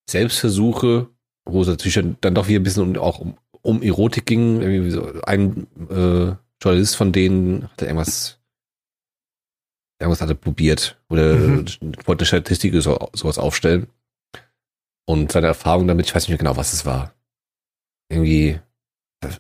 Selbstversuche, 0.09 1.09
wo 1.45 1.63
es 1.63 1.69
natürlich 1.69 1.99
dann 2.21 2.35
doch 2.35 2.47
wieder 2.47 2.61
ein 2.61 2.63
bisschen 2.63 2.83
um, 2.83 2.97
auch 2.97 3.19
um, 3.19 3.37
um 3.67 3.83
Erotik 3.83 4.27
ging. 4.27 4.91
So 4.91 5.21
ein 5.23 5.67
äh, 5.91 6.35
Journalist 6.63 6.97
von 6.97 7.13
denen 7.13 7.69
hatte 7.71 7.87
irgendwas, 7.87 8.39
irgendwas 10.01 10.21
hatte 10.21 10.35
probiert 10.35 10.99
oder 11.09 11.35
Mhm. 11.37 11.67
wollte 12.05 12.23
eine 12.23 12.27
Statistik 12.27 12.75
so, 12.83 13.09
sowas 13.13 13.39
aufstellen. 13.39 13.89
Und 15.09 15.31
seine 15.33 15.47
Erfahrung 15.47 15.87
damit, 15.87 16.07
ich 16.07 16.15
weiß 16.15 16.25
nicht 16.25 16.31
mehr 16.31 16.39
genau, 16.39 16.57
was 16.57 16.73
es 16.73 16.85
war. 16.85 17.15
Irgendwie, 18.11 18.59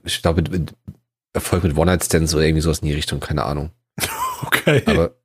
ich 0.04 0.22
glaube, 0.22 0.42
mit, 0.42 0.50
mit 0.50 0.74
Erfolg 1.32 1.64
mit 1.64 1.76
One-Night-Stands 1.76 2.34
oder 2.34 2.44
irgendwie 2.44 2.62
sowas 2.62 2.78
in 2.80 2.88
die 2.88 2.94
Richtung, 2.94 3.20
keine 3.20 3.44
Ahnung. 3.44 3.70
Okay. 4.42 4.82
Aber 4.84 5.16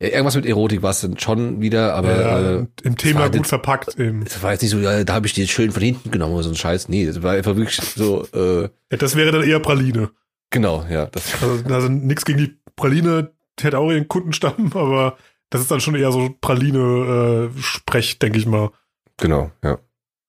irgendwas 0.00 0.36
mit 0.36 0.46
Erotik 0.46 0.82
war 0.82 0.90
es 0.90 1.00
dann 1.00 1.18
schon 1.18 1.60
wieder, 1.60 1.94
aber 1.94 2.20
ja, 2.20 2.50
äh, 2.60 2.66
Im 2.84 2.96
Thema 2.96 3.20
war 3.20 3.26
gut 3.28 3.36
jetzt- 3.38 3.48
verpackt 3.48 3.98
eben. 3.98 4.22
es 4.22 4.42
war 4.42 4.52
jetzt 4.52 4.62
nicht 4.62 4.70
so, 4.70 4.78
ja, 4.78 5.02
da 5.04 5.14
habe 5.14 5.26
ich 5.26 5.32
die 5.32 5.40
jetzt 5.42 5.50
schön 5.50 5.72
von 5.72 5.82
hinten 5.82 6.10
genommen 6.10 6.34
oder 6.34 6.44
so 6.44 6.50
ein 6.50 6.54
Scheiß. 6.56 6.88
Nee, 6.88 7.04
es 7.04 7.22
war 7.22 7.32
einfach 7.32 7.56
wirklich 7.56 7.76
so, 7.76 8.24
äh, 8.32 8.62
Ja, 8.90 8.96
das 8.98 9.16
wäre 9.16 9.32
dann 9.32 9.42
eher 9.42 9.60
Praline. 9.60 10.10
genau, 10.50 10.84
ja. 10.90 11.06
Das, 11.06 11.24
Also, 11.42 11.64
also 11.74 11.88
nichts 11.88 12.24
gegen 12.24 12.38
die 12.38 12.56
Praline, 12.76 13.32
die 13.58 13.64
hätte 13.64 13.78
auch 13.78 13.90
ihren 13.90 14.06
Kundenstamm, 14.08 14.70
aber 14.74 15.16
das 15.50 15.62
ist 15.62 15.70
dann 15.70 15.80
schon 15.80 15.94
eher 15.96 16.12
so 16.12 16.30
Praline-Sprech, 16.40 18.18
denke 18.18 18.38
ich 18.38 18.46
mal. 18.46 18.70
genau, 19.16 19.50
ja. 19.64 19.78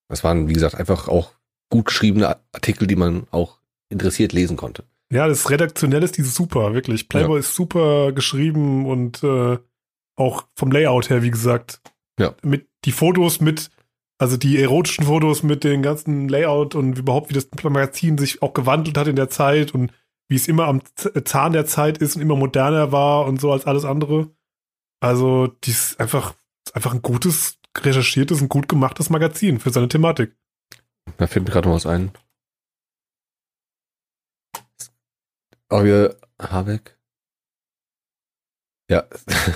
Das 0.07 0.23
waren, 0.23 0.47
wie 0.47 0.53
gesagt, 0.53 0.73
einfach 0.75 1.07
auch 1.07 1.33
gut 1.69 1.85
geschriebene 1.85 2.35
Artikel, 2.51 2.87
die 2.87 2.95
man 2.95 3.27
auch 3.29 3.59
interessiert 3.89 4.33
lesen 4.33 4.57
konnte. 4.57 4.83
Ja, 5.11 5.27
das 5.27 5.49
redaktionell 5.49 6.03
ist 6.03 6.17
die 6.17 6.23
super, 6.23 6.73
wirklich. 6.73 7.09
Playboy 7.09 7.39
ist 7.39 7.55
super 7.55 8.11
geschrieben 8.11 8.85
und 8.85 9.23
äh, 9.23 9.57
auch 10.15 10.43
vom 10.55 10.71
Layout 10.71 11.09
her, 11.09 11.23
wie 11.23 11.31
gesagt. 11.31 11.81
Ja. 12.19 12.35
Mit 12.43 12.67
die 12.85 12.91
Fotos 12.91 13.41
mit, 13.41 13.71
also 14.19 14.37
die 14.37 14.61
erotischen 14.61 15.05
Fotos 15.05 15.41
mit 15.41 15.63
den 15.63 15.81
ganzen 15.81 16.29
Layout 16.29 16.75
und 16.75 16.97
überhaupt, 16.97 17.29
wie 17.29 17.33
das 17.33 17.47
Magazin 17.63 18.17
sich 18.17 18.41
auch 18.43 18.53
gewandelt 18.53 18.97
hat 18.97 19.07
in 19.07 19.15
der 19.15 19.29
Zeit 19.29 19.73
und 19.73 19.91
wie 20.27 20.35
es 20.35 20.47
immer 20.47 20.67
am 20.67 20.81
Z- 20.95 21.27
Zahn 21.27 21.53
der 21.53 21.65
Zeit 21.65 21.97
ist 21.97 22.15
und 22.15 22.21
immer 22.21 22.35
moderner 22.35 22.91
war 22.91 23.25
und 23.25 23.41
so 23.41 23.51
als 23.51 23.65
alles 23.65 23.85
andere. 23.85 24.29
Also, 24.99 25.47
die 25.47 25.71
ist 25.71 25.99
einfach, 25.99 26.35
einfach 26.73 26.93
ein 26.93 27.01
gutes, 27.01 27.57
recherchiertes 27.75 28.41
und 28.41 28.49
gut 28.49 28.67
gemachtes 28.69 29.09
Magazin 29.09 29.59
für 29.59 29.71
seine 29.71 29.87
Thematik. 29.87 30.35
Da 31.17 31.25
fällt 31.25 31.45
mir 31.45 31.51
gerade 31.51 31.67
noch 31.67 31.75
was 31.75 31.87
ein. 31.87 32.11
Auch 35.69 35.83
wieder 35.83 36.15
Habeck. 36.41 36.97
Ja. 38.89 39.05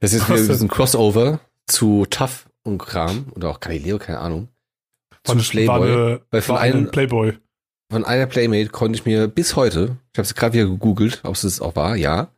Das 0.00 0.12
ist 0.12 0.28
wieder 0.28 0.38
diesen 0.48 0.66
Crossover 0.66 1.38
zu 1.68 2.04
Tough 2.10 2.50
und 2.64 2.78
Kram 2.78 3.30
oder 3.36 3.50
auch 3.50 3.60
Galileo, 3.60 3.98
keine 4.00 4.18
Ahnung. 4.18 4.48
Zu 5.22 5.36
War, 5.36 5.42
Playboy. 5.44 6.20
eine, 6.32 6.42
von 6.42 6.56
ein 6.56 6.72
einem- 6.72 6.90
Playboy. 6.90 7.38
Von 7.92 8.04
einer 8.04 8.26
Playmate 8.26 8.70
konnte 8.70 8.98
ich 8.98 9.04
mir 9.06 9.28
bis 9.28 9.54
heute, 9.54 9.96
ich 10.12 10.18
habe 10.18 10.22
es 10.26 10.34
gerade 10.34 10.54
wieder 10.54 10.66
gegoogelt, 10.66 11.20
ob 11.24 11.34
es 11.36 11.44
es 11.44 11.60
auch 11.60 11.76
war, 11.76 11.94
ja, 11.94 12.32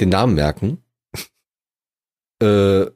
den 0.00 0.08
Namen 0.08 0.34
merken. 0.34 0.82
äh, 2.42 2.86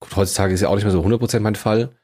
gut, 0.00 0.16
heutzutage 0.16 0.54
ist 0.54 0.60
ja 0.62 0.68
auch 0.68 0.76
nicht 0.76 0.84
mehr 0.84 0.92
so 0.92 1.02
100% 1.04 1.40
mein 1.40 1.56
Fall, 1.56 1.94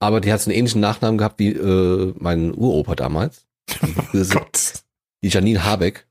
aber 0.00 0.20
die 0.20 0.32
hat 0.32 0.40
so 0.40 0.50
einen 0.50 0.58
ähnlichen 0.58 0.80
Nachnamen 0.80 1.18
gehabt 1.18 1.40
wie 1.40 1.50
äh, 1.52 2.14
mein 2.18 2.54
Uropa 2.54 2.94
damals. 2.94 3.46
Das 4.12 4.14
ist 4.14 4.32
Gott. 4.34 4.84
die 5.24 5.28
Janine 5.28 5.64
Habeck. 5.64 6.06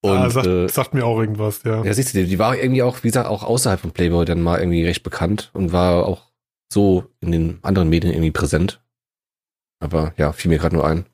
Und 0.00 0.16
ah, 0.16 0.30
sagt, 0.30 0.46
äh, 0.46 0.68
sagt 0.68 0.94
mir 0.94 1.04
auch 1.04 1.18
irgendwas, 1.18 1.64
ja. 1.64 1.82
ja, 1.82 1.92
siehst 1.92 2.14
du, 2.14 2.18
die, 2.18 2.28
die 2.28 2.38
war 2.38 2.56
irgendwie 2.56 2.82
auch, 2.82 2.98
wie 3.02 3.08
gesagt, 3.08 3.28
auch 3.28 3.42
außerhalb 3.42 3.80
von 3.80 3.90
Playboy 3.90 4.24
dann 4.24 4.42
mal 4.42 4.60
irgendwie 4.60 4.84
recht 4.84 5.02
bekannt 5.02 5.50
und 5.54 5.72
war 5.72 6.06
auch 6.06 6.30
so 6.72 7.10
in 7.20 7.32
den 7.32 7.58
anderen 7.64 7.88
Medien 7.88 8.12
irgendwie 8.12 8.30
präsent. 8.30 8.82
Aber 9.80 10.14
ja, 10.16 10.32
fiel 10.32 10.50
mir 10.50 10.58
gerade 10.58 10.76
nur 10.76 10.86
ein. 10.86 11.06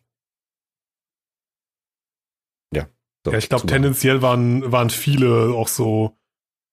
Ja. 2.74 2.88
So, 3.24 3.32
Ja, 3.32 3.38
ich 3.38 3.48
glaube, 3.48 3.66
tendenziell 3.66 4.20
waren, 4.20 4.70
waren 4.70 4.90
viele 4.90 5.54
auch 5.54 5.68
so, 5.68 6.18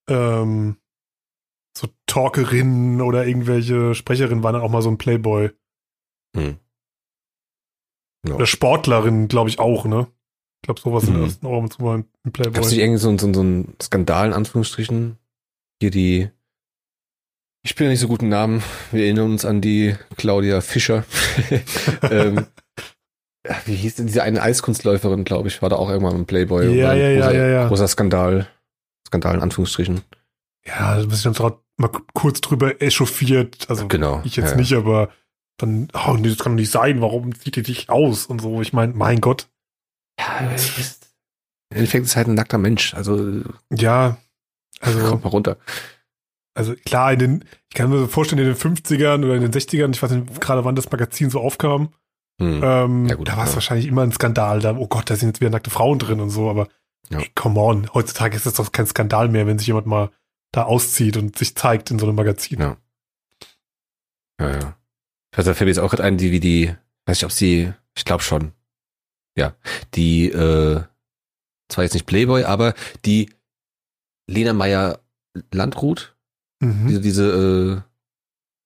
ähm, 0.09 0.77
so 1.77 1.87
Talkerinnen 2.07 3.01
oder 3.01 3.25
irgendwelche 3.25 3.95
Sprecherinnen 3.95 4.43
waren 4.43 4.53
dann 4.53 4.63
auch 4.63 4.71
mal 4.71 4.81
so 4.81 4.89
ein 4.89 4.97
Playboy. 4.97 5.51
Hm. 6.35 6.59
Ja. 8.27 8.35
Oder 8.35 8.45
Sportlerinnen, 8.45 9.29
glaube 9.29 9.49
ich, 9.49 9.59
auch, 9.59 9.85
ne? 9.85 10.11
Ich 10.61 10.67
glaube, 10.67 10.79
sowas 10.79 11.05
Mhm. 11.07 11.25
ist 11.25 11.43
auch 11.43 11.67
zu 11.69 11.81
mal 11.81 12.03
ein 12.23 12.31
Playboy. 12.31 12.53
Gab 12.53 12.63
es 12.63 12.69
nicht 12.71 12.79
irgendwie 12.79 12.99
so, 12.99 13.17
so, 13.17 13.33
so 13.33 13.39
einen 13.41 13.75
Skandal 13.81 14.27
in 14.27 14.33
Anführungsstrichen? 14.33 15.17
Hier 15.81 15.89
die, 15.89 16.29
ich 17.63 17.75
ja 17.87 17.89
nicht 17.91 17.99
so 17.99 18.07
guten 18.07 18.29
Namen, 18.29 18.61
wir 18.91 19.03
erinnern 19.05 19.31
uns 19.31 19.43
an 19.45 19.61
die 19.61 19.95
Claudia 20.17 20.61
Fischer. 20.61 21.03
ähm, 22.03 22.45
ja, 23.47 23.55
wie 23.65 23.73
hieß 23.75 23.95
denn 23.95 24.05
diese 24.07 24.21
eine 24.21 24.41
Eiskunstläuferin, 24.41 25.23
glaube 25.23 25.47
ich, 25.47 25.61
war 25.63 25.69
da 25.69 25.77
auch 25.77 25.89
irgendwann 25.89 26.15
im 26.15 26.25
Playboy. 26.27 26.65
Ja, 26.77 26.93
ja, 26.93 27.09
ja, 27.09 27.21
großer, 27.21 27.35
ja, 27.35 27.47
ja. 27.47 27.67
Großer 27.67 27.87
Skandal. 27.87 28.47
Skandal 29.07 29.35
in 29.35 29.41
Anführungsstrichen. 29.41 30.01
ja, 30.65 30.95
da 30.95 31.01
ich 31.11 31.23
dann 31.23 31.35
auch 31.35 31.59
mal 31.77 31.89
kurz 32.13 32.39
drüber 32.41 32.79
echauffiert. 32.81 33.65
Also, 33.67 33.87
Genau. 33.87 34.21
ich 34.23 34.35
jetzt 34.35 34.51
ja, 34.51 34.57
nicht, 34.57 34.73
aber 34.73 35.09
dann, 35.57 35.87
oh, 35.93 36.13
nee, 36.13 36.29
das 36.29 36.37
kann 36.37 36.51
doch 36.53 36.59
nicht 36.59 36.71
sein, 36.71 37.01
warum 37.01 37.31
sieht 37.33 37.55
die 37.55 37.63
dich 37.63 37.89
aus 37.89 38.27
und 38.27 38.41
so. 38.41 38.61
Ich 38.61 38.73
meine, 38.73 38.93
mein 38.93 39.21
Gott. 39.21 39.47
Ja, 40.21 40.51
es 40.53 40.77
ist, 40.77 41.07
Im 41.71 41.77
Endeffekt 41.77 42.03
ist 42.05 42.11
es 42.11 42.15
halt 42.15 42.27
ein 42.27 42.35
nackter 42.35 42.57
Mensch. 42.57 42.93
Also, 42.93 43.41
Ja, 43.73 44.17
also. 44.79 44.99
kommt 45.09 45.23
mal 45.23 45.29
runter. 45.29 45.57
Also 46.53 46.75
klar, 46.85 47.13
in 47.13 47.19
den, 47.19 47.45
ich 47.69 47.75
kann 47.75 47.89
mir 47.89 47.97
so 47.99 48.07
vorstellen, 48.07 48.39
in 48.41 48.47
den 48.53 48.55
50ern 48.55 49.23
oder 49.23 49.35
in 49.35 49.41
den 49.41 49.51
60ern, 49.53 49.91
ich 49.93 50.03
weiß 50.03 50.11
nicht 50.11 50.41
gerade, 50.41 50.65
wann 50.65 50.75
das 50.75 50.91
Magazin 50.91 51.29
so 51.29 51.39
aufkam, 51.39 51.93
Hm. 52.41 52.61
ähm, 52.63 53.05
Ja, 53.07 53.15
gut, 53.15 53.27
da 53.27 53.37
war 53.37 53.43
es 53.43 53.51
ja. 53.51 53.55
wahrscheinlich 53.55 53.87
immer 53.87 54.01
ein 54.03 54.11
Skandal. 54.11 54.59
Da, 54.61 54.75
oh 54.75 54.87
Gott, 54.87 55.09
da 55.09 55.15
sind 55.15 55.29
jetzt 55.29 55.41
wieder 55.41 55.51
nackte 55.51 55.69
Frauen 55.69 55.99
drin 55.99 56.19
und 56.19 56.29
so, 56.31 56.49
aber 56.49 56.67
Ja. 57.09 57.19
ey, 57.19 57.29
come 57.35 57.59
on, 57.59 57.93
heutzutage 57.93 58.35
ist 58.35 58.45
das 58.45 58.55
doch 58.55 58.71
kein 58.71 58.87
Skandal 58.87 59.29
mehr, 59.29 59.45
wenn 59.47 59.57
sich 59.59 59.67
jemand 59.67 59.85
mal 59.87 60.09
da 60.51 60.63
auszieht 60.63 61.17
und 61.17 61.37
sich 61.37 61.55
zeigt 61.55 61.91
in 61.91 61.99
so 61.99 62.05
einem 62.07 62.15
Magazin. 62.15 62.59
Ja. 62.59 62.77
Ja, 64.39 64.49
ja. 64.49 64.77
Also, 65.35 65.51
da 65.51 65.53
fällt 65.55 65.67
mir 65.67 65.71
jetzt 65.71 65.79
auch 65.79 65.89
gerade 65.91 66.03
ein, 66.03 66.17
die, 66.17 66.31
wie 66.31 66.39
die, 66.39 66.75
weiß 67.05 67.17
nicht, 67.17 67.25
ob 67.25 67.31
sie, 67.31 67.71
ich 67.95 68.03
glaube 68.05 68.23
schon. 68.23 68.51
Ja. 69.37 69.55
Die, 69.95 70.29
äh, 70.29 70.81
zwar 71.69 71.83
jetzt 71.83 71.93
nicht 71.93 72.05
Playboy, 72.05 72.43
aber 72.43 72.73
die 73.05 73.29
Lena 74.29 74.53
Meyer 74.53 74.99
Landrut, 75.53 76.15
Mhm. 76.61 76.87
diese, 76.87 77.01
diese, 77.01 77.83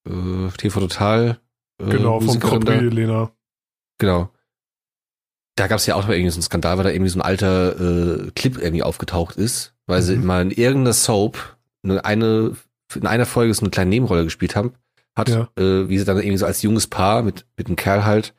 äh, 0.08 0.10
äh, 0.12 0.50
TV 0.58 0.80
Total, 0.82 1.40
äh, 1.82 1.90
genau, 1.90 2.18
vom 2.20 2.26
Musikerin 2.26 2.62
da. 2.62 2.78
Prix, 2.78 2.94
Lena. 2.94 3.32
Genau. 4.00 4.30
Da 5.58 5.68
gab 5.68 5.78
es 5.80 5.86
ja 5.86 5.96
auch 5.96 6.10
irgendwie 6.10 6.30
so 6.32 6.36
einen 6.38 6.44
Skandal, 6.44 6.78
weil 6.78 6.84
da 6.84 6.90
irgendwie 6.90 7.10
so 7.10 7.20
ein 7.20 7.22
alter 7.22 7.80
äh, 8.28 8.32
Clip 8.36 8.58
irgendwie 8.58 8.84
aufgetaucht 8.84 9.38
ist, 9.38 9.74
weil 9.86 10.02
sie 10.02 10.18
Mhm. 10.18 10.26
mal 10.26 10.42
in 10.42 10.52
irgendeiner 10.52 10.94
Soap 10.94 11.58
eine, 11.84 12.04
eine 12.04 12.58
in 12.94 13.08
einer 13.08 13.26
Folge 13.26 13.54
so 13.54 13.62
eine 13.62 13.70
kleine 13.72 13.90
Nebenrolle 13.90 14.26
gespielt 14.26 14.56
haben, 14.56 14.74
hat, 15.16 15.30
Ja. 15.30 15.50
äh, 15.58 15.88
wie 15.90 15.98
sie 15.98 16.06
dann 16.06 16.18
irgendwie 16.18 16.38
so 16.38 16.46
als 16.46 16.62
junges 16.62 16.88
Paar 16.88 17.24
mit 17.24 17.46
mit 17.58 17.68
einem 17.68 17.76
Kerl 17.78 18.04
halt 18.06 18.34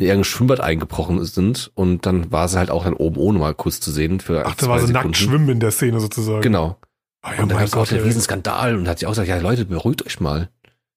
in 0.00 0.06
irgendein 0.06 0.24
Schwimmbad 0.24 0.60
eingebrochen 0.60 1.24
sind 1.24 1.70
und 1.74 2.06
dann 2.06 2.32
war 2.32 2.48
sie 2.48 2.58
halt 2.58 2.70
auch 2.70 2.84
dann 2.84 2.94
oben 2.94 3.16
ohne 3.18 3.38
mal 3.38 3.54
kurz 3.54 3.80
zu 3.80 3.90
sehen 3.90 4.20
für 4.20 4.46
Ach, 4.46 4.54
da 4.54 4.66
war 4.68 4.78
sie 4.80 4.86
Sekunden. 4.86 5.08
nackt 5.08 5.16
schwimmen 5.18 5.48
in 5.50 5.60
der 5.60 5.70
Szene 5.70 6.00
sozusagen. 6.00 6.40
Genau. 6.42 6.78
Ah, 7.22 7.34
ja, 7.34 7.42
und 7.42 7.48
dann 7.50 7.58
mein 7.58 7.66
gab 7.66 7.66
es 7.66 7.74
auch 7.74 7.90
einen 7.92 8.00
ey. 8.00 8.06
riesen 8.06 8.22
Skandal 8.22 8.76
und 8.76 8.88
hat 8.88 8.98
sie 8.98 9.06
auch 9.06 9.10
gesagt, 9.10 9.28
ja 9.28 9.36
Leute, 9.38 9.66
beruhigt 9.66 10.04
euch 10.06 10.18
mal. 10.20 10.48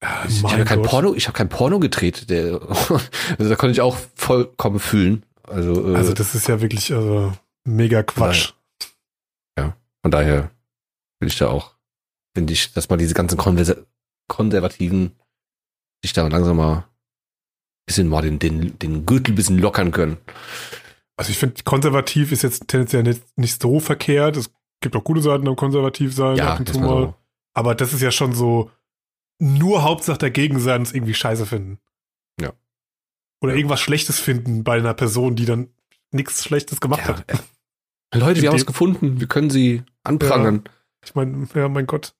Ja, 0.02 0.24
Ich 0.28 0.44
habe 0.44 0.64
kein 0.64 0.82
Gott. 0.82 0.90
Porno, 0.90 1.14
ich 1.16 1.28
habe 1.28 1.38
kein 1.38 1.50
Porno 1.50 1.80
gedreht. 1.80 2.30
Der, 2.30 2.62
also 3.38 3.50
da 3.50 3.56
konnte 3.56 3.72
ich 3.72 3.82
auch 3.82 3.98
vollkommen 4.16 4.80
fühlen. 4.80 5.26
Also, 5.48 5.94
äh, 5.94 5.96
Also 5.98 6.14
das 6.14 6.34
ist 6.34 6.48
ja 6.48 6.62
wirklich 6.62 6.94
also, 6.94 7.34
mega 7.66 8.04
Quatsch. 8.04 8.54
von 9.58 10.12
daher 10.12 10.50
bin 11.20 11.28
ich 11.28 11.38
da 11.38 11.48
auch, 11.48 11.72
finde 12.36 12.52
ich, 12.54 12.74
dass 12.74 12.90
man 12.90 13.00
diese 13.00 13.14
ganzen 13.14 13.38
Konversa 13.38 13.76
Konservativen 14.28 15.12
sich 16.04 16.14
da 16.14 16.28
langsam 16.28 16.58
mal 16.58 16.86
bisschen 17.86 18.08
mal 18.08 18.22
den, 18.22 18.40
den, 18.40 18.78
den 18.80 19.06
Gürtel 19.06 19.34
ein 19.34 19.36
bisschen 19.36 19.58
lockern 19.60 19.92
können. 19.92 20.18
Also 21.18 21.32
ich 21.32 21.38
finde, 21.38 21.62
konservativ 21.64 22.32
ist 22.32 22.42
jetzt 22.42 22.68
tendenziell 22.68 23.04
nicht, 23.04 23.22
nicht 23.38 23.62
so 23.62 23.80
verkehrt. 23.80 24.38
Es 24.38 24.52
gibt 24.82 24.96
auch 24.96 25.04
gute 25.04 25.22
Seiten 25.22 25.48
am 25.48 25.56
konservativ 25.56 26.14
sein, 26.14 26.38
Ja, 26.38 26.54
ab 26.54 26.60
und 26.60 26.70
zu 26.70 26.80
mal 26.80 26.88
so. 26.88 27.16
Aber 27.54 27.76
das 27.76 27.94
ist 27.94 28.02
ja 28.02 28.12
schon 28.12 28.34
so 28.34 28.72
nur 29.40 29.84
Hauptsache 29.84 30.18
dagegen 30.18 30.60
sein 30.60 30.78
und 30.82 30.88
es 30.88 30.94
irgendwie 30.94 31.14
scheiße 31.14 31.46
finden. 31.46 31.80
Ja. 32.42 32.54
Oder 33.42 33.52
Ja. 33.54 33.58
irgendwas 33.58 33.82
Schlechtes 33.82 34.20
finden 34.20 34.64
bei 34.64 34.78
einer 34.78 34.94
Person, 34.94 35.36
die 35.36 35.46
dann 35.46 35.70
nichts 36.12 36.44
Schlechtes 36.44 36.80
gemacht 36.80 37.02
Ja, 37.02 37.08
hat. 37.18 37.26
ja. 37.32 37.40
Leute, 38.20 38.42
wir 38.42 38.50
haben 38.50 38.56
es 38.56 38.66
gefunden. 38.66 39.20
Wir 39.20 39.28
können 39.28 39.50
sie 39.50 39.84
anprangern. 40.04 40.64
Ich 41.04 41.16
meine, 41.16 41.48
ja, 41.54 41.68
mein 41.68 41.88
Gott. 41.88 42.16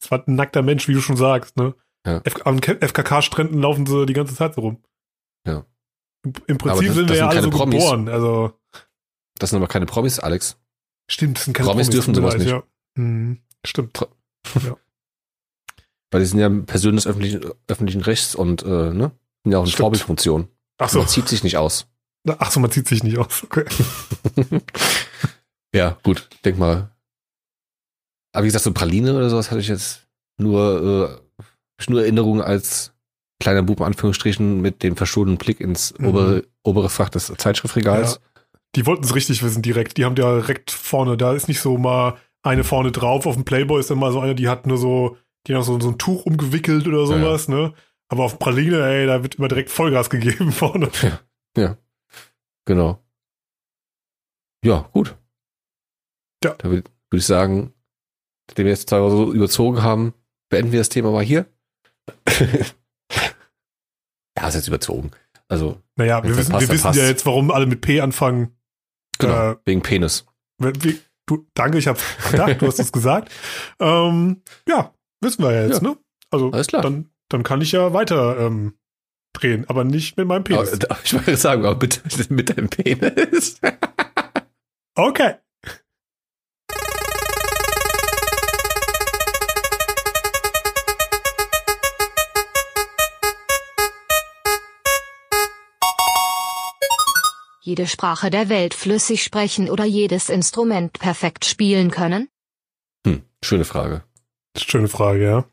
Es 0.00 0.10
war 0.10 0.26
ein 0.26 0.34
nackter 0.34 0.62
Mensch, 0.62 0.88
wie 0.88 0.94
du 0.94 1.00
schon 1.00 1.16
sagst, 1.16 1.56
ne? 1.56 1.74
Ja. 2.06 2.20
F 2.24 2.44
am 2.46 2.58
FKK-Stränden 2.58 3.60
laufen 3.60 3.86
sie 3.86 4.04
die 4.06 4.12
ganze 4.12 4.34
Zeit 4.34 4.54
so 4.54 4.60
rum. 4.62 4.82
Ja. 5.46 5.64
Im, 6.46 6.58
Prinzip 6.58 6.86
das- 6.86 6.94
sind 6.96 7.08
wir 7.08 7.16
ja 7.16 7.30
sind 7.30 7.38
alle 7.38 7.42
so 7.42 7.50
keine 7.50 7.58
Promis. 7.58 7.74
geboren. 7.78 8.08
Also, 8.08 8.58
Das 9.38 9.50
sind 9.50 9.56
aber 9.58 9.68
keine 9.68 9.86
Promis, 9.86 10.18
Alex. 10.18 10.56
stimmt, 11.10 11.36
das 11.38 11.44
sind 11.44 11.54
keine 11.54 11.68
Promis 11.68 11.90
dürfen 11.90 12.14
tut 12.14 12.22
mir 12.22 12.30
sowas 12.30 12.42
nicht. 12.42 12.50
Ja. 12.52 12.62
Hm, 12.96 13.38
stimmt. 13.66 14.06
Weil 16.10 16.20
die 16.20 16.26
sind 16.26 16.38
ja 16.38 16.48
Personen 16.48 16.96
des 16.96 17.06
öffentlichen, 17.06 17.42
öffentlichen 17.66 18.00
Rechts 18.02 18.34
und, 18.34 18.62
äh, 18.62 18.66
ne? 18.92 19.10
Ja, 19.46 19.58
auch 19.58 19.62
eine 19.62 19.66
Stimmt. 19.70 19.80
Vorbildfunktion. 19.80 20.48
Ach 20.78 20.88
so. 20.88 21.00
Man 21.00 21.08
zieht 21.08 21.28
sich 21.28 21.42
nicht 21.42 21.56
aus. 21.56 21.86
Ach 22.26 22.50
so, 22.50 22.60
man 22.60 22.70
zieht 22.70 22.88
sich 22.88 23.02
nicht 23.02 23.18
aus. 23.18 23.42
Okay. 23.44 23.64
Ja, 25.74 25.98
gut, 26.04 26.28
denk 26.44 26.56
mal. 26.56 26.94
Aber 28.32 28.44
wie 28.44 28.46
gesagt, 28.46 28.62
so 28.62 28.72
Praline 28.72 29.16
oder 29.16 29.28
sowas 29.28 29.50
hatte 29.50 29.60
ich 29.60 29.66
jetzt 29.66 30.06
nur, 30.38 31.20
äh, 31.40 31.42
nur 31.90 32.02
Erinnerungen 32.02 32.40
als 32.42 32.93
kleiner 33.44 33.62
Bub 33.62 33.80
Anführungsstrichen 33.82 34.60
mit 34.60 34.82
dem 34.82 34.96
verschuldeten 34.96 35.38
Blick 35.38 35.60
ins 35.60 35.94
Mhm. 35.98 36.06
obere, 36.08 36.44
obere 36.62 36.88
Fach 36.88 37.10
des 37.10 37.26
Zeitschriftregals. 37.36 38.20
Die 38.74 38.86
wollten 38.86 39.04
es 39.04 39.14
richtig 39.14 39.42
wissen 39.42 39.62
direkt. 39.62 39.98
Die 39.98 40.04
haben 40.04 40.16
ja 40.16 40.34
direkt 40.34 40.70
vorne, 40.70 41.16
da 41.16 41.34
ist 41.34 41.46
nicht 41.46 41.60
so 41.60 41.76
mal 41.76 42.16
eine 42.42 42.64
vorne 42.64 42.90
drauf. 42.90 43.26
Auf 43.26 43.34
dem 43.36 43.44
Playboy 43.44 43.78
ist 43.80 43.90
dann 43.90 43.98
mal 43.98 44.12
so 44.12 44.20
eine, 44.20 44.34
die 44.34 44.48
hat 44.48 44.66
nur 44.66 44.78
so, 44.78 45.16
die 45.46 45.54
hat 45.54 45.62
so, 45.64 45.78
so 45.78 45.90
ein 45.90 45.98
Tuch 45.98 46.24
umgewickelt 46.24 46.88
oder 46.88 47.06
sowas, 47.06 47.46
ne? 47.48 47.74
Aber 48.08 48.24
auf 48.24 48.38
Praline, 48.38 48.82
ey, 48.84 49.06
da 49.06 49.22
wird 49.22 49.36
immer 49.36 49.48
direkt 49.48 49.70
Vollgas 49.70 50.08
gegeben 50.10 50.50
vorne. 50.50 50.90
Genau. 52.66 52.98
Ja, 54.64 54.88
gut. 54.92 55.16
Ja. 56.42 56.54
Da 56.56 56.70
würde 56.70 56.84
würd 57.10 57.20
ich 57.20 57.26
sagen, 57.26 57.74
nachdem 58.48 58.64
wir 58.64 58.72
jetzt 58.72 58.90
Wochen 58.90 59.10
so 59.10 59.32
überzogen 59.34 59.82
haben, 59.82 60.14
beenden 60.48 60.72
wir 60.72 60.80
das 60.80 60.88
Thema 60.88 61.10
mal 61.12 61.22
hier. 61.22 61.46
ja, 64.44 64.48
ist 64.48 64.54
jetzt 64.54 64.68
überzogen. 64.68 65.10
Also, 65.48 65.80
Naja, 65.96 66.22
wir 66.24 66.36
wissen, 66.36 66.52
passt, 66.52 66.68
wir 66.68 66.74
wissen 66.74 66.92
ja 66.94 67.04
jetzt, 67.06 67.26
warum 67.26 67.50
alle 67.50 67.66
mit 67.66 67.80
P 67.80 68.00
anfangen. 68.00 68.56
genau, 69.18 69.52
Äh, 69.52 69.56
wegen 69.64 69.82
Penis. 69.82 70.26
Wie- 70.58 71.00
Du, 71.26 71.46
danke, 71.54 71.78
ich 71.78 71.86
habe 71.86 71.98
gedacht, 72.30 72.60
du 72.60 72.66
hast 72.66 72.78
es 72.78 72.92
gesagt. 72.92 73.32
Ähm, 73.80 74.42
ja, 74.68 74.92
wissen 75.22 75.42
wir 75.42 75.52
ja 75.52 75.66
jetzt, 75.66 75.80
ne? 75.80 75.96
Also 76.30 76.50
Alles 76.50 76.66
klar. 76.66 76.82
dann, 76.82 77.08
dann 77.30 77.42
kann 77.42 77.62
ich 77.62 77.72
ja 77.72 77.94
weiter 77.94 78.38
ähm, 78.38 78.74
drehen, 79.32 79.64
aber 79.70 79.84
nicht 79.84 80.18
mit 80.18 80.26
meinem 80.28 80.44
Penis. 80.44 80.74
Aber, 80.84 80.98
ich 81.04 81.14
wollte 81.14 81.36
sagen, 81.38 81.64
aber 81.64 81.76
bitte 81.76 82.00
mit 82.28 82.50
deinem 82.54 82.68
Penis. 82.68 83.58
Okay. 84.96 85.34
Jede 97.66 97.86
Sprache 97.86 98.28
der 98.28 98.50
Welt 98.50 98.74
flüssig 98.74 99.22
sprechen 99.22 99.70
oder 99.70 99.86
jedes 99.86 100.28
Instrument 100.28 100.92
perfekt 100.98 101.46
spielen 101.46 101.90
können? 101.90 102.28
Hm, 103.06 103.22
schöne 103.42 103.64
Frage. 103.64 104.04
Schöne 104.54 104.88
Frage, 104.88 105.24
ja. 105.24 105.44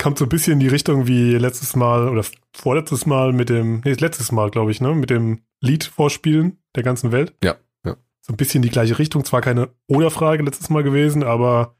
Kommt 0.00 0.18
so 0.18 0.24
ein 0.26 0.28
bisschen 0.28 0.52
in 0.52 0.60
die 0.60 0.68
Richtung 0.68 1.08
wie 1.08 1.34
letztes 1.34 1.74
Mal 1.74 2.08
oder 2.08 2.24
vorletztes 2.54 3.06
Mal 3.06 3.32
mit 3.32 3.48
dem, 3.48 3.80
nee, 3.84 3.94
letztes 3.94 4.30
Mal, 4.30 4.52
glaube 4.52 4.70
ich, 4.70 4.80
ne? 4.80 4.94
Mit 4.94 5.10
dem 5.10 5.42
Lied 5.60 5.82
vorspielen 5.82 6.62
der 6.76 6.84
ganzen 6.84 7.10
Welt. 7.10 7.34
Ja, 7.42 7.56
ja. 7.84 7.96
So 8.20 8.32
ein 8.32 8.36
bisschen 8.36 8.62
die 8.62 8.70
gleiche 8.70 9.00
Richtung. 9.00 9.24
Zwar 9.24 9.40
keine 9.40 9.74
Oder-Frage 9.88 10.44
letztes 10.44 10.70
Mal 10.70 10.84
gewesen, 10.84 11.24
aber 11.24 11.76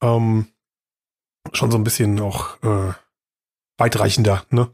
ähm, 0.00 0.46
schon 1.52 1.72
so 1.72 1.76
ein 1.76 1.82
bisschen 1.82 2.20
auch 2.20 2.62
äh, 2.62 2.92
weitreichender, 3.78 4.44
ne? 4.50 4.70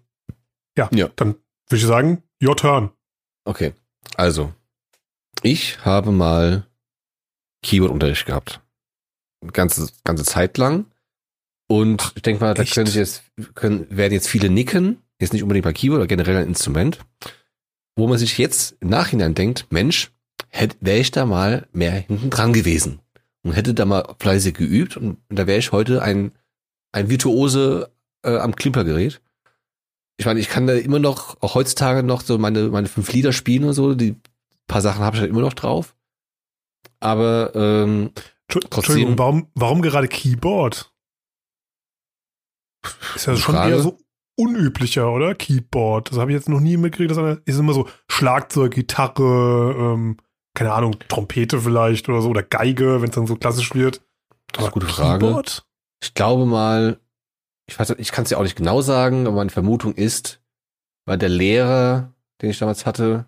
Ja, 0.76 0.90
Ja. 0.92 1.08
dann 1.16 1.28
würde 1.70 1.76
ich 1.80 1.86
sagen, 1.86 2.22
your 2.42 2.56
turn. 2.58 2.90
Okay, 3.44 3.72
also, 4.16 4.52
ich 5.42 5.84
habe 5.84 6.12
mal 6.12 6.66
Keyboard-Unterricht 7.62 8.26
gehabt. 8.26 8.60
Ganze, 9.52 9.88
ganze 10.04 10.24
Zeit 10.24 10.58
lang. 10.58 10.86
Und 11.68 12.12
ich 12.14 12.22
denke 12.22 12.44
mal, 12.44 12.54
da 12.54 12.62
echt? 12.62 12.74
können 12.74 12.86
sich 12.86 12.96
jetzt, 12.96 13.22
können, 13.54 13.86
werden 13.90 14.12
jetzt 14.12 14.28
viele 14.28 14.50
nicken. 14.50 14.98
Jetzt 15.20 15.32
nicht 15.32 15.42
unbedingt 15.42 15.64
bei 15.64 15.72
Keyboard, 15.72 16.00
aber 16.00 16.06
generell 16.06 16.36
ein 16.36 16.48
Instrument. 16.48 16.98
Wo 17.96 18.06
man 18.06 18.18
sich 18.18 18.38
jetzt 18.38 18.76
im 18.80 18.88
Nachhinein 18.88 19.34
denkt, 19.34 19.66
Mensch, 19.70 20.10
hätte, 20.48 20.76
wäre 20.80 20.98
ich 20.98 21.10
da 21.10 21.26
mal 21.26 21.66
mehr 21.72 21.92
hinten 21.92 22.30
dran 22.30 22.52
gewesen. 22.52 23.00
Und 23.42 23.52
hätte 23.52 23.74
da 23.74 23.84
mal 23.84 24.14
fleißig 24.18 24.54
geübt 24.54 24.96
und 24.96 25.18
da 25.28 25.46
wäre 25.46 25.58
ich 25.58 25.72
heute 25.72 26.02
ein, 26.02 26.32
ein 26.92 27.10
Virtuose 27.10 27.90
äh, 28.22 28.36
am 28.36 28.54
Klimpergerät. 28.54 29.20
Ich 30.16 30.26
meine, 30.26 30.40
ich 30.40 30.48
kann 30.48 30.66
da 30.66 30.74
immer 30.74 30.98
noch, 30.98 31.40
auch 31.40 31.54
heutzutage 31.54 32.02
noch 32.02 32.20
so 32.20 32.38
meine, 32.38 32.68
meine 32.68 32.88
fünf 32.88 33.12
Lieder 33.12 33.32
spielen 33.32 33.64
und 33.64 33.72
so. 33.72 33.94
Die 33.94 34.16
paar 34.66 34.80
Sachen 34.80 35.04
habe 35.04 35.16
ich 35.16 35.20
halt 35.20 35.30
immer 35.30 35.40
noch 35.40 35.54
drauf. 35.54 35.94
Aber 37.00 37.52
ähm, 37.54 38.12
Entschuldigung, 38.48 39.18
warum, 39.18 39.48
warum 39.54 39.82
gerade 39.82 40.08
Keyboard? 40.08 40.92
Ist 43.14 43.26
ja 43.26 43.36
schon 43.36 43.54
Frage. 43.54 43.72
eher 43.72 43.80
so 43.80 43.98
unüblicher, 44.36 45.10
oder? 45.10 45.34
Keyboard. 45.34 46.10
Das 46.10 46.18
habe 46.18 46.30
ich 46.30 46.36
jetzt 46.36 46.48
noch 46.48 46.60
nie 46.60 46.76
mitgekriegt. 46.76 47.10
Das 47.10 47.38
ist 47.44 47.58
immer 47.58 47.72
so 47.72 47.88
Schlagzeug, 48.08 48.74
Gitarre, 48.74 49.74
ähm, 49.78 50.16
keine 50.54 50.72
Ahnung, 50.72 50.96
Trompete 51.08 51.60
vielleicht 51.60 52.08
oder 52.08 52.20
so, 52.20 52.30
oder 52.30 52.42
Geige, 52.42 53.00
wenn 53.00 53.08
es 53.08 53.14
dann 53.14 53.26
so 53.26 53.36
klassisch 53.36 53.74
wird. 53.74 54.02
Das 54.52 54.64
ist 54.64 54.64
eine 54.64 54.72
gute 54.72 54.86
Frage. 54.86 55.26
Keyboard? 55.26 55.64
ich 56.02 56.14
glaube 56.14 56.46
mal, 56.46 57.00
ich 57.72 57.78
weiß, 57.78 57.90
ich 57.98 58.12
kann 58.12 58.24
es 58.24 58.30
ja 58.30 58.38
auch 58.38 58.42
nicht 58.42 58.56
genau 58.56 58.82
sagen, 58.82 59.26
aber 59.26 59.36
meine 59.36 59.50
Vermutung 59.50 59.94
ist, 59.94 60.40
weil 61.06 61.18
der 61.18 61.28
Lehrer, 61.28 62.12
den 62.40 62.50
ich 62.50 62.58
damals 62.58 62.86
hatte, 62.86 63.26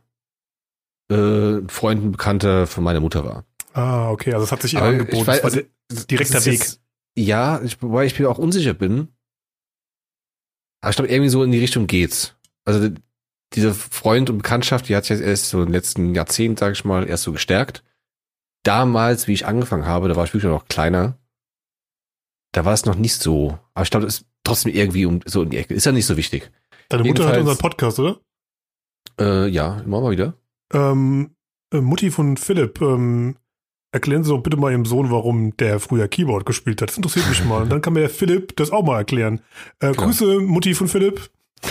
äh, 1.10 1.14
ein 1.58 1.68
Freund, 1.68 2.04
ein 2.04 2.12
Bekannter 2.12 2.66
von 2.66 2.84
meiner 2.84 3.00
Mutter 3.00 3.24
war. 3.24 3.44
Ah, 3.72 4.10
okay, 4.10 4.32
also 4.34 4.44
es 4.44 4.52
hat 4.52 4.62
sich 4.62 4.74
eher 4.74 4.80
Aber 4.82 4.88
angeboten. 4.90 5.16
ich 5.16 5.26
weiß, 5.26 5.42
Das 5.42 5.56
war 5.56 5.62
also, 5.90 6.04
direkter 6.06 6.44
Weg. 6.44 6.52
Jetzt, 6.60 6.80
ja, 7.16 7.60
ich, 7.62 7.80
wobei 7.82 8.04
ich 8.06 8.18
mir 8.18 8.30
auch 8.30 8.38
unsicher 8.38 8.74
bin. 8.74 9.08
Aber 10.80 10.90
ich 10.90 10.96
glaube, 10.96 11.10
irgendwie 11.10 11.30
so 11.30 11.42
in 11.42 11.50
die 11.52 11.58
Richtung 11.60 11.86
geht's. 11.86 12.36
Also 12.64 12.88
die- 12.88 13.00
diese 13.54 13.72
Freund 13.74 14.30
und 14.30 14.38
Bekanntschaft, 14.38 14.88
die 14.88 14.96
hat 14.96 15.04
sich 15.04 15.18
jetzt 15.18 15.26
erst 15.26 15.48
so 15.48 15.62
im 15.62 15.70
letzten 15.72 16.14
Jahrzehnt, 16.14 16.58
sage 16.58 16.72
ich 16.72 16.84
mal, 16.84 17.08
erst 17.08 17.22
so 17.22 17.32
gestärkt. 17.32 17.84
Damals, 18.64 19.26
wie 19.28 19.32
ich 19.32 19.46
angefangen 19.46 19.86
habe, 19.86 20.08
da 20.08 20.16
war 20.16 20.24
ich 20.24 20.34
wirklich 20.34 20.50
noch 20.50 20.66
kleiner. 20.66 21.16
Da 22.52 22.64
war 22.64 22.72
es 22.72 22.84
noch 22.86 22.96
nicht 22.96 23.20
so. 23.20 23.58
Aber 23.74 23.82
ich 23.84 23.90
glaube, 23.90 24.06
das 24.06 24.16
ist 24.20 24.26
trotzdem 24.44 24.72
irgendwie 24.72 25.06
um 25.06 25.20
so 25.24 25.42
in 25.42 25.50
die 25.50 25.58
Ecke. 25.58 25.74
Ist 25.74 25.86
ja 25.86 25.92
nicht 25.92 26.06
so 26.06 26.16
wichtig. 26.16 26.50
Deine 26.88 27.04
Mutter 27.04 27.22
jedenfalls- 27.22 27.40
unseren 27.40 27.58
Podcast, 27.58 27.98
oder? 27.98 28.20
Äh, 29.18 29.48
ja, 29.48 29.80
immer 29.80 30.00
mal 30.00 30.10
wieder. 30.12 30.34
Ähm, 30.72 31.30
äh, 31.72 31.80
Mutti 31.80 32.10
von 32.10 32.36
Philipp, 32.36 32.80
ähm, 32.80 33.36
erklären 33.92 34.24
Sie 34.24 34.30
doch 34.30 34.42
bitte 34.42 34.56
mal 34.56 34.70
Ihrem 34.72 34.86
Sohn, 34.86 35.10
warum 35.10 35.56
der 35.56 35.80
früher 35.80 36.08
Keyboard 36.08 36.46
gespielt 36.46 36.82
hat. 36.82 36.90
Das 36.90 36.96
interessiert 36.96 37.28
mich 37.28 37.44
mal. 37.44 37.62
Und 37.62 37.70
dann 37.70 37.80
kann 37.80 37.92
mir 37.92 38.00
der 38.00 38.10
Philipp 38.10 38.56
das 38.56 38.70
auch 38.70 38.84
mal 38.84 38.98
erklären. 38.98 39.40
Äh. 39.80 39.92
Grüße, 39.92 40.40
Mutti 40.40 40.74
von 40.74 40.88
Philipp. 40.88 41.30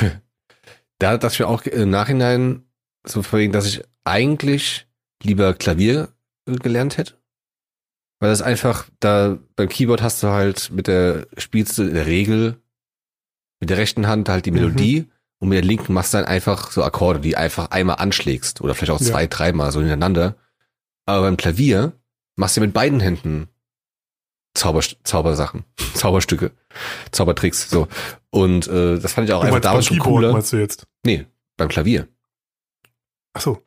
Da 1.00 1.20
ich 1.28 1.40
mir 1.40 1.48
auch 1.50 1.64
im 1.64 1.90
Nachhinein, 1.90 2.64
so 3.06 3.24
vorhin, 3.24 3.52
dass 3.52 3.66
ich 3.66 3.84
eigentlich 4.06 4.88
lieber 5.22 5.54
Klavier 5.54 6.14
äh, 6.48 6.56
gelernt 6.56 6.98
hätte. 6.98 7.16
Weil 8.22 8.30
das 8.30 8.42
einfach, 8.42 8.88
da 9.02 9.38
beim 9.58 9.68
Keyboard 9.68 10.02
hast 10.02 10.24
du 10.24 10.28
halt 10.28 10.72
mit 10.72 10.88
der, 10.88 11.28
spielst 11.36 11.78
du 11.78 11.84
in 11.84 11.94
der 11.94 12.06
Regel 12.06 12.58
mit 13.64 13.70
der 13.70 13.78
rechten 13.78 14.08
Hand 14.08 14.30
halt 14.30 14.46
die 14.46 14.52
Mhm. 14.52 14.58
Melodie 14.58 15.06
und 15.40 15.50
mit 15.50 15.56
der 15.58 15.64
linken 15.66 15.94
machst 15.94 16.14
du 16.14 16.18
dann 16.18 16.26
einfach 16.26 16.72
so 16.72 16.84
Akkorde, 16.84 17.20
die 17.20 17.36
einfach 17.38 17.72
einmal 17.72 17.98
anschlägst 17.98 18.62
oder 18.62 18.76
vielleicht 18.76 18.92
auch 18.92 19.00
Ja. 19.00 19.08
zwei, 19.12 19.28
dreimal 19.28 19.72
so 19.72 19.80
hintereinander. 19.80 20.36
Aber 21.06 21.22
beim 21.24 21.38
Klavier 21.38 21.94
machst 22.36 22.56
du 22.58 22.62
mit 22.62 22.74
beiden 22.74 23.00
Händen 23.00 23.48
Zauber, 24.56 24.82
Zaubersachen, 25.04 25.64
Zauberstücke, 25.96 26.52
Zaubertricks, 27.12 27.70
so. 27.70 27.88
Und 28.30 28.68
äh, 28.68 29.00
das 29.00 29.14
fand 29.14 29.28
ich 29.28 29.34
auch 29.34 29.42
Du 29.42 29.48
einfach 29.48 29.62
damals 29.62 29.86
schon 29.88 29.98
Keyboard, 29.98 30.14
cooler. 30.16 30.32
meinst 30.34 30.54
du 30.54 30.58
jetzt? 30.58 30.86
Nee, 31.04 31.26
beim 31.58 31.70
Klavier. 31.70 32.08
Ach 33.34 33.42
so. 33.42 33.64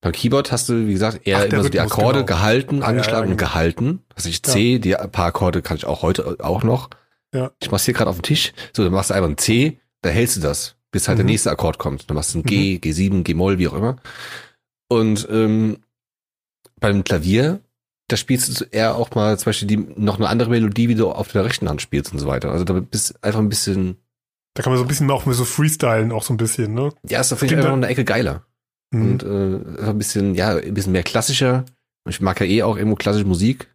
Beim 0.00 0.12
Keyboard 0.12 0.52
hast 0.52 0.68
du, 0.68 0.86
wie 0.86 0.92
gesagt, 0.92 1.26
eher 1.26 1.38
Ach, 1.38 1.44
immer 1.44 1.64
so 1.64 1.68
die 1.68 1.80
Akkorde 1.80 2.20
genau. 2.24 2.26
gehalten, 2.26 2.76
Ah, 2.76 2.80
ja, 2.82 2.86
angeschlagen 2.86 3.26
ja, 3.26 3.32
und 3.32 3.36
genau. 3.36 3.50
gehalten. 3.50 4.04
Also 4.14 4.28
ich 4.28 4.42
C, 4.44 4.78
die 4.78 4.92
paar 4.92 5.26
Akkorde 5.26 5.60
kann 5.60 5.76
ich 5.76 5.86
auch 5.86 6.02
heute 6.02 6.36
auch 6.38 6.62
noch. 6.62 6.88
Ja. 7.34 7.50
Ich 7.62 7.70
mach's 7.70 7.84
hier 7.84 7.94
gerade 7.94 8.10
auf 8.10 8.16
dem 8.18 8.22
Tisch. 8.22 8.52
So, 8.74 8.84
dann 8.84 8.92
machst 8.92 9.10
du 9.10 9.14
einfach 9.14 9.28
ein 9.28 9.38
C, 9.38 9.78
da 10.02 10.10
hältst 10.10 10.36
du 10.36 10.40
das, 10.40 10.76
bis 10.90 11.08
halt 11.08 11.18
der 11.18 11.24
Mhm. 11.24 11.30
nächste 11.32 11.50
Akkord 11.50 11.78
kommt. 11.78 12.08
Dann 12.08 12.14
machst 12.14 12.34
du 12.34 12.38
ein 12.38 12.42
G, 12.44 12.76
G7, 12.82 13.22
G-Moll, 13.22 13.58
wie 13.58 13.68
auch 13.68 13.74
immer. 13.74 13.96
Und 14.88 15.28
ähm, 15.30 15.78
beim 16.80 17.04
Klavier, 17.04 17.60
da 18.08 18.16
spielst 18.16 18.60
du 18.60 18.64
eher 18.70 18.96
auch 18.96 19.14
mal 19.14 19.38
zum 19.38 19.46
Beispiel 19.46 19.68
die, 19.68 19.76
noch 19.76 20.16
eine 20.16 20.28
andere 20.28 20.48
Melodie, 20.50 20.88
wie 20.88 20.94
du 20.94 21.10
auf 21.10 21.32
der 21.32 21.44
rechten 21.44 21.68
Hand 21.68 21.82
spielst 21.82 22.12
und 22.12 22.18
so 22.18 22.26
weiter. 22.26 22.50
Also 22.50 22.64
da 22.64 22.72
bist 22.74 23.10
du 23.10 23.14
einfach 23.22 23.40
ein 23.40 23.48
bisschen, 23.50 23.98
Da 24.54 24.62
kann 24.62 24.72
man 24.72 24.78
so 24.78 24.84
ein 24.84 24.88
bisschen 24.88 25.10
auch 25.10 25.26
mehr 25.26 25.34
so 25.34 25.44
freestylen, 25.44 26.10
auch 26.12 26.22
so 26.22 26.32
ein 26.32 26.38
bisschen, 26.38 26.72
ne? 26.72 26.90
ja, 27.06 27.20
ist 27.20 27.30
da 27.30 27.36
finde 27.36 27.54
ich 27.54 27.58
Klingt 27.58 27.58
einfach 27.60 27.64
da- 27.64 27.76
noch 27.76 27.82
eine 27.84 27.88
Ecke 27.88 28.04
geiler. 28.04 28.44
Mhm. 28.90 29.02
und 29.12 29.22
äh, 29.22 29.82
ein 29.90 29.98
bisschen, 29.98 30.34
ja, 30.34 30.56
ein 30.56 30.72
bisschen 30.72 30.92
mehr 30.92 31.02
klassischer. 31.02 31.66
Ich 32.08 32.22
mag 32.22 32.40
ja 32.40 32.46
eh 32.46 32.62
auch 32.62 32.76
irgendwo 32.78 32.96
klassische 32.96 33.26
Musik. 33.26 33.68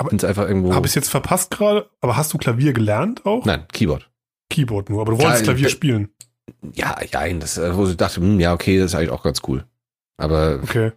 Aber- 0.00 0.12
es 0.12 0.24
einfach 0.24 0.46
irgendwo. 0.48 0.74
Habe 0.74 0.86
ich 0.86 0.94
jetzt 0.94 1.08
verpasst 1.10 1.50
gerade? 1.50 1.88
Aber 2.00 2.16
hast 2.16 2.32
du 2.32 2.38
Klavier 2.38 2.72
gelernt 2.72 3.24
auch? 3.26 3.44
Nein, 3.44 3.66
Keyboard. 3.72 4.08
Keyboard 4.50 4.90
nur, 4.90 5.00
aber 5.02 5.12
du 5.12 5.20
wolltest 5.22 5.44
Klavier 5.44 5.66
äh, 5.66 5.70
spielen. 5.70 6.08
Ja, 6.74 6.96
ja, 7.12 7.32
das, 7.34 7.58
äh, 7.58 7.76
wo 7.76 7.86
ich 7.86 7.96
dachte, 7.96 8.20
hm, 8.20 8.40
ja, 8.40 8.54
okay, 8.54 8.78
das 8.78 8.92
ist 8.92 8.94
eigentlich 8.94 9.10
auch 9.10 9.22
ganz 9.22 9.42
cool. 9.46 9.64
Aber 10.16 10.60
Okay. 10.62 10.92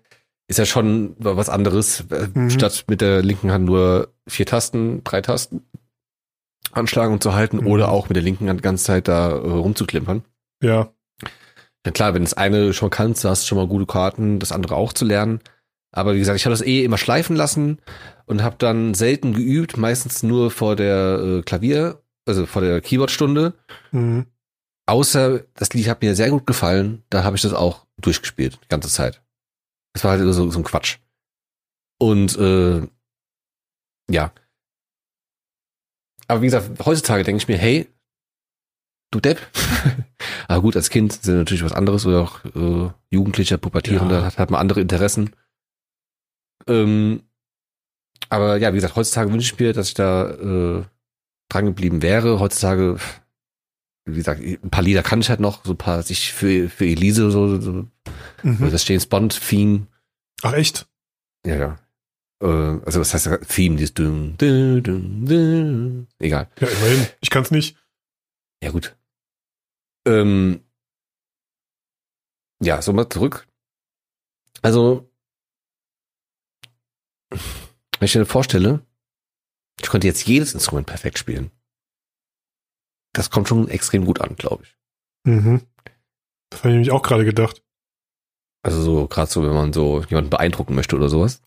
ist 0.48 0.58
ja 0.60 0.66
schon 0.66 1.16
was 1.20 1.50
anderes, 1.50 2.06
äh, 2.10 2.28
Mhm. 2.34 2.50
statt 2.50 2.86
mit 2.88 3.02
der 3.02 3.22
linken 3.22 3.52
Hand 3.52 3.66
nur 3.66 4.14
vier 4.28 4.46
Tasten, 4.46 5.04
drei 5.04 5.22
Tasten 5.22 5.64
anschlagen 6.72 7.14
und 7.14 7.22
zu 7.24 7.34
halten 7.34 7.58
Mhm. 7.58 7.68
oder 7.68 7.90
auch 7.92 8.08
mit 8.10 8.16
der 8.16 8.24
linken 8.24 8.48
Hand 8.50 8.60
die 8.62 8.64
ganze 8.64 8.86
Zeit 8.86 9.08
da 9.08 9.30
rumzuklimpern. 9.36 10.24
Ja. 10.64 10.90
Ja 11.86 11.92
klar, 11.92 12.14
wenn 12.14 12.24
das 12.24 12.34
eine 12.36 12.74
schon 12.74 12.90
kannst, 12.92 13.26
hast 13.26 13.44
du 13.44 13.48
schon 13.48 13.58
mal 13.58 13.68
gute 13.68 13.86
Karten, 13.88 14.40
das 14.40 14.52
andere 14.52 14.76
auch 14.76 14.94
zu 14.94 15.04
lernen. 15.04 15.40
Aber 15.94 16.16
wie 16.16 16.20
gesagt, 16.20 16.38
ich 16.38 16.46
habe 16.46 16.54
das 16.54 16.62
eh 16.66 16.84
immer 16.84 16.98
schleifen 16.98 17.36
lassen 17.36 17.80
und 18.26 18.44
habe 18.44 18.56
dann 18.58 18.94
selten 18.94 19.34
geübt, 19.34 19.78
meistens 19.78 20.24
nur 20.24 20.50
vor 20.52 20.76
der 20.76 21.20
äh, 21.20 21.42
Klavier, 21.42 22.02
also 22.26 22.46
vor 22.46 22.62
der 22.62 22.80
Keyboardstunde. 22.82 23.54
Mhm. 23.92 24.26
Außer 24.88 25.46
das 25.56 25.74
Lied 25.74 25.88
hat 25.88 26.02
mir 26.02 26.16
sehr 26.16 26.30
gut 26.30 26.48
gefallen, 26.48 27.04
da 27.10 27.24
habe 27.24 27.36
ich 27.36 27.42
das 27.42 27.54
auch 27.54 27.86
durchgespielt, 27.98 28.60
die 28.64 28.68
ganze 28.70 28.90
Zeit. 28.90 29.22
Das 29.94 30.04
war 30.04 30.12
halt 30.12 30.22
so, 30.34 30.50
so 30.50 30.60
ein 30.60 30.64
Quatsch. 30.64 30.98
Und 32.00 32.38
äh, 32.38 32.88
ja. 34.10 34.32
Aber 36.28 36.42
wie 36.42 36.46
gesagt, 36.48 36.86
heutzutage 36.86 37.24
denke 37.24 37.42
ich 37.42 37.48
mir, 37.48 37.58
hey, 37.58 37.88
du 39.12 39.20
Depp. 39.20 39.40
Aber 40.48 40.62
gut, 40.62 40.76
als 40.76 40.90
Kind 40.90 41.14
sind 41.22 41.36
natürlich 41.38 41.64
was 41.64 41.74
anderes 41.74 42.06
oder 42.06 42.22
auch 42.22 42.44
äh, 42.46 42.90
Jugendlicher, 43.10 43.58
Pubertierender, 43.58 44.20
Ja. 44.20 44.26
hat, 44.26 44.38
hat 44.38 44.52
man 44.52 44.62
andere 44.62 44.82
Interessen. 44.82 45.32
Ähm, 46.68 47.24
aber 48.30 48.58
ja, 48.58 48.72
wie 48.72 48.78
gesagt, 48.78 48.96
heutzutage 48.96 49.32
wünsche 49.32 49.54
ich 49.54 49.60
mir, 49.60 49.74
dass 49.74 49.90
ich 49.90 49.94
da 49.94 50.30
äh, 50.32 50.84
dran 51.50 51.66
geblieben 51.66 52.02
wäre. 52.02 52.40
Heutzutage, 52.40 52.98
wie 54.06 54.16
gesagt, 54.16 54.42
ein 54.42 54.70
paar 54.70 54.84
Lieder 54.84 55.04
kann 55.04 55.22
ich 55.22 55.30
halt 55.30 55.40
noch, 55.40 55.66
so 55.66 55.74
ein 55.74 55.78
paar 55.78 56.02
sich 56.04 56.32
für, 56.32 56.70
für 56.70 56.86
Elise, 56.86 57.30
so, 57.32 57.60
so 57.60 57.88
Mhm. 58.44 58.72
das 58.72 58.88
James 58.88 59.06
Bond-Theme. 59.06 59.88
Ach 60.42 60.54
echt? 60.54 60.88
Ja, 61.46 61.56
ja. 61.56 61.80
Äh, 62.42 62.80
also 62.86 63.00
was 63.00 63.14
heißt 63.14 63.28
das? 63.28 63.48
Theme, 63.48 63.76
dieses 63.76 63.94
dum, 63.94 64.36
dum, 64.38 64.82
dum, 64.82 65.26
dum. 65.26 66.08
Egal. 66.20 66.50
Ja, 66.60 66.68
immerhin. 66.68 67.08
Ich 67.22 67.30
kann's 67.30 67.52
nicht. 67.52 67.78
Ja, 68.64 68.72
gut. 68.72 68.96
Ähm, 70.08 70.62
ja, 72.64 72.82
so 72.82 72.94
mal 72.94 73.10
zurück. 73.10 73.48
Also, 74.64 75.11
wenn 77.32 78.06
ich 78.06 78.16
mir 78.16 78.26
vorstelle, 78.26 78.86
ich 79.82 79.90
könnte 79.90 80.08
jetzt 80.08 80.26
jedes 80.26 80.54
Instrument 80.54 80.88
perfekt 80.88 81.18
spielen. 81.18 81.52
Das 83.14 83.30
kommt 83.30 83.48
schon 83.48 83.68
extrem 83.68 84.06
gut 84.06 84.22
an, 84.22 84.36
glaube 84.36 84.64
ich. 84.64 84.78
Mhm. 85.26 85.62
Das 86.50 86.60
habe 86.60 86.70
ich 86.70 86.74
nämlich 86.74 86.92
auch 86.92 87.02
gerade 87.02 87.26
gedacht. 87.26 87.64
Also 88.64 88.82
so, 88.82 89.08
gerade 89.08 89.32
so, 89.32 89.44
wenn 89.44 89.54
man 89.54 89.74
so 89.74 90.04
jemanden 90.04 90.30
beeindrucken 90.30 90.76
möchte 90.76 90.96
oder 90.96 91.10
sowas. 91.10 91.42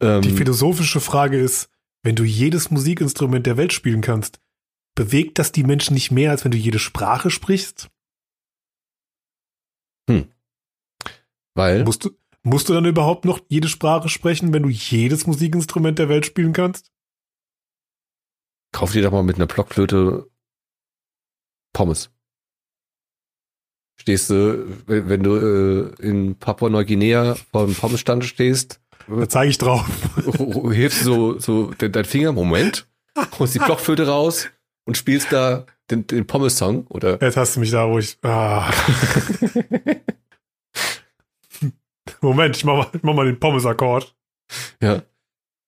Ähm, 0.00 0.22
Die 0.22 0.32
philosophische 0.32 1.00
Frage 1.00 1.38
ist, 1.38 1.70
wenn 2.02 2.16
du 2.16 2.24
jedes 2.24 2.70
Musikinstrument 2.70 3.46
der 3.46 3.56
Welt 3.56 3.72
spielen 3.72 4.00
kannst, 4.00 4.40
bewegt 4.94 5.38
das 5.38 5.52
die 5.52 5.64
Menschen 5.64 5.94
nicht 5.94 6.10
mehr, 6.10 6.30
als 6.30 6.44
wenn 6.44 6.50
du 6.50 6.58
jede 6.58 6.78
Sprache 6.78 7.30
sprichst? 7.30 7.88
weil, 11.56 11.84
Musst 11.84 12.04
du, 12.04 12.10
musst 12.46 12.68
du 12.68 12.74
dann 12.74 12.84
überhaupt 12.84 13.24
noch 13.24 13.40
jede 13.48 13.68
Sprache 13.68 14.08
sprechen, 14.08 14.52
wenn 14.52 14.62
du 14.62 14.68
jedes 14.68 15.26
Musikinstrument 15.26 15.98
der 15.98 16.08
Welt 16.08 16.26
spielen 16.26 16.52
kannst? 16.52 16.90
kauf 18.72 18.92
dir 18.92 19.00
doch 19.02 19.10
mal 19.12 19.22
mit 19.22 19.36
einer 19.36 19.46
Blockflöte 19.46 20.28
Pommes. 21.72 22.10
Stehst 23.98 24.28
du, 24.28 24.66
wenn 24.86 25.22
du 25.22 25.36
äh, 25.36 26.06
in 26.06 26.36
Papua-Neuguinea 26.36 27.36
vor 27.50 27.64
dem 27.64 27.74
Pommesstand 27.74 28.26
stehst, 28.26 28.78
Da 29.08 29.26
zeige 29.30 29.50
ich 29.50 29.56
drauf. 29.56 29.86
hilfst 30.70 31.06
du 31.06 31.38
so, 31.38 31.38
so 31.38 31.70
de- 31.72 31.88
dein 31.88 32.04
Finger, 32.04 32.32
Moment, 32.32 32.86
holst 33.38 33.54
die 33.54 33.60
Blockflöte 33.60 34.06
raus 34.08 34.48
und 34.84 34.98
spielst 34.98 35.32
da 35.32 35.64
den, 35.90 36.06
den 36.06 36.26
Pommes-Song 36.26 36.86
oder 36.88 37.18
Jetzt 37.22 37.38
hast 37.38 37.56
du 37.56 37.60
mich 37.60 37.70
da, 37.70 37.88
wo 37.88 37.98
ich. 37.98 38.18
Ah. 38.22 38.70
Moment, 42.20 42.56
ich 42.56 42.64
mach 42.64 42.74
mal, 42.76 42.88
ich 42.92 43.02
mach 43.02 43.14
mal 43.14 43.26
den 43.26 43.38
Pommes-Akkord. 43.40 44.14
ja. 44.82 45.02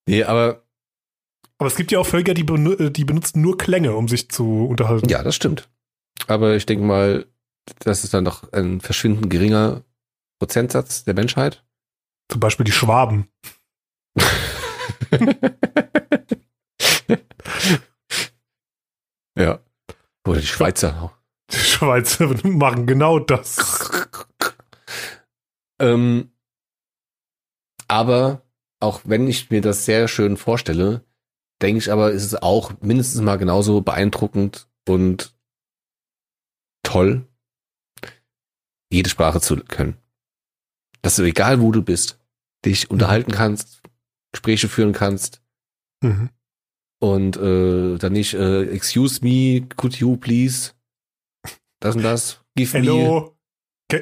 Nee, 0.09 0.25
aber 0.25 0.63
Aber 1.59 1.67
es 1.69 1.77
gibt 1.77 1.93
ja 1.93 1.99
auch 1.99 2.07
Völker, 2.07 2.33
die, 2.35 2.45
benu 2.45 2.75
die 2.91 3.05
benutzen 3.05 3.43
nur 3.43 3.59
Klänge, 3.59 3.95
um 3.95 4.09
sich 4.09 4.31
zu 4.31 4.67
unterhalten. 4.67 5.09
ja, 5.09 5.23
das 5.23 5.35
stimmt. 5.35 5.69
Aber 6.27 6.55
ich 6.57 6.67
denke 6.67 6.85
mal, 6.85 7.27
das 7.81 8.05
ist 8.05 8.15
dann 8.15 8.25
doch 8.25 8.51
ein 8.53 8.81
verschwindend 8.81 9.29
geringer 9.31 9.85
Prozentsatz 10.41 11.05
der 11.05 11.15
Menschheit. 11.15 11.65
Zum 12.31 12.41
Beispiel 12.41 12.65
die 12.65 12.73
Schwaben. 12.73 13.29
ja. 19.39 19.61
Oder 20.27 20.41
die 20.41 20.47
Schweizer. 20.47 21.13
Die 21.51 21.57
Schweizer 21.57 22.35
machen 22.49 22.87
genau 22.87 23.19
das. 23.19 23.91
Ähm, 25.81 26.31
aber 27.89 28.43
auch 28.81 29.01
wenn 29.05 29.27
ich 29.27 29.51
mir 29.51 29.61
das 29.61 29.85
sehr 29.85 30.07
schön 30.09 30.37
vorstelle, 30.37 31.05
denke 31.61 31.79
ich 31.79 31.91
aber, 31.91 32.13
ist 32.13 32.25
es 32.25 32.35
auch 32.37 32.81
mindestens 32.81 33.21
mal 33.23 33.37
genauso 33.37 33.81
beeindruckend 33.81 34.69
und 34.87 35.35
toll, 36.85 37.27
jede 38.91 39.11
Sprache 39.11 39.41
zu 39.41 39.57
können. 39.57 39.97
Dass 41.03 41.17
du, 41.17 41.23
egal 41.25 41.61
wo 41.61 41.73
du 41.73 41.83
bist, 41.83 42.21
dich 42.65 42.91
unterhalten 42.91 43.33
kannst, 43.33 43.83
Gespräche 44.33 44.69
führen 44.69 44.93
kannst 44.93 45.43
Mhm. 46.03 46.31
und 47.01 47.37
äh, 47.37 47.99
dann 47.99 48.13
nicht, 48.13 48.35
äh, 48.35 48.65
excuse 48.71 49.21
me, 49.25 49.67
could 49.77 49.97
you 49.97 50.17
please, 50.17 50.73
das 51.81 51.97
und 51.97 52.03
das, 52.03 52.45
give 52.55 52.79
me. 52.79 52.85
Hello. 52.85 53.37
Ca 53.91 53.99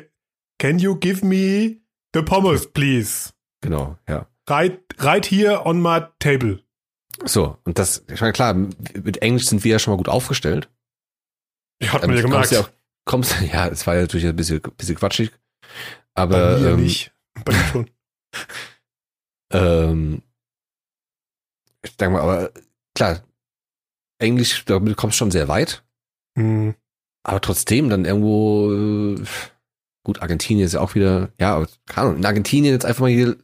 can 0.59 0.79
you 0.79 0.97
give 0.99 1.25
me 1.25 1.81
the 2.13 2.21
pommes, 2.23 2.71
please? 2.71 3.33
Genau, 3.67 3.99
ja. 4.09 4.27
Right, 4.49 4.81
right 4.99 5.27
here 5.27 5.67
on 5.67 5.81
my 5.83 6.01
table. 6.21 6.63
So, 7.25 7.59
und 7.65 7.79
das, 7.79 8.05
ich 8.09 8.21
meine, 8.21 8.33
klar, 8.33 8.55
mit 8.55 9.23
Englisch 9.23 9.47
sind 9.47 9.65
wir 9.65 9.73
ja 9.73 9.79
schon 9.79 9.93
mal 9.93 9.97
gut 9.97 10.09
aufgestellt. 10.09 10.69
Ja, 11.83 11.93
hat 11.95 12.03
man 12.03 12.11
ja 12.13 12.17
Ähm, 12.19 12.23
gemerkt. 12.23 12.49
kommst 12.49 12.53
ja, 12.53 12.61
auch, 12.61 12.71
kommst, 13.05 13.41
ja, 13.53 13.67
es 13.69 13.87
war 13.87 13.95
ja 13.97 14.03
natürlich 14.03 14.27
ein 14.27 14.37
bisschen, 14.37 14.61
bisschen 14.77 14.95
quatschig. 14.97 15.33
Bei 16.15 16.23
Aber 16.23 16.59
mir 16.59 16.69
ähm, 16.71 16.81
nicht. 16.83 17.13
Bei 17.45 17.53
dir 17.53 17.65
schon. 17.73 17.91
ähm, 19.53 20.23
ich 21.83 21.97
denke 21.97 22.15
mal, 22.15 22.23
aber 22.23 22.51
klar, 22.95 23.23
Englisch, 24.19 24.65
damit 24.65 24.97
kommst 24.97 25.17
du 25.17 25.19
schon 25.19 25.31
sehr 25.31 25.49
weit. 25.49 25.85
Mhm. 26.37 26.75
Aber 27.23 27.41
trotzdem 27.41 27.89
dann 27.89 28.05
irgendwo, 28.05 28.73
äh, 28.73 29.25
gut, 30.05 30.23
Argentinien 30.23 30.67
ist 30.67 30.75
ja 30.75 30.81
auch 30.81 30.95
wieder, 30.95 31.31
ja, 31.41 31.57
aber 31.57 31.69
keine 31.87 32.09
Ahnung, 32.09 32.19
in 32.21 32.27
Argentinien 32.27 32.73
jetzt 32.73 32.85
einfach 32.87 33.01
mal 33.01 33.11
hier 33.11 33.37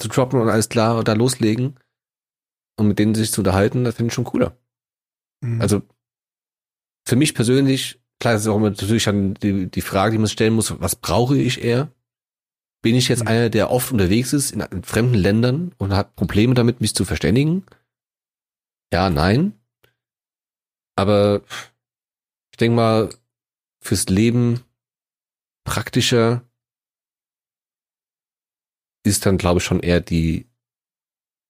zu 0.00 0.08
droppen 0.08 0.40
und 0.40 0.48
alles 0.48 0.68
klar 0.68 0.96
und 0.98 1.08
da 1.08 1.12
loslegen 1.12 1.78
und 2.78 2.88
mit 2.88 2.98
denen 2.98 3.14
sich 3.14 3.32
zu 3.32 3.40
unterhalten, 3.40 3.84
das 3.84 3.94
finde 3.94 4.08
ich 4.08 4.14
schon 4.14 4.24
cooler. 4.24 4.56
Mhm. 5.42 5.60
Also 5.60 5.82
für 7.06 7.16
mich 7.16 7.34
persönlich, 7.34 8.00
klar, 8.18 8.34
das 8.34 8.42
ist 8.42 8.48
auch 8.48 8.56
immer 8.56 8.70
natürlich 8.70 9.04
dann 9.04 9.34
die, 9.34 9.70
die 9.70 9.80
Frage, 9.80 10.12
die 10.12 10.18
man 10.18 10.28
stellen 10.28 10.54
muss, 10.54 10.80
was 10.80 10.96
brauche 10.96 11.36
ich 11.36 11.62
eher? 11.62 11.92
Bin 12.82 12.94
ich 12.94 13.08
jetzt 13.08 13.22
Mhm. 13.22 13.28
einer, 13.28 13.50
der 13.50 13.70
oft 13.70 13.92
unterwegs 13.92 14.32
ist 14.32 14.52
in, 14.52 14.60
in 14.60 14.82
fremden 14.82 15.14
Ländern 15.14 15.74
und 15.78 15.92
hat 15.92 16.16
Probleme 16.16 16.54
damit, 16.54 16.80
mich 16.80 16.94
zu 16.94 17.04
verständigen? 17.04 17.66
Ja, 18.92 19.10
nein. 19.10 19.60
Aber 20.96 21.42
ich 22.52 22.56
denke 22.58 22.76
mal, 22.76 23.10
fürs 23.82 24.08
Leben 24.08 24.60
praktischer 25.64 26.42
ist 29.04 29.26
dann, 29.26 29.38
glaube 29.38 29.58
ich, 29.58 29.64
schon 29.64 29.80
eher 29.80 30.00
die, 30.00 30.46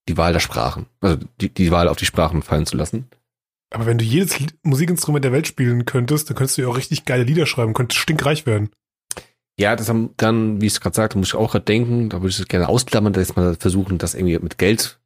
die 0.09 0.16
Wahl 0.16 0.32
der 0.32 0.40
Sprachen. 0.40 0.86
Also 1.01 1.18
die, 1.40 1.48
die 1.48 1.70
Wahl 1.70 1.89
auf 1.89 1.97
die 1.97 2.06
Sprachen 2.06 2.43
fallen 2.43 2.66
zu 2.66 2.77
lassen. 2.77 3.09
Aber 3.72 3.86
wenn 3.86 3.98
du 3.98 4.05
jedes 4.05 4.36
Musikinstrument 4.62 5.24
der 5.24 5.32
Welt 5.32 5.47
spielen 5.47 5.85
könntest, 5.85 6.28
dann 6.28 6.36
könntest 6.36 6.59
du 6.59 6.62
ja 6.62 6.68
auch 6.68 6.77
richtig 6.77 7.05
geile 7.05 7.22
Lieder 7.22 7.47
schreiben, 7.47 7.72
könntest 7.72 8.01
stinkreich 8.01 8.47
werden. 8.47 8.70
Ja, 9.56 9.77
das 9.77 9.89
haben 9.89 10.10
dann, 10.16 10.60
wie 10.60 10.66
ich 10.66 10.72
es 10.72 10.81
gerade 10.81 10.97
sagte, 10.97 11.18
muss 11.18 11.28
ich 11.28 11.35
auch 11.35 11.52
gerade 11.52 11.64
denken, 11.64 12.09
da 12.09 12.18
würde 12.22 12.31
ich 12.31 12.40
es 12.40 12.48
gerne 12.48 12.68
ausklammern, 12.68 13.12
dass 13.12 13.36
mal 13.36 13.55
versuchen, 13.56 13.98
das 13.98 14.14
irgendwie 14.14 14.39
mit 14.39 14.59
Geld 14.59 15.01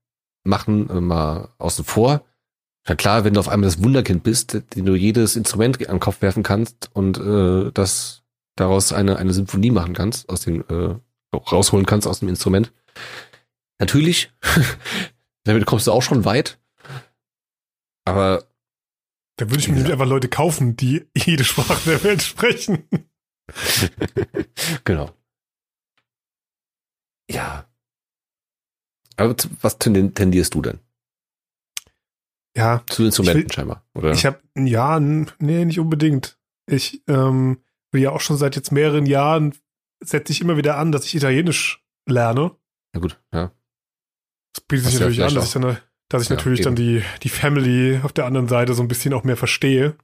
machen, 0.45 0.89
äh, 0.91 1.01
mal 1.01 1.49
außen 1.59 1.85
vor. 1.85 2.25
Ja 2.87 2.95
klar, 2.95 3.25
wenn 3.25 3.35
du 3.35 3.41
auf 3.41 3.49
einmal 3.49 3.69
das 3.69 3.83
Wunderkind 3.83 4.23
bist, 4.23 4.63
den 4.75 4.85
du 4.87 4.95
jedes 4.95 5.37
Instrument 5.37 5.81
an 5.89 5.97
den 5.97 6.01
Kopf 6.01 6.23
werfen 6.23 6.43
kannst 6.43 6.91
und 6.93 7.19
äh, 7.19 7.73
das 7.73 8.23
daraus 8.57 8.93
eine, 8.93 9.17
eine 9.17 9.33
Symphonie 9.33 9.71
machen 9.71 9.95
kannst, 9.95 10.29
aus 10.29 10.43
dem, 10.43 10.61
äh, 10.69 10.95
rausholen 11.37 11.87
kannst 11.87 12.07
aus 12.07 12.21
dem 12.21 12.29
Instrument. 12.29 12.73
Natürlich, 13.79 14.33
damit 15.45 15.67
kommst 15.67 15.87
du 15.87 15.93
auch 15.93 16.03
schon 16.03 16.25
weit. 16.25 16.59
Aber 18.07 18.45
Da 19.37 19.47
würde 19.51 19.59
ich 19.61 19.69
mir 19.69 19.81
Ja. 19.83 19.91
einfach 19.93 20.07
Leute 20.07 20.29
kaufen, 20.29 20.77
die 20.77 21.07
jede 21.17 21.45
Sprache 21.45 21.91
der 21.91 22.05
Welt 22.05 22.23
sprechen. 22.23 22.89
genau. 24.85 25.11
Ja. 27.31 27.69
Aber 29.17 29.37
zu, 29.37 29.49
was 29.61 29.79
ten- 29.79 30.15
tendierst 30.15 30.55
du 30.55 30.63
denn? 30.63 30.81
Ja, 32.57 32.85
Zu 32.87 33.05
Instrumenten 33.05 33.47
Ich 33.49 33.53
scheinbar, 33.53 33.85
oder? 33.95 34.13
ich 34.13 34.25
habe, 34.27 34.41
ja, 34.57 35.01
nee, 35.01 35.65
nicht 35.65 35.81
unbedingt. 35.81 36.39
Ich, 36.67 37.03
ähm, 37.09 37.63
ja 37.95 38.11
auch 38.11 38.21
schon 38.21 38.37
seit 38.37 38.55
jetzt 38.57 38.71
mehreren 38.73 39.07
Jahren 39.07 39.55
setze 40.05 40.33
ich 40.33 40.41
immer 40.41 40.57
wieder 40.57 40.77
an, 40.79 40.93
dass 40.93 41.05
ich 41.07 41.15
Italienisch 41.15 41.85
lerne. 42.07 42.53
Na 42.93 43.01
gut, 43.01 43.21
ja. 43.33 43.51
Das 44.55 44.65
bietet 44.69 44.85
sich 44.87 44.95
Was 44.95 45.01
ja 45.01 45.07
natürlich 45.07 45.25
an, 45.25 45.35
dass 45.35 45.47
ich 45.47 45.53
dann, 45.53 45.77
dass 46.09 46.23
ich 46.23 46.29
Ja, 46.29 46.37
natürlich 46.37 46.61
dann 46.61 46.77
die, 46.77 47.03
die 47.23 47.29
Family 47.29 48.01
auf 48.03 48.13
der 48.13 48.27
anderen 48.27 48.49
Seite 48.49 48.75
so 48.75 48.83
ein 48.83 48.89
bisschen 48.89 49.13
auch 49.15 49.25
mehr 49.25 49.37
verstehe. 49.37 49.97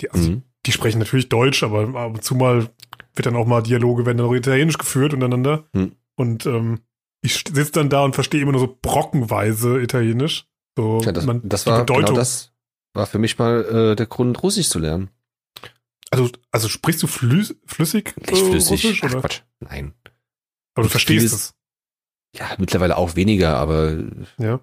Die, 0.00 0.10
also, 0.10 0.30
Mhm. 0.30 0.42
die 0.66 0.72
sprechen 0.72 0.98
natürlich 0.98 1.28
Deutsch, 1.28 1.62
aber 1.62 1.82
ab 1.98 2.14
und 2.14 2.24
zu 2.24 2.34
mal 2.34 2.70
wird 3.14 3.26
dann 3.26 3.36
auch 3.36 3.46
mal 3.46 3.62
Dialoge, 3.62 4.06
werden 4.06 4.18
dann 4.18 4.26
auch 4.26 4.34
Italienisch 4.34 4.78
geführt 4.78 5.12
untereinander. 5.12 5.64
Hm. 5.74 5.92
Und 6.16 6.46
ähm, 6.46 6.80
ich 7.22 7.44
sitze 7.52 7.72
dann 7.72 7.90
da 7.90 8.02
und 8.04 8.14
verstehe 8.14 8.40
immer 8.40 8.52
nur 8.52 8.60
so 8.60 8.78
brockenweise 8.80 9.80
Italienisch. 9.80 10.46
So, 10.78 11.00
Ja, 11.02 11.12
das, 11.12 11.26
man, 11.26 11.40
das 11.46 11.66
war 11.66 11.80
Bedeutung. 11.80 12.04
genau 12.06 12.16
das 12.18 12.52
war 12.94 13.06
für 13.06 13.18
mich 13.18 13.38
mal 13.38 13.64
äh, 13.92 13.96
der 13.96 14.06
Grund, 14.06 14.42
Russisch 14.42 14.68
zu 14.68 14.78
lernen. 14.78 15.10
Also, 16.10 16.30
also 16.50 16.68
sprichst 16.68 17.02
du 17.02 17.06
flü 17.06 17.44
flüssig, 17.66 18.14
Nicht 18.16 18.42
flüssig. 18.42 18.84
Russisch? 18.84 19.02
Ach? 19.04 19.10
Quatsch. 19.20 19.40
Nein. 19.60 19.94
Aber 20.74 20.84
du 20.84 20.88
verstehst 20.90 21.20
Vieles- 21.20 21.32
es. 21.32 21.54
Ja, 22.36 22.54
mittlerweile 22.58 22.96
auch 22.96 23.16
weniger, 23.16 23.56
aber 23.56 23.98
Ja. 24.38 24.60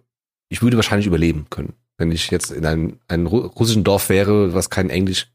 ich 0.49 0.61
würde 0.61 0.78
wahrscheinlich 0.78 1.07
überleben 1.07 1.48
können. 1.49 1.74
Wenn 1.98 2.11
ich 2.11 2.30
jetzt 2.32 2.52
in 2.52 2.65
einem, 2.65 2.99
einem 3.07 3.28
ru- 3.28 3.48
russischen 3.48 3.84
Dorf 3.84 4.10
wäre, 4.10 4.53
was 4.53 4.69
kein 4.69 4.90
Englisch 4.90 5.32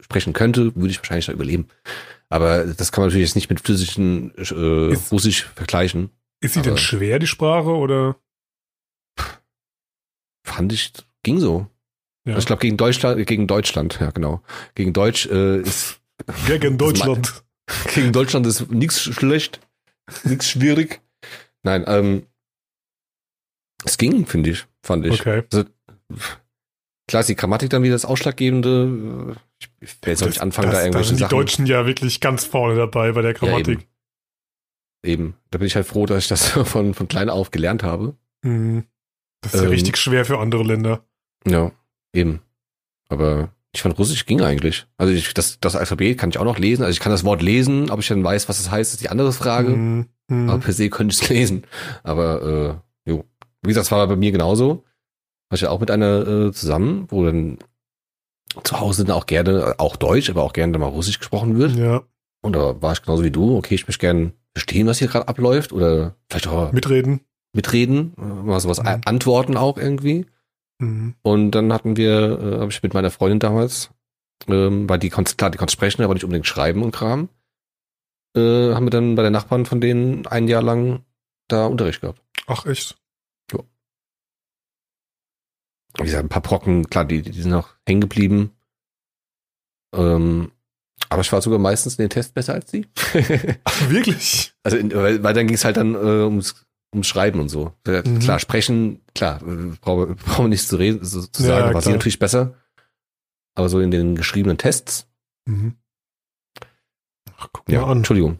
sprechen 0.00 0.32
könnte, 0.32 0.74
würde 0.74 0.88
ich 0.90 0.98
wahrscheinlich 0.98 1.26
da 1.26 1.32
überleben. 1.32 1.68
Aber 2.28 2.64
das 2.64 2.92
kann 2.92 3.02
man 3.02 3.08
natürlich 3.08 3.26
jetzt 3.28 3.34
nicht 3.36 3.50
mit 3.50 3.60
flüssigen 3.60 4.32
äh, 4.36 4.92
Ist- 4.92 5.12
Russisch 5.12 5.44
vergleichen. 5.44 6.10
Ist 6.40 6.54
sie 6.54 6.62
denn 6.62 6.72
Aber- 6.72 6.80
schwer, 6.80 7.18
die 7.18 7.26
Sprache, 7.26 7.68
oder? 7.70 8.16
Fand 10.44 10.72
ich, 10.72 10.92
ging 11.22 11.40
so. 11.40 11.68
Ja. 12.28 12.36
Ich 12.36 12.44
glaube, 12.44 12.60
gegen 12.60 12.76
Deutschland, 12.76 13.26
gegen 13.26 13.46
Deutschland, 13.46 13.98
ja 14.00 14.10
genau. 14.10 14.42
Gegen 14.74 14.92
Deutsch 14.92 15.26
äh, 15.26 15.60
ist, 15.62 15.98
Gegen 16.46 16.76
Deutschland. 16.76 17.42
gegen 17.94 18.12
Deutschland 18.12 18.46
ist 18.46 18.70
nichts 18.70 19.00
schlecht, 19.00 19.60
nichts 20.24 20.50
schwierig. 20.50 21.00
Nein, 21.62 21.84
ähm, 21.86 22.26
es 23.84 23.96
ging, 23.96 24.26
finde 24.26 24.50
ich, 24.50 24.66
fand 24.82 25.06
ich. 25.06 25.20
Okay. 25.20 25.42
Klar 27.06 27.20
ist 27.20 27.28
die 27.28 27.36
Grammatik 27.36 27.70
dann 27.70 27.82
wieder 27.82 27.94
das 27.94 28.04
Ausschlaggebende. 28.04 29.36
Ich 29.80 29.96
will 30.02 30.10
jetzt 30.12 30.22
auch 30.22 30.26
nicht 30.26 30.42
anfangen, 30.42 30.70
das, 30.70 30.80
da 30.80 30.84
irgendwelche 30.84 31.08
sind 31.08 31.16
die 31.16 31.22
Sachen. 31.22 31.30
Deutschen 31.38 31.66
ja 31.66 31.86
wirklich 31.86 32.20
ganz 32.20 32.44
vorne 32.44 32.76
dabei 32.76 33.12
bei 33.12 33.22
der 33.22 33.32
Grammatik. 33.32 33.88
Eben. 35.02 35.34
Da 35.50 35.58
bin 35.58 35.66
ich 35.66 35.76
halt 35.76 35.86
froh, 35.86 36.04
dass 36.04 36.24
ich 36.24 36.28
das 36.28 36.48
von, 36.68 36.92
von 36.92 37.08
klein 37.08 37.30
auf 37.30 37.50
gelernt 37.50 37.82
habe. 37.82 38.16
Hm. 38.44 38.84
Das 39.40 39.54
ist 39.54 39.60
ja 39.60 39.66
Ähm, 39.66 39.72
richtig 39.72 39.96
schwer 39.96 40.26
für 40.26 40.38
andere 40.38 40.64
Länder. 40.64 41.04
Ja, 41.46 41.72
eben. 42.12 42.40
Aber 43.08 43.50
ich 43.72 43.82
fand 43.82 43.98
Russisch 43.98 44.26
ging 44.26 44.40
eigentlich. 44.40 44.86
Also 44.96 45.12
ich, 45.12 45.34
das, 45.34 45.60
das 45.60 45.76
Alphabet 45.76 46.18
kann 46.18 46.30
ich 46.30 46.38
auch 46.38 46.44
noch 46.44 46.58
lesen. 46.58 46.82
Also 46.82 46.92
ich 46.92 47.00
kann 47.00 47.12
das 47.12 47.24
Wort 47.24 47.42
lesen, 47.42 47.90
ob 47.90 48.00
ich 48.00 48.08
dann 48.08 48.24
weiß, 48.24 48.48
was 48.48 48.58
es 48.60 48.70
heißt, 48.70 48.94
ist 48.94 49.02
die 49.02 49.10
andere 49.10 49.32
Frage. 49.32 49.68
Hm, 49.72 50.06
hm. 50.30 50.50
Aber 50.50 50.58
per 50.60 50.72
se 50.72 50.88
könnte 50.90 51.14
ich 51.14 51.22
es 51.22 51.28
lesen. 51.28 51.64
Aber 52.02 52.80
äh, 53.06 53.10
jo. 53.10 53.24
Wie 53.62 53.68
gesagt, 53.68 53.86
es 53.86 53.92
war 53.92 54.06
bei 54.06 54.16
mir 54.16 54.32
genauso. 54.32 54.84
War 55.50 55.54
ich 55.56 55.60
ja 55.62 55.70
auch 55.70 55.80
mit 55.80 55.90
einer 55.90 56.26
äh, 56.26 56.52
zusammen, 56.52 57.06
wo 57.08 57.24
dann 57.24 57.58
zu 58.64 58.80
Hause 58.80 59.04
dann 59.04 59.14
auch 59.16 59.26
gerne, 59.26 59.74
auch 59.78 59.96
Deutsch, 59.96 60.30
aber 60.30 60.42
auch 60.42 60.52
gerne 60.52 60.72
dann 60.72 60.80
mal 60.80 60.88
Russisch 60.88 61.18
gesprochen 61.18 61.58
wird. 61.58 61.76
Ja, 61.76 62.02
Und 62.42 62.54
da 62.54 62.80
war 62.80 62.92
ich 62.92 63.02
genauso 63.02 63.24
wie 63.24 63.30
du. 63.30 63.56
Okay, 63.56 63.74
ich 63.74 63.86
möchte 63.86 64.00
gerne 64.00 64.32
verstehen, 64.54 64.86
was 64.86 64.98
hier 64.98 65.08
gerade 65.08 65.28
abläuft. 65.28 65.72
Oder 65.72 66.16
vielleicht 66.30 66.48
auch 66.48 66.72
mitreden. 66.72 67.20
mitreden, 67.54 68.14
äh, 68.18 68.22
mal 68.22 68.60
sowas 68.60 68.82
Mhm. 68.82 69.00
antworten 69.04 69.56
auch 69.56 69.76
irgendwie. 69.78 70.26
Hm. 70.80 71.14
Und 71.22 71.50
dann 71.52 71.72
hatten 71.72 71.96
wir, 71.96 72.40
äh, 72.40 72.60
habe 72.60 72.70
ich 72.70 72.82
mit 72.82 72.94
meiner 72.94 73.10
Freundin 73.10 73.40
damals, 73.40 73.90
ähm, 74.46 74.88
weil 74.88 74.98
die 74.98 75.10
konnte, 75.10 75.34
klar, 75.34 75.50
die 75.50 75.58
konnte 75.58 75.72
sprechen, 75.72 76.02
aber 76.02 76.14
nicht 76.14 76.24
unbedingt 76.24 76.46
schreiben 76.46 76.82
und 76.82 76.92
Kram, 76.92 77.28
äh, 78.36 78.74
haben 78.74 78.86
wir 78.86 78.90
dann 78.90 79.14
bei 79.14 79.22
den 79.22 79.32
Nachbarn 79.32 79.66
von 79.66 79.80
denen 79.80 80.26
ein 80.26 80.48
Jahr 80.48 80.62
lang 80.62 81.04
da 81.48 81.66
Unterricht 81.66 82.00
gehabt. 82.00 82.22
Ach, 82.46 82.66
echt? 82.66 82.98
Wie 85.96 86.04
gesagt, 86.04 86.24
ein 86.24 86.28
paar 86.28 86.42
Brocken, 86.42 86.88
klar, 86.88 87.04
die, 87.04 87.22
die 87.22 87.42
sind 87.42 87.52
auch 87.52 87.70
hängen 87.86 88.00
geblieben. 88.00 88.52
Ähm, 89.94 90.52
aber 91.08 91.22
ich 91.22 91.32
war 91.32 91.42
sogar 91.42 91.58
meistens 91.58 91.94
in 91.94 92.04
den 92.04 92.10
Tests 92.10 92.32
besser 92.32 92.54
als 92.54 92.70
die. 92.70 92.86
Ach, 93.64 93.90
wirklich? 93.90 94.52
also, 94.62 94.76
in, 94.76 94.94
weil, 94.94 95.22
weil 95.22 95.34
dann 95.34 95.46
ging 95.46 95.56
es 95.56 95.64
halt 95.64 95.76
dann 95.76 95.94
äh, 95.94 96.24
ums, 96.24 96.66
ums 96.92 97.06
Schreiben 97.06 97.40
und 97.40 97.48
so. 97.48 97.72
Ja, 97.86 98.02
Mhm. 98.04 98.18
Klar, 98.20 98.38
sprechen, 98.38 99.00
klar, 99.14 99.40
äh, 99.42 99.72
brauchen 99.80 100.16
brauchen 100.24 100.44
wir 100.44 100.48
nicht 100.48 100.66
zu 100.66 100.76
reden, 100.76 101.04
so, 101.04 101.22
zu 101.22 101.42
Ja, 101.42 101.48
sagen, 101.48 101.74
war 101.74 101.80
sie 101.82 101.86
klar. 101.86 101.96
natürlich 101.96 102.18
besser. 102.18 102.54
Aber 103.54 103.68
so 103.68 103.80
in 103.80 103.90
den 103.90 104.14
geschriebenen 104.14 104.58
Tests, 104.58 105.06
Mhm. 105.46 105.74
Ach, 107.38 107.48
guck 107.52 107.68
ja, 107.70 107.80
mal 107.82 107.90
an. 107.92 107.98
Entschuldigung. 107.98 108.38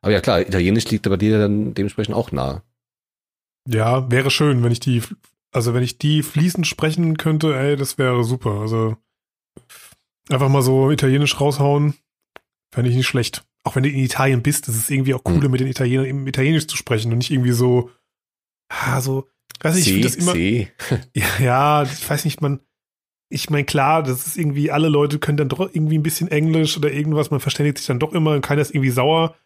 Aber 0.00 0.12
ja 0.12 0.20
klar, 0.20 0.40
Italienisch 0.40 0.88
liegt 0.90 1.08
bei 1.08 1.16
dir 1.16 1.38
dann 1.38 1.74
dementsprechend 1.74 2.14
auch 2.14 2.32
nahe. 2.32 2.62
Ja, 3.68 4.10
wäre 4.10 4.30
schön, 4.30 4.62
wenn 4.64 4.72
ich 4.72 4.80
die, 4.80 5.02
also 5.52 5.72
wenn 5.74 5.82
ich 5.84 5.98
die 5.98 6.22
fließend 6.22 6.66
sprechen 6.66 7.16
könnte, 7.16 7.54
ey, 7.56 7.76
das 7.76 7.98
wäre 7.98 8.24
super. 8.24 8.60
Also 8.60 8.96
einfach 10.30 10.48
mal 10.48 10.62
so 10.62 10.90
Italienisch 10.90 11.40
raushauen, 11.40 11.94
fände 12.74 12.90
ich 12.90 12.96
nicht 12.96 13.06
schlecht. 13.06 13.44
Auch 13.64 13.76
wenn 13.76 13.82
du 13.84 13.88
in 13.90 13.98
Italien 13.98 14.42
bist, 14.42 14.68
ist 14.68 14.76
es 14.76 14.90
irgendwie 14.90 15.14
auch 15.14 15.22
cooler, 15.24 15.44
Hm. 15.44 15.50
mit 15.52 15.60
den 15.60 15.68
Italienern 15.68 16.06
im 16.06 16.26
Italienisch 16.26 16.66
zu 16.66 16.76
sprechen 16.76 17.12
und 17.12 17.18
nicht 17.18 17.30
irgendwie 17.30 17.52
so, 17.52 17.90
ah, 18.68 19.00
so, 19.00 19.28
weiß 19.60 19.74
nicht, 19.76 19.86
ich 19.86 19.92
finde 19.92 20.08
das 20.08 20.16
immer, 20.16 20.34
ja, 21.14 21.26
ja, 21.40 21.82
ich 21.84 22.08
weiß 22.08 22.24
nicht, 22.24 22.40
man, 22.40 22.60
ich 23.30 23.48
meine, 23.50 23.64
klar, 23.64 24.02
das 24.02 24.26
ist 24.26 24.36
irgendwie, 24.36 24.70
alle 24.70 24.88
Leute 24.88 25.18
können 25.18 25.36
dann 25.38 25.48
doch 25.48 25.60
irgendwie 25.60 25.96
ein 25.98 26.02
bisschen 26.02 26.28
Englisch 26.28 26.76
oder 26.76 26.92
irgendwas, 26.92 27.30
man 27.30 27.40
verständigt 27.40 27.78
sich 27.78 27.86
dann 27.86 28.00
doch 28.00 28.12
immer 28.12 28.32
und 28.32 28.40
keiner 28.42 28.60
ist 28.62 28.72
irgendwie 28.74 28.90
sauer, 28.90 29.36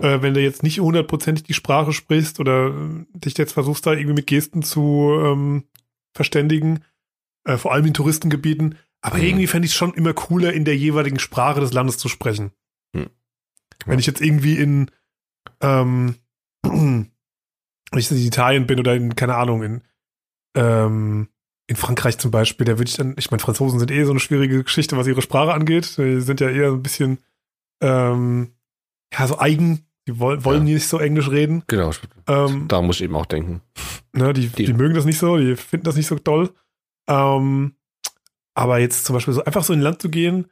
äh, 0.00 0.22
wenn 0.22 0.34
du 0.34 0.40
jetzt 0.40 0.62
nicht 0.62 0.80
hundertprozentig 0.80 1.44
die 1.44 1.54
Sprache 1.54 1.92
sprichst 1.92 2.40
oder 2.40 2.68
äh, 2.68 3.18
dich 3.18 3.36
jetzt 3.36 3.52
versuchst, 3.52 3.84
da 3.86 3.92
irgendwie 3.92 4.14
mit 4.14 4.26
Gesten 4.26 4.62
zu 4.62 5.12
ähm, 5.20 5.64
verständigen, 6.16 6.84
äh, 7.44 7.56
vor 7.56 7.72
allem 7.72 7.86
in 7.86 7.94
Touristengebieten. 7.94 8.78
Aber 9.02 9.18
Mhm. 9.18 9.24
irgendwie 9.24 9.46
fände 9.46 9.66
ich 9.66 9.72
es 9.72 9.76
schon 9.76 9.94
immer 9.94 10.14
cooler, 10.14 10.52
in 10.52 10.64
der 10.64 10.76
jeweiligen 10.76 11.18
Sprache 11.18 11.60
des 11.60 11.72
Landes 11.72 11.98
zu 11.98 12.08
sprechen. 12.08 12.52
Mhm. 12.94 13.10
Wenn 13.86 13.98
ich 13.98 14.06
jetzt 14.06 14.20
irgendwie 14.20 14.56
in, 14.58 14.90
ähm, 15.60 16.16
wenn 16.62 17.10
ich 17.96 18.10
in 18.10 18.16
Italien 18.18 18.66
bin 18.66 18.78
oder 18.80 18.94
in, 18.94 19.14
keine 19.16 19.36
Ahnung, 19.36 19.62
in, 19.62 19.82
ähm, 20.56 21.28
in 21.66 21.76
Frankreich 21.76 22.18
zum 22.18 22.30
Beispiel, 22.30 22.66
da 22.66 22.72
würde 22.78 22.88
ich 22.90 22.96
dann, 22.96 23.14
ich 23.18 23.30
meine, 23.30 23.40
Franzosen 23.40 23.78
sind 23.78 23.90
eh 23.90 24.04
so 24.04 24.10
eine 24.10 24.20
schwierige 24.20 24.62
Geschichte, 24.64 24.96
was 24.96 25.06
ihre 25.06 25.22
Sprache 25.22 25.52
angeht. 25.54 25.96
Die 25.98 26.20
sind 26.20 26.40
ja 26.40 26.50
eher 26.50 26.68
ein 26.72 26.82
bisschen, 26.82 27.18
ähm, 27.82 28.52
ja, 29.12 29.26
so 29.26 29.38
eigen. 29.38 29.86
Die 30.06 30.18
woll, 30.20 30.44
wollen 30.44 30.64
nicht 30.64 30.86
so 30.86 30.98
Englisch 30.98 31.30
reden. 31.30 31.62
Genau, 31.66 31.90
Ähm, 32.28 32.68
da 32.68 32.82
muss 32.82 32.96
ich 32.96 33.04
eben 33.04 33.16
auch 33.16 33.24
denken. 33.24 33.62
Ne, 34.12 34.34
die, 34.34 34.48
die, 34.48 34.66
Die- 34.66 34.72
mögen 34.74 34.94
das 34.94 35.06
nicht 35.06 35.18
so, 35.18 35.38
die 35.38 35.56
finden 35.56 35.84
das 35.84 35.96
nicht 35.96 36.06
so 36.08 36.18
toll. 36.18 36.52
Ähm, 37.08 37.74
aber 38.54 38.78
jetzt 38.78 39.06
zum 39.06 39.14
Beispiel 39.14 39.32
so 39.32 39.42
einfach 39.44 39.64
so 39.64 39.72
in 39.72 39.78
ein 39.78 39.82
Land 39.82 40.02
zu 40.02 40.10
gehen 40.10 40.50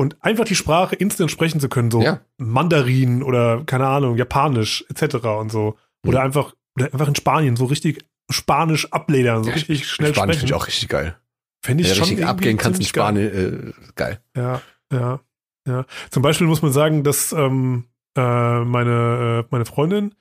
und 0.00 0.16
einfach 0.22 0.44
die 0.44 0.54
Sprache 0.56 0.96
instant 0.96 1.30
sprechen 1.30 1.60
zu 1.60 1.68
können, 1.68 1.90
so 1.90 2.02
Ja. 2.02 2.20
Mandarin 2.38 3.22
oder 3.22 3.62
keine 3.66 3.86
Ahnung, 3.86 4.16
Japanisch 4.16 4.84
etc. 4.88 5.16
und 5.38 5.52
so. 5.52 5.76
Oder 6.06 6.20
Mhm. 6.20 6.24
einfach, 6.26 6.54
oder 6.76 6.86
einfach 6.92 7.08
in 7.08 7.14
Spanien 7.14 7.56
so 7.56 7.66
richtig 7.66 8.04
Spanisch 8.30 8.90
abledern, 8.92 9.42
so 9.44 9.50
Ja, 9.50 9.54
richtig 9.56 9.88
schnell 9.88 10.14
Spanisch 10.14 10.36
finde 10.36 10.46
sprechen. 10.46 10.46
ich 10.46 10.54
auch 10.54 10.66
richtig 10.66 10.88
geil. 10.88 11.16
Fände 11.62 11.82
ich 11.82 11.90
du 11.90 11.96
schon 11.96 12.08
richtig 12.08 12.26
abgehen 12.26 12.56
kannst 12.56 12.80
in. 12.80 12.86
Spanien, 12.86 13.72
äh, 13.72 13.72
geil. 13.96 14.20
Ja, 14.36 14.62
ja, 14.92 15.20
ja. 15.66 15.84
Zum 16.10 16.22
Beispiel 16.22 16.46
muss 16.46 16.62
man 16.62 16.72
sagen, 16.72 17.04
dass 17.04 17.32
ähm, 17.32 17.84
äh, 18.16 18.60
meine, 18.64 19.44
äh, 19.44 19.48
meine 19.50 19.64
Freundin 19.66 20.14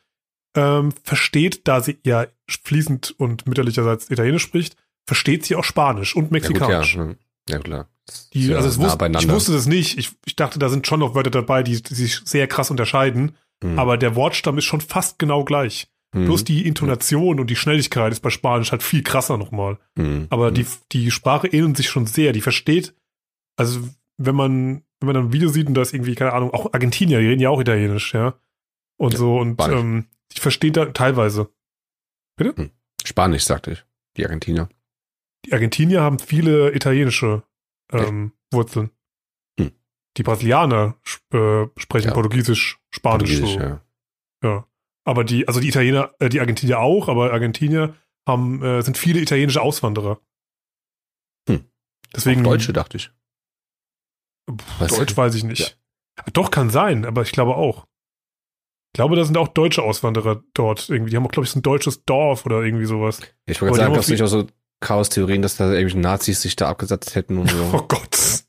ähm, 0.55 0.91
versteht, 1.03 1.67
da 1.67 1.79
sie 1.81 1.99
ja 2.03 2.25
fließend 2.49 3.15
und 3.19 3.47
mütterlicherseits 3.47 4.09
Italienisch 4.09 4.43
spricht, 4.43 4.75
versteht 5.07 5.45
sie 5.45 5.55
auch 5.55 5.63
Spanisch 5.63 6.15
und 6.15 6.23
Ja, 6.25 6.27
gut, 6.29 6.31
Mexikanisch. 6.31 6.95
ja. 6.95 7.01
hm. 7.03 7.15
ja 7.47 7.59
klar. 7.59 7.87
Die, 8.33 8.47
ja 8.47 8.57
also 8.57 8.81
nah 8.81 8.87
wusste, 8.87 9.11
ich 9.19 9.29
wusste 9.29 9.51
das 9.53 9.65
nicht. 9.65 9.97
Ich, 9.97 10.11
ich 10.25 10.35
dachte, 10.35 10.59
da 10.59 10.69
sind 10.69 10.87
schon 10.87 10.99
noch 10.99 11.15
Wörter 11.15 11.31
dabei, 11.31 11.63
die, 11.63 11.81
die 11.81 11.93
sich 11.93 12.21
sehr 12.25 12.47
krass 12.47 12.71
unterscheiden. 12.71 13.35
Hm. 13.63 13.77
Aber 13.77 13.97
der 13.97 14.15
Wortstamm 14.15 14.57
ist 14.57 14.65
schon 14.65 14.81
fast 14.81 15.19
genau 15.19 15.43
gleich. 15.43 15.87
Hm. 16.15 16.25
Bloß 16.25 16.43
die 16.43 16.65
Intonation 16.65 17.39
und 17.39 17.49
die 17.49 17.55
Schnelligkeit 17.55 18.11
ist 18.11 18.21
bei 18.21 18.29
Spanisch 18.29 18.71
halt 18.71 18.83
viel 18.83 19.03
krasser 19.03 19.37
nochmal. 19.37 19.77
Hm. 19.97 20.27
Aber 20.29 20.47
Hm. 20.47 20.53
die, 20.55 20.65
die 20.91 21.11
Sprache 21.11 21.47
ähnelt 21.47 21.77
sich 21.77 21.89
schon 21.89 22.05
sehr. 22.05 22.33
Die 22.33 22.41
versteht, 22.41 22.95
also 23.57 23.81
wenn 24.17 24.35
man, 24.35 24.83
wenn 24.99 25.07
man 25.07 25.15
dann 25.15 25.25
ein 25.25 25.33
Video 25.33 25.49
sieht 25.49 25.67
und 25.67 25.73
da 25.75 25.81
ist 25.81 25.93
irgendwie, 25.93 26.15
keine 26.15 26.33
Ahnung, 26.33 26.51
auch 26.51 26.73
Argentinier, 26.73 27.19
die 27.19 27.27
reden 27.27 27.41
ja 27.41 27.49
auch 27.49 27.61
Italienisch, 27.61 28.13
ja. 28.13 28.39
Und 28.97 29.13
Ja, 29.13 29.19
so, 29.19 29.37
und 29.37 29.61
ähm, 29.61 30.05
die 30.35 30.41
versteht 30.41 30.75
da 30.75 30.85
teilweise. 30.87 31.49
Spanisch, 33.05 33.43
sagte 33.45 33.71
ich. 33.71 33.85
Die 34.17 34.25
Argentinier. 34.25 34.69
Die 35.45 35.53
Argentinier 35.53 36.01
haben 36.01 36.19
viele 36.19 36.73
italienische 36.75 37.43
ähm, 37.91 38.33
Wurzeln. 38.51 38.91
Hm. 39.59 39.71
Die 40.17 40.23
Brasilianer 40.23 40.95
äh, 41.33 41.65
sprechen 41.77 42.09
Ja. 42.09 42.13
Portugiesisch, 42.13 42.79
Spanisch 42.91 43.39
Portugiesisch, 43.39 43.53
so. 43.53 43.59
ja. 43.59 43.81
Ja. 44.43 44.65
Aber 45.05 45.23
die, 45.23 45.47
also 45.47 45.59
die 45.59 45.69
Italiener, 45.69 46.13
äh, 46.19 46.29
die 46.29 46.39
Argentinier 46.39 46.79
auch, 46.79 47.07
aber 47.09 47.33
Argentinier 47.33 47.95
haben, 48.27 48.63
äh, 48.63 48.81
sind 48.81 48.97
viele 48.97 49.19
italienische 49.19 49.61
Auswanderer. 49.61 50.19
Hm. 51.49 51.65
Deswegen. 52.15 52.41
Auch 52.45 52.51
Deutsche, 52.51 52.73
dachte 52.73 52.97
ich. 52.97 53.11
Pff? 54.49 54.87
Deutsch 54.87 55.17
weiß 55.17 55.35
ich 55.35 55.43
nicht. 55.43 55.79
Doch, 56.33 56.51
kann 56.51 56.69
sein, 56.69 57.05
aber 57.05 57.21
ich 57.21 57.31
glaube 57.31 57.55
auch. 57.55 57.87
Ich 58.91 58.97
glaube, 58.97 59.15
da 59.15 59.23
sind 59.23 59.37
auch 59.37 59.47
deutsche 59.49 59.83
Auswanderer 59.83 60.43
dort 60.53 60.89
irgendwie. 60.89 61.11
Die 61.11 61.15
haben 61.15 61.25
auch, 61.25 61.31
glaube 61.31 61.45
ich, 61.45 61.51
so 61.51 61.59
ein 61.59 61.63
deutsches 61.63 62.03
Dorf 62.05 62.45
oder 62.45 62.63
irgendwie 62.63 62.85
sowas. 62.85 63.21
Ich 63.45 63.61
wollte 63.61 63.77
sagen, 63.77 63.93
gab 63.93 64.01
es 64.01 64.09
nicht 64.09 64.23
auch 64.23 64.27
so 64.27 64.47
Chaos-Theorien, 64.81 65.41
dass 65.41 65.57
da 65.57 65.65
irgendwelche 65.71 65.99
Nazis 65.99 66.41
sich 66.41 66.55
da 66.55 66.69
abgesetzt 66.69 67.15
hätten 67.15 67.37
und 67.37 67.49
so. 67.49 67.57
Oh 67.73 67.81
Gott, 67.87 68.43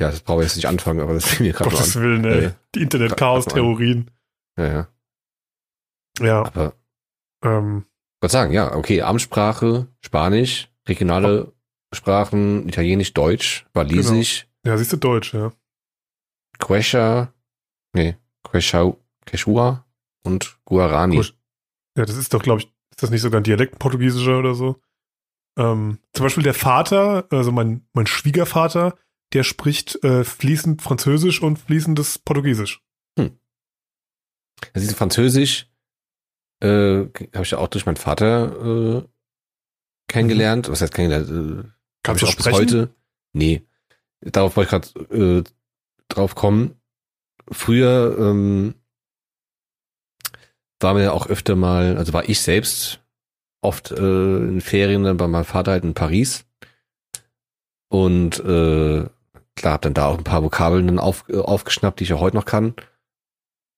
ja, 0.00 0.10
das 0.10 0.20
brauche 0.20 0.42
ich 0.42 0.48
jetzt 0.48 0.56
nicht 0.56 0.66
anfangen, 0.68 1.00
aber 1.00 1.14
das 1.14 1.26
fiel 1.26 1.46
mir 1.46 1.52
gerade 1.52 1.70
Gottes 1.70 1.96
an. 1.96 2.02
Willen, 2.02 2.24
ey. 2.24 2.42
Ja, 2.44 2.52
Die 2.74 2.82
Internet-Chaos-Theorien. 2.82 4.10
Ja, 4.58 4.66
ja. 4.66 4.88
Ja, 6.20 6.44
Aber 6.46 6.74
ähm, 7.44 7.84
Gott 8.20 8.30
sagen, 8.30 8.52
ja, 8.52 8.74
okay, 8.74 9.02
Amtssprache, 9.02 9.86
Spanisch, 10.00 10.70
regionale 10.88 11.52
Sprachen, 11.94 12.68
Italienisch, 12.68 13.12
Deutsch, 13.12 13.66
Walisisch, 13.74 14.46
ja, 14.64 14.76
siehst 14.78 14.92
du 14.92 14.96
Deutsch, 14.96 15.34
ja. 15.34 15.52
Quechua, 16.58 17.32
nee, 17.92 18.16
Quechua, 18.44 18.96
Quechua 19.26 19.84
und 20.24 20.58
Guarani. 20.64 21.22
Ja, 21.96 22.04
das 22.06 22.16
ist 22.16 22.32
doch, 22.32 22.42
glaube 22.42 22.62
ich, 22.62 22.66
ist 22.90 23.02
das 23.02 23.10
nicht 23.10 23.20
sogar 23.22 23.40
ein 23.40 23.44
Dialekt 23.44 23.78
portugiesischer 23.78 24.38
oder 24.38 24.54
so? 24.54 24.80
Ähm, 25.58 25.98
zum 26.12 26.24
Beispiel 26.26 26.42
der 26.44 26.54
Vater, 26.54 27.26
also 27.30 27.52
mein, 27.52 27.86
mein 27.92 28.06
Schwiegervater, 28.06 28.96
der 29.32 29.42
spricht 29.42 30.02
äh, 30.04 30.24
fließend 30.24 30.82
Französisch 30.82 31.42
und 31.42 31.58
fließendes 31.58 32.18
Portugiesisch. 32.20 32.82
Also 34.72 34.86
diese 34.86 34.96
Französisch 34.96 35.68
äh, 36.60 37.04
habe 37.34 37.42
ich 37.42 37.50
ja 37.50 37.58
auch 37.58 37.68
durch 37.68 37.86
meinen 37.86 37.96
Vater 37.96 39.02
äh, 39.02 39.08
kennengelernt. 40.08 40.68
Was 40.68 40.80
heißt 40.80 40.94
kennengelernt? 40.94 41.66
Äh, 41.66 41.68
Kannst 42.02 42.22
ich 42.22 42.28
du 42.28 42.32
auch 42.32 42.36
bis 42.36 42.44
sprechen? 42.46 42.58
heute. 42.58 42.94
Nee. 43.32 43.66
Darauf 44.20 44.56
wollte 44.56 44.76
ich 44.76 44.94
gerade 44.94 45.38
äh, 45.38 45.44
drauf 46.08 46.34
kommen. 46.34 46.80
Früher 47.50 48.16
ähm, 48.18 48.74
war 50.80 50.94
mir 50.94 51.04
ja 51.04 51.12
auch 51.12 51.26
öfter 51.26 51.54
mal, 51.54 51.96
also 51.96 52.12
war 52.12 52.28
ich 52.28 52.40
selbst 52.40 53.00
oft 53.66 53.90
äh, 53.90 54.36
in 54.36 54.60
Ferien 54.60 55.04
dann 55.04 55.16
bei 55.16 55.28
meinem 55.28 55.44
Vater 55.44 55.72
halt 55.72 55.84
in 55.84 55.94
Paris. 55.94 56.44
Und 57.88 58.38
äh, 58.40 59.04
klar, 59.54 59.72
hab 59.74 59.82
dann 59.82 59.94
da 59.94 60.06
auch 60.06 60.18
ein 60.18 60.24
paar 60.24 60.42
Vokabeln 60.42 60.86
dann 60.86 60.98
auf, 60.98 61.24
äh, 61.28 61.38
aufgeschnappt, 61.38 62.00
die 62.00 62.04
ich 62.04 62.10
ja 62.10 62.18
heute 62.18 62.36
noch 62.36 62.44
kann. 62.44 62.74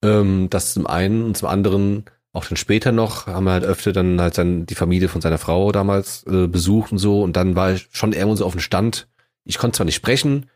Ähm, 0.03 0.49
das 0.51 0.75
zum 0.75 0.87
einen 0.87 1.25
und 1.25 1.37
zum 1.37 1.49
anderen 1.49 2.05
auch 2.33 2.45
dann 2.45 2.57
später 2.57 2.93
noch 2.93 3.27
haben 3.27 3.45
wir 3.45 3.53
halt 3.53 3.65
öfter 3.65 3.93
dann 3.93 4.21
halt 4.21 4.39
dann 4.39 4.67
die 4.67 4.75
Familie 4.75 5.09
von 5.09 5.21
seiner 5.21 5.39
Frau 5.39 5.73
damals 5.73 6.25
äh, 6.27 6.47
besucht 6.47 6.93
und 6.93 6.99
so 6.99 7.23
und 7.23 7.37
dann 7.37 7.57
war 7.57 7.73
ich 7.73 7.89
schon 7.91 8.13
irgendwo 8.13 8.37
so 8.37 8.47
auf 8.47 8.53
dem 8.53 8.61
Stand. 8.61 9.09
Ich 9.45 9.59
konnte 9.59 9.77
zwar 9.77 9.87
nicht 9.87 9.95
sprechen, 9.97 10.49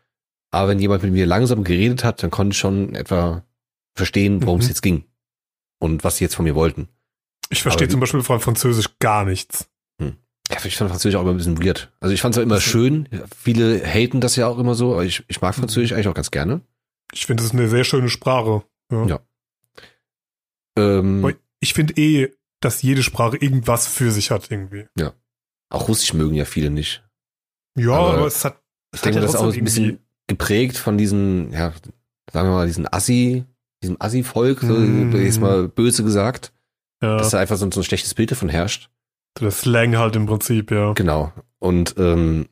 aber 0.51 0.69
wenn 0.69 0.79
jemand 0.79 1.03
mit 1.03 1.11
mir 1.11 1.25
langsam 1.25 1.63
geredet 1.63 2.03
hat, 2.03 2.21
dann 2.23 2.29
konnte 2.31 2.53
ich 2.53 2.59
schon 2.59 2.95
etwa 2.95 3.43
verstehen, 3.95 4.45
worum 4.45 4.59
es 4.59 4.67
Mhm. 4.67 4.69
jetzt 4.69 4.81
ging 4.81 5.03
und 5.79 6.03
was 6.03 6.17
sie 6.17 6.25
jetzt 6.25 6.35
von 6.35 6.45
mir 6.45 6.55
wollten. 6.55 6.87
Ich 7.53 7.61
verstehe 7.61 7.87
zum 7.87 7.99
Beispiel 7.99 8.21
von 8.23 8.39
Französisch 8.39 8.89
gar 8.99 9.25
nichts. 9.25 9.69
Ja, 10.51 10.57
ich 10.65 10.75
fand 10.75 10.89
Französisch 10.91 11.15
auch 11.15 11.21
immer 11.21 11.31
ein 11.31 11.37
bisschen 11.37 11.63
weird. 11.63 11.91
Also 12.01 12.13
ich 12.13 12.21
fand 12.21 12.35
es 12.35 12.39
auch 12.39 12.43
immer 12.43 12.59
schön. 12.59 13.07
Viele 13.35 13.79
haten 13.85 14.19
das 14.19 14.35
ja 14.35 14.47
auch 14.47 14.59
immer 14.59 14.75
so, 14.75 14.91
aber 14.93 15.05
ich, 15.05 15.23
ich 15.29 15.39
mag 15.41 15.55
Mhm. 15.55 15.61
Französisch 15.61 15.93
eigentlich 15.93 16.09
auch 16.09 16.13
ganz 16.13 16.31
gerne. 16.31 16.61
Ich 17.13 17.25
finde, 17.25 17.41
das 17.41 17.53
ist 17.53 17.57
eine 17.57 17.69
sehr 17.69 17.85
schöne 17.85 18.09
Sprache. 18.09 18.63
Ja. 18.91 19.05
Ja. 19.05 19.19
Ähm. 20.77 21.35
Ich 21.59 21.73
finde 21.73 21.93
eh, 21.95 22.29
dass 22.59 22.81
jede 22.81 23.03
Sprache 23.03 23.37
irgendwas 23.37 23.87
für 23.87 24.11
sich 24.11 24.31
hat 24.31 24.51
irgendwie. 24.51 24.85
auch 25.69 25.87
Russisch 25.87 26.13
mögen 26.13 26.35
ja 26.35 26.45
viele 26.45 26.69
nicht. 26.69 27.03
Ja, 27.77 27.93
Aber 27.93 28.13
aber, 28.15 28.27
es 28.27 28.43
hat, 28.45 28.61
es 28.91 28.99
Ich 28.99 29.01
denke, 29.01 29.19
ja 29.19 29.21
das 29.25 29.33
ist 29.33 29.39
auch 29.39 29.51
ein 29.53 29.63
bisschen 29.63 29.99
geprägt 30.27 30.77
von 30.77 30.97
diesen, 30.97 31.51
ja, 31.51 31.73
sagen 32.31 32.49
wir 32.49 32.53
mal, 32.53 32.67
diesen 32.67 32.91
Assi, 32.91 33.45
diesem 33.81 33.97
Assi-Volk, 33.99 34.59
so, 34.61 34.73
Mm. 34.73 35.15
jetzt 35.15 35.39
mal 35.39 35.67
böse 35.67 36.03
gesagt, 36.03 36.52
ja, 37.03 37.17
dass 37.17 37.29
da 37.31 37.39
einfach 37.39 37.57
so, 37.57 37.65
ein- 37.65 37.71
so 37.71 37.81
ein 37.81 37.83
schlechtes 37.83 38.13
Bild 38.13 38.31
davon 38.31 38.49
herrscht. 38.49 38.89
so 39.37 39.45
der 39.45 39.51
Slang 39.51 39.97
halt 39.97 40.15
im 40.15 40.25
Prinzip, 40.25 40.71
ja. 40.71 40.93
Genau. 40.93 41.31
Und 41.59 41.95
ähm, 41.97 42.47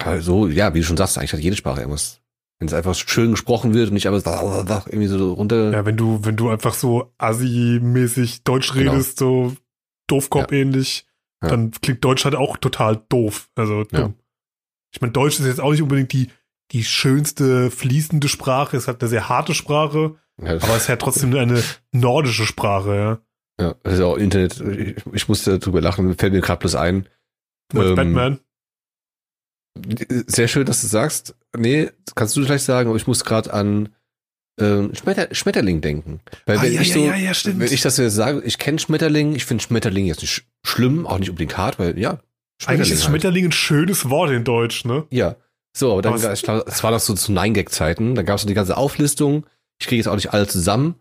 also, 0.00 0.46
ja, 0.48 0.74
wie 0.74 0.80
du 0.80 0.84
schon 0.84 0.96
sagst, 0.96 1.16
eigentlich 1.18 1.32
hat 1.32 1.40
jede 1.40 1.56
Sprache 1.56 1.80
irgendwas. 1.80 2.20
Wenn 2.58 2.68
es 2.68 2.74
einfach 2.74 2.94
schön 2.94 3.32
gesprochen 3.32 3.74
wird 3.74 3.88
und 3.88 3.94
nicht 3.94 4.08
einfach 4.08 4.86
irgendwie 4.86 5.06
so 5.06 5.32
runter. 5.34 5.70
Ja, 5.72 5.84
wenn 5.86 5.96
du, 5.96 6.20
wenn 6.24 6.36
du 6.36 6.48
einfach 6.48 6.74
so 6.74 7.12
Assi-mäßig 7.18 8.44
Deutsch 8.44 8.72
Genau. 8.72 8.92
redest, 8.92 9.18
so 9.18 9.54
Doofkopf-ähnlich, 10.08 11.06
Ja. 11.42 11.50
dann 11.50 11.70
klingt 11.70 12.04
Deutsch 12.04 12.24
halt 12.24 12.34
auch 12.34 12.56
total 12.56 13.02
doof. 13.08 13.50
Also 13.56 13.80
Ja. 13.92 14.00
dumm. 14.02 14.14
Ich 14.94 15.00
meine, 15.00 15.12
Deutsch 15.12 15.38
ist 15.38 15.46
jetzt 15.46 15.60
auch 15.60 15.70
nicht 15.72 15.82
unbedingt 15.82 16.12
die, 16.12 16.30
die 16.72 16.82
schönste 16.84 17.70
fließende 17.70 18.28
Sprache, 18.28 18.76
es 18.76 18.88
hat 18.88 19.00
eine 19.02 19.08
sehr 19.10 19.28
harte 19.28 19.54
Sprache, 19.54 20.16
Ja, 20.42 20.52
aber 20.56 20.70
es 20.76 20.82
ist 20.82 20.88
ja 20.88 20.96
trotzdem 20.96 21.34
eine 21.34 21.62
nordische 21.92 22.44
Sprache, 22.46 22.96
ja. 22.96 23.18
Ja, 23.60 23.74
das 23.82 23.94
ist 23.94 23.98
ja 24.00 24.06
auch 24.06 24.16
Internet. 24.16 24.60
Ich, 24.60 24.96
ich 25.12 25.28
musste 25.28 25.58
drüber 25.58 25.80
lachen, 25.80 26.16
fällt 26.16 26.32
mir 26.32 26.40
gerade 26.40 26.58
bloß 26.60 26.74
ein. 26.74 27.08
Ähm, 27.74 27.94
Batman? 27.94 28.40
Sehr 30.26 30.48
schön, 30.48 30.64
dass 30.64 30.80
du 30.80 30.86
sagst. 30.86 31.34
Nee, 31.56 31.90
kannst 32.14 32.36
du 32.36 32.44
gleich 32.44 32.62
sagen, 32.62 32.88
aber 32.88 32.96
ich 32.96 33.06
muss 33.06 33.24
gerade 33.24 33.52
an 33.52 33.90
ähm, 34.58 34.94
Schmetter, 34.94 35.28
Schmetterling 35.34 35.82
denken. 35.82 36.20
Weil 36.46 36.58
Ah, 36.58 36.62
wenn 36.62 36.72
ja, 36.72 36.80
ich 36.80 36.88
ja, 36.88 36.94
so, 36.94 37.00
ja, 37.04 37.16
ja, 37.16 37.34
stimmt. 37.34 37.60
wenn 37.60 37.70
ich 37.72 37.82
das 37.82 37.98
jetzt 37.98 38.14
sage, 38.14 38.40
ich 38.44 38.58
kenne 38.58 38.78
Schmetterling, 38.78 39.34
ich 39.34 39.44
finde 39.44 39.62
Schmetterling 39.62 40.06
jetzt 40.06 40.22
nicht 40.22 40.32
sch- 40.32 40.44
schlimm, 40.66 41.06
auch 41.06 41.18
nicht 41.18 41.28
unbedingt 41.28 41.58
hart, 41.58 41.78
weil 41.78 41.98
ja, 41.98 42.20
Eigentlich 42.64 42.90
ist 42.90 43.00
halt. 43.02 43.10
Schmetterling 43.10 43.46
ein 43.46 43.52
schönes 43.52 44.08
Wort 44.08 44.30
in 44.30 44.44
Deutsch, 44.44 44.86
ne? 44.86 45.04
Ja. 45.10 45.36
So, 45.76 45.92
aber 45.92 46.00
dann, 46.00 46.14
Aber 46.14 46.32
es 46.32 46.82
war 46.82 46.90
noch 46.90 47.00
so 47.00 47.12
zu 47.12 47.32
Nein-Gag-Zeiten, 47.32 48.14
dann 48.14 48.24
gab 48.24 48.36
es 48.36 48.42
so 48.42 48.48
die 48.48 48.54
ganze 48.54 48.78
Auflistung. 48.78 49.44
Ich 49.78 49.86
kriege 49.88 49.98
jetzt 49.98 50.08
auch 50.08 50.14
nicht 50.14 50.32
alle 50.32 50.46
zusammen, 50.46 50.94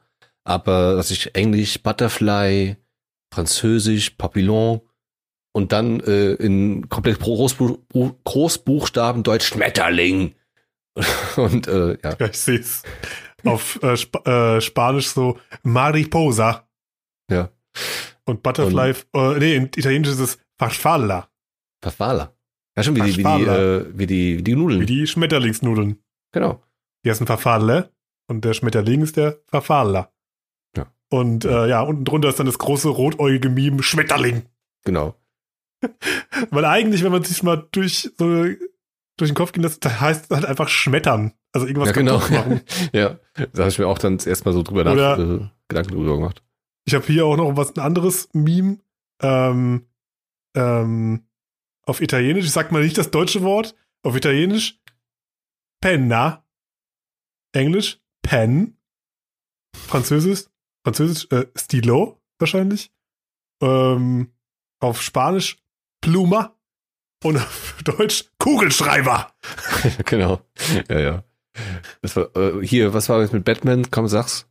aber 0.46 0.96
dass 0.96 1.12
ich 1.12 1.36
Englisch, 1.36 1.82
Butterfly, 1.82 2.78
Französisch, 3.34 4.12
Papillon 4.12 4.82
und 5.54 5.72
dann 5.72 6.00
äh, 6.02 6.34
in 6.34 6.88
komplett 6.90 7.20
Großbu 7.20 7.78
Großbuchstaben 8.24 9.24
Deutsch 9.24 9.48
Schmetterling. 9.48 10.36
Und 11.36 11.68
äh, 11.68 11.98
ja, 12.02 12.16
Ja, 12.20 12.28
ich 12.28 12.40
sehe 12.40 12.60
es. 12.60 12.84
Auf 13.44 13.82
äh, 13.84 13.94
Sp 14.00 14.24
äh, 14.26 14.62
Spanisch 14.62 15.10
so 15.10 15.38
Mariposa. 15.64 16.70
Ja. 17.30 17.50
Und 18.26 18.44
Butterfly, 18.44 18.94
äh, 19.14 19.40
nee, 19.40 19.56
in 19.56 19.66
Italienisch 19.66 20.10
ist 20.12 20.20
es 20.20 20.40
Farfalla, 20.58 21.30
Farfalla. 21.84 22.34
Ja, 22.78 22.84
schon 22.84 22.96
wie 22.96 23.02
die, 23.02 23.18
wie 23.18 23.24
die, 23.24 23.44
äh, 23.44 23.86
wie 23.94 24.08
die, 24.08 24.38
wie 24.40 24.44
die 24.44 24.56
Nudeln. 24.56 24.82
wie 24.82 24.86
die 24.86 25.08
Schmetterlingsnudeln. 25.08 26.02
genau. 26.34 26.64
Die 27.04 27.10
heißen 27.10 27.28
Farfalle 27.28 27.92
und 28.28 28.44
der 28.46 28.54
Schmetterling 28.54 29.02
ist 29.02 29.18
der 29.18 29.38
Farfalla. 29.48 30.12
Und 31.10 31.46
äh, 31.46 31.68
ja, 31.68 31.82
unten 31.82 32.06
drunter 32.06 32.30
ist 32.30 32.40
dann 32.40 32.46
das 32.46 32.58
große 32.58 32.90
rotäugige 32.90 33.50
Meme 33.50 33.84
Schmetterling. 33.84 34.44
Genau. 34.84 35.16
Weil 36.50 36.66
eigentlich, 36.66 37.04
wenn 37.04 37.12
man 37.12 37.24
sich 37.24 37.44
mal 37.44 37.68
durch 37.72 38.12
so 38.18 38.46
durch 39.18 39.32
den 39.32 39.36
Kopf 39.36 39.54
gehen 39.54 39.64
lässt, 39.64 39.86
das 39.86 40.00
heißt 40.02 40.30
halt 40.30 40.46
einfach 40.46 40.68
schmettern. 40.68 41.34
Also 41.54 41.68
irgendwas 41.68 41.90
ja, 41.90 41.94
genau. 41.94 42.18
machen. 42.18 42.62
ja, 42.94 43.18
da 43.34 43.60
habe 43.60 43.70
ich 43.70 43.80
mir 43.80 43.88
auch 43.88 43.98
dann 43.98 44.20
erstmal 44.20 44.54
so 44.54 44.62
drüber 44.62 44.84
nach, 44.84 45.18
äh, 45.18 45.48
Gedanken 45.70 45.94
drüber 45.94 46.16
gemacht. 46.16 46.44
Ich 46.86 46.94
habe 46.94 47.06
hier 47.06 47.26
auch 47.26 47.38
noch 47.38 47.56
was 47.56 47.76
ein 47.76 47.80
anderes 47.80 48.30
Meme. 48.34 48.80
Ähm, 49.22 49.88
ähm, 50.56 51.28
auf 51.84 52.02
Italienisch, 52.02 52.46
ich 52.46 52.52
sag 52.52 52.72
mal 52.72 52.84
nicht 52.84 52.98
das 52.98 53.12
deutsche 53.12 53.42
Wort, 53.42 53.76
auf 54.04 54.16
Italienisch 54.16 54.82
penna. 55.82 56.46
Englisch 57.54 58.02
pen. 58.22 58.78
Französisch, 59.88 60.46
Französisch 60.86 61.28
äh, 61.32 61.48
stilo 61.56 62.22
wahrscheinlich. 62.38 62.92
Ähm, 63.60 64.32
auf 64.80 65.02
Spanisch 65.02 65.58
pluma. 66.00 66.56
Und 67.24 67.38
auf 67.38 67.78
Deutsch 67.84 68.26
Kugelschreiber. 68.38 69.34
genau. 70.06 70.42
Ja, 70.88 71.00
ja. 71.00 71.24
Das 72.04 72.16
war, 72.16 72.36
äh, 72.36 72.64
hier, 72.64 72.94
was 72.94 73.10
war 73.10 73.20
jetzt 73.22 73.34
mit 73.34 73.46
Batman? 73.46 73.90
Komm, 73.90 74.08
sag's. 74.08 74.48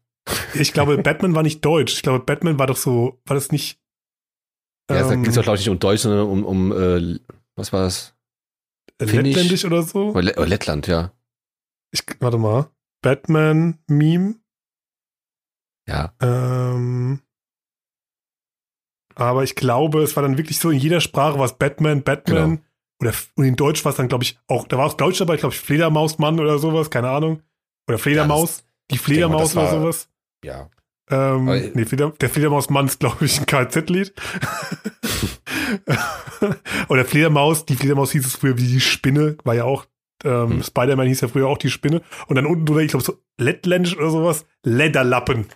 Ich 0.54 0.72
glaube, 0.72 0.98
Batman 1.02 1.36
war 1.36 1.44
nicht 1.44 1.64
deutsch. 1.64 1.94
Ich 1.94 2.02
glaube, 2.02 2.24
Batman 2.24 2.58
war 2.58 2.66
doch 2.66 2.76
so, 2.76 3.20
war 3.26 3.34
das 3.34 3.52
nicht. 3.52 3.78
Ja, 4.90 4.96
es 4.96 5.12
ähm, 5.12 5.22
geht 5.22 5.36
doch, 5.36 5.42
glaube 5.42 5.56
ich, 5.56 5.60
nicht 5.60 5.70
um 5.70 5.78
Deutsch, 5.78 6.00
sondern 6.00 6.26
um, 6.26 6.44
um 6.44 6.72
äh, 6.72 7.20
was 7.54 7.72
war 7.72 7.84
das? 7.84 8.12
Lettländisch 9.00 9.64
oder 9.64 9.82
so? 9.84 10.10
Oder 10.10 10.22
Le- 10.22 10.36
oder 10.36 10.46
Lettland, 10.46 10.88
ja. 10.88 11.12
Ich, 11.92 12.02
warte 12.18 12.38
mal. 12.38 12.70
Batman-Meme. 13.02 14.34
Ja. 15.88 16.12
Ähm, 16.20 17.20
aber 19.14 19.44
ich 19.44 19.54
glaube, 19.54 20.02
es 20.02 20.16
war 20.16 20.22
dann 20.22 20.38
wirklich 20.38 20.58
so, 20.58 20.70
in 20.70 20.78
jeder 20.78 21.00
Sprache 21.00 21.38
war 21.38 21.44
es 21.44 21.54
Batman, 21.54 22.02
Batman. 22.02 22.50
Genau. 22.56 22.60
Oder 23.00 23.12
und 23.36 23.44
in 23.44 23.56
Deutsch 23.56 23.84
war 23.84 23.90
es 23.90 23.96
dann, 23.96 24.08
glaube 24.08 24.24
ich, 24.24 24.38
auch, 24.48 24.66
da 24.68 24.78
war 24.78 24.86
auch 24.86 24.94
Deutsch 24.94 25.18
dabei, 25.18 25.36
glaube 25.36 25.54
ich, 25.54 25.60
Fledermausmann 25.60 26.40
oder 26.40 26.58
sowas, 26.58 26.90
keine 26.90 27.10
Ahnung. 27.10 27.42
Oder 27.88 27.98
Fledermaus. 27.98 28.64
die 28.90 28.98
Fledermaus 28.98 29.54
mal, 29.54 29.62
das 29.64 29.72
oder 29.72 29.82
war- 29.82 29.92
sowas. 29.92 30.08
Ja. 30.44 30.70
Ähm, 31.10 31.48
Aber- 31.48 31.60
nee, 31.60 31.84
Fleder, 31.84 32.10
der 32.12 32.30
Fledermausmann 32.30 32.86
ist, 32.86 33.00
glaube 33.00 33.24
ich, 33.26 33.38
ein 33.38 33.46
KZ-Lied. 33.46 34.14
Oder 36.88 37.04
Fledermaus, 37.04 37.64
die 37.66 37.76
Fledermaus 37.76 38.12
hieß 38.12 38.26
es 38.26 38.36
früher 38.36 38.56
wie 38.58 38.66
die 38.66 38.80
Spinne, 38.80 39.36
war 39.44 39.54
ja 39.54 39.64
auch 39.64 39.86
ähm, 40.24 40.50
Hm. 40.52 40.62
Spider-Man 40.62 41.06
hieß 41.08 41.20
ja 41.22 41.28
früher 41.28 41.48
auch 41.48 41.58
die 41.58 41.70
Spinne. 41.70 42.00
Und 42.26 42.36
dann 42.36 42.46
unten 42.46 42.64
drunter, 42.64 42.82
ich 42.82 42.90
glaube, 42.90 43.04
so 43.04 43.18
Lettländisch 43.38 43.96
oder 43.96 44.10
sowas, 44.10 44.46
Lederlappen. 44.62 45.46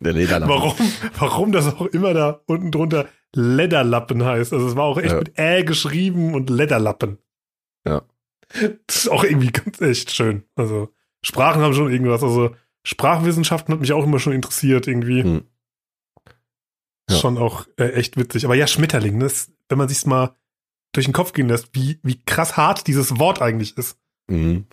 Der 0.00 0.12
Lederlappen. 0.12 0.48
Warum, 0.48 0.74
warum 1.18 1.52
das 1.52 1.66
auch 1.74 1.86
immer 1.86 2.14
da 2.14 2.40
unten 2.46 2.70
drunter 2.70 3.08
Lederlappen 3.34 4.24
heißt. 4.24 4.52
Also 4.52 4.68
es 4.68 4.76
war 4.76 4.84
auch 4.84 4.98
echt 4.98 5.12
Ja. 5.12 5.18
mit 5.18 5.38
Ä 5.38 5.62
geschrieben 5.64 6.34
und 6.34 6.50
Lederlappen. 6.50 7.18
Ja. 7.86 8.02
Das 8.86 8.96
ist 8.96 9.08
auch 9.08 9.24
irgendwie 9.24 9.50
ganz 9.50 9.80
echt 9.80 10.10
schön. 10.12 10.44
Also 10.54 10.92
Sprachen 11.24 11.62
haben 11.62 11.74
schon 11.74 11.90
irgendwas. 11.90 12.22
Also 12.22 12.54
Sprachwissenschaften 12.84 13.72
hat 13.72 13.80
mich 13.80 13.92
auch 13.92 14.04
immer 14.04 14.18
schon 14.18 14.32
interessiert 14.34 14.86
irgendwie. 14.86 15.22
Hm. 15.22 15.44
Ja. 17.10 17.16
Schon 17.16 17.38
auch 17.38 17.66
äh, 17.78 17.92
echt 17.92 18.16
witzig. 18.16 18.44
Aber 18.44 18.54
ja, 18.54 18.66
Schmetterling, 18.66 19.18
das, 19.20 19.50
wenn 19.68 19.78
man 19.78 19.88
sich's 19.88 20.06
mal 20.06 20.36
durch 20.92 21.06
den 21.06 21.14
Kopf 21.14 21.32
gehen 21.32 21.48
lässt, 21.48 21.70
wie, 21.74 21.98
wie 22.02 22.22
krass 22.24 22.56
hart 22.56 22.86
dieses 22.86 23.18
Wort 23.18 23.40
eigentlich 23.40 23.76
ist. 23.76 23.98
Mhm. 24.28 24.66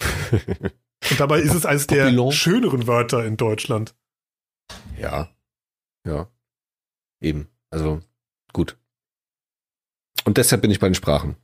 Und 1.12 1.20
dabei 1.20 1.40
ist 1.40 1.54
es 1.54 1.66
eines 1.66 1.88
der 1.88 2.12
schöneren 2.32 2.88
Wörter 2.88 3.26
in 3.26 3.38
Deutschland. 3.38 3.96
Ja. 4.98 5.30
Ja. 6.06 6.30
Eben. 7.22 7.48
Also, 7.70 8.02
gut. 8.54 8.78
Und 10.26 10.38
deshalb 10.38 10.62
bin 10.62 10.72
ich 10.72 10.80
bei 10.80 10.88
den 10.88 10.96
Sprachen. 10.96 11.36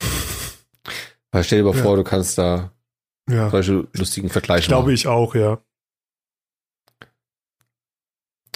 Weil 1.30 1.44
stell 1.44 1.58
dir 1.62 1.64
mal 1.70 1.76
Ja. 1.76 1.82
vor, 1.82 1.96
du 1.96 2.04
kannst 2.04 2.38
da 2.38 2.72
Ja. 3.28 3.50
solche 3.50 3.88
lustigen 3.92 4.28
Vergleiche 4.30 4.68
Glaube 4.68 4.84
machen. 4.84 4.94
ich 4.94 5.06
auch, 5.06 5.34
ja. 5.34 5.62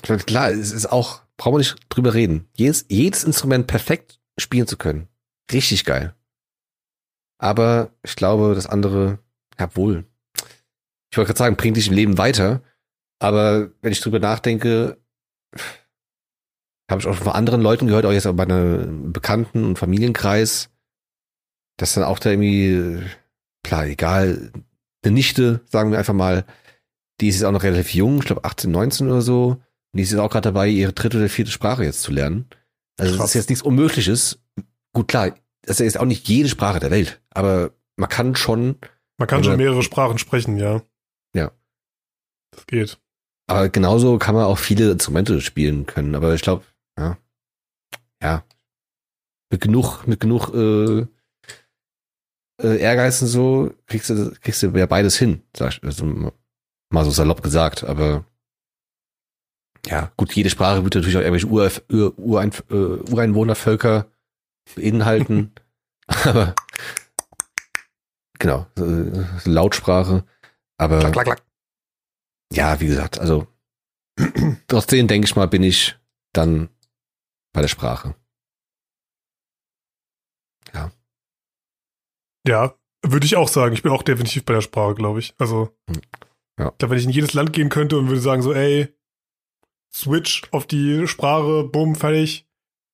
Ich 0.03 0.09
meine, 0.09 0.23
Klar, 0.23 0.51
es 0.51 0.73
ist 0.73 0.87
auch, 0.87 1.23
brauchen 1.37 1.55
wir 1.55 1.59
nicht 1.59 1.77
drüber 1.89 2.15
reden. 2.15 2.49
Jedes, 2.55 2.87
jedes 2.89 3.25
Instrument 3.25 3.67
perfekt 3.67 4.21
spielen 4.39 4.67
zu 4.67 4.77
können. 4.77 5.09
Richtig 5.53 5.85
geil. 5.85 6.15
Aber 7.41 7.93
ich 8.03 8.17
glaube, 8.17 8.55
das 8.55 8.67
andere, 8.67 9.19
ja 9.59 9.75
wohl. 9.77 10.05
Ich 11.11 11.17
wollte 11.17 11.29
gerade 11.29 11.39
sagen, 11.39 11.57
bringt 11.57 11.77
dich 11.77 11.89
im 11.89 11.95
Leben 11.95 12.19
weiter. 12.19 12.63
Aber 13.19 13.71
wenn 13.83 13.93
ich 13.93 14.01
drüber 14.01 14.19
nachdenke, 14.21 14.99
habe 16.91 17.01
ich 17.01 17.07
auch 17.07 17.17
von 17.17 17.33
anderen 17.33 17.61
Leuten 17.61 17.87
gehört, 17.87 18.07
auch 18.07 18.13
jetzt 18.13 18.27
auch 18.27 18.35
bei 18.35 18.45
einem 18.45 19.13
Bekannten- 19.13 19.65
und 19.65 19.79
Familienkreis, 19.79 20.71
dass 21.77 21.95
dann 21.95 22.05
auch 22.05 22.19
da 22.19 22.31
irgendwie, 22.31 23.03
klar, 23.63 23.87
egal, 23.87 24.53
eine 25.05 25.15
Nichte, 25.15 25.61
sagen 25.67 25.91
wir 25.91 25.99
einfach 25.99 26.15
mal, 26.15 26.45
die 27.21 27.29
ist 27.29 27.37
jetzt 27.37 27.45
auch 27.45 27.53
noch 27.53 27.63
relativ 27.63 27.95
jung, 27.95 28.19
ich 28.19 28.27
glaube 28.27 28.45
18, 28.45 28.71
19 28.71 29.09
oder 29.09 29.23
so. 29.23 29.49
Und 29.51 29.63
die 29.97 30.03
ist 30.03 30.11
jetzt 30.13 30.21
auch 30.21 30.31
gerade 30.31 30.49
dabei, 30.49 30.69
ihre 30.69 30.93
dritte 30.93 31.19
oder 31.19 31.29
vierte 31.29 31.51
Sprache 31.51 31.85
jetzt 31.85 32.03
zu 32.03 32.13
lernen. 32.13 32.49
Also 32.99 33.13
das 33.13 33.21
Krass. 33.21 33.31
ist 33.31 33.35
jetzt 33.35 33.49
nichts 33.51 33.63
Unmögliches. 33.63 34.41
Gut, 34.93 35.09
klar, 35.09 35.35
das 35.63 35.81
ist 35.81 35.87
jetzt 35.87 36.01
auch 36.01 36.05
nicht 36.05 36.29
jede 36.29 36.49
Sprache 36.49 36.81
der 36.81 36.91
Welt, 36.91 37.21
aber 37.31 37.73
man 37.97 38.09
kann 38.09 38.37
schon, 38.37 38.77
Man 39.19 39.29
kann 39.29 39.45
schon 39.45 39.57
mehrere 39.57 39.83
Sprachen 39.83 40.19
sprechen, 40.19 40.57
ja. 40.57 40.83
Ja. 41.35 41.53
Das 42.53 42.67
geht. 42.67 42.99
Aber 43.49 43.71
genauso 43.71 44.19
kann 44.19 44.35
man 44.35 44.45
auch 44.45 44.59
viele 44.59 44.93
Instrumente 44.93 45.41
spielen 45.41 45.87
können. 45.87 46.15
Aber 46.15 46.35
ich 46.35 46.43
glaube, 46.43 46.65
ja, 46.99 47.17
ja, 48.23 48.45
mit 49.51 49.61
genug, 49.61 50.07
mit 50.07 50.21
genug 50.21 50.55
äh, 50.55 51.07
äh, 52.63 52.79
Ehrgeiz 52.79 53.23
und 53.23 53.29
so 53.29 53.73
kriegst 53.87 54.11
du, 54.11 54.33
kriegst 54.43 54.63
du 54.63 54.69
ja 54.69 54.87
beides 54.87 55.17
hin, 55.17 55.43
sag 55.57 55.73
ich, 55.73 55.83
also 55.83 56.05
mal 56.91 57.05
so 57.05 57.11
salopp 57.11 57.43
gesagt. 57.43 57.85
Aber 57.85 58.25
ja, 59.87 60.13
gut, 60.17 60.33
jede 60.35 60.51
Sprache 60.51 60.85
wird 60.85 60.95
natürlich 60.95 61.17
auch 61.17 61.23
irgendwelche 61.23 61.47
Ur, 61.47 61.71
Ur, 61.91 62.19
Urein, 62.19 62.53
äh, 62.71 62.75
Ureinwohnervölker 62.75 64.07
beinhalten. 64.75 65.53
aber 66.07 66.55
genau, 68.39 68.67
äh, 68.77 69.25
Lautsprache. 69.45 70.25
Aber 70.77 70.99
Klack, 70.99 71.13
klack, 71.13 71.25
klack. 71.25 71.48
Ja, 72.53 72.81
wie 72.81 72.87
gesagt, 72.87 73.19
also 73.19 73.47
trotzdem 74.69 75.07
denke 75.09 75.27
ich 75.27 75.37
mal, 75.37 75.47
bin 75.47 75.63
ich 75.63 75.97
dann 76.33 76.69
bei 77.53 77.61
der 77.61 77.69
Sprache. 77.69 78.15
Ja, 82.47 82.75
würde 83.05 83.27
ich 83.27 83.37
auch 83.37 83.49
sagen. 83.49 83.75
Ich 83.75 83.83
bin 83.83 83.93
auch 83.93 84.03
definitiv 84.03 84.45
bei 84.45 84.55
der 84.55 84.63
Sprache, 84.63 84.95
glaube 84.95 85.19
ich. 85.21 85.35
Also, 85.39 85.77
Hm. 85.91 86.01
Ja. 86.59 86.69
ich 86.71 86.79
glaube, 86.79 86.91
wenn 86.93 86.99
ich 86.99 87.05
in 87.05 87.11
jedes 87.11 87.35
Land 87.35 87.53
gehen 87.53 87.69
könnte 87.69 87.99
und 87.99 88.09
würde 88.09 88.21
sagen 88.21 88.43
so, 88.43 88.53
ey, 88.55 88.89
Switch 89.93 90.43
auf 90.51 90.67
die 90.67 91.07
Sprache, 91.07 91.65
bumm, 91.65 91.95
fertig. 91.95 92.47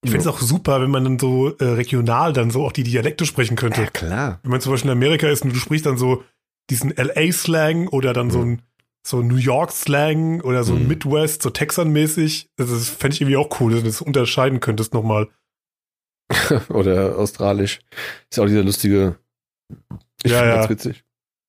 Ich 0.05 0.11
finde 0.11 0.29
es 0.29 0.35
auch 0.35 0.41
super, 0.41 0.83
wenn 0.83 0.91
man 0.91 1.05
dann 1.05 1.19
so 1.19 1.57
äh, 1.57 1.65
regional 1.65 2.33
dann 2.35 2.51
so 2.51 2.65
auch 2.67 2.73
die 2.73 2.83
Dialekte 2.83 3.25
sprechen 3.25 3.57
könnte. 3.57 3.83
Ja, 3.83 3.87
klar. 3.91 4.41
Wenn 4.43 4.51
man 4.51 4.61
zum 4.61 4.73
Beispiel 4.73 4.91
in 4.91 4.97
Amerika 4.97 5.29
ist 5.29 5.45
und 5.45 5.55
du 5.55 5.59
sprichst 5.59 5.87
dann 5.87 5.97
so 5.97 6.23
diesen 6.69 6.91
LA-Slang 6.95 7.89
oder 7.89 8.13
dann 8.13 8.31
so 8.31 8.43
ein 8.43 8.63
so 9.07 9.21
New 9.23 9.37
York-Slang 9.37 10.41
oder 10.41 10.65
so 10.65 10.75
Mhm. 10.75 10.89
Midwest, 10.89 11.43
so 11.43 11.51
Texan-mäßig. 11.51 12.49
Das, 12.57 12.71
das 12.71 12.89
fände 12.89 13.15
ich 13.15 13.21
irgendwie 13.21 13.37
auch 13.37 13.61
cool, 13.61 13.73
dass 13.73 13.81
du 13.83 13.87
das 13.87 14.01
unterscheiden 14.01 14.61
könntest 14.61 14.95
nochmal. 14.95 15.29
Oder 16.71 17.19
australisch. 17.19 17.81
Ist 18.31 18.39
auch 18.41 18.47
dieser 18.47 18.63
lustige. 18.63 19.19
Ich 20.23 20.33
Ja, 20.33 20.45
ja. 20.47 20.55
ganz 20.57 20.71
witzig. 20.71 21.05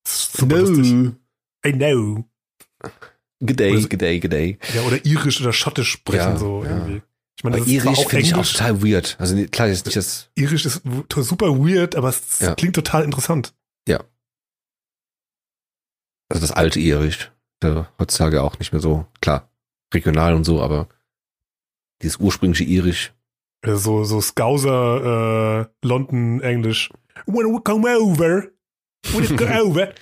Super 0.06 0.60
lustig. 0.60 1.14
I 1.65 1.72
know. 1.72 2.26
G'day, 3.41 3.80
so- 3.80 3.88
g'day, 3.88 4.19
g'day. 4.19 4.57
Ja, 4.76 4.82
oder 4.84 5.03
irisch 5.06 5.40
oder 5.41 5.53
schottisch 5.53 5.91
sprechen 5.91 6.18
Ja, 6.34 6.38
so 6.38 6.64
ja. 6.64 6.72
irgendwie. 6.72 7.02
Ich 7.38 7.44
meine, 7.44 7.56
Aber 7.57 7.65
das 7.65 7.73
Irisch 7.73 8.06
finde 8.06 8.19
ich 8.26 8.36
auch 8.36 8.45
total 8.45 8.82
weird. 8.84 9.15
Also 9.19 9.36
nee, 9.36 9.48
klar, 9.48 9.68
ist 9.69 9.86
nicht 9.86 9.98
das. 9.98 10.30
Irisch 10.36 10.65
ist 10.65 10.82
super 11.18 11.57
weird, 11.57 11.95
aber 11.95 12.10
es 12.10 12.40
Ja. 12.40 12.53
klingt 12.56 12.76
total 12.76 13.03
interessant. 13.06 13.53
Also 16.27 16.41
das 16.41 16.52
alte 16.52 16.80
Irisch. 16.80 17.32
Ja, 17.66 17.88
heutzutage 18.00 18.42
auch 18.44 18.60
nicht 18.60 18.72
mehr 18.72 18.82
so, 18.82 19.06
klar, 19.22 19.50
regional 19.94 20.34
und 20.36 20.44
so, 20.44 20.62
aber 20.62 20.88
dieses 22.02 22.18
ursprüngliche 22.18 22.64
Irisch. 22.66 23.14
So, 23.66 24.04
so 24.04 24.22
Scouser, 24.22 25.62
äh, 25.62 25.88
London 25.88 26.42
Englisch. 26.42 26.90
When 27.26 27.48
we 27.56 27.62
come 27.64 27.88
over. 27.98 28.48
When 29.14 29.24
it 29.24 29.38
go 29.38 29.46
over. 29.64 29.94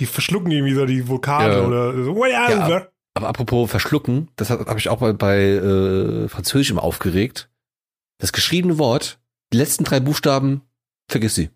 Die 0.00 0.06
verschlucken 0.06 0.50
irgendwie 0.50 0.74
so 0.74 0.84
die 0.86 1.06
Vokale 1.08 1.54
Ja. 1.60 1.66
oder 1.66 2.04
so, 2.04 2.16
way 2.16 2.32
Ja. 2.32 2.66
over. 2.66 2.92
Aber 3.14 3.28
apropos 3.28 3.70
verschlucken, 3.70 4.28
das 4.36 4.50
habe 4.50 4.66
hab 4.66 4.76
ich 4.76 4.88
auch 4.90 4.98
bei, 4.98 5.12
bei 5.14 5.38
äh, 5.38 6.28
Französisch 6.28 6.70
immer 6.70 6.82
aufgeregt. 6.82 7.48
Das 8.18 8.32
geschriebene 8.32 8.78
Wort, 8.78 9.18
die 9.52 9.56
letzten 9.58 9.84
drei 9.84 10.00
Buchstaben, 10.00 10.62
vergiss 11.10 11.34
sie. 11.34 11.50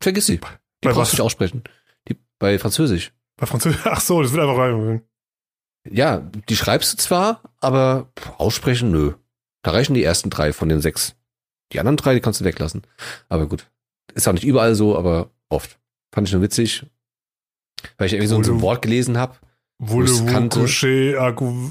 Vergiss 0.00 0.26
sie. 0.26 0.38
Die 0.38 0.88
Bei 0.88 0.92
brauchst 0.92 1.12
du 1.12 1.16
nicht 1.16 1.22
aussprechen. 1.22 1.64
Die, 2.08 2.16
bei 2.38 2.58
Französisch. 2.58 3.12
Bei 3.36 3.46
Französisch. 3.46 3.80
Ach 3.84 4.00
so, 4.00 4.22
das 4.22 4.32
wird 4.32 4.42
einfach 4.42 4.58
rein. 4.58 5.02
Ja, 5.88 6.18
die 6.48 6.56
schreibst 6.56 6.92
du 6.92 6.96
zwar, 6.96 7.42
aber 7.60 8.12
aussprechen, 8.38 8.90
nö. 8.90 9.14
Da 9.62 9.72
reichen 9.72 9.94
die 9.94 10.04
ersten 10.04 10.30
drei 10.30 10.52
von 10.52 10.68
den 10.68 10.80
sechs. 10.80 11.14
Die 11.72 11.80
anderen 11.80 11.96
drei, 11.96 12.14
die 12.14 12.20
kannst 12.20 12.40
du 12.40 12.44
weglassen. 12.44 12.82
Aber 13.28 13.46
gut. 13.46 13.66
Ist 14.14 14.28
auch 14.28 14.32
nicht 14.32 14.44
überall 14.44 14.74
so, 14.74 14.96
aber 14.96 15.30
oft. 15.48 15.78
Fand 16.14 16.28
ich 16.28 16.34
nur 16.34 16.42
witzig. 16.42 16.86
Weil 17.96 18.06
ich 18.06 18.12
irgendwie 18.12 18.28
so, 18.28 18.42
so 18.42 18.52
ein 18.52 18.60
Wort 18.60 18.82
gelesen 18.82 19.16
habe. 19.18 19.36
Voulez-vous 19.78 20.48
coucher 20.48 21.18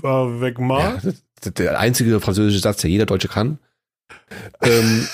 avec 0.03 0.59
moi? 0.59 0.79
Ja, 0.79 1.51
der 1.51 1.79
einzige 1.79 2.19
französische 2.19 2.59
Satz, 2.59 2.81
der 2.81 2.89
jeder 2.89 3.05
Deutsche 3.05 3.29
kann. 3.29 3.59
ähm, 4.61 5.07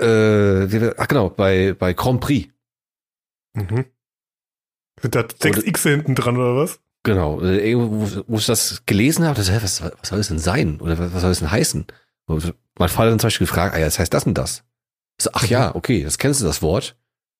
äh, 0.00 0.94
ach 0.96 1.08
genau, 1.08 1.28
bei, 1.28 1.74
bei 1.74 1.92
Grand 1.92 2.20
Prix. 2.20 2.48
Mhm. 3.58 3.84
Sind 5.00 5.14
da 5.14 5.24
sechs 5.40 5.62
X 5.62 5.82
hinten 5.84 6.14
dran 6.14 6.36
oder 6.36 6.56
was? 6.56 6.80
Genau, 7.04 7.40
äh, 7.40 7.70
irgendwo, 7.70 8.00
wo, 8.00 8.24
wo 8.26 8.38
ich 8.38 8.46
das 8.46 8.82
gelesen 8.86 9.24
habe, 9.24 9.36
das, 9.36 9.50
was, 9.50 9.82
was 9.82 10.08
soll 10.08 10.18
es 10.18 10.28
denn 10.28 10.38
sein? 10.38 10.80
Oder 10.80 10.98
was, 10.98 11.14
was 11.14 11.22
soll 11.22 11.30
es 11.30 11.38
denn 11.38 11.50
heißen? 11.50 11.86
Und 12.26 12.54
mein 12.78 12.88
Vater 12.88 13.04
hat 13.06 13.12
dann 13.12 13.18
zum 13.20 13.26
Beispiel 13.28 13.46
gefragt, 13.46 13.74
ah 13.74 13.78
ja, 13.78 13.84
das 13.84 13.98
heißt 13.98 14.12
das 14.12 14.24
und 14.26 14.34
das. 14.34 14.64
So, 15.20 15.30
ach 15.32 15.46
ja, 15.46 15.74
okay, 15.74 16.02
das 16.02 16.18
kennst 16.18 16.40
du 16.40 16.44
das 16.44 16.62
Wort, 16.62 16.96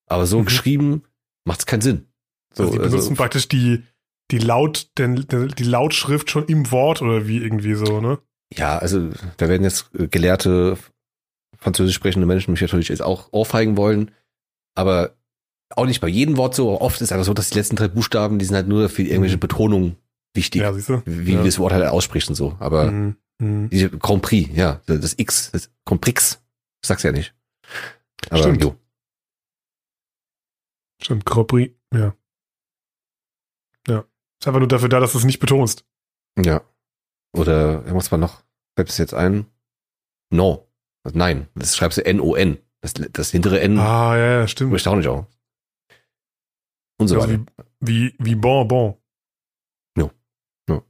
aber 0.06 0.26
so 0.26 0.40
Mhm. 0.40 0.44
geschrieben 0.46 1.02
macht 1.44 1.60
es 1.60 1.66
keinen 1.66 1.80
Sinn. 1.80 2.06
So, 2.54 2.64
also 2.64 2.72
die 2.72 2.78
benutzen 2.78 2.96
also, 2.96 3.14
praktisch 3.14 3.48
die, 3.48 3.84
die 4.30 4.38
Laut, 4.38 4.90
den, 4.98 5.26
den, 5.26 5.48
die 5.48 5.64
Lautschrift 5.64 6.30
schon 6.30 6.46
im 6.46 6.70
Wort 6.70 7.02
oder 7.02 7.26
wie 7.26 7.38
irgendwie 7.38 7.74
so, 7.74 8.00
ne? 8.00 8.18
ja, 8.54 8.78
also 8.78 9.10
da 9.36 9.48
werden 9.48 9.62
jetzt 9.64 9.90
äh, 9.94 10.08
gelehrte 10.08 10.78
französisch 11.58 11.94
sprechende 11.96 12.26
Menschen 12.26 12.52
mich 12.52 12.62
natürlich 12.62 12.88
jetzt 12.88 13.02
auch 13.02 13.28
ohrfeigen 13.32 13.76
wollen, 13.76 14.10
aber 14.74 15.17
auch 15.76 15.86
nicht 15.86 16.00
bei 16.00 16.08
jedem 16.08 16.36
Wort 16.36 16.54
so. 16.54 16.70
aber 16.70 16.80
Oft 16.82 17.00
ist 17.00 17.12
einfach 17.12 17.24
so, 17.26 17.34
dass 17.34 17.50
die 17.50 17.58
letzten 17.58 17.76
drei 17.76 17.88
Buchstaben, 17.88 18.38
die 18.38 18.44
sind 18.44 18.54
halt 18.56 18.68
nur 18.68 18.88
für 18.88 19.02
irgendwelche 19.02 19.36
Mhm. 19.36 19.40
Betonungen 19.40 19.96
wichtig, 20.34 20.62
Ja, 20.62 20.72
siehst 20.72 20.88
du? 20.88 21.02
wie 21.04 21.32
ja. 21.32 21.38
wir 21.38 21.44
das 21.44 21.58
Wort 21.58 21.72
halt 21.72 21.84
aussprechen 21.86 22.34
so. 22.34 22.56
Aber 22.58 22.90
Mhm. 22.90 23.16
Mhm. 23.40 23.70
Diese 23.70 23.88
Grand 23.90 24.22
Prix, 24.22 24.50
ja, 24.56 24.80
das 24.86 25.14
X, 25.16 25.50
das 25.52 25.70
Grand 25.84 26.00
Prix, 26.00 26.42
ich 26.82 26.88
sag's 26.88 27.02
ja 27.04 27.12
nicht. 27.12 27.34
Aber 28.30 28.38
Stimmt. 28.42 28.62
jo, 28.62 28.74
Stimmt, 31.00 31.24
Grand 31.24 31.46
Prix, 31.48 31.74
ja. 31.94 32.14
Ja. 33.86 33.98
Ist 34.40 34.46
einfach 34.46 34.58
nur 34.58 34.68
dafür 34.68 34.88
da, 34.88 34.98
dass 35.00 35.12
du 35.12 35.18
es 35.18 35.24
nicht 35.24 35.38
betonst. 35.40 35.84
ja. 36.38 36.62
Oder 37.36 37.82
irgendwas 37.84 38.10
war 38.10 38.18
noch, 38.18 38.42
fällt 38.74 38.88
es 38.88 38.96
jetzt 38.96 39.12
ein? 39.12 39.46
No. 40.30 40.66
Also 41.04 41.18
nein, 41.18 41.46
das 41.54 41.76
schreibst 41.76 41.98
du 41.98 42.04
N-O-N. 42.04 42.56
Das, 42.80 42.94
das 42.94 43.30
hintere 43.30 43.60
N 43.60 43.78
Ah, 43.78 44.16
ja, 44.16 44.30
ja, 44.40 44.48
stimmt. 44.48 44.70
spricht 44.70 44.88
auch 44.88 44.96
nicht 44.96 45.08
aus. 45.08 45.26
Und 46.98 47.08
so 47.08 47.16
Also 47.20 47.28
weiter. 47.28 47.44
wie, 47.80 48.08
wie, 48.10 48.14
wie 48.18 48.34
Bonbon. 48.34 48.96
Jo. 49.96 50.10
Jo. 50.68 50.82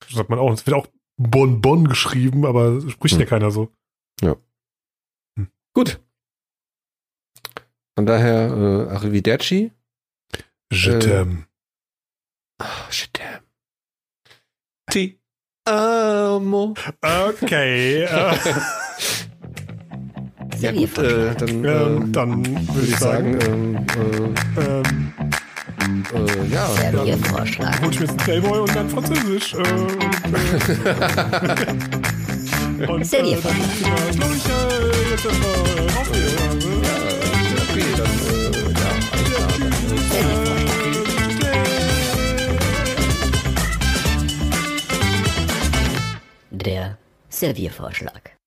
Das 0.00 0.10
sagt 0.12 0.28
man 0.30 0.38
auch. 0.38 0.52
Es 0.52 0.66
wird 0.66 0.76
auch 0.76 0.86
Bonbon 1.16 1.88
geschrieben, 1.88 2.44
aber 2.46 2.80
spricht 2.90 3.14
Hm. 3.14 3.20
ja 3.20 3.26
keiner 3.26 3.50
so. 3.50 3.72
Gut. 5.74 6.00
Von 7.96 8.06
daher, 8.06 8.50
äh, 8.50 8.90
Arrivederci. 8.94 9.70
Je 10.72 10.90
Äh, 10.90 10.98
t'aime. 10.98 11.46
Ah, 12.60 12.90
shit 12.90 13.10
damn. 13.16 13.42
Ti 14.90 15.20
amo. 15.66 16.74
Okay. 17.02 18.02
äh, 18.04 18.34
Ja 20.58 20.72
gut, 20.72 20.98
äh, 20.98 21.34
dann, 21.36 21.64
ähm, 21.64 22.12
dann 22.12 22.74
würde 22.74 22.86
ich 22.88 22.96
sagen, 22.98 23.38
ähm, 23.46 23.86
ähm, 24.56 25.12
äh, 26.14 26.18
äh, 26.18 26.46
ja. 26.52 26.66
Serviervorschlag. 26.68 27.80
hol 27.82 27.90
ich 27.90 28.00
mir 28.00 28.06
jetzt 28.06 28.10
einen 28.10 28.18
Playboy 28.18 28.58
und 28.60 28.74
dann 28.76 28.88
Französisch. 28.90 29.54
Äh, 29.54 29.58
und 32.88 33.04
Sehr 33.06 33.20
äh, 33.20 33.22
lieb. 33.22 33.38
dann 33.42 33.56
glaube 34.16 34.34
ich 34.34 34.46
äh, 34.46 35.10
jetzt 35.10 35.24
erstmal 35.24 35.52
aufgehen. 35.98 36.82
Okay, 37.70 37.84
dann, 37.96 38.08
äh, 38.08 38.10
ja, 38.80 38.90
alles 39.12 39.30
klar. 39.34 39.48
Dann, 39.58 39.72
äh, 39.72 39.78
Der 46.50 46.98
Serviervorschlag. 47.28 48.37